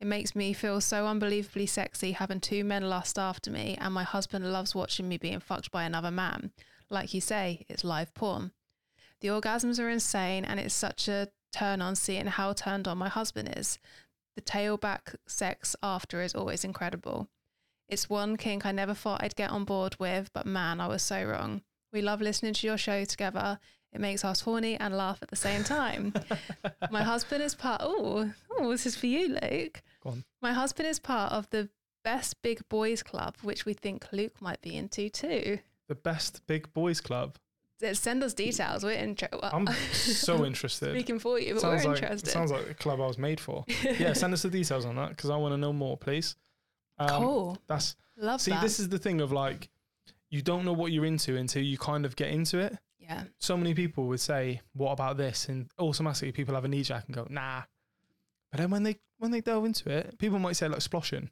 It 0.01 0.07
makes 0.07 0.37
me 0.37 0.53
feel 0.53 0.81
so 0.81 1.07
unbelievably 1.07 1.66
sexy 1.66 2.12
having 2.12 2.41
two 2.41 2.62
men 2.62 2.89
lust 2.89 3.18
after 3.18 3.51
me, 3.51 3.76
and 3.81 3.93
my 3.93 4.05
husband 4.05 4.51
loves 4.53 4.74
watching 4.74 5.09
me 5.09 5.18
being 5.18 5.41
fucked 5.41 5.72
by 5.72 5.83
another 5.83 6.12
man. 6.12 6.53
Like 6.91 7.14
you 7.14 7.20
say, 7.20 7.64
it's 7.68 7.84
live 7.84 8.12
porn. 8.14 8.53
The 9.20 9.28
orgasms 9.28 9.78
are 9.78 9.88
insane, 9.88 10.45
and 10.45 10.59
it's 10.59 10.74
such 10.74 11.09
a 11.09 11.28
turn 11.53 11.80
on 11.80 11.95
seeing 11.95 12.26
how 12.26 12.53
turned 12.53 12.88
on 12.88 12.99
my 12.99 13.09
husband 13.09 13.53
is. 13.57 13.78
The 14.34 14.43
tailback 14.43 15.14
sex 15.26 15.76
after 15.82 16.20
is 16.22 16.34
always 16.34 16.64
incredible. 16.64 17.28
It's 17.88 18.09
one 18.09 18.36
kink 18.36 18.64
I 18.64 18.72
never 18.72 18.95
thought 18.95 19.22
I'd 19.22 19.36
get 19.36 19.51
on 19.51 19.64
board 19.64 19.97
with, 19.99 20.30
but 20.32 20.47
man, 20.47 20.80
I 20.80 20.86
was 20.86 21.03
so 21.03 21.24
wrong. 21.24 21.62
We 21.93 22.03
love 22.03 22.20
listening 22.20 22.55
to 22.55 22.66
your 22.66 22.78
show 22.78 23.05
together. 23.05 23.59
It 23.93 24.01
makes 24.01 24.24
us 24.24 24.43
horny 24.43 24.78
and 24.78 24.97
laugh 24.97 25.18
at 25.22 25.28
the 25.28 25.36
same 25.36 25.64
time. 25.64 26.14
My 26.91 27.03
husband 27.03 27.43
is 27.43 27.57
part. 27.57 27.80
Oh, 27.84 28.32
oh, 28.53 28.70
this 28.70 28.86
is 28.86 28.95
for 28.97 29.07
you, 29.07 29.36
Luke. 29.43 29.82
Go 30.03 30.11
on. 30.11 30.24
My 30.41 30.53
husband 30.53 30.88
is 30.88 31.01
part 31.01 31.32
of 31.32 31.51
the 31.51 31.68
best 32.05 32.41
big 32.43 32.61
boys 32.68 33.03
club, 33.03 33.36
which 33.43 33.66
we 33.66 33.74
think 33.74 34.07
Luke 34.12 34.41
might 34.41 34.62
be 34.62 34.76
into 34.76 35.09
too. 35.09 35.59
The 35.91 35.97
best 35.97 36.47
big 36.47 36.72
boys 36.72 37.01
club. 37.01 37.36
Send 37.95 38.22
us 38.22 38.32
details. 38.32 38.84
We're 38.84 38.93
interested. 38.93 39.41
I'm 39.43 39.66
so 39.93 40.45
interested. 40.45 40.91
speaking 40.95 41.18
for 41.18 41.36
you, 41.41 41.55
but 41.55 41.62
sounds 41.62 41.84
we're 41.84 41.95
like 41.95 42.03
interested. 42.03 42.30
sounds 42.30 42.53
like 42.53 42.68
the 42.68 42.74
club 42.74 43.01
I 43.01 43.07
was 43.09 43.18
made 43.18 43.41
for. 43.41 43.64
Yeah, 43.99 44.12
send 44.12 44.32
us 44.32 44.43
the 44.43 44.51
details 44.51 44.84
on 44.84 44.95
that 44.95 45.09
because 45.11 45.30
I 45.30 45.36
want 45.36 45.53
to 45.53 45.57
know 45.57 45.72
more, 45.72 45.97
please. 45.97 46.36
Um, 46.99 47.09
cool. 47.09 47.59
That's 47.66 47.97
Love 48.16 48.41
see. 48.41 48.53
that. 48.53 48.62
This 48.62 48.78
is 48.78 48.88
the 48.88 48.99
thing 48.99 49.20
of 49.20 49.32
like, 49.32 49.68
you 50.30 50.43
don't 50.43 50.64
know 50.64 50.72
what 50.74 50.93
you're 50.93 51.07
into 51.07 51.36
until 51.36 51.62
you 51.64 51.76
kind 51.76 52.07
of 52.07 52.14
get 52.14 52.28
into 52.28 52.59
it. 52.61 52.78
yeah. 53.01 53.24
So 53.38 53.57
many 53.57 53.74
people 53.74 54.07
would 54.07 54.20
say, 54.20 54.61
"What 54.74 54.93
about 54.93 55.16
this?" 55.16 55.49
and 55.49 55.68
automatically 55.78 56.30
people 56.30 56.55
have 56.55 56.64
a 56.64 56.68
knee 56.68 56.84
jack 56.84 57.07
and 57.07 57.16
go, 57.16 57.26
"Nah." 57.28 57.62
But 58.53 58.59
then 58.61 58.70
when 58.70 58.84
they 58.84 58.97
when 59.18 59.32
they 59.32 59.41
delve 59.41 59.64
into 59.64 59.91
it, 59.91 60.18
people 60.18 60.38
might 60.38 60.55
say 60.57 60.68
like 60.68 60.80
sploshing. 60.80 61.30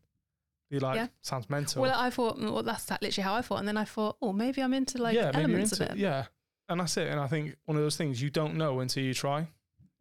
Be 0.70 0.78
like, 0.80 0.96
Yeah. 0.96 1.06
sounds 1.22 1.48
mental. 1.48 1.80
Well, 1.82 1.98
I 1.98 2.10
thought 2.10 2.38
well, 2.38 2.62
that's 2.62 2.84
that 2.86 3.00
literally 3.02 3.24
how 3.24 3.34
I 3.34 3.40
thought, 3.42 3.58
and 3.58 3.66
then 3.68 3.76
I 3.78 3.84
thought, 3.84 4.16
oh, 4.20 4.32
maybe 4.32 4.60
I'm 4.62 4.74
into 4.74 4.98
like 5.02 5.14
yeah, 5.14 5.26
maybe 5.26 5.36
you're 5.38 5.44
elements 5.48 5.72
into 5.72 5.84
of 5.86 5.90
it. 5.92 5.98
Yeah, 6.00 6.26
and 6.68 6.80
that's 6.80 6.96
it. 6.98 7.08
And 7.08 7.18
I 7.18 7.26
think 7.26 7.56
one 7.64 7.76
of 7.76 7.82
those 7.82 7.96
things 7.96 8.20
you 8.20 8.28
don't 8.30 8.54
know 8.56 8.80
until 8.80 9.02
you 9.02 9.14
try. 9.14 9.48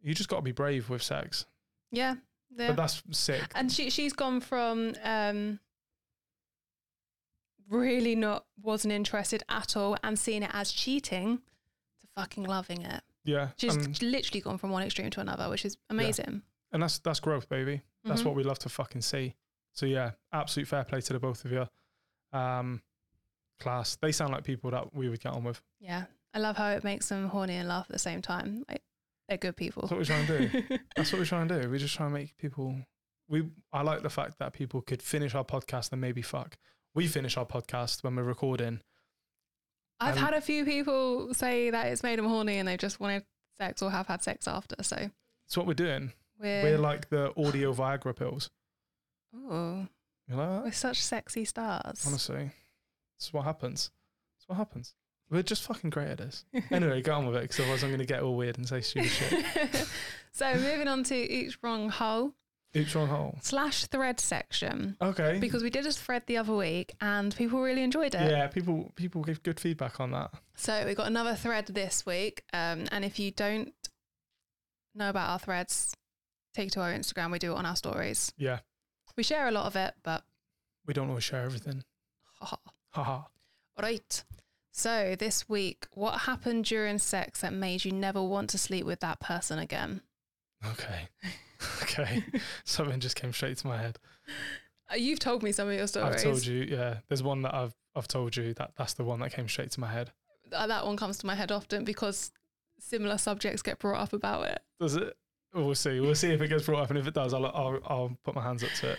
You 0.02 0.14
just 0.14 0.28
got 0.28 0.36
to 0.36 0.42
be 0.42 0.52
brave 0.52 0.90
with 0.90 1.02
sex. 1.02 1.46
Yeah, 1.90 2.16
yeah. 2.56 2.68
But 2.68 2.76
that's 2.76 3.02
sick. 3.12 3.50
and 3.54 3.72
she 3.72 3.88
she's 3.90 4.12
gone 4.12 4.40
from 4.40 4.94
um 5.02 5.58
really 7.68 8.14
not 8.14 8.46
wasn't 8.62 8.92
interested 8.92 9.42
at 9.48 9.76
all 9.76 9.96
and 10.02 10.18
seeing 10.18 10.42
it 10.42 10.50
as 10.52 10.72
cheating 10.72 11.38
to 12.00 12.06
fucking 12.14 12.44
loving 12.44 12.82
it. 12.82 13.02
Yeah, 13.24 13.48
She's 13.56 13.74
and, 13.76 14.00
literally 14.02 14.40
gone 14.40 14.56
from 14.58 14.70
one 14.70 14.82
extreme 14.82 15.10
to 15.10 15.20
another, 15.20 15.50
which 15.50 15.64
is 15.66 15.76
amazing. 15.90 16.42
and 16.72 16.82
that's 16.82 16.98
that's 16.98 17.20
growth, 17.20 17.48
baby. 17.48 17.82
That's 18.04 18.22
Mhm. 18.22 18.26
what 18.26 18.34
we 18.36 18.42
love 18.42 18.58
to 18.60 18.68
fucking 18.68 19.02
see. 19.02 19.34
So 19.78 19.86
yeah, 19.86 20.10
absolute 20.32 20.66
fair 20.66 20.82
play 20.82 21.00
to 21.00 21.12
the 21.12 21.20
both 21.20 21.44
of 21.44 21.52
you. 21.52 21.64
Um, 22.32 22.82
class. 23.60 23.96
They 24.02 24.10
sound 24.10 24.32
like 24.32 24.42
people 24.42 24.72
that 24.72 24.92
we 24.92 25.08
would 25.08 25.20
get 25.20 25.32
on 25.32 25.44
with. 25.44 25.62
Yeah, 25.78 26.06
I 26.34 26.40
love 26.40 26.56
how 26.56 26.70
it 26.70 26.82
makes 26.82 27.08
them 27.08 27.28
horny 27.28 27.54
and 27.54 27.68
laugh 27.68 27.86
at 27.88 27.92
the 27.92 27.98
same 28.00 28.20
time. 28.20 28.64
Like, 28.68 28.82
they're 29.28 29.38
good 29.38 29.56
people. 29.56 29.82
That's 29.82 29.92
what 29.92 29.98
we're 30.00 30.04
trying 30.04 30.26
to 30.26 30.48
do. 30.48 30.78
That's 30.96 31.12
what 31.12 31.20
we're 31.20 31.26
trying 31.26 31.46
to 31.46 31.62
do. 31.62 31.70
We 31.70 31.78
just 31.78 31.94
try 31.94 32.06
and 32.06 32.14
make 32.14 32.36
people. 32.38 32.74
We. 33.28 33.48
I 33.72 33.82
like 33.82 34.02
the 34.02 34.10
fact 34.10 34.40
that 34.40 34.52
people 34.52 34.80
could 34.80 35.00
finish 35.00 35.36
our 35.36 35.44
podcast 35.44 35.92
and 35.92 36.00
maybe 36.00 36.22
fuck. 36.22 36.56
We 36.96 37.06
finish 37.06 37.36
our 37.36 37.46
podcast 37.46 38.02
when 38.02 38.16
we're 38.16 38.24
recording. 38.24 38.80
I've 40.00 40.16
had 40.16 40.34
a 40.34 40.40
few 40.40 40.64
people 40.64 41.34
say 41.34 41.70
that 41.70 41.86
it's 41.86 42.02
made 42.02 42.18
them 42.18 42.26
horny 42.26 42.56
and 42.58 42.66
they 42.66 42.76
just 42.76 42.98
wanted 42.98 43.22
sex 43.60 43.80
or 43.80 43.92
have 43.92 44.08
had 44.08 44.24
sex 44.24 44.48
after. 44.48 44.74
So 44.82 45.10
It's 45.46 45.56
what 45.56 45.68
we're 45.68 45.74
doing. 45.74 46.12
we're, 46.40 46.64
We're 46.64 46.78
like 46.78 47.10
the 47.10 47.32
audio 47.40 47.72
Viagra 47.72 48.16
pills. 48.16 48.50
Ooh, 49.34 49.86
You 50.28 50.36
like 50.36 50.48
that? 50.48 50.64
we're 50.64 50.72
such 50.72 51.02
sexy 51.02 51.44
stars. 51.44 52.04
Honestly, 52.06 52.50
this 53.18 53.26
is 53.28 53.32
what 53.32 53.44
happens. 53.44 53.90
That's 54.36 54.48
what 54.48 54.56
happens. 54.58 54.94
We're 55.30 55.42
just 55.42 55.62
fucking 55.64 55.90
great 55.90 56.08
at 56.08 56.18
this. 56.18 56.44
Anyway, 56.70 57.02
get 57.02 57.12
on 57.14 57.26
with 57.26 57.36
it, 57.36 57.42
because 57.42 57.60
otherwise 57.60 57.82
I'm 57.84 57.90
going 57.90 57.98
to 58.00 58.06
get 58.06 58.22
all 58.22 58.36
weird 58.36 58.56
and 58.58 58.66
say 58.66 58.80
stupid 58.80 59.10
shit. 59.10 59.88
so 60.32 60.54
moving 60.54 60.88
on 60.88 61.04
to 61.04 61.14
each 61.14 61.58
wrong 61.62 61.90
hole 61.90 62.32
Each 62.72 62.94
wrong 62.94 63.08
hole. 63.08 63.38
slash 63.42 63.84
thread 63.86 64.20
section 64.20 64.96
Okay. 65.02 65.38
because 65.38 65.62
we 65.62 65.68
did 65.68 65.84
a 65.86 65.92
thread 65.92 66.22
the 66.26 66.38
other 66.38 66.54
week 66.54 66.94
and 67.02 67.36
people 67.36 67.60
really 67.60 67.82
enjoyed 67.82 68.14
it. 68.14 68.30
yeah, 68.30 68.46
people 68.46 68.90
people 68.96 69.22
give 69.22 69.42
good 69.42 69.60
feedback 69.60 70.00
on 70.00 70.12
that. 70.12 70.30
So 70.56 70.84
we 70.86 70.94
got 70.94 71.06
another 71.08 71.34
thread 71.34 71.66
this 71.66 72.06
week, 72.06 72.42
um, 72.54 72.86
and 72.90 73.04
if 73.04 73.18
you 73.18 73.30
don't 73.30 73.74
know 74.94 75.10
about 75.10 75.28
our 75.30 75.38
threads, 75.38 75.94
take 76.54 76.68
it 76.68 76.72
to 76.72 76.80
our 76.80 76.92
Instagram. 76.92 77.30
We 77.32 77.38
do 77.38 77.52
it 77.52 77.56
on 77.56 77.66
our 77.66 77.76
stories. 77.76 78.32
Yeah, 78.38 78.60
We 79.18 79.24
share 79.24 79.48
a 79.48 79.50
lot 79.50 79.66
of 79.66 79.74
it, 79.74 79.94
but 80.04 80.22
we 80.86 80.94
don't 80.94 81.08
always 81.08 81.24
share 81.24 81.42
everything. 81.42 81.82
Ha 82.40 82.46
ha. 82.46 83.02
Ha 83.02 83.26
Right. 83.82 84.22
So 84.70 85.16
this 85.18 85.48
week, 85.48 85.88
what 85.92 86.20
happened 86.20 86.66
during 86.66 87.00
sex 87.00 87.40
that 87.40 87.52
made 87.52 87.84
you 87.84 87.90
never 87.90 88.22
want 88.22 88.48
to 88.50 88.58
sleep 88.58 88.86
with 88.86 89.00
that 89.00 89.18
person 89.18 89.58
again? 89.58 90.02
Okay. 90.64 91.08
okay. 91.82 92.22
Something 92.64 93.00
just 93.00 93.16
came 93.16 93.32
straight 93.32 93.58
to 93.58 93.66
my 93.66 93.76
head. 93.76 93.98
Uh, 94.88 94.94
You've 94.94 95.18
told 95.18 95.42
me 95.42 95.50
some 95.50 95.68
of 95.68 95.74
your 95.74 95.88
stories. 95.88 96.14
I've 96.14 96.22
told 96.22 96.46
you, 96.46 96.62
yeah. 96.62 96.98
There's 97.08 97.24
one 97.24 97.42
that 97.42 97.52
I've 97.52 97.74
I've 97.96 98.06
told 98.06 98.36
you 98.36 98.54
that 98.54 98.74
that's 98.76 98.94
the 98.94 99.02
one 99.02 99.18
that 99.18 99.32
came 99.32 99.48
straight 99.48 99.72
to 99.72 99.80
my 99.80 99.90
head. 99.90 100.12
Uh, 100.52 100.68
That 100.68 100.86
one 100.86 100.96
comes 100.96 101.18
to 101.18 101.26
my 101.26 101.34
head 101.34 101.50
often 101.50 101.82
because 101.82 102.30
similar 102.78 103.18
subjects 103.18 103.62
get 103.62 103.80
brought 103.80 104.00
up 104.00 104.12
about 104.12 104.44
it. 104.46 104.62
Does 104.78 104.94
it? 104.94 105.16
We'll 105.54 105.74
see. 105.74 106.00
We'll 106.00 106.14
see 106.14 106.30
if 106.32 106.40
it 106.40 106.48
gets 106.48 106.64
brought 106.66 106.82
up, 106.82 106.90
and 106.90 106.98
if 106.98 107.06
it 107.06 107.14
does, 107.14 107.32
I'll 107.34 107.46
I'll, 107.46 107.78
I'll 107.86 108.16
put 108.24 108.34
my 108.34 108.42
hands 108.42 108.62
up 108.62 108.70
to 108.80 108.90
it. 108.90 108.98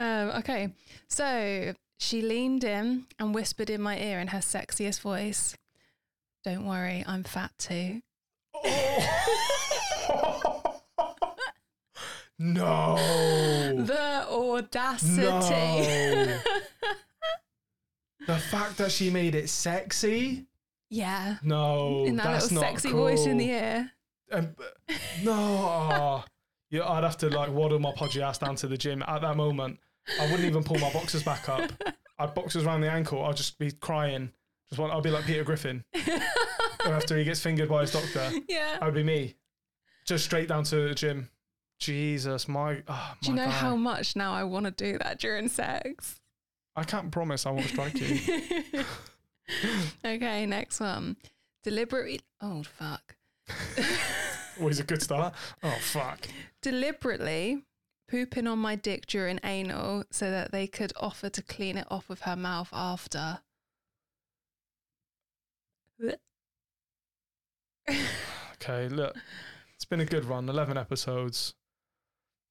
Um, 0.00 0.30
okay. 0.38 0.72
So 1.08 1.74
she 1.98 2.22
leaned 2.22 2.62
in 2.64 3.06
and 3.18 3.34
whispered 3.34 3.70
in 3.70 3.80
my 3.80 3.98
ear 3.98 4.20
in 4.20 4.28
her 4.28 4.38
sexiest 4.38 5.00
voice, 5.00 5.56
Don't 6.44 6.66
worry, 6.66 7.02
I'm 7.06 7.24
fat 7.24 7.52
too. 7.58 8.02
no. 12.38 12.96
The 13.76 14.26
audacity. 14.30 15.22
No. 15.22 16.38
the 18.26 18.38
fact 18.38 18.78
that 18.78 18.92
she 18.92 19.10
made 19.10 19.34
it 19.34 19.48
sexy. 19.48 20.46
yeah. 20.90 21.36
No, 21.42 22.04
in 22.04 22.16
that 22.16 22.24
that's 22.24 22.44
little 22.52 22.62
not 22.62 22.70
sexy 22.72 22.90
cool. 22.90 22.98
voice 23.04 23.26
in 23.26 23.38
the 23.38 23.88
ear. 24.32 24.38
Um, 24.38 24.56
no, 25.22 25.32
oh, 25.32 26.24
yeah, 26.70 26.88
I'd 26.88 27.04
have 27.04 27.16
to 27.18 27.28
like 27.28 27.50
waddle 27.50 27.78
my 27.78 27.92
podgy 27.92 28.20
ass 28.22 28.38
down 28.38 28.56
to 28.56 28.66
the 28.66 28.76
gym 28.76 29.02
at 29.06 29.22
that 29.22 29.36
moment. 29.36 29.78
I 30.20 30.24
wouldn't 30.30 30.44
even 30.48 30.64
pull 30.64 30.78
my 30.78 30.92
boxers 30.92 31.22
back 31.22 31.48
up. 31.48 31.70
I'd 32.18 32.34
boxers 32.34 32.64
around 32.64 32.80
the 32.80 32.90
ankle. 32.90 33.24
I'd 33.24 33.36
just 33.36 33.58
be 33.58 33.70
crying 33.70 34.32
Just 34.68 34.80
want. 34.80 34.92
I'll 34.92 35.00
be 35.00 35.10
like 35.10 35.24
Peter 35.24 35.44
Griffin 35.44 35.84
after 36.84 37.16
he 37.16 37.24
gets 37.24 37.40
fingered 37.40 37.68
by 37.68 37.82
his 37.82 37.92
doctor. 37.92 38.30
yeah. 38.48 38.78
I'd 38.80 38.94
be 38.94 39.02
me, 39.04 39.36
just 40.06 40.24
straight 40.24 40.48
down 40.48 40.64
to 40.64 40.88
the 40.88 40.94
gym. 40.94 41.30
Jesus, 41.78 42.48
my. 42.48 42.82
Oh, 42.88 43.14
Do 43.22 43.30
you 43.30 43.36
know 43.36 43.48
how 43.48 43.76
much 43.76 44.16
now 44.16 44.32
I 44.32 44.44
want 44.44 44.64
to 44.66 44.72
do 44.72 44.98
that 44.98 45.20
during 45.20 45.48
sex? 45.48 46.20
I 46.74 46.84
can't 46.84 47.10
promise 47.10 47.46
I 47.46 47.50
won't 47.50 47.66
strike 47.66 47.98
you. 48.00 48.18
okay, 50.04 50.46
next 50.46 50.80
one. 50.80 51.16
Deliberately. 51.62 52.20
Oh, 52.40 52.62
fuck. 52.62 53.16
Always 54.60 54.80
a 54.80 54.84
good 54.84 55.02
start. 55.02 55.34
Oh 55.62 55.76
fuck. 55.80 56.28
Deliberately 56.62 57.62
pooping 58.08 58.46
on 58.46 58.58
my 58.58 58.74
dick 58.74 59.06
during 59.06 59.38
anal 59.44 60.04
so 60.10 60.30
that 60.30 60.50
they 60.50 60.66
could 60.66 60.92
offer 60.96 61.28
to 61.28 61.42
clean 61.42 61.76
it 61.76 61.86
off 61.90 62.08
with 62.08 62.22
her 62.22 62.36
mouth 62.36 62.70
after. 62.72 63.40
Okay, 68.60 68.88
look, 68.88 69.16
it's 69.74 69.84
been 69.84 70.00
a 70.00 70.04
good 70.04 70.24
run. 70.24 70.48
Eleven 70.48 70.76
episodes. 70.76 71.54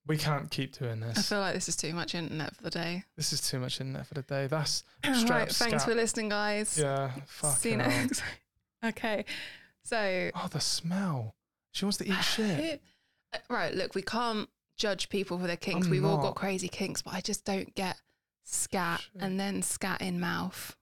We 0.07 0.17
can't 0.17 0.49
keep 0.49 0.77
doing 0.77 1.01
this. 1.01 1.17
I 1.17 1.21
feel 1.21 1.39
like 1.39 1.53
this 1.53 1.67
is 1.67 1.75
too 1.75 1.93
much 1.93 2.15
internet 2.15 2.55
for 2.55 2.63
the 2.63 2.69
day. 2.69 3.03
This 3.17 3.33
is 3.33 3.41
too 3.41 3.59
much 3.59 3.81
internet 3.81 4.07
for 4.07 4.13
the 4.13 4.21
day. 4.21 4.47
That's 4.47 4.83
right, 5.29 5.51
thanks 5.51 5.83
for 5.83 5.93
listening, 5.93 6.29
guys. 6.29 6.77
Yeah, 6.77 7.11
fuck. 7.25 7.57
See 7.57 7.71
you 7.71 7.77
next. 7.77 8.23
okay, 8.85 9.25
so 9.87 10.31
Oh, 10.35 10.47
the 10.51 10.59
smell. 10.59 11.35
She 11.71 11.85
wants 11.85 11.97
to 11.99 12.07
eat 12.07 12.21
shit. 12.23 12.81
Uh, 13.33 13.37
Right, 13.49 13.73
look, 13.73 13.93
we 13.95 14.01
can't 14.01 14.49
judge 14.77 15.09
people 15.09 15.37
for 15.37 15.47
their 15.47 15.57
kinks. 15.57 15.85
I'm 15.87 15.91
We've 15.91 16.05
all 16.05 16.17
not. 16.17 16.23
got 16.23 16.35
crazy 16.35 16.67
kinks, 16.67 17.01
but 17.01 17.13
I 17.13 17.21
just 17.21 17.43
don't 17.45 17.73
get 17.75 17.97
scat 18.43 19.01
and 19.19 19.39
then 19.39 19.61
scat 19.61 20.01
in 20.01 20.19
mouth. 20.19 20.75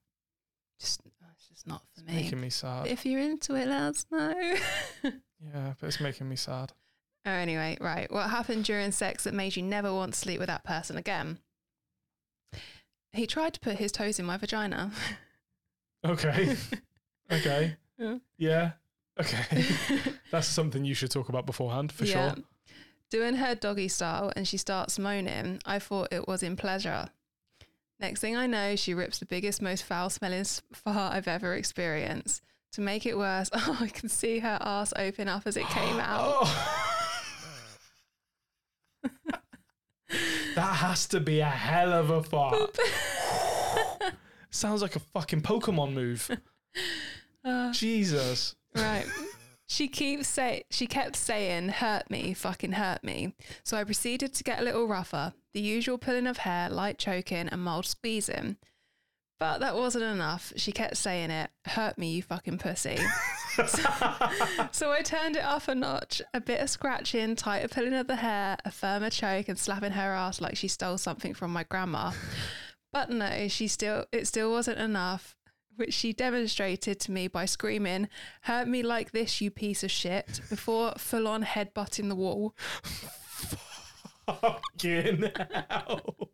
Just, 0.80 1.02
uh, 1.22 1.26
it's 1.34 1.48
just 1.50 1.66
not 1.68 1.82
for 1.94 2.02
It's 2.02 2.08
me. 2.10 2.16
making 2.24 2.42
me 2.42 2.50
sad. 2.50 2.88
If 2.88 3.06
you're 3.06 3.20
into 3.20 3.56
it, 3.56 3.68
let 3.68 3.82
us 3.82 4.06
know. 4.12 4.56
Yeah, 5.54 5.74
but 5.80 5.88
it's 5.88 6.00
making 6.00 6.28
me 6.30 6.36
sad. 6.38 6.72
oh, 7.26 7.30
anyway, 7.32 7.78
right. 7.80 8.12
What 8.12 8.30
happened 8.32 8.64
during 8.66 8.92
sex 8.92 9.26
that 9.26 9.34
made 9.34 9.56
you 9.56 9.62
never 9.64 9.94
want 9.94 10.14
to 10.14 10.20
sleep 10.20 10.40
with 10.40 10.48
that 10.48 10.64
person 10.64 10.98
again? 10.98 11.38
He 13.14 13.28
tried 13.28 13.54
to 13.54 13.60
put 13.60 13.76
his 13.78 13.92
toes 13.92 14.20
in 14.20 14.26
my 14.26 14.38
vagina. 14.38 14.92
Okay. 16.06 16.56
okay. 17.32 17.76
Yeah. 17.98 18.18
Yeah. 18.38 18.72
Okay. 19.20 19.66
That's 20.32 20.48
something 20.48 20.84
you 20.84 20.94
should 20.94 21.12
talk 21.12 21.30
about 21.30 21.46
beforehand, 21.46 21.92
for 21.92 22.06
sure. 22.06 22.36
Doing 23.10 23.36
her 23.36 23.56
doggy 23.56 23.88
style 23.88 24.32
and 24.36 24.48
she 24.48 24.58
starts 24.58 25.00
moaning. 25.00 25.60
I 25.66 25.80
thought 25.80 26.12
it 26.12 26.28
was 26.28 26.44
in 26.44 26.56
pleasure. 26.56 27.10
Next 28.00 28.20
thing 28.20 28.36
I 28.36 28.46
know, 28.46 28.76
she 28.76 28.94
rips 28.94 29.20
the 29.20 29.26
biggest, 29.26 29.62
most 29.62 29.84
foul 29.84 30.10
smelling 30.10 30.44
fart 30.74 31.14
I've 31.14 31.28
ever 31.28 31.54
experienced. 31.54 32.42
To 32.74 32.82
make 32.82 33.06
it 33.06 33.18
worse, 33.18 33.50
oh, 33.54 33.78
I 33.80 33.88
can 33.88 34.10
see 34.10 34.40
her 34.40 34.58
ass 34.60 34.92
open 34.98 35.30
up 35.30 35.44
as 35.46 35.56
it 35.56 35.66
came 35.68 36.00
out. 36.00 36.36
Oh. 36.42 36.92
that 40.56 40.76
has 40.76 41.08
to 41.08 41.22
be 41.22 41.40
a 41.40 41.46
hell 41.46 41.94
of 41.94 42.10
a 42.10 42.22
fart. 42.22 42.78
Sounds 44.50 44.82
like 44.82 44.98
a 44.98 45.00
fucking 45.00 45.42
Pokemon 45.42 45.94
move. 45.94 46.30
Uh, 47.46 47.72
Jesus. 47.72 48.56
Right. 48.76 49.06
She 49.68 49.88
keeps 49.88 50.28
say 50.28 50.64
she 50.70 50.86
kept 50.88 51.16
saying, 51.16 51.70
"Hurt 51.70 52.10
me, 52.12 52.34
fucking 52.34 52.74
hurt 52.74 53.04
me." 53.04 53.34
So 53.64 53.78
I 53.78 53.84
proceeded 53.84 54.34
to 54.34 54.44
get 54.44 54.60
a 54.60 54.64
little 54.64 54.88
rougher. 54.88 55.34
The 55.54 55.62
usual 55.62 55.98
pulling 55.98 56.28
of 56.28 56.38
hair, 56.38 56.70
light 56.70 56.98
choking, 56.98 57.50
and 57.50 57.62
mild 57.62 57.86
squeezing. 57.86 58.58
But 59.40 59.60
that 59.60 59.76
wasn't 59.76 60.06
enough. 60.06 60.54
She 60.56 60.72
kept 60.72 60.98
saying 60.98 61.32
it, 61.32 61.50
"Hurt 61.66 61.98
me, 61.98 62.14
you 62.14 62.22
fucking 62.22 62.60
pussy." 62.60 62.98
So 64.72 64.92
I 64.92 65.02
turned 65.02 65.38
it 65.38 65.44
up 65.44 65.70
a 65.70 65.76
notch, 65.76 66.22
a 66.34 66.42
bit 66.42 66.60
of 66.60 66.70
scratching, 66.70 67.38
tighter 67.38 67.70
pulling 67.70 67.94
of 67.94 68.08
the 68.08 68.18
hair, 68.18 68.58
a 68.66 68.72
firmer 68.72 69.10
choke, 69.10 69.48
and 69.48 69.58
slapping 69.58 69.94
her 69.94 70.14
ass 70.14 70.42
like 70.42 70.58
she 70.58 70.68
stole 70.68 70.98
something 70.98 71.34
from 71.34 71.54
my 71.54 71.64
grandma. 71.64 72.12
But 72.92 73.10
no, 73.10 73.48
she 73.48 73.68
still 73.68 74.06
it 74.12 74.28
still 74.28 74.52
wasn't 74.52 74.80
enough, 74.80 75.36
which 75.76 75.94
she 75.94 76.14
demonstrated 76.14 77.00
to 77.02 77.12
me 77.12 77.28
by 77.28 77.46
screaming, 77.46 78.10
"Hurt 78.42 78.68
me 78.68 78.84
like 78.84 79.12
this, 79.12 79.42
you 79.42 79.52
piece 79.52 79.84
of 79.84 79.92
shit!" 79.92 80.42
before 80.50 80.94
full 80.98 81.28
on 81.28 81.44
headbutting 81.44 82.10
the 82.10 82.16
wall. 82.16 82.56
Fucking 84.26 85.32
hell. 85.70 86.30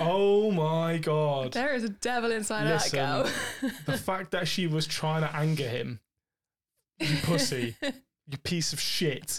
Oh 0.00 0.50
my 0.50 0.98
god. 0.98 1.52
There 1.52 1.74
is 1.74 1.84
a 1.84 1.88
devil 1.88 2.32
inside 2.32 2.66
of 2.66 2.82
that 2.82 2.92
girl. 2.92 3.70
the 3.86 3.98
fact 3.98 4.32
that 4.32 4.48
she 4.48 4.66
was 4.66 4.86
trying 4.86 5.22
to 5.22 5.34
anger 5.34 5.68
him, 5.68 6.00
you 6.98 7.16
pussy, 7.22 7.76
you 7.82 8.38
piece 8.38 8.72
of 8.72 8.80
shit. 8.80 9.38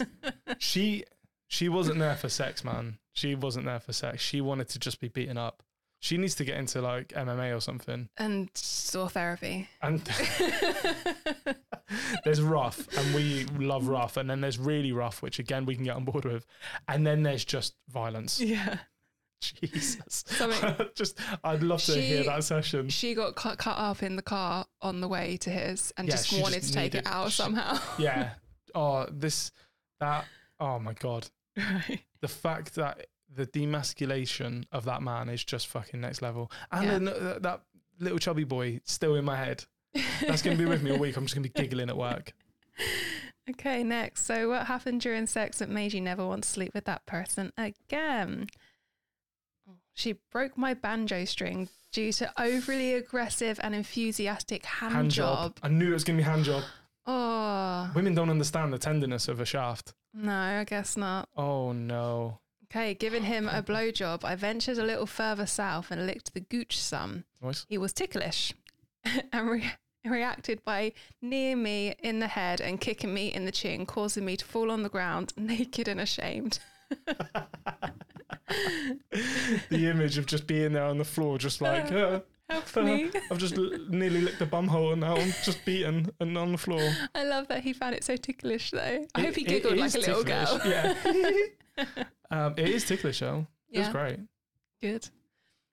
She 0.58 1.04
she 1.48 1.68
wasn't 1.68 1.98
there 1.98 2.16
for 2.16 2.28
sex, 2.28 2.64
man. 2.64 2.98
She 3.12 3.34
wasn't 3.34 3.66
there 3.66 3.80
for 3.80 3.92
sex. 3.92 4.22
She 4.22 4.40
wanted 4.40 4.68
to 4.70 4.78
just 4.78 5.00
be 5.00 5.08
beaten 5.08 5.36
up. 5.36 5.62
She 6.02 6.16
needs 6.16 6.34
to 6.36 6.44
get 6.44 6.56
into 6.56 6.80
like 6.80 7.08
MMA 7.08 7.54
or 7.56 7.60
something. 7.60 8.08
and 8.16 8.48
saw 8.54 9.06
therapy. 9.08 9.68
And 9.82 10.00
there's 12.24 12.40
rough, 12.40 12.86
and 12.96 13.14
we 13.14 13.44
love 13.58 13.88
rough, 13.88 14.16
and 14.16 14.28
then 14.28 14.40
there's 14.40 14.58
really 14.58 14.92
rough, 14.92 15.22
which 15.22 15.38
again 15.38 15.66
we 15.66 15.74
can 15.74 15.84
get 15.84 15.96
on 15.96 16.04
board 16.04 16.24
with, 16.24 16.46
and 16.88 17.06
then 17.06 17.22
there's 17.22 17.44
just 17.44 17.74
violence. 17.88 18.40
Yeah. 18.40 18.78
Jesus, 19.42 20.22
Something- 20.26 20.86
just 20.94 21.18
I'd 21.42 21.62
love 21.62 21.82
to 21.84 21.94
hear 22.00 22.24
that 22.24 22.44
session. 22.44 22.90
She 22.90 23.14
got 23.14 23.36
cut, 23.36 23.56
cut 23.56 23.78
up 23.78 24.02
in 24.02 24.16
the 24.16 24.22
car 24.22 24.66
on 24.82 25.00
the 25.00 25.08
way 25.08 25.38
to 25.38 25.48
his 25.50 25.94
and 25.96 26.06
Yeah, 26.06 26.12
just 26.16 26.26
she 26.28 26.42
wanted 26.42 26.60
just 26.60 26.74
to 26.74 26.78
take 26.78 26.94
it 26.94 27.06
out 27.06 27.30
she- 27.32 27.42
somehow. 27.42 27.78
yeah. 27.98 28.32
Oh, 28.74 29.06
this, 29.10 29.50
that. 29.98 30.26
Oh 30.60 30.78
my 30.78 30.92
god, 30.92 31.26
right. 31.56 32.00
the 32.20 32.28
fact 32.28 32.74
that 32.74 33.06
the 33.34 33.46
demasculation 33.46 34.64
of 34.72 34.84
that 34.86 35.02
man 35.02 35.28
is 35.28 35.44
just 35.44 35.66
fucking 35.68 36.00
next 36.00 36.20
level, 36.22 36.50
and 36.72 36.84
Yeah. 36.84 36.90
then 36.90 37.04
that, 37.42 37.62
little 37.98 38.18
chubby 38.18 38.44
boy 38.44 38.80
still 38.84 39.14
in 39.14 39.24
my 39.24 39.36
head. 39.36 39.64
That's 40.26 40.40
gonna 40.42 40.56
be 40.56 40.64
with 40.64 40.82
me 40.82 40.90
all 40.90 40.98
week. 40.98 41.16
I'm 41.16 41.24
just 41.24 41.34
gonna 41.34 41.48
be 41.48 41.60
giggling 41.62 41.88
at 41.90 41.96
work. 41.96 42.32
Okay, 43.48 43.82
next. 43.82 44.26
So, 44.26 44.48
what 44.50 44.66
happened 44.66 45.00
during 45.00 45.26
sex 45.26 45.58
that 45.58 45.68
made 45.68 45.92
you 45.92 46.00
never 46.00 46.24
want 46.24 46.44
to 46.44 46.48
sleep 46.48 46.72
with 46.72 46.84
that 46.84 47.04
person 47.06 47.52
again? 47.58 48.46
She 49.94 50.14
broke 50.30 50.56
my 50.56 50.72
banjo 50.74 51.24
string 51.24 51.68
due 51.90 52.12
to 52.12 52.32
overly 52.40 52.94
aggressive 52.94 53.58
and 53.62 53.74
enthusiastic 53.74 54.64
hand, 54.64 54.94
Hand 54.94 55.10
job. 55.10 55.56
job. 55.56 55.58
I 55.64 55.68
knew 55.68 55.90
it 55.90 55.94
was 55.94 56.04
gonna 56.04 56.18
be 56.18 56.22
hand 56.22 56.44
job. 56.44 56.62
Oh, 57.06 57.90
Women 57.94 58.14
don't 58.14 58.30
understand 58.30 58.72
the 58.72 58.78
tenderness 58.78 59.26
of 59.26 59.40
a 59.40 59.44
shaft. 59.46 59.94
no, 60.14 60.32
I 60.32 60.64
guess 60.64 60.96
not. 60.96 61.28
Oh 61.36 61.72
no. 61.72 62.38
Okay, 62.70 62.94
giving 62.94 63.24
him 63.24 63.48
a 63.48 63.62
blowjob, 63.62 64.24
I 64.24 64.36
ventured 64.36 64.78
a 64.78 64.84
little 64.84 65.06
further 65.06 65.46
south 65.46 65.90
and 65.90 66.06
licked 66.06 66.34
the 66.34 66.40
gooch 66.40 66.78
some. 66.78 67.24
Nice. 67.42 67.66
He 67.68 67.76
was 67.78 67.92
ticklish 67.92 68.52
and 69.32 69.50
re- 69.50 69.72
reacted 70.04 70.64
by 70.64 70.92
kneeing 71.20 71.62
me 71.64 71.94
in 71.98 72.20
the 72.20 72.28
head 72.28 72.60
and 72.60 72.80
kicking 72.80 73.12
me 73.12 73.26
in 73.26 73.44
the 73.44 73.50
chin, 73.50 73.86
causing 73.86 74.24
me 74.24 74.36
to 74.36 74.44
fall 74.44 74.70
on 74.70 74.84
the 74.84 74.88
ground 74.88 75.32
naked 75.36 75.88
and 75.88 76.00
ashamed. 76.00 76.60
the 79.68 79.86
image 79.88 80.16
of 80.18 80.26
just 80.26 80.46
being 80.46 80.72
there 80.72 80.84
on 80.84 80.98
the 80.98 81.04
floor, 81.04 81.38
just 81.38 81.60
like, 81.60 81.90
uh, 81.90 82.20
Help 82.48 82.76
uh, 82.76 82.82
me. 82.82 83.10
I've 83.32 83.38
just 83.38 83.56
l- 83.56 83.70
nearly 83.88 84.20
licked 84.20 84.38
the 84.40 84.46
bum 84.46 84.68
hole 84.68 84.92
and 84.92 85.00
now 85.00 85.16
I'm 85.16 85.32
just 85.44 85.64
beaten 85.64 86.10
and 86.20 86.36
on 86.38 86.52
the 86.52 86.58
floor. 86.58 86.92
I 87.14 87.24
love 87.24 87.48
that 87.48 87.62
he 87.64 87.72
found 87.72 87.94
it 87.96 88.04
so 88.04 88.16
ticklish 88.16 88.70
though. 88.70 88.78
I 89.14 89.20
It- 89.20 89.24
hope 89.26 89.34
he 89.34 89.42
giggled 89.44 89.76
like 89.76 89.94
a 89.94 89.98
little 89.98 90.22
girl. 90.24 90.60
Yeah. 90.64 90.94
Um, 92.30 92.54
it 92.56 92.68
is 92.68 92.84
ticklish 92.84 93.20
though. 93.20 93.46
It 93.70 93.80
was 93.80 93.88
great. 93.88 94.20
Good. 94.82 95.08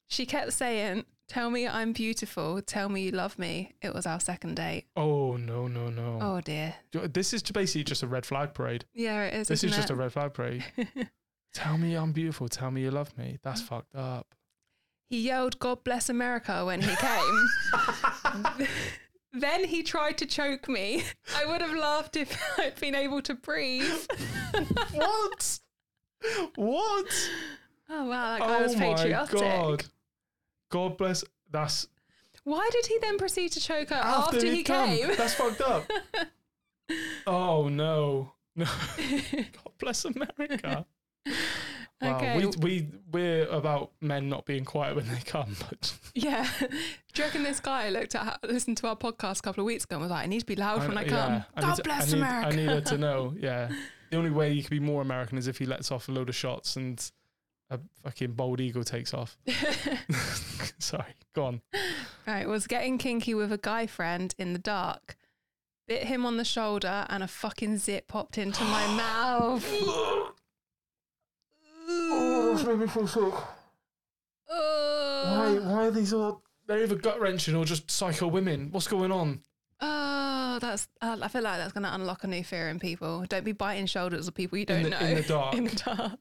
She 0.08 0.26
kept 0.26 0.54
saying, 0.54 1.06
Tell 1.28 1.50
me 1.50 1.68
I'm 1.68 1.92
beautiful. 1.92 2.62
Tell 2.62 2.88
me 2.88 3.02
you 3.02 3.12
love 3.12 3.38
me. 3.38 3.74
It 3.82 3.94
was 3.94 4.06
our 4.06 4.20
second 4.20 4.56
date. 4.56 4.86
Oh 4.96 5.36
no 5.36 5.68
no 5.68 5.90
no! 5.90 6.20
Oh 6.22 6.42
dear. 6.42 6.74
This 6.92 7.34
is 7.34 7.44
basically 7.44 7.84
just 7.84 8.02
a 8.02 8.08
red 8.08 8.26
flag 8.26 8.54
parade. 8.54 8.86
Yeah, 8.94 9.26
it 9.26 9.34
is. 9.34 9.48
This 9.50 9.64
is 9.64 9.76
just 9.76 9.90
a 9.90 9.96
red 9.96 10.14
flag 10.14 10.34
parade. 10.34 10.64
Tell 11.54 11.78
me 11.78 11.96
I'm 11.96 12.14
beautiful. 12.14 12.48
Tell 12.48 12.72
me 12.72 12.82
you 12.82 12.92
love 12.92 13.18
me. 13.18 13.40
That's 13.44 13.62
fucked 13.62 13.94
up. 13.94 14.36
He 15.10 15.22
yelled, 15.22 15.60
God 15.60 15.84
bless 15.84 16.10
America 16.10 16.66
when 16.66 16.82
he 16.82 16.96
came. 16.96 18.68
then 19.34 19.64
he 19.64 19.82
tried 19.82 20.18
to 20.20 20.26
choke 20.26 20.68
me. 20.68 21.04
I 21.36 21.46
would 21.46 21.62
have 21.62 21.76
laughed 21.76 22.18
if 22.18 22.38
I'd 22.58 22.80
been 22.80 22.96
able 22.96 23.22
to 23.24 23.34
breathe. 23.34 24.06
what? 24.94 25.60
What? 26.56 27.30
Oh, 27.90 28.06
wow, 28.10 28.32
that 28.38 28.40
guy 28.40 28.62
was 28.64 28.76
oh 28.76 28.80
my 28.80 28.94
patriotic. 28.96 29.40
god! 29.40 29.86
God 30.70 30.98
bless. 30.98 31.24
That's 31.50 31.88
Why 32.44 32.68
did 32.72 32.86
he 32.88 32.98
then 33.00 33.18
proceed 33.18 33.52
to 33.54 33.60
choke 33.62 33.90
her 33.90 33.96
after, 33.96 34.42
he 34.44 34.56
he'd 34.58 34.64
come. 34.64 34.90
came? 34.90 35.08
That's 35.16 35.34
fucked 35.36 35.62
up. 35.62 35.90
oh 37.28 37.68
no, 37.70 38.34
no. 38.56 38.66
God 39.32 39.74
bless 39.80 40.06
America. 40.06 40.86
Wow, 42.00 42.16
Okay. 42.18 42.38
we 42.38 42.46
we 42.62 42.88
we're 43.12 43.48
about 43.48 43.92
men 44.02 44.30
not 44.30 44.46
being 44.46 44.66
quiet 44.66 44.96
when 44.96 45.08
they 45.08 45.20
come, 45.26 45.56
but 45.70 45.94
Yeah. 46.14 46.48
Do 46.60 46.68
you 47.16 47.24
reckon 47.24 47.44
this 47.44 47.60
guy 47.60 47.90
looked 47.90 48.14
at 48.16 48.40
listened 48.44 48.78
to 48.78 48.88
our 48.88 48.96
podcast 48.96 49.40
a 49.40 49.42
couple 49.42 49.62
of 49.62 49.66
weeks 49.66 49.86
ago 49.86 49.96
and 49.96 50.02
was 50.04 50.12
like, 50.12 50.24
I 50.24 50.28
need 50.28 50.42
to 50.42 50.46
be 50.46 50.56
loud 50.56 50.88
when 50.88 50.98
I 50.98 51.04
come. 51.06 51.34
yeah, 51.34 51.44
I 51.56 51.62
God 51.62 51.76
to- 51.76 51.84
bless 51.84 52.04
I 52.04 52.06
need, 52.16 52.22
America. 52.22 52.48
I 52.48 52.52
needed 52.56 52.86
to 52.88 52.98
know. 52.98 53.34
Yeah, 53.40 53.70
the 54.10 54.18
only 54.18 54.30
way 54.30 54.52
you 54.52 54.62
could 54.62 54.72
be 54.72 54.80
more 54.80 55.02
American 55.02 55.38
is 55.38 55.48
if 55.48 55.58
he 55.58 55.66
lets 55.66 55.92
off 55.92 56.08
a 56.08 56.12
load 56.12 56.30
of 56.30 56.36
shots 56.36 56.76
and 56.76 57.12
a 57.70 57.80
fucking 58.04 58.34
bald 58.34 58.62
eagle 58.62 58.84
takes 58.84 59.14
off. 59.14 59.38
Sorry, 60.80 61.14
go 61.34 61.46
on. 61.46 61.62
right, 62.26 62.48
was 62.48 62.68
getting 62.68 62.98
kinky 62.98 63.34
with 63.34 63.52
a 63.52 63.58
guy 63.58 63.88
friend 63.88 64.34
in 64.38 64.54
the 64.54 64.60
dark. 64.60 65.18
Bit 65.88 66.04
him 66.04 66.26
on 66.26 66.38
the 66.38 66.46
shoulder 66.46 67.06
and 67.10 67.24
a 67.24 67.28
fucking 67.28 67.78
zip 67.78 68.08
popped 68.08 68.38
into 68.38 68.64
my 68.64 68.86
mouth. 68.98 69.66
oh 71.90 72.64
made 72.68 72.80
me 72.80 72.88
feel 72.88 73.08
sick. 73.08 73.34
Why? 74.48 75.58
Ugh. 75.58 75.66
Why 75.66 75.86
are 75.88 75.92
these 75.92 76.14
all? 76.14 76.42
They're 76.68 76.84
either 76.84 76.96
gut 76.96 77.20
wrenching 77.20 77.56
or 77.56 77.64
just 77.64 77.90
psycho 77.90 78.28
women. 78.28 78.70
What's 78.72 78.88
going 78.88 79.12
on? 79.12 79.42
Oh, 79.80 79.88
that's. 80.60 80.88
Uh, 81.02 81.18
I 81.22 81.28
feel 81.28 81.42
like 81.44 81.58
that's 81.58 81.74
going 81.74 81.84
to 81.84 81.94
unlock 81.94 82.24
a 82.24 82.28
new 82.28 82.44
fear 82.44 82.70
in 82.70 82.80
people. 82.80 83.26
Don't 83.28 83.44
be 83.46 83.52
biting 83.52 83.86
shoulders 83.86 84.28
of 84.28 84.34
people 84.36 84.58
you 84.58 84.66
don't 84.66 84.78
In 84.78 84.84
the- 84.84 84.90
know 84.92 85.00
in 85.00 85.16
the 85.16 85.24
dark. 85.24 85.54
In 85.56 85.64
the 85.66 85.76
dark. 85.76 86.20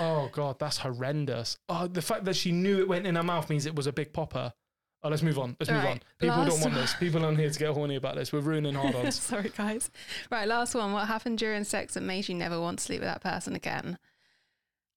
Oh 0.00 0.28
god, 0.32 0.58
that's 0.58 0.78
horrendous. 0.78 1.56
Oh, 1.68 1.86
the 1.86 2.02
fact 2.02 2.24
that 2.24 2.34
she 2.34 2.50
knew 2.50 2.80
it 2.80 2.88
went 2.88 3.06
in 3.06 3.14
her 3.14 3.22
mouth 3.22 3.48
means 3.48 3.66
it 3.66 3.74
was 3.76 3.86
a 3.86 3.92
big 3.92 4.12
popper. 4.12 4.52
Oh, 5.02 5.08
let's 5.08 5.22
move 5.22 5.38
on. 5.38 5.56
Let's 5.60 5.70
move 5.70 5.84
on. 5.84 6.00
People 6.18 6.36
don't 6.36 6.48
last 6.48 6.62
want 6.62 6.74
this. 6.74 6.94
People 6.94 7.24
aren't 7.24 7.38
here 7.38 7.48
to 7.48 7.58
get 7.58 7.70
horny 7.70 7.94
about 7.96 8.16
this. 8.16 8.32
We're 8.32 8.40
ruining 8.40 8.74
hard-ons. 8.74 9.14
Sorry, 9.20 9.50
guys. 9.56 9.90
Right, 10.30 10.46
last 10.46 10.74
one. 10.74 10.92
What 10.92 11.06
happened 11.08 11.38
during 11.38 11.64
sex 11.64 11.94
that 11.94 12.02
made 12.02 12.28
you 12.28 12.34
never 12.34 12.60
want 12.60 12.80
to 12.80 12.84
sleep 12.84 13.00
with 13.00 13.08
that 13.08 13.22
person 13.22 13.54
again? 13.54 13.96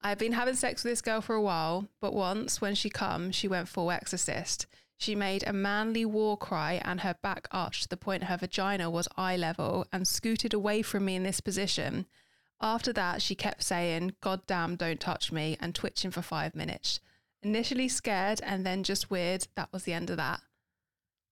I've 0.02 0.18
been 0.18 0.34
having 0.34 0.56
sex 0.56 0.84
with 0.84 0.92
this 0.92 1.02
girl 1.02 1.22
for 1.22 1.36
a 1.36 1.42
while, 1.42 1.88
but 2.02 2.14
once 2.14 2.60
when 2.60 2.76
she 2.76 2.90
come, 2.90 3.32
she 3.32 3.48
went 3.48 3.70
full 3.70 3.92
exorcist. 3.92 4.66
She 4.98 5.16
made 5.16 5.44
a 5.46 5.54
manly 5.54 6.06
war 6.06 6.38
cry 6.38 6.82
and 6.84 7.02
her 7.02 7.16
back 7.22 7.48
arched 7.52 7.84
to 7.84 7.89
the 7.89 7.98
point 7.98 8.26
her 8.26 8.38
vagina 8.38 8.89
was 8.89 9.08
eye 9.18 9.36
level 9.36 9.86
and 9.91 10.08
scooted 10.08 10.54
away 10.54 10.82
from 10.82 11.06
me 11.06 11.16
in 11.16 11.24
this 11.24 11.41
position. 11.41 12.06
After 12.62 12.94
that, 12.94 13.22
she 13.22 13.36
kept 13.36 13.64
saying, 13.64 14.14
God 14.22 14.48
damn, 14.48 14.78
don't 14.78 15.00
touch 15.00 15.34
me, 15.34 15.58
and 15.60 15.76
twitching 15.76 16.12
for 16.12 16.22
five 16.22 16.56
minutes. 16.56 17.02
Initially 17.41 17.89
scared 17.89 18.39
and 18.41 18.66
then 18.66 18.84
just 18.84 19.12
weird. 19.12 19.48
That 19.56 19.74
was 19.74 19.84
the 19.84 19.91
end 19.91 20.10
of 20.10 20.16
that. 20.18 20.39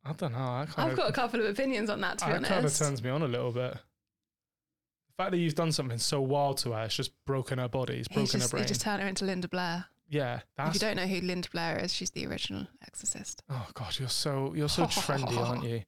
I 0.04 0.12
don't 0.12 0.34
know. 0.34 0.40
I 0.40 0.68
I've 0.76 0.92
of 0.92 0.98
got 0.98 1.10
a 1.10 1.14
couple 1.14 1.40
of 1.40 1.46
opinions 1.46 1.90
on 1.90 2.02
that, 2.02 2.18
to 2.18 2.26
be 2.26 2.32
that 2.34 2.44
kind 2.44 2.66
of 2.66 2.76
turns 2.76 3.02
me 3.02 3.10
on 3.10 3.22
a 3.22 3.28
little 3.28 3.52
bit. 3.54 3.74
The 3.74 5.14
fact 5.16 5.32
that 5.32 5.38
you've 5.38 5.56
done 5.56 5.72
something 5.72 6.00
so 6.00 6.20
wild 6.20 6.58
to 6.60 6.72
her, 6.72 6.84
it's 6.84 6.96
just 6.96 7.12
broken 7.26 7.60
her 7.60 7.70
body, 7.70 8.00
it's 8.00 8.08
broken 8.10 8.26
just, 8.26 8.52
her 8.52 8.58
he 8.58 8.62
brain. 8.64 8.68
just 8.68 8.82
turned 8.82 9.02
her 9.02 9.08
into 9.08 9.24
Linda 9.24 9.48
Blair. 9.48 9.86
Yeah, 10.12 10.42
If 10.60 10.74
you 10.74 10.80
don't 10.80 10.98
know 10.98 11.08
who 11.08 11.22
Linda 11.22 11.48
Blair 11.52 11.80
is, 11.80 11.94
she's 11.94 12.12
the 12.12 12.28
original 12.28 12.68
Exorcist. 12.86 13.42
Oh 13.50 13.68
god, 13.74 13.98
you're 13.98 14.10
so 14.10 14.54
you're 14.54 14.70
so 14.70 14.84
trendy, 14.86 15.38
aren't 15.48 15.64
you? 15.64 15.82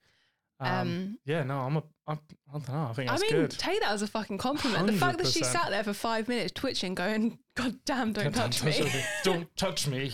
Um, 0.59 0.69
Um, 0.69 1.19
yeah, 1.25 1.43
no, 1.43 1.59
I'm 1.59 1.77
a. 1.77 1.83
I'm, 2.07 2.19
I 2.49 2.53
don't 2.53 2.69
know. 2.69 2.87
I 2.89 2.93
think 2.93 3.11
I 3.11 3.17
mean, 3.17 3.31
good. 3.31 3.51
take 3.51 3.81
that 3.81 3.91
as 3.91 4.01
a 4.01 4.07
fucking 4.07 4.37
compliment. 4.37 4.87
The 4.87 4.93
fact 4.93 5.17
that 5.17 5.27
she 5.27 5.43
sat 5.43 5.69
there 5.71 5.83
for 5.83 5.93
five 5.93 6.27
minutes 6.29 6.53
twitching, 6.53 6.95
going, 6.95 7.37
"God 7.55 7.75
damn, 7.85 8.13
don't 8.13 8.33
touch 8.33 8.63
me." 8.63 8.89
don't 9.23 9.53
touch 9.57 9.87
me. 9.87 10.13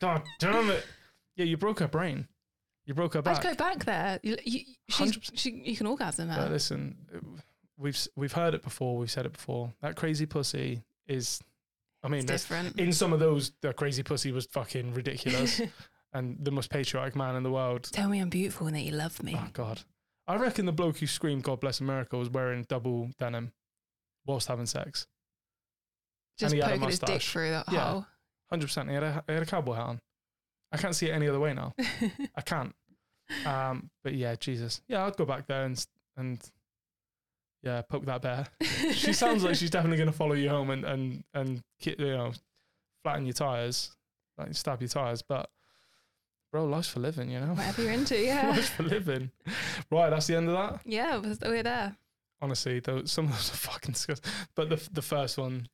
God 0.00 0.22
damn 0.38 0.70
it. 0.70 0.84
Yeah, 1.36 1.46
you 1.46 1.56
broke 1.56 1.78
her 1.80 1.88
brain. 1.88 2.28
You 2.84 2.94
broke 2.94 3.14
her 3.14 3.20
I'd 3.20 3.24
back. 3.24 3.42
go 3.42 3.54
back 3.54 3.84
there. 3.84 4.20
You, 4.22 4.36
you, 4.44 4.60
she's, 4.90 5.18
she, 5.34 5.50
you 5.64 5.76
can 5.76 5.86
orgasm 5.86 6.28
But 6.28 6.36
her. 6.38 6.48
listen, 6.50 6.96
we've 7.78 8.06
we've 8.16 8.32
heard 8.32 8.54
it 8.54 8.62
before. 8.62 8.96
We've 8.96 9.10
said 9.10 9.26
it 9.26 9.32
before. 9.32 9.72
That 9.80 9.96
crazy 9.96 10.26
pussy 10.26 10.82
is. 11.06 11.40
I 12.06 12.08
mean, 12.08 12.24
different. 12.26 12.78
in 12.80 12.92
some 12.92 13.12
of 13.12 13.20
those, 13.20 13.52
the 13.62 13.72
crazy 13.72 14.02
pussy 14.02 14.32
was 14.32 14.46
fucking 14.46 14.94
ridiculous 14.94 15.60
and 16.12 16.36
the 16.40 16.50
most 16.50 16.70
patriotic 16.70 17.16
man 17.16 17.36
in 17.36 17.42
the 17.42 17.50
world. 17.50 17.84
Tell 17.92 18.08
me 18.08 18.20
I'm 18.20 18.28
beautiful 18.30 18.66
and 18.68 18.76
that 18.76 18.80
you 18.82 18.92
love 18.92 19.22
me. 19.22 19.34
Oh 19.36 19.48
God, 19.52 19.82
I 20.26 20.36
reckon 20.36 20.66
the 20.66 20.72
bloke 20.72 20.98
who 20.98 21.06
screamed 21.06 21.42
"God 21.42 21.60
bless 21.60 21.80
America" 21.80 22.16
was 22.16 22.30
wearing 22.30 22.64
double 22.68 23.10
denim 23.18 23.52
whilst 24.24 24.48
having 24.48 24.66
sex. 24.66 25.06
Just 26.38 26.54
he 26.54 26.60
had 26.60 26.70
a 26.70 26.72
poking 26.74 26.88
his 26.88 26.98
dick 27.00 27.22
through 27.22 27.50
that 27.50 27.64
Yeah. 27.72 27.90
hole. 27.90 28.06
Hundred 28.50 28.66
percent. 28.66 28.88
He 28.88 28.94
had 28.94 29.02
a 29.02 29.24
he 29.26 29.32
had 29.34 29.42
a 29.42 29.46
cowboy 29.46 29.74
hat 29.74 29.86
on. 29.86 30.00
I 30.72 30.76
can't 30.76 30.94
see 30.94 31.08
it 31.08 31.12
any 31.12 31.28
other 31.28 31.40
way 31.40 31.54
now. 31.54 31.74
I 32.36 32.40
can't. 32.44 32.74
Um, 33.44 33.90
but 34.04 34.14
yeah, 34.14 34.34
Jesus. 34.36 34.82
Yeah, 34.88 35.04
I'd 35.06 35.16
go 35.16 35.24
back 35.24 35.46
there 35.46 35.64
and 35.64 35.84
and 36.16 36.40
yeah, 37.66 37.82
poke 37.82 38.04
that 38.06 38.22
bear. 38.22 38.46
She 38.92 39.12
sounds 39.12 39.42
like 39.44 39.56
she's 39.56 39.70
definitely 39.70 39.96
going 39.98 40.10
to 40.10 40.16
follow 40.16 40.34
you 40.34 40.48
home 40.48 40.70
and 40.70 40.84
and 40.84 41.24
and 41.34 41.62
you 41.80 41.96
know 41.98 42.32
flatten 43.02 43.26
your 43.26 43.32
tires, 43.34 43.90
like 44.38 44.54
stab 44.54 44.80
your 44.80 44.88
tires. 44.88 45.22
But 45.22 45.50
bro, 46.52 46.64
life's 46.64 46.88
for 46.88 47.00
living, 47.00 47.30
you 47.30 47.40
know. 47.40 47.54
Whatever 47.54 47.82
you're 47.82 47.92
into, 47.92 48.16
yeah. 48.24 48.50
life's 48.50 48.68
for 48.68 48.84
living. 48.84 49.30
Right, 49.90 50.10
that's 50.10 50.26
the 50.28 50.36
end 50.36 50.48
of 50.48 50.54
that. 50.54 50.80
yeah, 50.86 51.18
we're 51.18 51.62
there. 51.62 51.96
Honestly, 52.40 52.80
though, 52.80 53.04
some 53.04 53.24
of 53.26 53.32
those 53.32 53.50
are 53.52 53.56
fucking 53.56 53.92
disgusting. 53.92 54.30
But 54.54 54.68
the 54.68 54.88
the 54.92 55.02
first 55.02 55.36
one, 55.38 55.68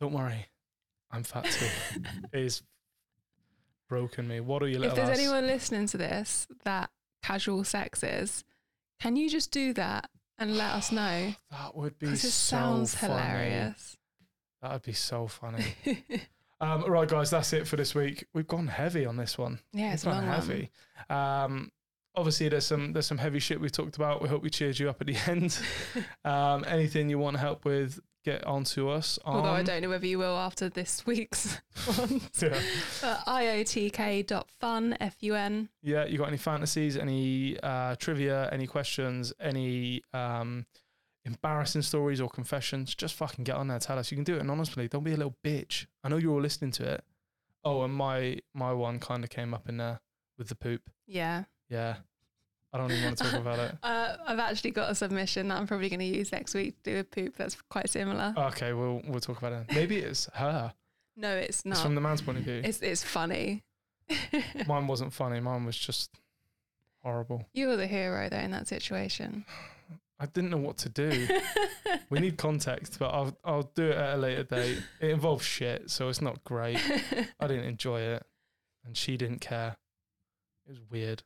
don't 0.00 0.12
worry, 0.12 0.46
I'm 1.10 1.24
fat 1.24 1.44
too. 1.44 1.66
is 2.32 2.62
broken 3.88 4.28
me. 4.28 4.40
What 4.40 4.62
are 4.62 4.68
you 4.68 4.76
If 4.76 4.80
little 4.80 4.96
there's 4.96 5.10
ass? 5.10 5.18
anyone 5.18 5.46
listening 5.46 5.86
to 5.88 5.96
this 5.98 6.46
that 6.64 6.90
casual 7.22 7.64
sex 7.64 8.02
is, 8.02 8.44
can 9.00 9.16
you 9.16 9.28
just 9.28 9.50
do 9.50 9.72
that 9.74 10.08
and 10.38 10.56
let 10.56 10.72
us 10.72 10.92
know? 10.92 11.34
That 11.50 11.74
would 11.76 11.98
be 11.98 12.06
it 12.08 12.18
so 12.18 12.28
sounds 12.28 12.94
funny. 12.94 13.12
hilarious. 13.12 13.96
That 14.62 14.72
would 14.72 14.82
be 14.82 14.92
so 14.92 15.26
funny. 15.26 15.74
um, 16.60 16.82
all 16.84 16.90
right, 16.90 17.08
guys, 17.08 17.30
that's 17.30 17.52
it 17.52 17.66
for 17.68 17.76
this 17.76 17.94
week. 17.94 18.26
We've 18.32 18.46
gone 18.46 18.66
heavy 18.68 19.04
on 19.06 19.16
this 19.16 19.36
one. 19.36 19.60
yeah, 19.72 19.84
We've 19.86 19.94
it's 19.94 20.02
a 20.04 20.06
gone 20.06 20.24
heavy. 20.24 20.70
Um, 21.10 21.70
obviously, 22.14 22.48
there's 22.48 22.66
some 22.66 22.92
there's 22.92 23.06
some 23.06 23.18
heavy 23.18 23.38
shit 23.40 23.60
we've 23.60 23.72
talked 23.72 23.96
about. 23.96 24.22
We 24.22 24.28
hope 24.28 24.42
we 24.42 24.50
cheered 24.50 24.78
you 24.78 24.88
up 24.88 25.00
at 25.00 25.06
the 25.06 25.16
end. 25.26 25.58
um, 26.24 26.64
anything 26.66 27.08
you 27.10 27.18
want 27.18 27.36
help 27.36 27.64
with, 27.64 28.00
get 28.24 28.44
onto 28.44 28.88
us. 28.88 29.18
On, 29.24 29.36
Although 29.36 29.50
I 29.50 29.62
don't 29.62 29.82
know 29.82 29.88
whether 29.88 30.06
you 30.06 30.18
will 30.18 30.36
after 30.36 30.68
this 30.68 31.06
week's 31.06 31.58
one. 31.96 32.20
Yeah. 32.40 32.58
Uh, 33.02 33.18
iotk.fun, 33.26 34.96
F-U-N. 35.00 35.68
Yeah, 35.82 36.04
you 36.06 36.18
got 36.18 36.28
any 36.28 36.36
fantasies, 36.36 36.96
any 36.96 37.58
uh, 37.62 37.94
trivia, 37.96 38.48
any 38.50 38.66
questions, 38.66 39.32
any 39.40 40.02
um, 40.12 40.66
embarrassing 41.24 41.82
stories 41.82 42.20
or 42.20 42.28
confessions? 42.28 42.94
Just 42.94 43.14
fucking 43.14 43.44
get 43.44 43.56
on 43.56 43.68
there. 43.68 43.78
Tell 43.78 43.98
us. 43.98 44.10
You 44.10 44.16
can 44.16 44.24
do 44.24 44.36
it 44.36 44.40
anonymously. 44.40 44.88
Don't 44.88 45.04
be 45.04 45.12
a 45.12 45.16
little 45.16 45.36
bitch. 45.44 45.86
I 46.02 46.08
know 46.08 46.16
you're 46.16 46.32
all 46.32 46.40
listening 46.40 46.70
to 46.72 46.94
it. 46.94 47.04
Oh, 47.62 47.82
and 47.82 47.94
my 47.94 48.38
my 48.52 48.72
one 48.72 48.98
kind 48.98 49.24
of 49.24 49.30
came 49.30 49.54
up 49.54 49.68
in 49.68 49.78
there 49.78 50.00
with 50.38 50.48
the 50.48 50.54
poop. 50.54 50.82
Yeah. 51.06 51.44
Yeah, 51.70 51.96
I 52.74 52.78
don't 52.78 52.90
even 52.90 53.04
want 53.04 53.18
to 53.18 53.24
talk 53.24 53.40
about 53.40 53.58
it. 53.60 53.76
Uh, 53.84 54.16
I've 54.26 54.38
actually 54.40 54.72
got 54.72 54.90
a 54.90 54.94
submission 54.94 55.48
that 55.48 55.58
I'm 55.58 55.66
probably 55.66 55.88
going 55.88 56.00
to 56.00 56.04
use 56.06 56.32
next 56.32 56.54
week 56.54 56.82
to 56.82 56.92
do 56.94 56.98
a 56.98 57.04
poop 57.04 57.36
that's 57.36 57.56
quite 57.70 57.88
similar. 57.88 58.34
Okay, 58.36 58.72
we'll 58.72 59.00
we'll 59.06 59.20
talk 59.20 59.38
about 59.38 59.52
it. 59.52 59.66
Maybe 59.72 59.98
it's 59.98 60.28
her. 60.34 60.72
no, 61.16 61.36
it's 61.36 61.64
not. 61.64 61.74
It's 61.74 61.82
from 61.82 61.94
the 61.94 62.00
man's 62.00 62.20
point 62.22 62.38
of 62.38 62.44
view. 62.44 62.60
It's, 62.64 62.80
it's 62.80 63.02
funny. 63.04 63.62
Mine 64.66 64.86
wasn't 64.88 65.12
funny. 65.12 65.38
Mine 65.40 65.64
was 65.64 65.76
just 65.78 66.10
horrible. 67.02 67.46
you 67.52 67.68
were 67.68 67.76
the 67.76 67.86
hero, 67.86 68.28
though, 68.28 68.36
in 68.38 68.50
that 68.50 68.66
situation. 68.66 69.44
I 70.20 70.26
didn't 70.26 70.50
know 70.50 70.58
what 70.58 70.78
to 70.78 70.88
do. 70.88 71.28
we 72.10 72.18
need 72.20 72.36
context, 72.36 72.98
but 72.98 73.10
I'll 73.10 73.36
I'll 73.44 73.70
do 73.74 73.86
it 73.90 73.96
at 73.96 74.14
a 74.14 74.16
later 74.18 74.42
date. 74.44 74.78
It 75.00 75.10
involves 75.10 75.44
shit, 75.44 75.90
so 75.90 76.08
it's 76.08 76.20
not 76.22 76.42
great. 76.44 76.78
I 77.40 77.46
didn't 77.46 77.64
enjoy 77.66 78.00
it, 78.00 78.22
and 78.84 78.96
she 78.96 79.16
didn't 79.16 79.40
care. 79.40 79.76
It 80.66 80.70
was 80.70 80.80
weird. 80.90 81.22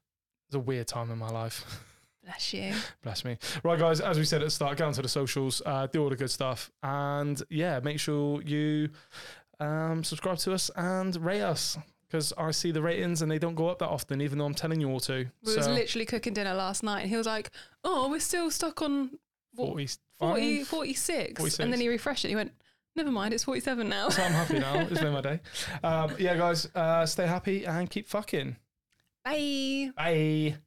It 0.49 0.57
was 0.57 0.63
a 0.63 0.65
weird 0.65 0.87
time 0.87 1.11
in 1.11 1.19
my 1.19 1.29
life. 1.29 1.65
Bless 2.25 2.53
you. 2.55 2.75
Bless 3.03 3.25
me. 3.25 3.37
Right, 3.63 3.79
guys. 3.79 4.01
As 4.01 4.19
we 4.19 4.25
said 4.25 4.43
at 4.43 4.47
the 4.47 4.51
start, 4.51 4.79
get 4.79 4.87
onto 4.87 5.03
the 5.03 5.09
socials, 5.09 5.61
uh, 5.65 5.87
do 5.87 6.03
all 6.03 6.11
the 6.11 6.17
good 6.17 6.31
stuff, 6.31 6.71
and 6.83 7.43
yeah, 7.49 7.81
make 7.81 7.99
sure 7.99 8.43
you 8.43 8.91
um, 9.61 10.05
subscribe 10.05 10.39
to 10.39 10.53
us 10.53 10.71
and 10.77 11.17
rate 11.17 11.43
us 11.43 11.79
because 12.07 12.33
I 12.39 12.51
see 12.51 12.71
the 12.71 12.81
ratings 12.83 13.23
and 13.23 13.31
they 13.31 13.39
don't 13.39 13.55
go 13.55 13.69
up 13.69 13.79
that 13.81 13.89
often, 13.89 14.21
even 14.21 14.39
though 14.39 14.47
I'm 14.47 14.55
telling 14.55 14.81
you 14.81 14.91
all 14.91 15.01
to. 15.01 15.27
We 15.45 15.57
was 15.57 15.69
literally 15.69 16.07
cooking 16.07 16.33
dinner 16.33 16.55
last 16.55 16.83
night 16.83 17.01
and 17.01 17.11
he 17.11 17.17
was 17.17 17.27
like, 17.27 17.51
oh, 17.85 18.09
we're 18.09 18.21
still 18.21 18.51
stuck 18.51 18.81
on 18.81 19.11
what, 19.55 19.77
40, 20.19 20.65
46. 20.65 21.39
46. 21.39 21.59
And 21.61 21.73
then 21.73 21.81
he 21.81 21.89
refreshed 21.89 22.25
it. 22.25 22.29
He 22.29 22.37
went, 22.37 22.53
never 22.97 23.11
mind, 23.11 23.35
it's 23.35 23.45
47 23.45 23.89
now. 23.89 24.09
So 24.09 24.23
I'm 24.23 24.33
happy 24.33 24.59
now. 24.59 24.81
It's 24.81 25.01
been 25.01 25.13
my 25.13 25.21
day. 25.21 25.41
Um, 25.83 26.15
yeah, 26.19 26.37
guys, 26.37 26.69
uh, 26.75 27.05
stay 27.07 27.27
happy 27.27 27.65
and 27.65 27.89
keep 27.91 28.09
fucking. 28.09 28.57
Bye. 29.29 29.91
Bye. 29.95 30.59